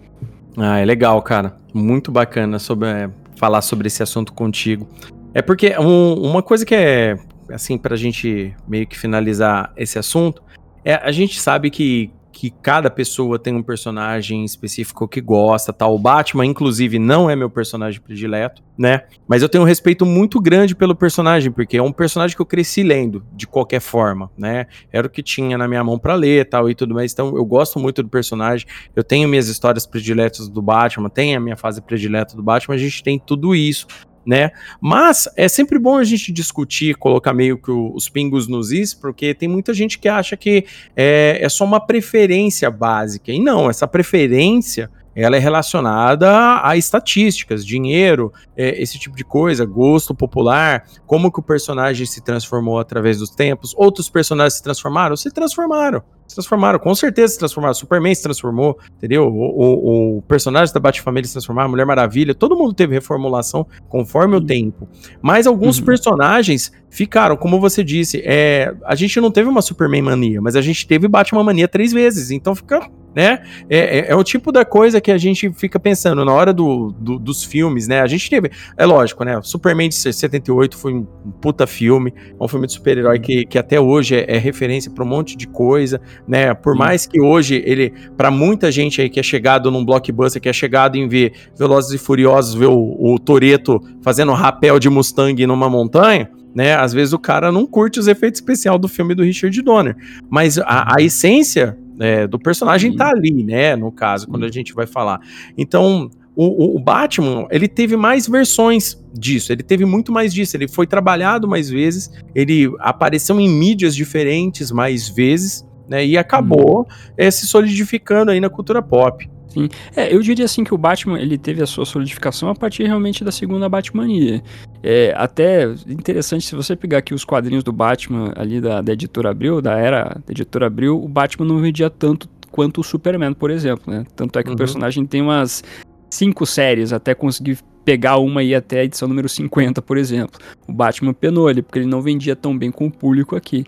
Ah, 0.57 0.79
é 0.79 0.85
legal, 0.87 1.21
cara. 1.21 1.55
Muito 1.75 2.11
bacana 2.11 2.59
sobre, 2.59 2.89
é, 2.89 3.11
falar 3.37 3.61
sobre 3.61 3.89
esse 3.89 4.03
assunto 4.03 4.33
contigo. 4.33 4.89
É 5.35 5.43
porque 5.43 5.79
um, 5.79 6.15
uma 6.15 6.43
coisa 6.43 6.65
que 6.65 6.75
é 6.75 7.19
assim, 7.51 7.79
pra 7.79 7.97
gente 7.97 8.55
meio 8.67 8.87
que 8.87 8.99
finalizar 8.99 9.73
esse 9.77 9.99
assunto, 9.99 10.43
é, 10.85 10.95
a 10.95 11.13
gente 11.13 11.41
sabe 11.41 11.71
que, 11.71 12.11
que 12.33 12.51
cada 12.51 12.89
pessoa 12.89 13.39
tem 13.39 13.55
um 13.55 13.63
personagem 13.63 14.45
específico 14.45 15.09
que 15.09 15.21
gosta, 15.21 15.73
tal. 15.73 15.95
O 15.95 15.99
Batman, 15.99 16.47
inclusive, 16.47 16.99
não 16.99 17.29
é 17.29 17.35
meu 17.35 17.51
personagem 17.51 18.01
predileto, 18.01 18.63
né? 18.77 19.03
Mas 19.27 19.43
eu 19.43 19.49
tenho 19.49 19.65
um 19.65 19.67
respeito 19.67 20.07
muito 20.07 20.41
grande 20.41 20.75
pelo 20.75 20.95
personagem, 20.95 21.51
porque 21.51 21.77
é 21.77 21.83
um 21.83 21.93
personagem 21.93 22.37
que 22.37 22.41
eu 22.41 22.47
cresci 22.47 22.83
lendo, 22.83 23.25
de 23.35 23.47
qualquer 23.47 23.81
forma, 23.81 24.31
né? 24.39 24.67
Era 24.93 25.07
o 25.07 25.11
que 25.11 25.23
tinha 25.23 25.59
na 25.59 25.67
minha 25.67 25.83
mão 25.83 25.99
para 25.99 26.15
ler, 26.15 26.49
tal 26.49 26.71
e 26.71 26.75
tudo 26.75 26.95
mais. 26.95 27.13
Então, 27.13 27.37
eu 27.37 27.45
gosto 27.45 27.79
muito 27.79 28.03
do 28.03 28.09
personagem. 28.09 28.67
Eu 28.95 29.03
tenho 29.03 29.29
minhas 29.29 29.49
histórias 29.49 29.85
prediletas 29.85 30.49
do 30.49 30.63
Batman, 30.63 31.11
tenho 31.11 31.37
a 31.37 31.41
minha 31.41 31.57
fase 31.57 31.83
predileta 31.83 32.37
do 32.37 32.43
Batman, 32.43 32.77
a 32.77 32.79
gente 32.79 33.03
tem 33.03 33.19
tudo 33.19 33.55
isso 33.55 33.87
né? 34.29 34.51
Mas 34.79 35.27
é 35.35 35.49
sempre 35.49 35.79
bom 35.79 35.97
a 35.97 36.05
gente 36.05 36.31
discutir, 36.31 36.95
colocar 36.97 37.33
meio 37.33 37.57
que 37.57 37.71
os 37.71 38.11
pingos 38.11 38.47
nos 38.47 38.71
is, 38.71 38.93
porque 38.93 39.33
tem 39.33 39.49
muita 39.49 39.73
gente 39.73 39.99
que 39.99 40.07
acha 40.07 40.37
que 40.37 40.67
é, 40.95 41.39
é 41.41 41.49
só 41.49 41.65
uma 41.65 41.81
preferência 41.81 42.71
básica. 42.71 43.33
E 43.33 43.41
não, 43.41 43.71
essa 43.71 43.89
preferência 43.89 44.91
ela 45.15 45.35
é 45.35 45.39
relacionada 45.41 46.61
a 46.63 46.77
estatísticas, 46.77 47.67
dinheiro, 47.67 48.33
é, 48.55 48.81
esse 48.81 48.99
tipo 48.99 49.17
de 49.17 49.25
coisa, 49.25 49.65
gosto 49.65 50.15
popular, 50.15 50.85
como 51.07 51.33
que 51.33 51.41
o 51.41 51.43
personagem 51.43 52.07
se 52.07 52.23
transformou 52.23 52.79
através 52.79 53.19
dos 53.19 53.31
tempos, 53.31 53.75
outros 53.77 54.11
personagens 54.11 54.55
se 54.55 54.63
transformaram, 54.63 55.17
se 55.17 55.31
transformaram, 55.31 56.03
se 56.29 56.35
transformaram, 56.35 56.79
com 56.79 56.95
certeza 56.95 57.33
se 57.33 57.39
transformaram, 57.39 57.75
Superman 57.75 58.15
se 58.15 58.23
transformou, 58.23 58.79
entendeu? 58.97 59.27
O, 59.27 59.39
o, 59.39 60.19
o 60.19 60.23
personagem 60.23 60.73
da 60.73 60.79
Batfamília 60.79 61.27
se 61.27 61.33
transformaram, 61.33 61.71
Mulher 61.71 61.87
Maravilha, 61.87 62.35
todo 62.35 62.57
mundo 62.57 62.75
teve 62.75 62.95
reformulação 62.95 63.67
conforme 63.89 64.37
o 64.37 64.41
tempo, 64.41 64.87
mas 65.23 65.47
alguns 65.47 65.79
uhum. 65.79 65.87
personagens 65.87 66.71
ficaram, 66.91 67.37
como 67.37 67.59
você 67.59 67.83
disse, 67.83 68.23
é, 68.25 68.75
a 68.85 68.95
gente 68.95 69.21
não 69.21 69.31
teve 69.31 69.49
uma 69.49 69.63
Superman 69.63 70.03
mania, 70.03 70.41
mas 70.41 70.55
a 70.55 70.61
gente 70.61 70.87
teve 70.87 71.09
Batman 71.09 71.43
mania 71.43 71.67
três 71.67 71.93
vezes, 71.93 72.31
então 72.31 72.55
fica 72.55 72.89
né? 73.15 73.43
É, 73.69 73.79
é, 73.79 74.11
é, 74.11 74.15
o 74.15 74.23
tipo 74.23 74.53
da 74.53 74.65
coisa 74.65 75.01
que 75.01 75.11
a 75.11 75.19
gente 75.19 75.51
fica 75.53 75.79
pensando 75.81 76.25
na 76.25 76.33
hora 76.33 76.53
do, 76.53 76.95
do, 76.99 77.19
dos 77.19 77.43
filmes, 77.43 77.89
né? 77.89 78.01
A 78.01 78.07
gente 78.07 78.29
teve, 78.29 78.51
é 78.77 78.87
lógico, 78.87 79.25
né? 79.25 79.41
Superman 79.43 79.89
de 79.89 79.95
78 79.95 80.77
foi 80.77 80.95
um, 80.95 81.05
puta 81.41 81.67
filme, 81.67 82.13
é 82.17 82.43
um 82.43 82.49
filme 82.49 82.67
de 82.67 82.75
super-herói 82.75 83.19
que, 83.19 83.45
que 83.45 83.59
até 83.59 83.81
hoje 83.81 84.17
é, 84.17 84.37
é 84.37 84.39
referência 84.39 84.91
para 84.91 85.05
um 85.05 85.09
monte 85.09 85.37
de 85.37 85.47
coisa, 85.47 86.01
né? 86.27 86.55
Por 86.55 86.75
Sim. 86.75 86.79
mais 86.79 87.07
que 87.07 87.21
hoje 87.21 87.63
ele, 87.65 87.93
para 88.17 88.31
muita 88.31 88.71
gente 88.71 89.01
aí 89.01 89.09
que 89.09 89.19
é 89.19 89.23
chegado 89.23 89.71
num 89.71 89.85
blockbuster, 89.85 90.41
que 90.41 90.49
é 90.49 90.53
chegado 90.53 90.97
em 90.97 91.09
ver 91.09 91.33
Velozes 91.59 91.93
e 91.93 91.99
Furiosos, 91.99 92.55
ver 92.55 92.67
o, 92.67 92.97
o 92.99 93.19
Toreto 93.19 93.81
fazendo 94.03 94.33
rapel 94.33 94.79
de 94.79 94.89
Mustang 94.89 95.47
numa 95.47 95.69
montanha, 95.69 96.31
né? 96.55 96.75
Às 96.77 96.93
vezes 96.93 97.13
o 97.13 97.19
cara 97.19 97.51
não 97.51 97.67
curte 97.67 97.99
os 97.99 98.07
efeitos 98.07 98.41
especiais 98.41 98.81
do 98.81 98.89
filme 98.89 99.15
do 99.15 99.23
Richard 99.23 99.61
Donner, 99.63 99.97
mas 100.31 100.59
a, 100.59 100.95
a 100.97 101.03
essência 101.03 101.77
é, 102.01 102.27
do 102.27 102.39
personagem 102.39 102.95
tá 102.97 103.11
ali, 103.11 103.43
né? 103.43 103.77
No 103.77 103.91
caso, 103.91 104.29
quando 104.29 104.45
a 104.45 104.51
gente 104.51 104.75
vai 104.75 104.87
falar. 104.87 105.21
Então, 105.57 106.11
o, 106.35 106.77
o, 106.77 106.79
Batman, 106.79 107.49
ele 107.51 107.67
teve 107.67 107.97
mais 107.97 108.29
versões 108.29 108.97
disso, 109.13 109.53
ele 109.53 109.63
teve 109.63 109.85
muito 109.85 110.13
mais 110.13 110.33
disso, 110.33 110.57
ele 110.57 110.69
foi 110.69 110.87
trabalhado 110.87 111.49
mais 111.49 111.69
vezes, 111.69 112.11
ele 112.33 112.73
apareceu 112.79 113.41
em 113.41 113.49
mídias 113.49 113.93
diferentes 113.93 114.71
mais 114.71 115.09
vezes, 115.09 115.67
né? 115.89 116.07
E 116.07 116.17
acabou 116.17 116.87
é, 117.17 117.29
se 117.31 117.47
solidificando 117.47 118.31
aí 118.31 118.39
na 118.39 118.49
cultura 118.49 118.81
pop. 118.81 119.29
Sim. 119.49 119.69
É, 119.97 120.15
eu 120.15 120.21
diria 120.21 120.45
assim 120.45 120.63
que 120.63 120.75
o 120.75 120.79
Batman 120.79 121.19
ele 121.19 121.39
teve 121.39 121.63
a 121.63 121.67
sua 121.67 121.85
solidificação 121.85 122.49
a 122.49 122.55
partir 122.55 122.85
realmente 122.85 123.25
da 123.25 123.33
segunda 123.33 123.69
Batmania. 123.69 124.43
É 124.83 125.13
até 125.17 125.65
interessante 125.89 126.45
se 126.45 126.55
você 126.55 126.77
pegar 126.77 126.99
aqui 126.99 127.15
os 127.15 127.25
quadrinhos 127.25 127.65
do 127.65 127.73
Batman 127.73 128.33
ali 128.37 128.61
da, 128.61 128.81
da 128.81 128.93
editora 128.93 129.31
Abril, 129.31 129.61
da 129.61 129.79
era 129.79 130.05
da 130.05 130.31
editora 130.33 130.67
Abril, 130.67 131.03
o 131.03 131.09
Batman 131.09 131.47
não 131.47 131.59
vendia 131.59 131.91
tanto 131.91 132.29
quanto 132.51 132.81
o 132.81 132.85
Superman, 132.85 133.35
por 133.35 133.51
exemplo, 133.51 133.93
né? 133.93 134.05
Tanto 134.15 134.39
é 134.39 134.43
que 134.43 134.49
uhum. 134.49 134.55
o 134.55 134.59
personagem 134.59 135.05
tem 135.07 135.23
umas 135.23 135.63
cinco 136.11 136.47
séries 136.47 136.93
até 136.93 137.15
conseguir 137.15 137.59
pegar 137.85 138.19
uma 138.19 138.43
e 138.43 138.49
ir 138.49 138.55
até 138.55 138.81
a 138.81 138.85
edição 138.85 139.09
número 139.09 139.29
50, 139.29 139.81
por 139.81 139.97
exemplo. 139.97 140.39
O 140.67 140.73
Batman 140.73 141.13
penou 141.13 141.49
ele, 141.49 141.63
porque 141.63 141.79
ele 141.79 141.87
não 141.87 142.03
vendia 142.03 142.37
tão 142.37 142.57
bem 142.57 142.71
com 142.71 142.87
o 142.87 142.91
público 142.91 143.35
aqui. 143.35 143.65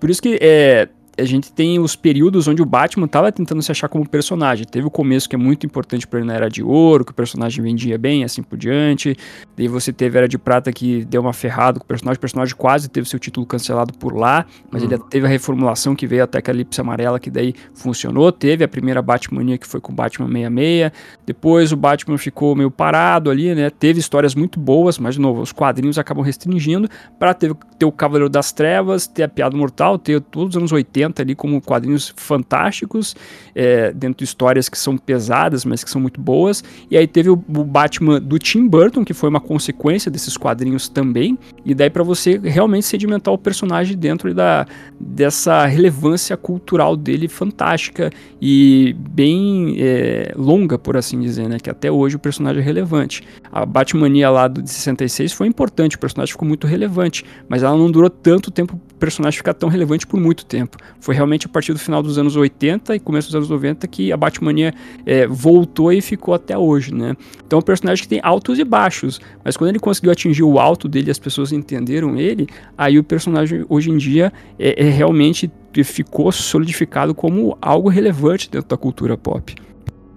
Por 0.00 0.08
isso 0.08 0.22
que 0.22 0.38
é, 0.40 0.88
a 1.18 1.24
gente 1.24 1.52
tem 1.52 1.80
os 1.80 1.96
períodos 1.96 2.46
onde 2.46 2.62
o 2.62 2.64
Batman 2.64 3.06
estava 3.06 3.32
tentando 3.32 3.60
se 3.60 3.72
achar 3.72 3.88
como 3.88 4.08
personagem. 4.08 4.64
Teve 4.64 4.86
o 4.86 4.90
começo 4.90 5.28
que 5.28 5.34
é 5.34 5.38
muito 5.38 5.66
importante 5.66 6.06
para 6.06 6.20
ele 6.20 6.28
na 6.28 6.34
Era 6.34 6.48
de 6.48 6.62
Ouro, 6.62 7.04
que 7.04 7.10
o 7.10 7.14
personagem 7.14 7.62
vendia 7.62 7.98
bem, 7.98 8.22
assim 8.22 8.42
por 8.42 8.56
diante. 8.56 9.16
Daí 9.56 9.66
você 9.66 9.92
teve 9.92 10.16
a 10.16 10.20
Era 10.20 10.28
de 10.28 10.38
Prata 10.38 10.72
que 10.72 11.04
deu 11.04 11.20
uma 11.20 11.32
ferrada 11.32 11.80
com 11.80 11.84
o 11.84 11.88
personagem. 11.88 12.16
O 12.18 12.20
personagem 12.20 12.54
quase 12.54 12.88
teve 12.88 13.08
seu 13.08 13.18
título 13.18 13.44
cancelado 13.44 13.92
por 13.94 14.14
lá, 14.14 14.46
mas 14.70 14.82
uhum. 14.82 14.92
ele 14.92 15.02
teve 15.10 15.26
a 15.26 15.28
reformulação 15.28 15.96
que 15.96 16.06
veio 16.06 16.22
até 16.22 16.38
a 16.38 16.50
Elipse 16.50 16.80
Amarela, 16.80 17.18
que 17.18 17.30
daí 17.30 17.52
funcionou. 17.74 18.30
Teve 18.30 18.62
a 18.62 18.68
primeira 18.68 19.02
Batmania 19.02 19.58
que 19.58 19.66
foi 19.66 19.80
com 19.80 19.92
o 19.92 19.94
Batman 19.94 20.28
66. 20.28 20.92
Depois 21.26 21.72
o 21.72 21.76
Batman 21.76 22.16
ficou 22.16 22.54
meio 22.54 22.70
parado 22.70 23.28
ali, 23.28 23.54
né? 23.54 23.70
Teve 23.70 23.98
histórias 23.98 24.36
muito 24.36 24.60
boas, 24.60 24.98
mas 24.98 25.16
de 25.16 25.20
novo, 25.20 25.42
os 25.42 25.50
quadrinhos 25.50 25.98
acabam 25.98 26.24
restringindo 26.24 26.88
para 27.18 27.34
ter, 27.34 27.52
ter 27.76 27.84
o 27.84 27.92
Cavaleiro 27.92 28.28
das 28.28 28.52
Trevas, 28.52 29.08
ter 29.08 29.24
a 29.24 29.28
Piada 29.28 29.56
Mortal, 29.56 29.98
ter 29.98 30.20
todos 30.20 30.54
os 30.54 30.56
anos 30.56 30.70
80 30.70 31.07
80 31.08 31.22
ali 31.22 31.34
como 31.34 31.60
quadrinhos 31.60 32.12
fantásticos, 32.16 33.16
é, 33.54 33.92
dentro 33.92 34.18
de 34.18 34.24
histórias 34.24 34.68
que 34.68 34.78
são 34.78 34.96
pesadas, 34.96 35.64
mas 35.64 35.82
que 35.82 35.90
são 35.90 36.00
muito 36.00 36.20
boas. 36.20 36.62
E 36.90 36.96
aí 36.96 37.06
teve 37.06 37.30
o, 37.30 37.32
o 37.32 37.64
Batman 37.64 38.20
do 38.20 38.38
Tim 38.38 38.66
Burton, 38.68 39.04
que 39.04 39.14
foi 39.14 39.28
uma 39.28 39.40
consequência 39.40 40.10
desses 40.10 40.36
quadrinhos 40.36 40.88
também. 40.88 41.38
E 41.64 41.74
daí 41.74 41.90
para 41.90 42.02
você 42.02 42.38
realmente 42.38 42.86
sedimentar 42.86 43.32
o 43.32 43.38
personagem 43.38 43.96
dentro 43.96 44.32
da, 44.34 44.66
dessa 44.98 45.66
relevância 45.66 46.36
cultural 46.36 46.96
dele 46.96 47.28
fantástica 47.28 48.10
e 48.40 48.94
bem 49.10 49.76
é, 49.78 50.32
longa, 50.36 50.78
por 50.78 50.96
assim 50.96 51.20
dizer, 51.20 51.48
né? 51.48 51.58
Que 51.58 51.70
até 51.70 51.90
hoje 51.90 52.16
o 52.16 52.18
personagem 52.18 52.62
é 52.62 52.64
relevante. 52.64 53.22
A 53.50 53.64
Batmania 53.64 54.30
lá 54.30 54.48
do, 54.48 54.62
de 54.62 54.70
66 54.70 55.32
foi 55.32 55.46
importante, 55.46 55.96
o 55.96 55.98
personagem 55.98 56.32
ficou 56.32 56.46
muito 56.46 56.66
relevante, 56.66 57.24
mas 57.48 57.62
ela 57.62 57.76
não 57.76 57.90
durou 57.90 58.10
tanto 58.10 58.50
tempo 58.50 58.78
personagem 58.98 59.36
ficar 59.36 59.54
tão 59.54 59.68
relevante 59.68 60.06
por 60.06 60.20
muito 60.20 60.44
tempo. 60.44 60.76
Foi 61.00 61.14
realmente 61.14 61.46
a 61.46 61.48
partir 61.48 61.72
do 61.72 61.78
final 61.78 62.02
dos 62.02 62.18
anos 62.18 62.36
80 62.36 62.96
e 62.96 63.00
começo 63.00 63.28
dos 63.28 63.34
anos 63.34 63.48
90 63.48 63.86
que 63.88 64.12
a 64.12 64.16
Batmania 64.16 64.74
é, 65.06 65.26
voltou 65.26 65.92
e 65.92 66.00
ficou 66.00 66.34
até 66.34 66.56
hoje, 66.56 66.92
né? 66.92 67.16
Então 67.46 67.58
é 67.58 67.60
um 67.60 67.64
personagem 67.64 68.02
que 68.02 68.08
tem 68.08 68.20
altos 68.22 68.58
e 68.58 68.64
baixos, 68.64 69.20
mas 69.44 69.56
quando 69.56 69.70
ele 69.70 69.78
conseguiu 69.78 70.12
atingir 70.12 70.42
o 70.42 70.58
alto 70.58 70.88
dele, 70.88 71.10
as 71.10 71.18
pessoas 71.18 71.52
entenderam 71.52 72.18
ele, 72.18 72.46
aí 72.76 72.98
o 72.98 73.04
personagem 73.04 73.64
hoje 73.68 73.90
em 73.90 73.96
dia 73.96 74.32
é, 74.58 74.86
é 74.86 74.90
realmente 74.90 75.50
ficou 75.84 76.32
solidificado 76.32 77.14
como 77.14 77.56
algo 77.60 77.88
relevante 77.88 78.50
dentro 78.50 78.68
da 78.68 78.76
cultura 78.76 79.16
pop. 79.16 79.54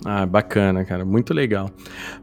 Ah, 0.04 0.26
bacana, 0.26 0.84
cara, 0.84 1.06
muito 1.06 1.34
legal. 1.34 1.70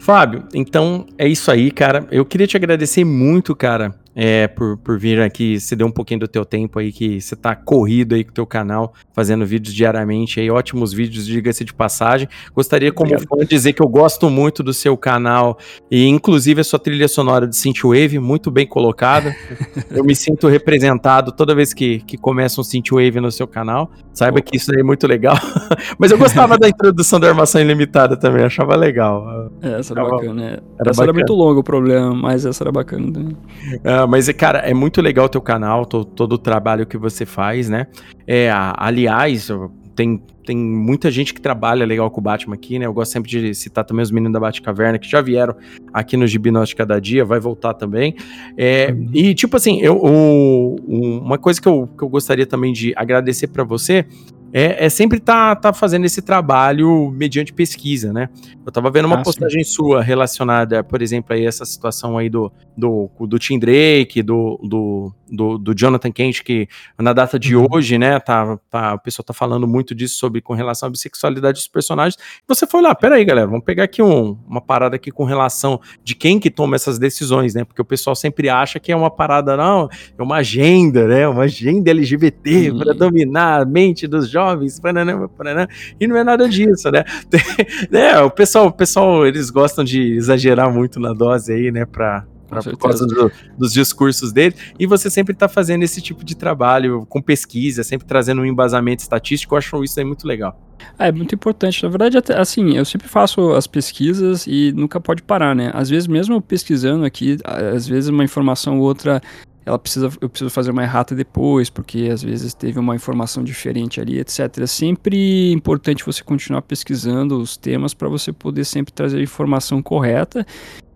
Fábio, 0.01 0.45
então 0.53 1.07
é 1.17 1.29
isso 1.29 1.49
aí, 1.51 1.71
cara. 1.71 2.07
Eu 2.11 2.25
queria 2.25 2.47
te 2.47 2.57
agradecer 2.57 3.05
muito, 3.05 3.55
cara, 3.55 3.95
é, 4.21 4.49
por, 4.49 4.77
por 4.79 4.99
vir 4.99 5.21
aqui, 5.21 5.61
se 5.61 5.77
deu 5.77 5.87
um 5.87 5.93
pouquinho 5.93 6.19
do 6.19 6.27
teu 6.27 6.45
tempo 6.45 6.81
aí, 6.81 6.91
que 6.91 7.21
você 7.21 7.37
tá 7.37 7.55
corrido 7.55 8.17
aí 8.17 8.25
com 8.25 8.33
o 8.33 8.35
teu 8.35 8.45
canal, 8.45 8.93
fazendo 9.15 9.47
vídeos 9.47 9.73
diariamente 9.73 10.41
aí, 10.41 10.51
ótimos 10.51 10.93
vídeos, 10.93 11.25
diga-se 11.25 11.65
de 11.65 11.73
passagem. 11.73 12.29
Gostaria, 12.53 12.91
como 12.91 13.13
Obrigado. 13.13 13.39
fã, 13.39 13.47
dizer 13.47 13.75
que 13.75 13.81
eu 13.81 13.87
gosto 13.87 14.29
muito 14.29 14.61
do 14.61 14.73
seu 14.73 14.97
canal 14.97 15.57
e, 15.89 16.09
inclusive, 16.09 16.61
a 16.61 16.65
sua 16.65 16.81
trilha 16.81 17.07
sonora 17.07 17.47
de 17.47 17.57
Synthwave, 17.57 18.19
muito 18.19 18.51
bem 18.51 18.67
colocada. 18.67 19.33
eu 19.89 20.03
me 20.03 20.17
sinto 20.17 20.49
representado 20.49 21.31
toda 21.31 21.55
vez 21.55 21.73
que, 21.73 22.01
que 22.01 22.17
começa 22.17 22.61
um 22.61 22.65
Synthwave 22.65 23.21
no 23.21 23.31
seu 23.31 23.47
canal. 23.47 23.89
Saiba 24.13 24.41
que 24.41 24.57
isso 24.57 24.73
aí 24.75 24.81
é 24.81 24.85
muito 24.85 25.07
legal. 25.07 25.37
Mas 25.97 26.11
eu 26.11 26.19
gostava 26.19 26.59
da 26.59 26.69
introdução 26.69 27.21
da 27.21 27.29
Armação 27.29 27.61
Ilimitada 27.61 28.17
também, 28.17 28.45
achava 28.45 28.75
legal. 28.75 29.49
É, 29.63 29.79
essa 29.79 29.95
era 29.95 30.03
bacana, 30.03 30.35
né? 30.35 30.47
Era 30.49 30.91
essa 30.91 31.03
bacana. 31.03 31.03
era 31.05 31.13
muito 31.13 31.33
longa 31.35 31.61
o 31.61 31.63
problema, 31.63 32.13
mas 32.13 32.45
essa 32.45 32.65
era 32.65 32.73
bacana 32.73 33.13
também. 33.13 33.37
É, 33.85 34.08
mas, 34.09 34.29
cara, 34.33 34.59
é 34.61 34.75
muito 34.75 35.01
legal 35.01 35.27
o 35.27 35.29
teu 35.29 35.41
canal, 35.41 35.85
todo, 35.85 36.05
todo 36.05 36.33
o 36.33 36.39
trabalho 36.39 36.87
que 36.87 36.97
você 36.97 37.27
faz, 37.27 37.69
né? 37.69 37.87
É, 38.27 38.51
aliás, 38.53 39.51
tem, 39.95 40.23
tem 40.47 40.57
muita 40.57 41.11
gente 41.11 41.35
que 41.35 41.41
trabalha 41.41 41.85
legal 41.85 42.09
com 42.09 42.21
o 42.21 42.23
Batman 42.23 42.55
aqui, 42.55 42.79
né? 42.79 42.87
Eu 42.87 42.93
gosto 42.93 43.11
sempre 43.11 43.29
de 43.29 43.53
citar 43.53 43.85
também 43.85 44.03
os 44.03 44.13
meninos 44.13 44.33
da 44.33 44.39
Batcaverna, 44.39 44.97
que 44.97 45.11
já 45.11 45.21
vieram 45.21 45.57
aqui 45.93 46.17
no 46.17 46.25
Gibinóstico 46.25 46.79
Cada 46.79 47.01
Dia, 47.01 47.25
vai 47.25 47.41
voltar 47.41 47.75
também. 47.75 48.15
É. 48.57 48.95
E, 49.13 49.35
tipo 49.35 49.57
assim, 49.57 49.81
eu, 49.81 49.97
o, 49.97 50.77
uma 50.87 51.37
coisa 51.37 51.61
que 51.61 51.67
eu, 51.67 51.89
que 51.89 52.05
eu 52.05 52.09
gostaria 52.09 52.47
também 52.47 52.73
de 52.73 52.93
agradecer 52.97 53.49
para 53.49 53.65
você 53.65 54.07
é, 54.53 54.87
é 54.87 54.89
sempre 54.89 55.19
estar 55.19 55.57
tá, 55.57 55.71
tá 55.71 55.73
fazendo 55.73 56.05
esse 56.05 56.23
trabalho 56.23 57.11
mediante 57.11 57.53
pesquisa, 57.53 58.13
né? 58.13 58.29
Eu 58.65 58.69
estava 58.69 58.91
vendo 58.91 59.07
uma 59.07 59.21
ah, 59.21 59.23
postagem 59.23 59.65
sim. 59.65 59.71
sua 59.71 60.03
relacionada, 60.03 60.83
por 60.83 61.03
exemplo, 61.03 61.35
a 61.35 61.39
essa 61.39 61.65
situação 61.65 62.19
aí 62.19 62.29
do, 62.29 62.53
do, 62.77 63.11
do 63.27 63.39
Tim 63.39 63.59
Drake, 63.59 64.23
do, 64.23 64.59
do, 64.63 65.13
do, 65.31 65.59
do 65.59 65.75
Jonathan 65.75 66.11
Kent, 66.11 66.43
que 66.43 66.69
na 66.99 67.13
data 67.13 67.39
de 67.39 67.57
uhum. 67.57 67.67
hoje, 67.71 67.99
né, 67.99 68.19
tá, 68.21 68.59
tá, 68.71 68.95
o 68.95 68.99
pessoal 68.99 69.25
tá 69.25 69.33
falando 69.33 69.67
muito 69.67 69.95
disso 69.95 70.17
sobre 70.17 70.41
com 70.41 70.55
relação 70.55 70.87
à 70.87 70.91
bissexualidade 70.91 71.59
dos 71.59 71.69
personagens. 71.69 72.17
Você 72.47 72.67
foi 72.67 72.83
lá, 72.83 72.95
peraí, 72.95 73.25
galera, 73.25 73.47
vamos 73.47 73.65
pegar 73.65 73.85
aqui 73.85 74.03
um, 74.03 74.39
uma 74.47 74.61
parada 74.61 74.97
aqui 74.97 75.11
com 75.11 75.25
relação 75.25 75.81
de 76.03 76.15
quem 76.15 76.39
que 76.39 76.51
toma 76.51 76.77
essas 76.77 76.99
decisões, 76.99 77.55
né? 77.55 77.65
Porque 77.65 77.83
o 77.83 77.85
pessoal 77.85 78.15
sempre 78.15 78.49
acha 78.49 78.79
que 78.79 78.93
é 78.93 78.97
uma 78.97 79.11
parada, 79.11 79.57
não, 79.57 79.89
é 80.17 80.23
uma 80.23 80.37
agenda, 80.37 81.07
né? 81.07 81.27
Uma 81.29 81.45
agenda 81.45 81.91
LGBT 81.91 82.71
uhum. 82.71 82.79
para 82.79 82.95
dominar 82.95 83.63
a 83.63 83.65
mente 83.65 84.07
dos 84.07 84.29
jovens, 84.29 84.38
pananã, 84.81 85.29
pananã, 85.29 85.67
e 86.01 86.07
não 86.07 86.17
é 86.17 86.25
nada 86.25 86.49
disso, 86.49 86.91
né? 86.91 87.05
é, 87.93 88.19
o 88.21 88.31
pessoal, 88.31 88.67
o 88.67 88.73
pessoal, 88.73 89.27
eles 89.27 89.51
gostam 89.51 89.85
de 89.85 90.15
exagerar 90.15 90.73
muito 90.73 90.99
na 91.01 91.13
dose 91.13 91.53
aí, 91.53 91.71
né, 91.71 91.85
pra, 91.85 92.25
pra 92.49 92.63
por 92.63 92.77
causa 92.77 93.07
do, 93.07 93.31
dos 93.57 93.73
discursos 93.73 94.33
dele, 94.33 94.55
e 94.79 94.87
você 94.87 95.11
sempre 95.11 95.33
está 95.33 95.49
fazendo 95.49 95.83
esse 95.83 96.01
tipo 96.01 96.25
de 96.25 96.37
trabalho 96.37 97.07
com 97.07 97.21
pesquisa, 97.21 97.83
sempre 97.83 98.07
trazendo 98.07 98.43
um 98.43 98.47
embasamento 98.47 99.03
estatístico, 99.03 99.55
eu 99.55 99.59
acho 99.59 99.85
isso 99.85 99.99
aí 99.99 100.05
muito 100.05 100.27
legal. 100.27 100.59
É, 100.99 101.11
muito 101.13 101.35
importante. 101.35 101.83
Na 101.83 101.89
verdade, 101.89 102.17
até, 102.17 102.39
assim, 102.39 102.77
eu 102.77 102.85
sempre 102.85 103.09
faço 103.09 103.53
as 103.53 103.67
pesquisas 103.67 104.47
e 104.47 104.73
nunca 104.73 105.01
pode 105.01 105.23
parar, 105.23 105.55
né? 105.55 105.71
Às 105.75 105.89
vezes, 105.89 106.07
mesmo 106.07 106.41
pesquisando 106.41 107.05
aqui, 107.05 107.37
às 107.45 107.87
vezes 107.87 108.09
uma 108.09 108.25
informação 108.25 108.79
ou 108.79 108.85
outra 108.85 109.21
ela 109.69 109.79
precisa, 109.79 110.11
eu 110.21 110.29
preciso 110.31 110.51
fazer 110.51 110.71
uma 110.71 110.83
errata 110.83 111.15
depois, 111.15 111.69
porque 111.69 112.09
às 112.11 112.23
vezes 112.23 112.55
teve 112.55 112.79
uma 112.79 112.97
informação 112.97 113.45
diferente 113.45 114.01
ali, 114.01 114.19
etc. 114.19 114.59
É 114.63 114.67
sempre 114.67 115.53
importante 115.53 116.05
você 116.05 116.25
continuar 116.25 116.63
pesquisando 116.63 117.39
os 117.39 117.57
temas 117.57 117.93
para 117.93 118.09
você 118.09 118.33
poder 118.33 118.65
sempre 118.65 118.93
trazer 118.93 119.19
a 119.19 119.23
informação 119.23 119.83
correta 119.83 120.47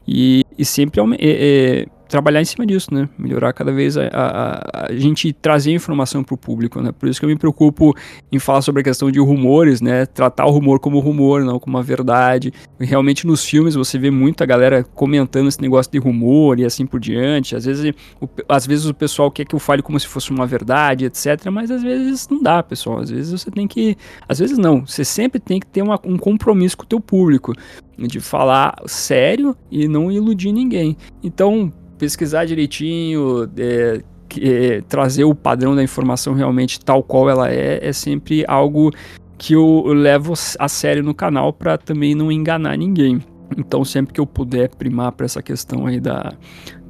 e, 0.09 0.43
e 0.59 0.65
sempre 0.65 1.01
é, 1.01 1.05
é, 1.21 1.87
trabalhar 2.13 2.43
em 2.43 2.45
cima 2.45 2.67
disso, 2.67 2.93
né? 2.93 3.09
Melhorar 3.19 3.55
cada 3.55 3.73
vez 3.73 3.97
a, 3.97 4.07
a, 4.13 4.87
a 4.89 4.93
gente 4.93 5.33
trazer 5.33 5.73
informação 5.73 6.23
para 6.23 6.35
o 6.35 6.37
público, 6.37 6.79
né? 6.83 6.93
Por 6.93 7.09
isso 7.09 7.19
que 7.19 7.25
eu 7.25 7.31
me 7.31 7.39
preocupo 7.39 7.97
em 8.31 8.39
falar 8.39 8.61
sobre 8.61 8.83
a 8.83 8.85
questão 8.85 9.11
de 9.11 9.19
rumores, 9.19 9.81
né? 9.81 10.05
Tratar 10.05 10.45
o 10.45 10.51
rumor 10.51 10.79
como 10.79 11.01
rumor, 11.01 11.43
não 11.43 11.59
como 11.59 11.79
uma 11.79 11.83
verdade. 11.83 12.53
realmente 12.79 13.27
nos 13.27 13.43
filmes 13.43 13.75
você 13.75 13.99
vê 13.99 14.11
muita 14.11 14.45
galera 14.45 14.85
comentando 14.85 15.49
esse 15.49 15.59
negócio 15.63 15.91
de 15.91 15.97
rumor 15.97 16.61
e 16.61 16.67
assim 16.67 16.85
por 16.85 17.01
diante. 17.01 17.57
Às 17.57 17.65
vezes, 17.65 17.95
o, 18.21 18.29
às 18.47 18.67
vezes 18.67 18.85
o 18.85 18.93
pessoal 18.93 19.31
quer 19.31 19.47
que 19.47 19.55
eu 19.55 19.59
fale 19.59 19.81
como 19.81 19.99
se 19.99 20.07
fosse 20.07 20.31
uma 20.31 20.47
verdade, 20.47 21.07
etc. 21.07 21.47
Mas 21.51 21.71
às 21.71 21.83
vezes 21.83 22.29
não 22.29 22.43
dá, 22.43 22.63
pessoal. 22.63 22.99
Às 22.99 23.09
vezes 23.09 23.33
você 23.33 23.51
tem 23.51 23.67
que, 23.67 23.97
às 24.29 24.39
vezes 24.39 24.59
não. 24.59 24.85
Você 24.87 25.03
sempre 25.03 25.41
tem 25.41 25.59
que 25.59 25.67
ter 25.67 25.81
uma, 25.81 25.99
um 26.05 26.19
compromisso 26.19 26.77
com 26.77 26.85
o 26.85 26.87
teu 26.87 27.01
público 27.01 27.55
de 27.97 28.21
falar 28.21 28.75
sério 28.87 29.57
e 29.71 29.89
não 29.89 30.13
iludir 30.13 30.53
ninguém. 30.53 30.95
Então, 31.23 31.73
pesquisar 32.03 32.45
direitinho, 32.47 33.49
é, 33.57 34.03
é, 34.41 34.81
trazer 34.89 35.23
o 35.23 35.37
padrão 35.37 35.77
da 35.77 35.85
informação 35.85 36.35
realmente 36.35 36.81
tal 36.81 37.01
qual 37.01 37.31
ela 37.31 37.49
é, 37.49 37.79
é 37.81 37.93
sempre 37.93 38.45
algo 38.49 38.91
que 39.39 39.53
eu 39.53 39.85
levo 39.87 40.33
a 40.59 40.69
sério 40.69 41.05
no 41.05 41.15
canal 41.15 41.53
para 41.53 41.79
também 41.79 42.13
não 42.13 42.33
enganar 42.33 42.77
ninguém. 42.77 43.21
Então, 43.57 43.85
sempre 43.85 44.13
que 44.15 44.21
eu 44.21 44.27
puder 44.27 44.71
primar 44.71 45.13
para 45.13 45.27
essa 45.27 45.41
questão 45.41 45.87
aí 45.87 46.01
da, 46.01 46.33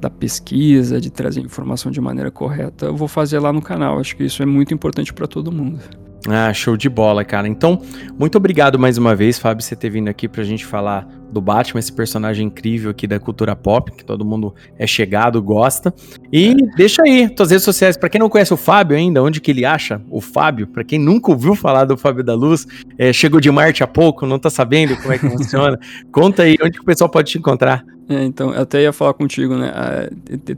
da 0.01 0.09
pesquisa, 0.09 0.99
de 0.99 1.11
trazer 1.11 1.41
informação 1.41 1.91
de 1.91 2.01
maneira 2.01 2.31
correta, 2.31 2.87
eu 2.87 2.95
vou 2.95 3.07
fazer 3.07 3.37
lá 3.37 3.53
no 3.53 3.61
canal. 3.61 3.99
Acho 3.99 4.15
que 4.15 4.23
isso 4.23 4.41
é 4.41 4.47
muito 4.47 4.73
importante 4.73 5.13
para 5.13 5.27
todo 5.27 5.51
mundo. 5.51 5.79
Ah, 6.27 6.53
show 6.53 6.77
de 6.77 6.87
bola, 6.87 7.25
cara. 7.25 7.47
Então, 7.47 7.81
muito 8.17 8.37
obrigado 8.37 8.79
mais 8.79 8.97
uma 8.97 9.13
vez, 9.13 9.37
Fábio, 9.37 9.63
você 9.63 9.75
ter 9.75 9.89
vindo 9.89 10.07
aqui 10.07 10.27
pra 10.27 10.43
gente 10.43 10.65
falar 10.65 11.05
do 11.29 11.41
Batman, 11.41 11.79
esse 11.79 11.91
personagem 11.91 12.47
incrível 12.47 12.91
aqui 12.91 13.07
da 13.07 13.19
cultura 13.19 13.55
pop, 13.55 13.91
que 13.91 14.05
todo 14.05 14.23
mundo 14.23 14.53
é 14.77 14.87
chegado, 14.87 15.41
gosta. 15.41 15.93
E 16.31 16.51
é. 16.51 16.75
deixa 16.77 17.01
aí 17.03 17.27
tuas 17.27 17.49
redes 17.49 17.65
sociais, 17.65 17.97
para 17.97 18.07
quem 18.07 18.19
não 18.19 18.29
conhece 18.29 18.53
o 18.53 18.57
Fábio 18.57 18.95
ainda, 18.95 19.21
onde 19.21 19.41
que 19.41 19.51
ele 19.51 19.65
acha 19.65 20.01
o 20.09 20.21
Fábio, 20.21 20.67
para 20.67 20.83
quem 20.83 20.99
nunca 20.99 21.31
ouviu 21.31 21.55
falar 21.55 21.85
do 21.85 21.97
Fábio 21.97 22.23
da 22.23 22.35
Luz, 22.35 22.65
é, 22.97 23.11
chegou 23.11 23.41
de 23.41 23.51
Marte 23.51 23.83
há 23.83 23.87
pouco, 23.87 24.25
não 24.25 24.39
tá 24.39 24.49
sabendo 24.49 24.95
como 24.97 25.11
é 25.11 25.17
que 25.17 25.27
funciona, 25.29 25.77
conta 26.11 26.43
aí 26.43 26.55
onde 26.61 26.77
que 26.77 26.81
o 26.81 26.85
pessoal 26.85 27.09
pode 27.09 27.31
te 27.31 27.37
encontrar. 27.37 27.83
É, 28.09 28.23
então, 28.23 28.53
eu 28.53 28.61
até 28.61 28.81
ia 28.81 28.91
falar 28.91 29.13
contigo, 29.13 29.55
né? 29.55 29.71
Ah, 29.73 30.09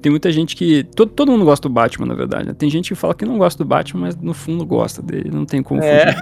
tem 0.01 0.09
muita 0.09 0.31
gente 0.31 0.55
que. 0.55 0.83
Todo, 0.83 1.11
todo 1.11 1.31
mundo 1.31 1.45
gosta 1.45 1.67
do 1.67 1.73
Batman, 1.73 2.07
na 2.07 2.15
verdade. 2.15 2.47
Né? 2.47 2.53
Tem 2.53 2.69
gente 2.69 2.89
que 2.89 2.95
fala 2.95 3.13
que 3.13 3.25
não 3.25 3.37
gosta 3.37 3.63
do 3.63 3.67
Batman, 3.67 4.01
mas 4.01 4.15
no 4.15 4.33
fundo 4.33 4.65
gosta 4.65 5.01
dele. 5.01 5.29
Não 5.31 5.45
tem 5.45 5.61
como 5.61 5.81
é. 5.83 6.15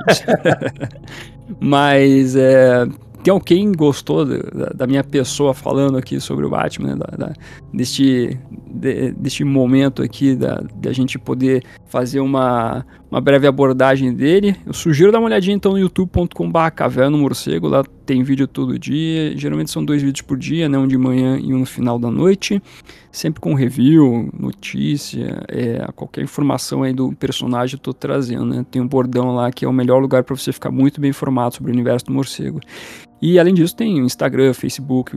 mas 1.61 2.35
é, 2.35 2.85
tem 3.23 3.31
alguém 3.31 3.71
gostou 3.71 4.25
da, 4.25 4.65
da, 4.75 4.85
minha 4.85 5.03
pessoa 5.03 5.53
falando 5.53 5.97
aqui 5.97 6.19
sobre 6.19 6.45
o 6.45 6.49
Batman, 6.49 6.89
né? 6.89 6.95
da, 6.95 7.27
da, 7.27 7.33
deste, 7.73 8.37
de, 8.69 9.11
deste 9.13 9.45
momento 9.45 10.03
aqui 10.03 10.35
da, 10.35 10.61
da 10.75 10.91
gente 10.91 11.17
poder 11.17 11.63
fazer 11.85 12.19
uma, 12.19 12.85
uma 13.09 13.21
breve 13.21 13.47
abordagem 13.47 14.13
dele. 14.13 14.55
Eu 14.65 14.73
sugiro 14.73 15.11
dar 15.11 15.19
uma 15.19 15.27
olhadinha 15.27 15.55
então 15.55 15.71
no 15.71 15.79
youtube.com.br 15.79 16.69
caverna 16.75 17.15
morcego, 17.15 17.69
lá 17.69 17.81
tem 18.05 18.23
vídeo 18.23 18.47
todo 18.47 18.77
dia, 18.77 19.35
geralmente 19.37 19.71
são 19.71 19.83
dois 19.83 20.01
vídeos 20.01 20.21
por 20.21 20.37
dia, 20.37 20.67
né? 20.67 20.77
um 20.77 20.87
de 20.87 20.97
manhã 20.97 21.37
e 21.37 21.53
um 21.53 21.59
no 21.59 21.65
final 21.65 21.97
da 21.97 22.11
noite, 22.11 22.61
sempre 23.11 23.39
com 23.39 23.53
review, 23.53 24.29
notícia, 24.37 25.43
é, 25.47 25.87
qualquer 25.95 26.23
informação 26.23 26.83
aí 26.83 26.93
do 26.93 27.13
personagem 27.13 27.75
eu 27.75 27.79
tô 27.79 27.93
trazendo, 27.93 28.45
né? 28.45 28.65
Tem 28.69 28.81
um 28.81 28.87
bordão 28.87 29.33
lá 29.35 29.51
que 29.51 29.65
é 29.65 29.67
o 29.67 29.73
melhor 29.73 30.01
lugar 30.01 30.23
para 30.23 30.35
você 30.35 30.51
ficar 30.51 30.71
muito 30.71 30.99
bem 30.99 31.09
informado 31.09 31.55
sobre 31.55 31.71
o 31.71 31.73
universo 31.73 32.05
do 32.05 32.13
morcego. 32.13 32.59
E 33.25 33.39
além 33.39 33.53
disso, 33.53 33.73
tem 33.73 34.01
o 34.01 34.05
Instagram, 34.05 34.53
Facebook, 34.53 35.15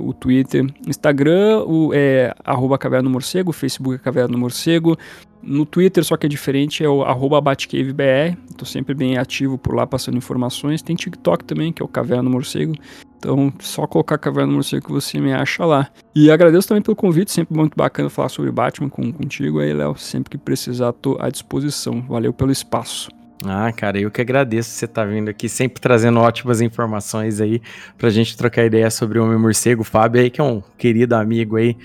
o 0.00 0.12
Twitter. 0.12 0.64
Instagram 0.86 1.64
o, 1.66 1.90
é 1.92 2.32
arroba 2.44 2.78
Caverna 2.78 3.08
do 3.08 3.12
Morcego, 3.12 3.50
Facebook 3.50 3.96
é 3.96 3.98
Caverna 3.98 4.28
do 4.28 4.38
Morcego. 4.38 4.96
No 5.42 5.64
Twitter, 5.64 6.04
só 6.04 6.16
que 6.16 6.26
é 6.26 6.28
diferente, 6.28 6.82
é 6.82 6.88
o 6.88 7.40
BatcaveBR. 7.40 8.36
Tô 8.56 8.64
sempre 8.64 8.94
bem 8.94 9.16
ativo 9.16 9.56
por 9.56 9.74
lá, 9.74 9.86
passando 9.86 10.16
informações. 10.16 10.82
Tem 10.82 10.96
TikTok 10.96 11.44
também, 11.44 11.72
que 11.72 11.80
é 11.80 11.84
o 11.84 11.88
Caverna 11.88 12.28
Morcego. 12.28 12.74
Então, 13.16 13.52
só 13.60 13.86
colocar 13.86 14.18
Caverna 14.18 14.52
Morcego 14.52 14.86
que 14.86 14.92
você 14.92 15.20
me 15.20 15.32
acha 15.32 15.64
lá. 15.64 15.88
E 16.14 16.30
agradeço 16.30 16.68
também 16.68 16.82
pelo 16.82 16.96
convite, 16.96 17.32
sempre 17.32 17.56
muito 17.56 17.74
bacana 17.76 18.08
falar 18.08 18.28
sobre 18.28 18.50
Batman 18.50 18.88
com, 18.88 19.12
contigo 19.12 19.60
aí, 19.60 19.72
Léo. 19.72 19.96
Sempre 19.96 20.30
que 20.30 20.38
precisar, 20.38 20.92
tô 20.92 21.16
à 21.20 21.28
disposição. 21.28 22.02
Valeu 22.02 22.32
pelo 22.32 22.52
espaço. 22.52 23.08
Ah, 23.44 23.70
cara, 23.72 24.00
eu 24.00 24.10
que 24.10 24.20
agradeço 24.20 24.70
você 24.70 24.84
estar 24.84 25.04
tá 25.04 25.08
vindo 25.08 25.28
aqui, 25.28 25.48
sempre 25.48 25.80
trazendo 25.80 26.18
ótimas 26.18 26.60
informações 26.60 27.40
aí 27.40 27.62
pra 27.96 28.10
gente 28.10 28.36
trocar 28.36 28.64
ideia 28.64 28.90
sobre 28.90 29.18
o 29.18 29.24
Homem 29.24 29.38
Morcego. 29.38 29.84
Fábio 29.84 30.20
aí, 30.20 30.30
que 30.30 30.40
é 30.40 30.44
um 30.44 30.60
querido 30.76 31.14
amigo 31.14 31.56
aí, 31.56 31.76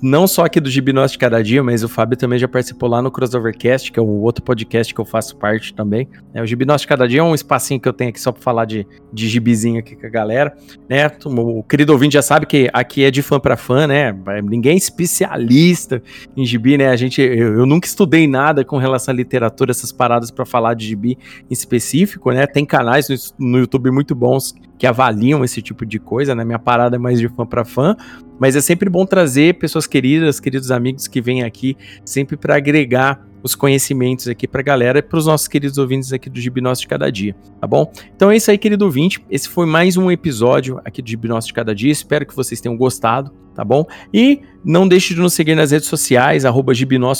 não 0.00 0.26
só 0.26 0.44
aqui 0.44 0.60
do 0.60 0.70
Gibinós 0.70 1.12
de 1.12 1.18
Cada 1.18 1.42
Dia, 1.42 1.62
mas 1.62 1.84
o 1.84 1.88
Fábio 1.88 2.16
também 2.16 2.38
já 2.38 2.48
participou 2.48 2.88
lá 2.88 3.02
no 3.02 3.10
Crossovercast, 3.10 3.92
que 3.92 3.98
é 3.98 4.02
um 4.02 4.22
outro 4.22 4.42
podcast 4.42 4.94
que 4.94 5.00
eu 5.00 5.04
faço 5.04 5.36
parte 5.36 5.74
também. 5.74 6.08
É, 6.32 6.42
o 6.42 6.46
Gibinós 6.46 6.80
de 6.80 6.86
Cada 6.86 7.06
Dia 7.06 7.20
é 7.20 7.22
um 7.22 7.34
espacinho 7.34 7.80
que 7.80 7.88
eu 7.88 7.92
tenho 7.92 8.10
aqui 8.10 8.20
só 8.20 8.32
para 8.32 8.42
falar 8.42 8.64
de, 8.64 8.86
de 9.12 9.28
gibizinho 9.28 9.78
aqui 9.78 9.94
com 9.94 10.06
a 10.06 10.10
galera. 10.10 10.56
Né? 10.88 11.06
O 11.26 11.62
querido 11.62 11.92
ouvinte 11.92 12.14
já 12.14 12.22
sabe 12.22 12.46
que 12.46 12.70
aqui 12.72 13.04
é 13.04 13.10
de 13.10 13.22
fã 13.22 13.38
para 13.38 13.56
fã, 13.56 13.86
né? 13.86 14.14
Ninguém 14.42 14.72
é 14.72 14.76
especialista 14.76 16.02
em 16.36 16.44
gibi, 16.44 16.78
né? 16.78 16.88
A 16.88 16.96
gente, 16.96 17.20
eu, 17.20 17.58
eu 17.58 17.66
nunca 17.66 17.86
estudei 17.86 18.26
nada 18.26 18.64
com 18.64 18.78
relação 18.78 19.12
à 19.12 19.16
literatura, 19.16 19.70
essas 19.70 19.92
paradas 19.92 20.30
para 20.30 20.46
falar 20.46 20.74
de 20.74 20.86
gibi 20.86 21.18
em 21.50 21.52
específico, 21.52 22.30
né? 22.30 22.46
Tem 22.46 22.64
canais 22.64 23.08
no, 23.08 23.50
no 23.50 23.58
YouTube 23.58 23.90
muito 23.90 24.14
bons 24.14 24.54
que 24.84 24.86
avaliam 24.86 25.42
esse 25.42 25.62
tipo 25.62 25.86
de 25.86 25.98
coisa, 25.98 26.34
né? 26.34 26.44
Minha 26.44 26.58
parada 26.58 26.96
é 26.96 26.98
mais 26.98 27.18
de 27.18 27.26
fã 27.26 27.46
para 27.46 27.64
fã, 27.64 27.96
mas 28.38 28.54
é 28.54 28.60
sempre 28.60 28.90
bom 28.90 29.06
trazer 29.06 29.54
pessoas 29.54 29.86
queridas, 29.86 30.38
queridos 30.38 30.70
amigos 30.70 31.08
que 31.08 31.22
vêm 31.22 31.42
aqui 31.42 31.74
sempre 32.04 32.36
para 32.36 32.56
agregar 32.56 33.26
os 33.44 33.54
conhecimentos 33.54 34.26
aqui 34.26 34.48
para 34.48 34.62
a 34.62 34.64
galera 34.64 35.00
e 35.00 35.02
para 35.02 35.18
os 35.18 35.26
nossos 35.26 35.46
queridos 35.46 35.76
ouvintes 35.76 36.14
aqui 36.14 36.30
do 36.30 36.40
Gibnóstico 36.40 36.88
de 36.88 36.88
Cada 36.88 37.12
Dia, 37.12 37.36
tá 37.60 37.66
bom? 37.66 37.92
Então 38.16 38.30
é 38.30 38.36
isso 38.36 38.50
aí, 38.50 38.56
querido 38.56 38.86
ouvinte. 38.86 39.22
Esse 39.30 39.50
foi 39.50 39.66
mais 39.66 39.98
um 39.98 40.10
episódio 40.10 40.80
aqui 40.82 41.02
do 41.02 41.10
Gibnóstico 41.10 41.48
de 41.48 41.54
Cada 41.54 41.74
Dia. 41.74 41.92
Espero 41.92 42.24
que 42.24 42.34
vocês 42.34 42.58
tenham 42.58 42.74
gostado, 42.74 43.30
tá 43.54 43.62
bom? 43.62 43.86
E 44.12 44.40
não 44.64 44.88
deixe 44.88 45.12
de 45.12 45.20
nos 45.20 45.34
seguir 45.34 45.54
nas 45.54 45.72
redes 45.72 45.88
sociais, 45.88 46.46
arroba 46.46 46.72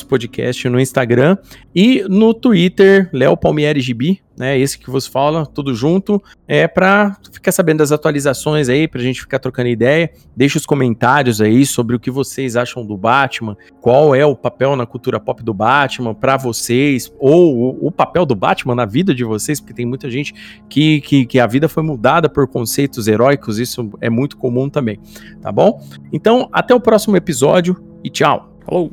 Podcast 0.09 0.67
no 0.71 0.81
Instagram 0.81 1.37
e 1.75 2.03
no 2.09 2.33
Twitter, 2.33 3.11
Léo 3.13 3.37
Palmieri 3.37 3.83
Gibi, 3.83 4.23
né? 4.37 4.59
Esse 4.59 4.79
que 4.79 4.91
vos 4.91 5.07
fala, 5.07 5.45
tudo 5.45 5.75
junto. 5.75 6.23
É 6.49 6.67
para 6.67 7.17
ficar 7.31 7.53
sabendo 7.53 7.79
das 7.79 7.93
atualizações 7.93 8.69
aí, 8.69 8.89
pra 8.89 9.01
gente 9.01 9.21
ficar 9.21 9.39
trocando 9.39 9.69
ideia. 9.69 10.11
Deixe 10.35 10.57
os 10.57 10.65
comentários 10.65 11.41
aí 11.41 11.67
sobre 11.67 11.95
o 11.95 12.01
que 12.01 12.11
vocês 12.11 12.57
acham 12.57 12.85
do 12.85 12.97
Batman, 12.97 13.57
qual 13.81 14.15
é 14.15 14.25
o 14.25 14.35
papel 14.35 14.75
na 14.75 14.87
cultura 14.87 15.21
pop 15.21 15.43
do 15.43 15.53
Batman 15.53 16.14
para 16.15 16.37
vocês, 16.37 17.13
ou 17.19 17.57
o, 17.57 17.87
o, 17.89 17.93
papel 17.93 18.25
do 18.25 18.35
Batman 18.35 18.75
na 18.75 18.85
vida 18.85 19.15
de 19.15 19.25
vocês, 19.25 19.61
porque 19.61 19.75
tem 19.75 19.87
muita 19.87 20.11
gente 20.11 20.35
que, 20.69 21.01
que, 21.01 21.27
que 21.27 21.39
a 21.39 21.47
vida 21.47 21.69
foi 21.69 21.83
mudada 21.83 22.29
por 22.29 22.47
conceitos 22.49 23.09
heróicos, 23.09 23.59
isso 23.59 23.91
é 24.01 24.09
muito 24.09 24.37
comum 24.37 24.69
também, 24.69 24.99
tá 25.41 25.51
bom? 25.51 25.81
Então, 26.13 26.49
até 26.53 26.75
o 26.75 26.81
próximo 26.81 27.17
episódio 27.17 27.35
episódio 27.35 27.77
e 28.03 28.11
tchau. 28.11 28.49
Falou! 28.65 28.93